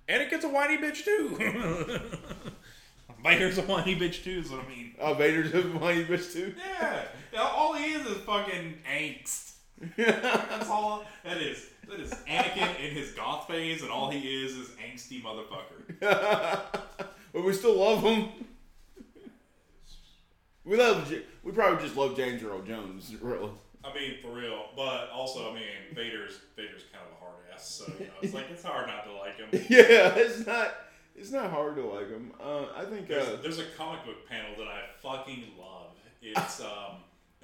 Anakin's 0.08 0.44
a 0.44 0.48
whiny 0.48 0.76
bitch 0.76 1.04
too. 1.04 1.36
Vader's 3.24 3.58
a 3.58 3.62
whiny 3.62 3.96
bitch 3.96 4.22
too. 4.22 4.42
Is 4.44 4.50
what 4.50 4.64
I 4.64 4.68
mean. 4.68 4.94
Oh, 5.00 5.14
Vader's 5.14 5.52
a 5.54 5.62
whiny 5.62 6.04
bitch 6.04 6.32
too. 6.32 6.54
Yeah, 6.58 7.04
he 7.86 7.92
is 7.94 8.06
is 8.06 8.16
fucking 8.18 8.74
angst. 8.90 9.52
That's 9.96 10.68
all 10.68 11.04
that 11.24 11.36
is. 11.38 11.64
That 11.88 12.00
is 12.00 12.10
Anakin 12.28 12.80
in 12.84 12.94
his 12.94 13.12
goth 13.12 13.46
phase, 13.46 13.82
and 13.82 13.90
all 13.90 14.10
he 14.10 14.18
is 14.44 14.56
is 14.56 14.68
angsty 14.70 15.22
motherfucker. 15.22 16.00
but 17.32 17.44
we 17.44 17.52
still 17.52 17.76
love 17.76 18.02
him. 18.02 18.28
We 20.64 20.76
love. 20.76 21.12
We 21.44 21.52
probably 21.52 21.84
just 21.84 21.96
love 21.96 22.16
James 22.16 22.42
Earl 22.42 22.62
Jones, 22.62 23.14
really. 23.20 23.50
I 23.84 23.94
mean, 23.94 24.14
for 24.20 24.32
real. 24.32 24.64
But 24.74 25.10
also, 25.14 25.52
I 25.52 25.54
mean, 25.54 25.62
Vader's 25.94 26.40
Vader's 26.56 26.82
kind 26.92 27.04
of 27.06 27.12
a 27.16 27.24
hard 27.24 27.36
ass, 27.54 27.68
so 27.68 27.92
you 28.00 28.06
know, 28.06 28.12
it's 28.20 28.34
like 28.34 28.46
it's 28.50 28.64
hard 28.64 28.88
not 28.88 29.04
to 29.04 29.12
like 29.12 29.36
him. 29.36 29.48
Yeah, 29.68 30.14
it's 30.16 30.44
not. 30.46 30.74
It's 31.14 31.30
not 31.30 31.50
hard 31.50 31.76
to 31.76 31.82
like 31.82 32.10
him. 32.10 32.32
Uh, 32.42 32.64
I 32.76 32.84
think. 32.84 33.06
There's, 33.08 33.28
Uh, 33.28 33.38
there's 33.42 33.58
a 33.60 33.66
comic 33.76 34.04
book 34.04 34.28
panel 34.28 34.50
that 34.58 34.66
I 34.66 34.80
fucking 35.02 35.44
love. 35.58 35.92
It's 36.20 36.60
um, 36.60 36.96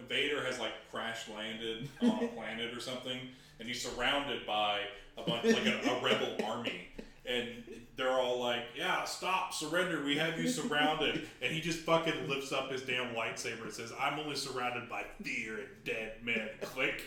Vader 0.08 0.44
has 0.44 0.58
like 0.58 0.72
crash 0.90 1.28
landed 1.28 1.88
on 2.00 2.24
a 2.24 2.28
planet 2.36 2.76
or 2.76 2.80
something, 2.80 3.18
and 3.58 3.68
he's 3.68 3.82
surrounded 3.82 4.46
by 4.46 4.80
a 5.16 5.22
bunch 5.22 5.44
like 5.44 5.66
a, 5.66 5.78
a 5.90 6.02
rebel 6.02 6.36
army, 6.44 6.88
and 7.26 7.48
they're 7.96 8.10
all 8.10 8.40
like, 8.40 8.64
"Yeah, 8.76 9.04
stop, 9.04 9.52
surrender. 9.52 10.02
We 10.04 10.16
have 10.16 10.38
you 10.38 10.48
surrounded." 10.48 11.28
and 11.42 11.52
he 11.52 11.60
just 11.60 11.80
fucking 11.80 12.28
lifts 12.28 12.52
up 12.52 12.70
his 12.70 12.82
damn 12.82 13.14
lightsaber 13.14 13.62
and 13.64 13.72
says, 13.72 13.92
"I'm 14.00 14.18
only 14.18 14.36
surrounded 14.36 14.88
by 14.88 15.04
fear 15.22 15.58
and 15.58 15.68
dead 15.84 16.12
men." 16.22 16.48
Click. 16.62 17.02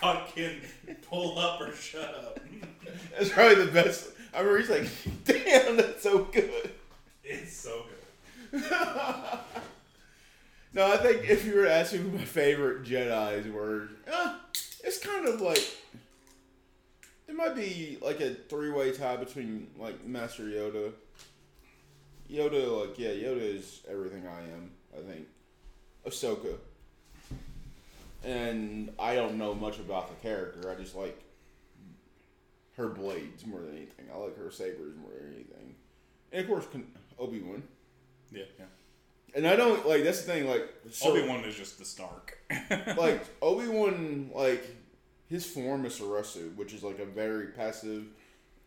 fucking 0.00 0.60
pull 1.02 1.38
up 1.38 1.60
or 1.60 1.74
shut 1.74 2.14
up. 2.14 2.40
That's 3.18 3.30
probably 3.30 3.64
the 3.66 3.72
best. 3.72 4.08
I 4.32 4.40
remember 4.40 4.58
he's 4.60 4.70
like, 4.70 4.88
"Damn, 5.24 5.76
that's 5.76 6.02
so 6.02 6.24
good." 6.24 6.72
It's 7.24 7.56
so 7.56 7.84
good. 8.52 8.64
No, 10.72 10.92
I 10.92 10.96
think 10.98 11.28
if 11.28 11.44
you 11.44 11.56
were 11.56 11.64
to 11.64 11.72
ask 11.72 11.92
me 11.92 11.98
who 11.98 12.10
my 12.10 12.24
favorite 12.24 12.84
Jedi's 12.84 13.50
were, 13.50 13.88
uh, 14.10 14.36
it's 14.84 14.98
kind 14.98 15.26
of 15.26 15.40
like 15.40 15.62
it 17.26 17.34
might 17.34 17.54
be 17.56 17.98
like 18.00 18.20
a 18.20 18.34
three-way 18.34 18.92
tie 18.92 19.16
between 19.16 19.68
like 19.76 20.06
Master 20.06 20.44
Yoda. 20.44 20.92
Yoda, 22.30 22.80
like 22.80 22.98
yeah, 22.98 23.10
Yoda 23.10 23.40
is 23.40 23.80
everything 23.90 24.26
I 24.26 24.40
am. 24.40 24.70
I 24.96 25.00
think 25.02 25.26
Ahsoka, 26.06 26.56
and 28.24 28.92
I 28.98 29.14
don't 29.16 29.38
know 29.38 29.54
much 29.54 29.78
about 29.78 30.08
the 30.08 30.28
character. 30.28 30.70
I 30.70 30.80
just 30.80 30.94
like 30.94 31.20
her 32.76 32.88
blades 32.88 33.44
more 33.44 33.60
than 33.60 33.76
anything. 33.76 34.06
I 34.12 34.18
like 34.18 34.36
her 34.38 34.50
sabers 34.50 34.94
more 34.96 35.10
than 35.18 35.34
anything, 35.34 35.74
and 36.32 36.42
of 36.42 36.48
course 36.48 36.66
Obi 37.18 37.40
Wan. 37.40 37.62
Yeah, 38.32 38.44
yeah. 38.58 38.66
And 39.34 39.46
I 39.46 39.56
don't 39.56 39.86
like 39.86 40.02
that's 40.04 40.22
the 40.22 40.32
thing. 40.32 40.48
Like 40.48 40.68
so- 40.90 41.10
Obi 41.10 41.26
Wan 41.28 41.44
is 41.44 41.54
just 41.54 41.78
the 41.78 41.84
Stark. 41.84 42.38
like 42.96 43.22
Obi 43.42 43.68
Wan, 43.68 44.30
like 44.34 44.64
his 45.28 45.46
form 45.46 45.84
is 45.86 45.98
Soresu, 45.98 46.54
which 46.56 46.72
is 46.72 46.82
like 46.82 46.98
a 46.98 47.04
very 47.04 47.48
passive, 47.48 48.04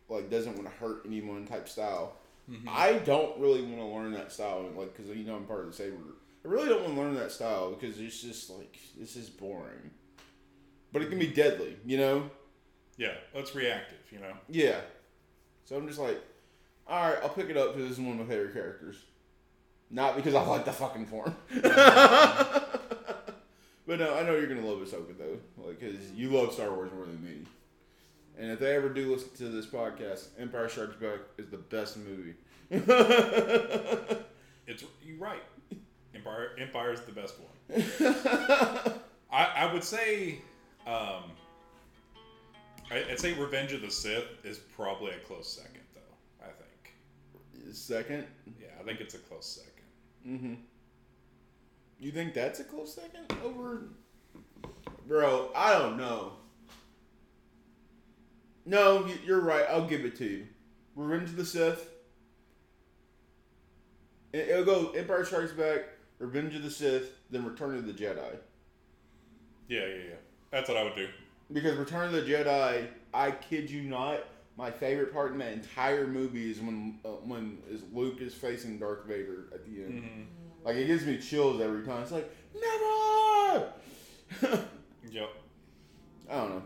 like 0.10 0.30
doesn't 0.30 0.56
want 0.56 0.66
to 0.66 0.76
hurt 0.76 1.04
anyone 1.06 1.46
type 1.46 1.68
style. 1.68 2.16
Mm-hmm. 2.50 2.68
I 2.70 2.94
don't 3.06 3.40
really 3.40 3.62
want 3.62 3.78
to 3.78 3.86
learn 3.86 4.12
that 4.14 4.32
style, 4.32 4.70
like 4.76 4.96
because 4.96 5.16
you 5.16 5.26
know 5.26 5.36
I'm 5.36 5.46
part 5.46 5.62
of 5.62 5.68
the 5.68 5.74
saber. 5.74 5.96
I 6.46 6.48
really 6.50 6.68
don't 6.68 6.84
want 6.84 6.96
to 6.96 7.02
learn 7.02 7.16
that 7.16 7.32
style 7.32 7.72
because 7.72 8.00
it's 8.00 8.22
just 8.22 8.50
like 8.50 8.78
this 8.98 9.16
is 9.16 9.30
boring. 9.30 9.92
But 10.92 11.02
it 11.02 11.10
can 11.10 11.20
be 11.20 11.28
deadly, 11.28 11.78
you 11.86 11.98
know. 11.98 12.30
yeah, 12.98 13.14
that's 13.34 13.56
reactive, 13.56 13.98
you 14.12 14.20
know. 14.20 14.34
Yeah. 14.48 14.80
So 15.66 15.76
I'm 15.76 15.88
just 15.88 16.00
like, 16.00 16.22
all 16.86 17.10
right, 17.10 17.18
I'll 17.24 17.30
pick 17.30 17.50
it 17.50 17.58
up 17.58 17.74
because 17.74 17.90
this 17.90 17.98
is 17.98 18.04
one 18.04 18.20
of 18.20 18.28
my 18.28 18.32
favorite 18.34 18.54
characters. 18.54 18.98
Not 19.94 20.16
because 20.16 20.34
I 20.34 20.44
like 20.44 20.66
the 20.66 20.74
fucking 20.74 21.06
form. 21.06 21.36
but 21.62 21.70
no, 23.88 24.16
I 24.16 24.24
know 24.24 24.36
you're 24.36 24.48
gonna 24.48 24.66
love 24.66 24.80
Ahsoka 24.80 25.16
though, 25.18 25.38
like 25.58 25.80
because 25.80 26.12
you 26.12 26.32
love 26.32 26.52
Star 26.52 26.74
Wars 26.74 26.92
more 26.92 27.06
than 27.06 27.24
me. 27.24 27.46
And 28.40 28.50
if 28.52 28.60
they 28.60 28.76
ever 28.76 28.90
do 28.90 29.14
listen 29.14 29.30
to 29.38 29.50
this 29.50 29.68
podcast, 29.68 30.30
Empire 30.40 30.68
Strikes 30.68 30.96
Back 30.96 31.20
is 31.38 31.48
the 31.50 31.58
best 31.58 31.98
movie. 31.98 32.34
It's 34.66 34.82
you're 35.04 35.18
right. 35.18 35.44
Empire 36.16 36.52
Empire 36.58 36.94
is 36.94 37.02
the 37.02 37.12
best 37.12 37.36
one. 37.38 37.84
I, 39.30 39.46
I 39.58 39.74
would 39.74 39.84
say, 39.84 40.40
um, 40.88 41.24
I, 42.90 43.04
I'd 43.12 43.20
say 43.20 43.34
Revenge 43.34 43.74
of 43.74 43.82
the 43.82 43.92
Sith 43.92 44.24
is 44.46 44.58
probably 44.58 45.12
a 45.12 45.20
close 45.20 45.50
second, 45.50 45.82
though. 45.94 46.46
I 46.46 46.46
think. 46.46 47.76
Second, 47.76 48.26
Yeah, 48.58 48.68
I 48.80 48.84
think 48.84 49.02
it's 49.02 49.16
a 49.16 49.18
close 49.18 49.46
second. 49.46 49.73
Mm-hmm. 50.28 50.54
You 52.00 52.12
think 52.12 52.34
that's 52.34 52.60
a 52.60 52.64
close 52.64 52.96
second 52.96 53.34
over? 53.44 53.84
Bro, 55.08 55.52
I 55.56 55.74
don't 55.74 55.98
know. 55.98 56.34
No, 58.66 59.08
you're 59.26 59.42
right. 59.42 59.66
I'll 59.70 59.88
give 59.88 60.06
it 60.06 60.16
to 60.18 60.26
you. 60.26 60.48
Revenge 60.96 61.30
of 61.30 61.36
the 61.38 61.46
Sith. 61.46 61.90
It- 64.32 64.50
It'll 64.50 64.66
go 64.66 64.92
Empire 64.92 65.26
Strikes 65.26 65.52
Back, 65.52 65.82
Revenge 66.20 66.56
of 66.56 66.64
the 66.64 66.72
Sith, 66.72 67.12
then 67.30 67.46
Return 67.46 67.76
of 67.78 67.86
the 67.86 67.94
Jedi. 67.94 68.38
Yeah, 69.68 69.86
yeah, 69.86 69.96
yeah. 70.10 70.16
That's 70.52 70.70
what 70.70 70.78
I 70.78 70.84
would 70.84 70.96
do. 70.96 71.08
Because 71.52 71.78
Return 71.78 72.08
of 72.08 72.12
the 72.14 72.22
Jedi, 72.22 72.88
I 73.14 73.32
kid 73.32 73.70
you 73.70 73.84
not, 73.84 74.20
my 74.58 74.70
favorite 74.70 75.12
part 75.14 75.32
in 75.32 75.40
that 75.40 75.54
entire 75.54 76.08
movie 76.08 76.52
is 76.52 76.60
when 76.60 77.00
uh, 77.04 77.10
when 77.10 77.58
is 77.70 77.82
Luke 77.92 78.22
is 78.22 78.34
facing 78.34 78.78
Darth 78.80 79.06
Vader 79.06 79.46
at 79.54 79.66
the 79.66 79.84
end. 79.84 80.28
Like 80.64 80.76
it 80.76 80.88
gives 80.88 81.06
me 81.06 81.18
chills 81.18 81.60
every 81.62 81.84
time. 81.84 82.04
It's 82.04 82.12
like 82.12 82.30
never. 82.54 83.74
Yep. 85.12 85.30
I 86.30 86.36
don't 86.38 86.50
know. 86.50 86.64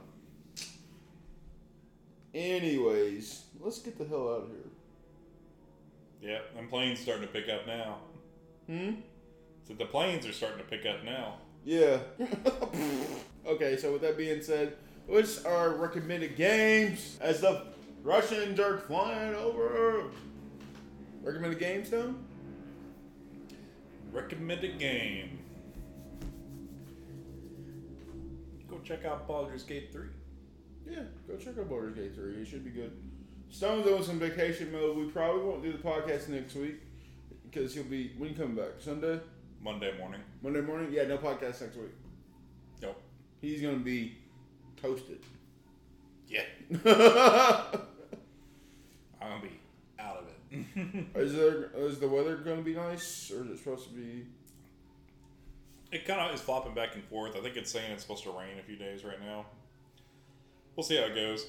Anyways, 2.34 3.44
let's 3.60 3.80
get 3.80 3.98
the 3.98 4.06
hell 4.06 4.30
out 4.30 4.44
of 4.44 4.50
here. 4.50 4.58
Yeah, 6.22 6.40
and 6.58 6.70
planes 6.70 7.00
starting 7.00 7.28
to 7.28 7.34
pick 7.34 7.50
up 7.50 7.68
now. 7.68 7.98
Hmm. 8.68 8.92
So 9.68 9.74
the 9.74 9.86
planes 9.86 10.26
are 10.26 10.32
starting 10.32 10.60
to 10.60 10.64
pick 10.64 10.86
up 10.86 11.04
now. 11.04 11.40
Yeah. 11.66 12.00
okay, 13.46 13.76
so 13.76 13.92
with 13.92 14.02
that 14.04 14.18
being 14.18 14.42
said, 14.42 14.78
what's 15.08 15.44
our 15.44 15.72
recommended 15.72 16.38
games 16.38 17.18
as 17.20 17.42
the 17.42 17.66
Russians 18.08 18.56
jerk 18.56 18.88
flying 18.88 19.36
over? 19.36 20.04
Recommended 21.22 21.60
games, 21.60 21.90
though? 21.90 22.16
Recommended 24.14 24.80
game. 24.80 25.40
Go 28.70 28.80
check 28.80 29.04
out 29.04 29.28
Baldur's 29.28 29.64
Gate 29.64 29.90
3. 29.92 30.08
Yeah, 30.90 31.02
go 31.28 31.36
check 31.36 31.58
out 31.60 31.68
Baldur's 31.68 31.96
Gate 31.96 32.16
3. 32.16 32.36
It 32.36 32.48
should 32.48 32.64
be 32.64 32.70
good. 32.70 32.94
Stone's 33.50 33.86
on 33.86 34.02
some 34.02 34.20
vacation 34.20 34.72
mode. 34.72 34.96
We 34.96 35.12
probably 35.12 35.44
won't 35.44 35.62
do 35.62 35.74
the 35.74 35.78
podcast 35.78 36.30
next 36.30 36.56
week 36.56 36.78
because 37.44 37.74
he'll 37.74 37.84
be. 37.84 38.14
When 38.18 38.30
you 38.30 38.36
coming 38.38 38.56
back? 38.56 38.80
Sunday? 38.80 39.20
Monday 39.62 39.98
morning. 39.98 40.22
Monday 40.42 40.62
morning? 40.62 40.94
Yeah, 40.94 41.08
no 41.08 41.18
podcast 41.18 41.60
next 41.60 41.76
week. 41.76 41.92
Yep. 42.82 43.02
He's 43.42 43.62
going 43.62 43.80
to 43.80 43.84
be 43.84 44.18
toasted. 44.82 45.20
Yeah. 46.30 47.64
I'm 49.28 49.40
gonna 49.40 49.52
be 49.52 49.60
out 50.00 50.18
of 50.18 50.28
it. 50.28 51.06
is 51.16 51.34
there 51.34 51.72
is 51.76 52.00
the 52.00 52.08
weather 52.08 52.38
going 52.38 52.58
to 52.58 52.64
be 52.64 52.74
nice 52.74 53.32
or 53.32 53.44
is 53.44 53.52
it 53.52 53.58
supposed 53.58 53.90
to 53.90 53.94
be? 53.94 54.26
it 55.92 56.06
kind 56.06 56.20
of 56.20 56.34
is 56.34 56.42
flopping 56.42 56.74
back 56.74 56.96
and 56.96 57.04
forth. 57.06 57.36
I 57.36 57.40
think 57.42 57.56
it's 57.56 57.72
saying 57.72 57.92
it's 57.92 58.04
supposed 58.04 58.24
to 58.24 58.32
rain 58.32 58.60
a 58.60 58.64
few 58.64 58.76
days 58.76 59.04
right 59.04 59.22
now. 59.22 59.46
We'll 60.76 60.84
see 60.84 60.98
how 60.98 61.06
it 61.06 61.16
goes. 61.16 61.46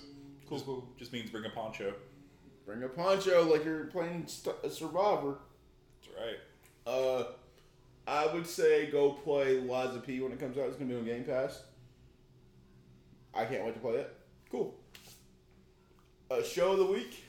Cool, 0.48 0.58
just, 0.58 0.66
cool. 0.66 0.88
Just 0.98 1.12
means 1.12 1.30
bring 1.30 1.44
a 1.44 1.50
poncho. 1.50 1.94
Bring 2.64 2.82
a 2.82 2.88
poncho 2.88 3.44
like 3.44 3.64
you're 3.64 3.86
playing 3.86 4.26
st- 4.26 4.56
a 4.62 4.70
Survivor. 4.70 5.38
That's 6.00 6.16
right. 6.16 6.38
Uh, 6.86 7.24
I 8.06 8.32
would 8.32 8.46
say 8.46 8.86
go 8.90 9.10
play 9.10 9.60
Lies 9.60 9.94
of 9.94 10.06
P 10.06 10.20
when 10.20 10.32
it 10.32 10.40
comes 10.40 10.56
out. 10.56 10.68
It's 10.68 10.76
gonna 10.76 10.90
be 10.90 10.96
on 10.96 11.04
Game 11.04 11.24
Pass. 11.24 11.62
I 13.34 13.44
can't 13.44 13.64
wait 13.64 13.74
to 13.74 13.80
play 13.80 13.94
it. 13.94 14.16
Cool. 14.50 14.74
Uh, 16.30 16.42
show 16.42 16.72
of 16.72 16.78
the 16.78 16.86
week. 16.86 17.24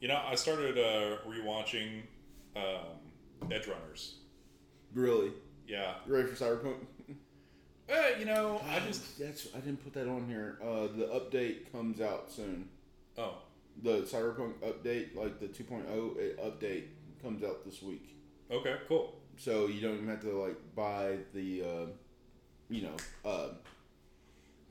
You 0.00 0.08
know, 0.08 0.20
I 0.24 0.34
started 0.36 0.78
uh, 0.78 1.16
rewatching 1.28 2.02
um, 2.56 3.48
Edgerunners. 3.48 4.12
Really? 4.94 5.32
Yeah. 5.66 5.94
You 6.06 6.14
ready 6.14 6.28
for 6.28 6.34
Cyberpunk? 6.44 6.76
Uh, 7.90 8.18
you 8.18 8.26
know, 8.26 8.60
I 8.68 8.80
just 8.80 9.18
that's 9.18 9.48
I 9.56 9.60
didn't 9.60 9.82
put 9.82 9.94
that 9.94 10.06
on 10.06 10.28
here. 10.28 10.58
Uh, 10.62 10.88
the 10.94 11.06
update 11.10 11.72
comes 11.72 12.02
out 12.02 12.30
soon. 12.30 12.68
oh 13.16 13.38
The 13.82 14.02
Cyberpunk 14.02 14.56
update, 14.56 15.16
like 15.16 15.40
the 15.40 15.46
2.0 15.46 16.18
it- 16.18 16.38
update, 16.38 16.88
comes 17.22 17.42
out 17.42 17.64
this 17.64 17.80
week. 17.80 18.14
okay 18.50 18.74
cool. 18.88 19.14
So 19.38 19.68
you 19.68 19.80
don't 19.80 19.94
even 19.94 20.08
have 20.08 20.20
to 20.20 20.32
like 20.38 20.58
buy 20.76 21.16
the, 21.32 21.62
uh, 21.62 21.86
you 22.68 22.82
know, 22.82 22.96
uh, 23.24 23.48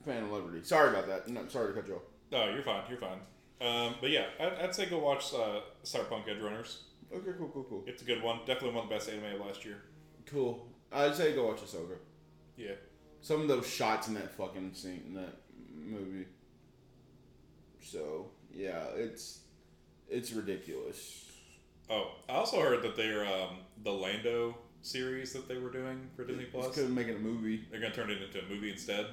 Phantom 0.05 0.31
Liberty. 0.31 0.59
Sorry 0.63 0.89
about 0.91 1.07
that. 1.07 1.27
No, 1.27 1.47
sorry 1.47 1.73
to 1.73 1.73
cut 1.73 1.87
you 1.89 1.95
off. 1.95 2.03
No, 2.31 2.49
you're 2.53 2.61
fine. 2.61 2.83
You're 2.87 2.99
fine. 2.99 3.17
Um, 3.59 3.95
but 3.99 4.09
yeah, 4.11 4.25
I'd, 4.39 4.53
I'd 4.53 4.75
say 4.75 4.85
go 4.85 4.99
watch 4.99 5.34
uh, 5.34 5.61
Cyberpunk 5.84 6.27
Edgerunners. 6.27 6.77
Okay, 7.13 7.31
cool, 7.38 7.49
cool, 7.49 7.63
cool. 7.63 7.84
It's 7.88 8.01
a 8.01 8.05
good 8.05 8.21
one. 8.21 8.39
Definitely 8.45 8.71
one 8.71 8.84
of 8.84 8.89
the 8.89 8.95
best 8.95 9.09
anime 9.09 9.39
of 9.39 9.47
last 9.47 9.65
year. 9.65 9.77
Cool. 10.25 10.67
I'd 10.91 11.15
say 11.15 11.34
go 11.34 11.47
watch 11.47 11.61
Ahsoka. 11.61 11.97
Yeah. 12.55 12.73
Some 13.21 13.41
of 13.41 13.47
those 13.47 13.67
shots 13.67 14.07
in 14.07 14.13
that 14.15 14.31
fucking 14.35 14.73
scene 14.73 15.03
in 15.07 15.13
that 15.15 15.38
movie. 15.73 16.27
So 17.81 18.27
yeah, 18.53 18.85
it's 18.95 19.39
it's 20.09 20.31
ridiculous. 20.34 21.25
Oh, 21.89 22.11
I 22.27 22.34
also 22.34 22.61
heard 22.61 22.84
that 22.84 22.95
they're 22.95 23.25
um, 23.25 23.59
the 23.84 23.91
Lando 23.91 24.57
series 24.81 25.34
that 25.34 25.47
they 25.47 25.57
were 25.57 25.71
doing 25.71 26.09
for 26.15 26.25
Disney 26.25 26.45
Plus. 26.45 26.75
couldn't 26.75 26.93
make 26.93 27.07
it 27.07 27.15
a 27.15 27.19
movie. 27.19 27.65
They're 27.71 27.79
gonna 27.79 27.93
turn 27.93 28.09
it 28.09 28.21
into 28.21 28.39
a 28.45 28.49
movie 28.49 28.71
instead. 28.71 29.07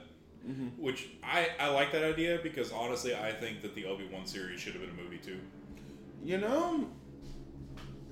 Mhm. 0.47 0.77
Which 0.79 1.09
I, 1.23 1.49
I 1.59 1.69
like 1.71 1.91
that 1.93 2.05
idea 2.05 2.39
because 2.43 2.71
honestly 2.71 3.15
I 3.15 3.33
think 3.33 3.63
that 3.63 3.75
the 3.75 3.87
Obi 3.87 4.07
Wan 4.13 4.27
series 4.27 4.61
should 4.61 4.75
have 4.75 4.83
been 4.83 4.91
a 4.91 5.03
movie 5.03 5.19
too. 5.19 5.41
You 6.23 6.39
know, 6.39 6.89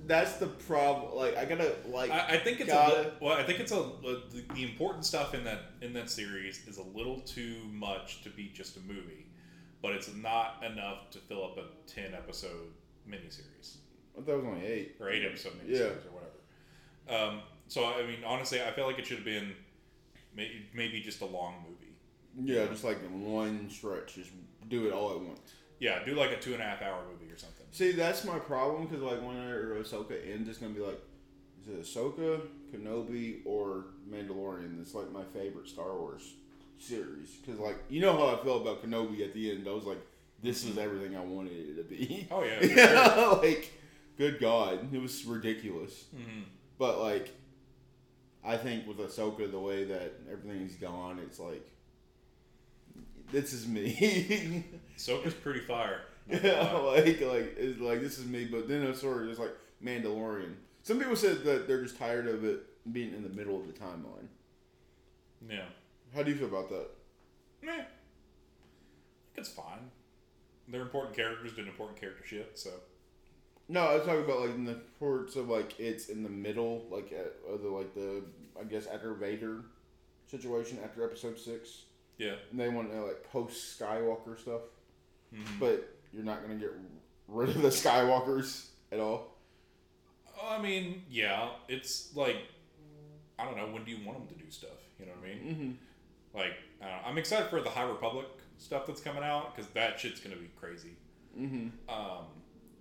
that's 0.05 0.33
the 0.37 0.47
problem. 0.47 1.15
Like 1.15 1.37
I 1.37 1.45
gotta 1.45 1.75
like. 1.87 2.11
I, 2.11 2.35
I 2.35 2.37
think 2.37 2.59
it's 2.59 2.69
a 2.69 2.73
Gotta- 2.73 3.01
li- 3.01 3.13
well. 3.21 3.33
I 3.37 3.43
think 3.43 3.59
it's 3.59 3.71
a, 3.71 3.79
a 3.79 4.01
the, 4.31 4.43
the 4.55 4.63
important 4.63 5.05
stuff 5.05 5.33
in 5.33 5.43
that 5.45 5.59
in 5.81 5.93
that 5.93 6.09
series 6.09 6.67
is 6.67 6.77
a 6.77 6.83
little 6.83 7.19
too 7.21 7.55
much 7.71 8.21
to 8.23 8.29
be 8.29 8.51
just 8.53 8.77
a 8.77 8.81
movie, 8.81 9.25
but 9.81 9.93
it's 9.93 10.13
not 10.13 10.63
enough 10.63 11.09
to 11.11 11.19
fill 11.19 11.43
up 11.45 11.57
a 11.57 11.65
ten 11.89 12.13
episode 12.13 12.71
miniseries 13.09 13.77
I 14.17 14.21
thought 14.21 14.31
it 14.31 14.35
was 14.37 14.45
only 14.45 14.65
eight. 14.65 14.95
or 14.99 15.09
eight 15.09 15.23
episode 15.25 15.53
Yeah. 15.67 15.77
miniseries 15.79 16.05
or 16.07 16.11
whatever. 17.07 17.31
Um, 17.33 17.41
so 17.67 17.85
I 17.85 18.05
mean, 18.05 18.23
honestly, 18.25 18.61
I 18.61 18.71
feel 18.71 18.85
like 18.85 18.99
it 18.99 19.05
should 19.07 19.17
have 19.17 19.25
been 19.25 19.53
maybe, 20.35 20.65
maybe 20.73 21.01
just 21.01 21.21
a 21.21 21.25
long 21.25 21.55
movie. 21.67 21.82
Yeah, 22.41 22.65
just 22.67 22.83
like 22.83 22.97
one 23.11 23.69
stretch, 23.69 24.15
just 24.15 24.31
do 24.69 24.87
it 24.87 24.93
all 24.93 25.11
at 25.11 25.19
once. 25.19 25.39
Yeah, 25.79 26.03
do 26.05 26.15
like 26.15 26.31
a 26.31 26.39
two 26.39 26.53
and 26.53 26.61
a 26.61 26.65
half 26.65 26.81
hour 26.81 27.01
movie 27.11 27.31
or 27.31 27.37
something. 27.37 27.65
See, 27.71 27.91
that's 27.91 28.23
my 28.23 28.39
problem 28.39 28.85
because 28.85 29.01
like 29.03 29.21
whenever 29.21 29.75
Ahsoka 29.81 30.15
ends, 30.31 30.47
it's 30.49 30.57
gonna 30.57 30.73
be 30.73 30.79
like, 30.79 30.99
is 31.61 31.67
it 31.67 31.81
Ahsoka, 31.81 32.41
Kenobi, 32.73 33.41
or 33.45 33.85
Mandalorian? 34.09 34.79
It's 34.81 34.93
like 34.95 35.11
my 35.11 35.23
favorite 35.33 35.67
Star 35.67 35.93
Wars 35.97 36.33
series 36.79 37.31
because 37.35 37.59
like 37.59 37.77
you 37.89 38.01
know 38.01 38.13
how 38.13 38.35
I 38.35 38.43
felt 38.43 38.61
about 38.63 38.83
Kenobi 38.83 39.21
at 39.23 39.33
the 39.33 39.51
end. 39.51 39.67
I 39.67 39.71
was 39.71 39.85
like, 39.85 40.01
this 40.41 40.63
is 40.63 40.77
everything 40.77 41.15
I 41.15 41.21
wanted 41.21 41.51
it 41.53 41.75
to 41.77 41.83
be. 41.83 42.27
Oh 42.31 42.43
yeah, 42.43 42.61
sure. 43.15 43.37
like, 43.41 43.71
good 44.17 44.39
God, 44.39 44.93
it 44.93 45.01
was 45.01 45.23
ridiculous. 45.25 46.05
Mhm. 46.15 46.43
But 46.77 46.99
like, 46.99 47.29
I 48.43 48.57
think 48.57 48.87
with 48.87 48.97
Ahsoka, 48.97 49.49
the 49.51 49.59
way 49.59 49.83
that 49.85 50.13
everything's 50.31 50.75
gone, 50.75 51.19
it's 51.19 51.39
like, 51.39 51.65
this 53.33 53.51
is 53.51 53.67
me. 53.67 54.63
Soka's 54.97 55.33
pretty 55.33 55.59
fire. 55.61 56.01
Yeah, 56.29 56.71
like 56.77 57.19
like 57.19 57.55
it's 57.57 57.81
like 57.81 57.99
this 57.99 58.17
is 58.17 58.25
me, 58.25 58.45
but 58.45 58.69
then 58.69 58.81
it's 58.83 59.01
sort 59.01 59.23
of 59.23 59.27
just 59.27 59.41
like 59.41 59.51
Mandalorian. 59.83 60.53
Some 60.81 60.97
people 60.97 61.17
said 61.17 61.43
that 61.43 61.67
they're 61.67 61.83
just 61.83 61.97
tired 61.97 62.27
of 62.27 62.45
it 62.45 62.61
being 62.93 63.13
in 63.13 63.23
the 63.23 63.29
middle 63.29 63.59
of 63.59 63.67
the 63.67 63.73
timeline. 63.73 64.27
yeah. 65.49 65.65
How 66.15 66.23
do 66.23 66.31
you 66.31 66.37
feel 66.37 66.47
about 66.47 66.69
that? 66.69 66.87
Meh. 67.61 67.71
I 67.73 67.75
think 67.75 67.87
it's 69.35 69.49
fine. 69.49 69.89
They're 70.69 70.81
important 70.81 71.13
characters 71.13 71.51
doing 71.53 71.67
important 71.67 71.99
character 71.99 72.23
shit, 72.25 72.51
so 72.57 72.69
No, 73.67 73.81
I 73.81 73.95
was 73.95 74.05
talking 74.05 74.23
about 74.23 74.41
like 74.41 74.51
in 74.55 74.63
the 74.63 74.79
parts 74.99 75.35
of 75.35 75.49
like 75.49 75.77
it's 75.77 76.07
in 76.07 76.23
the 76.23 76.29
middle, 76.29 76.85
like 76.89 77.11
at 77.11 77.33
of 77.51 77.61
the 77.63 77.67
like 77.69 77.93
the 77.95 78.23
I 78.57 78.63
guess 78.63 78.87
after 78.87 79.13
Vader 79.13 79.65
situation 80.27 80.77
after 80.83 81.03
Episode 81.03 81.37
six, 81.37 81.81
yeah. 82.23 82.33
and 82.51 82.59
they 82.59 82.69
want 82.69 82.91
to 82.91 83.01
like 83.03 83.23
post 83.31 83.79
Skywalker 83.79 84.39
stuff, 84.39 84.61
Mhm. 85.33 85.59
but 85.59 85.89
you're 86.11 86.23
not 86.23 86.41
gonna 86.41 86.55
get 86.55 86.71
rid 87.27 87.49
of 87.49 87.61
the 87.61 87.69
Skywalkers 87.69 88.67
at 88.91 88.99
all. 88.99 89.35
I 90.41 90.61
mean, 90.61 91.03
yeah, 91.09 91.49
it's 91.67 92.15
like 92.15 92.37
I 93.39 93.45
don't 93.45 93.57
know. 93.57 93.67
When 93.67 93.83
do 93.83 93.91
you 93.91 94.05
want 94.05 94.19
them 94.19 94.37
to 94.37 94.43
do 94.43 94.49
stuff? 94.51 94.69
You 94.99 95.05
know 95.07 95.11
what 95.19 95.29
I 95.29 95.33
mean? 95.33 95.55
Mm-hmm. 95.55 96.37
Like 96.37 96.53
I 96.81 97.09
am 97.09 97.17
excited 97.17 97.49
for 97.49 97.61
the 97.61 97.69
High 97.69 97.83
Republic 97.89 98.27
stuff 98.57 98.85
that's 98.87 99.01
coming 99.01 99.23
out 99.23 99.55
because 99.55 99.69
that 99.71 99.99
shit's 99.99 100.19
gonna 100.19 100.35
be 100.35 100.49
crazy. 100.59 100.95
Mm-hmm. 101.37 101.89
Um, 101.89 102.25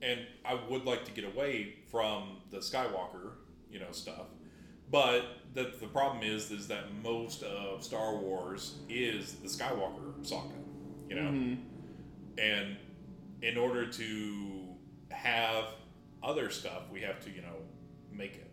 and 0.03 0.21
I 0.45 0.55
would 0.69 0.85
like 0.85 1.05
to 1.07 1.13
get 1.13 1.25
away 1.25 1.77
from 1.91 2.37
the 2.51 2.59
Skywalker, 2.59 3.33
you 3.71 3.79
know, 3.79 3.93
stuff. 3.93 4.27
But 4.93 5.25
the, 5.55 5.73
the 5.81 5.89
problem 5.89 6.23
is, 6.23 6.51
is 6.53 6.69
that 6.69 6.85
most 7.03 7.43
of 7.43 7.83
Star 7.83 8.15
Wars 8.17 8.77
is 8.89 9.35
the 9.37 9.49
Skywalker 9.49 10.25
saga, 10.25 10.55
you 11.09 11.17
know, 11.17 11.31
Mm-hmm. 11.31 12.39
and 12.39 12.77
in 13.43 13.57
order 13.57 13.87
to 13.87 14.69
have 15.11 15.65
other 16.23 16.51
stuff, 16.51 16.83
we 16.93 17.01
have 17.01 17.21
to, 17.25 17.31
you 17.31 17.41
know, 17.43 17.57
make 18.13 18.35
it. 18.37 18.51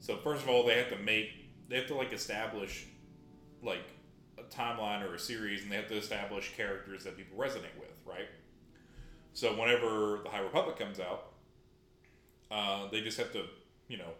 So 0.00 0.16
first 0.16 0.42
of 0.42 0.48
all, 0.50 0.66
they 0.66 0.76
have 0.76 0.90
to 0.90 0.98
make, 0.98 1.30
they 1.68 1.76
have 1.76 1.86
to 1.86 1.94
like 1.94 2.12
establish, 2.12 2.86
like 3.62 3.84
a 4.38 4.42
timeline 4.42 5.08
or 5.08 5.14
a 5.14 5.18
series, 5.18 5.62
and 5.62 5.70
they 5.72 5.76
have 5.76 5.88
to 5.88 5.96
establish 5.96 6.52
characters 6.56 7.04
that 7.04 7.16
people 7.16 7.38
resonate 7.38 7.78
with, 7.78 7.94
right? 8.04 8.28
So 9.32 9.52
whenever 9.58 10.20
the 10.24 10.28
High 10.28 10.40
Republic 10.40 10.76
comes 10.78 11.00
out, 11.00 11.32
uh, 12.50 12.88
they 12.90 13.00
just 13.00 13.16
have 13.18 13.32
to, 13.32 13.44
you 13.88 13.96
know, 13.96 14.10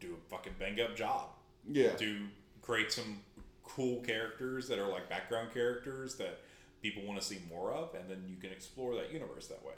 do 0.00 0.14
a 0.14 0.30
fucking 0.30 0.54
bang 0.58 0.80
up 0.80 0.96
job 0.96 1.28
Yeah. 1.70 1.92
to 1.96 2.26
create 2.62 2.92
some 2.92 3.20
cool 3.64 4.00
characters 4.02 4.68
that 4.68 4.78
are 4.78 4.88
like 4.88 5.08
background 5.08 5.52
characters 5.52 6.14
that 6.16 6.40
people 6.82 7.02
want 7.04 7.20
to 7.20 7.26
see 7.26 7.38
more 7.48 7.72
of, 7.72 7.94
and 7.94 8.08
then 8.08 8.22
you 8.28 8.36
can 8.36 8.50
explore 8.52 8.94
that 8.96 9.12
universe 9.12 9.46
that 9.48 9.64
way. 9.64 9.74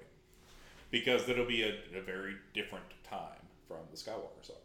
Because 0.90 1.26
that'll 1.26 1.46
be 1.46 1.62
a, 1.62 1.74
a 1.96 2.00
very 2.02 2.34
different 2.54 2.84
time 3.04 3.40
from 3.66 3.78
the 3.90 3.96
Skywalker 3.96 4.42
saga. 4.42 4.58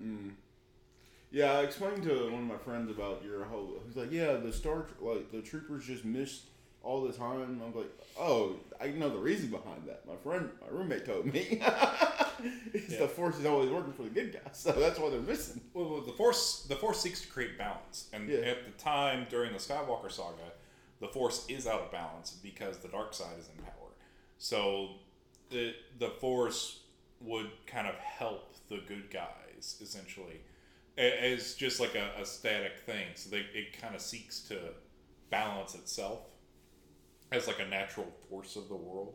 Mm. 0.00 0.30
Yeah, 1.32 1.52
I 1.58 1.62
explained 1.62 2.04
to 2.04 2.30
one 2.30 2.42
of 2.42 2.46
my 2.48 2.56
friends 2.56 2.90
about 2.90 3.22
your 3.24 3.44
whole. 3.44 3.74
He's 3.86 3.96
like, 3.96 4.12
"Yeah, 4.12 4.34
the 4.36 4.52
star 4.52 4.86
like 5.00 5.32
the 5.32 5.42
troopers 5.42 5.84
just 5.86 6.04
missed 6.04 6.42
all 6.86 7.02
the 7.02 7.12
time." 7.12 7.60
I'm 7.62 7.74
like, 7.74 7.90
"Oh, 8.18 8.56
I 8.80 8.88
know 8.88 9.10
the 9.10 9.18
reason 9.18 9.50
behind 9.50 9.82
that. 9.86 10.06
My 10.06 10.16
friend, 10.16 10.48
my 10.60 10.68
roommate 10.76 11.04
told 11.06 11.26
me. 11.26 11.60
it's 12.72 12.92
Yeah. 12.92 13.00
the 13.00 13.08
force 13.08 13.38
is 13.38 13.46
always 13.46 13.70
working 13.70 13.92
for 13.92 14.02
the 14.04 14.10
good 14.10 14.32
guys, 14.32 14.56
so 14.58 14.72
that's 14.72 14.98
why 14.98 15.10
they're 15.10 15.20
missing." 15.20 15.60
Well, 15.74 15.88
well, 15.90 16.00
the 16.00 16.12
Force 16.12 16.64
the 16.68 16.76
Force 16.76 17.00
seeks 17.00 17.20
to 17.22 17.28
create 17.28 17.58
balance, 17.58 18.08
and 18.12 18.28
Yeah. 18.28 18.38
at 18.38 18.64
the 18.64 18.72
time 18.82 19.26
during 19.30 19.52
the 19.52 19.58
Skywalker 19.58 20.10
saga, 20.10 20.52
the 21.00 21.08
Force 21.08 21.44
is 21.48 21.66
out 21.66 21.80
of 21.82 21.90
balance 21.90 22.30
because 22.42 22.78
the 22.78 22.88
dark 22.88 23.12
side 23.14 23.38
is 23.38 23.48
in 23.48 23.62
power. 23.64 23.90
So 24.38 24.90
the 25.50 25.74
the 25.98 26.10
Force 26.10 26.80
would 27.20 27.50
kind 27.66 27.86
of 27.88 27.94
help 27.96 28.54
the 28.68 28.78
good 28.86 29.10
guys 29.10 29.78
essentially 29.80 30.40
as 30.98 31.54
just 31.54 31.78
like 31.80 31.94
a, 31.94 32.10
a 32.20 32.24
static 32.26 32.78
thing. 32.86 33.06
So 33.14 33.30
they, 33.30 33.40
it 33.54 33.78
kind 33.80 33.94
of 33.94 34.00
seeks 34.00 34.40
to 34.48 34.58
balance 35.30 35.74
itself 35.74 36.20
as 37.36 37.46
like 37.46 37.60
a 37.60 37.66
natural 37.68 38.06
force 38.28 38.56
of 38.56 38.68
the 38.68 38.74
world. 38.74 39.14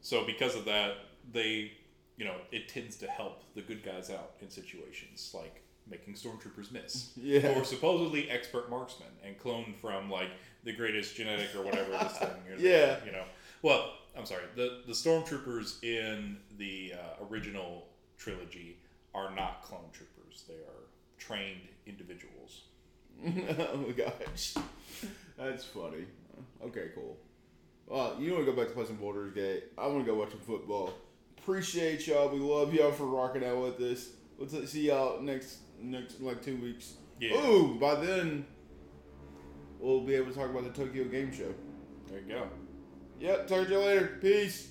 So 0.00 0.24
because 0.24 0.54
of 0.54 0.64
that, 0.66 0.94
they 1.32 1.72
you 2.16 2.24
know 2.24 2.36
it 2.52 2.68
tends 2.68 2.96
to 2.98 3.06
help 3.06 3.42
the 3.54 3.62
good 3.62 3.82
guys 3.84 4.10
out 4.10 4.32
in 4.42 4.50
situations 4.50 5.32
like 5.34 5.62
making 5.90 6.14
stormtroopers 6.14 6.70
miss 6.72 7.12
Yeah. 7.16 7.56
or 7.58 7.64
supposedly 7.64 8.28
expert 8.30 8.68
marksmen 8.68 9.08
and 9.24 9.38
cloned 9.38 9.76
from 9.76 10.10
like 10.10 10.30
the 10.64 10.72
greatest 10.72 11.14
genetic 11.16 11.48
or 11.56 11.62
whatever 11.62 11.92
this 11.92 12.16
thing 12.18 12.30
is 12.52 12.60
Yeah. 12.72 12.96
you 13.06 13.12
know 13.12 13.24
well 13.62 13.92
i'm 14.16 14.26
sorry 14.26 14.42
the 14.56 14.80
the 14.86 14.92
stormtroopers 14.92 15.82
in 15.84 16.38
the 16.58 16.94
uh, 16.94 17.24
original 17.30 17.86
trilogy 18.18 18.78
are 19.14 19.30
not 19.34 19.62
clone 19.62 19.88
troopers 19.92 20.42
they 20.48 20.54
are 20.54 20.82
trained 21.18 21.60
individuals 21.86 22.62
oh 23.26 23.76
my 23.86 23.92
gosh, 23.92 24.54
that's 25.36 25.64
funny. 25.64 26.04
Okay, 26.64 26.90
cool. 26.94 27.16
Well, 27.88 28.16
you 28.20 28.34
want 28.34 28.44
to 28.44 28.52
go 28.52 28.56
back 28.56 28.68
to 28.68 28.74
play 28.74 28.84
some 28.84 28.96
Baldur's 28.96 29.32
Gate. 29.32 29.64
I 29.78 29.86
want 29.86 30.04
to 30.04 30.12
go 30.12 30.18
watch 30.18 30.30
some 30.30 30.40
football. 30.40 30.92
Appreciate 31.38 32.06
y'all. 32.06 32.28
We 32.28 32.38
love 32.38 32.74
y'all 32.74 32.92
for 32.92 33.06
rocking 33.06 33.42
out 33.44 33.62
with 33.62 33.80
us. 33.80 34.10
Let's 34.38 34.70
see 34.70 34.88
y'all 34.88 35.20
next 35.22 35.58
next 35.80 36.20
like 36.20 36.42
two 36.42 36.56
weeks. 36.56 36.94
Yeah. 37.18 37.34
Ooh, 37.34 37.76
by 37.80 37.94
then 37.94 38.44
we'll 39.80 40.02
be 40.02 40.14
able 40.14 40.30
to 40.30 40.34
talk 40.38 40.50
about 40.50 40.64
the 40.64 40.70
Tokyo 40.84 41.04
Game 41.04 41.32
Show. 41.32 41.54
there 42.08 42.20
you 42.20 42.28
go 42.28 42.48
Yep. 43.20 43.48
Talk 43.48 43.66
to 43.66 43.72
you 43.72 43.78
later. 43.78 44.18
Peace. 44.20 44.68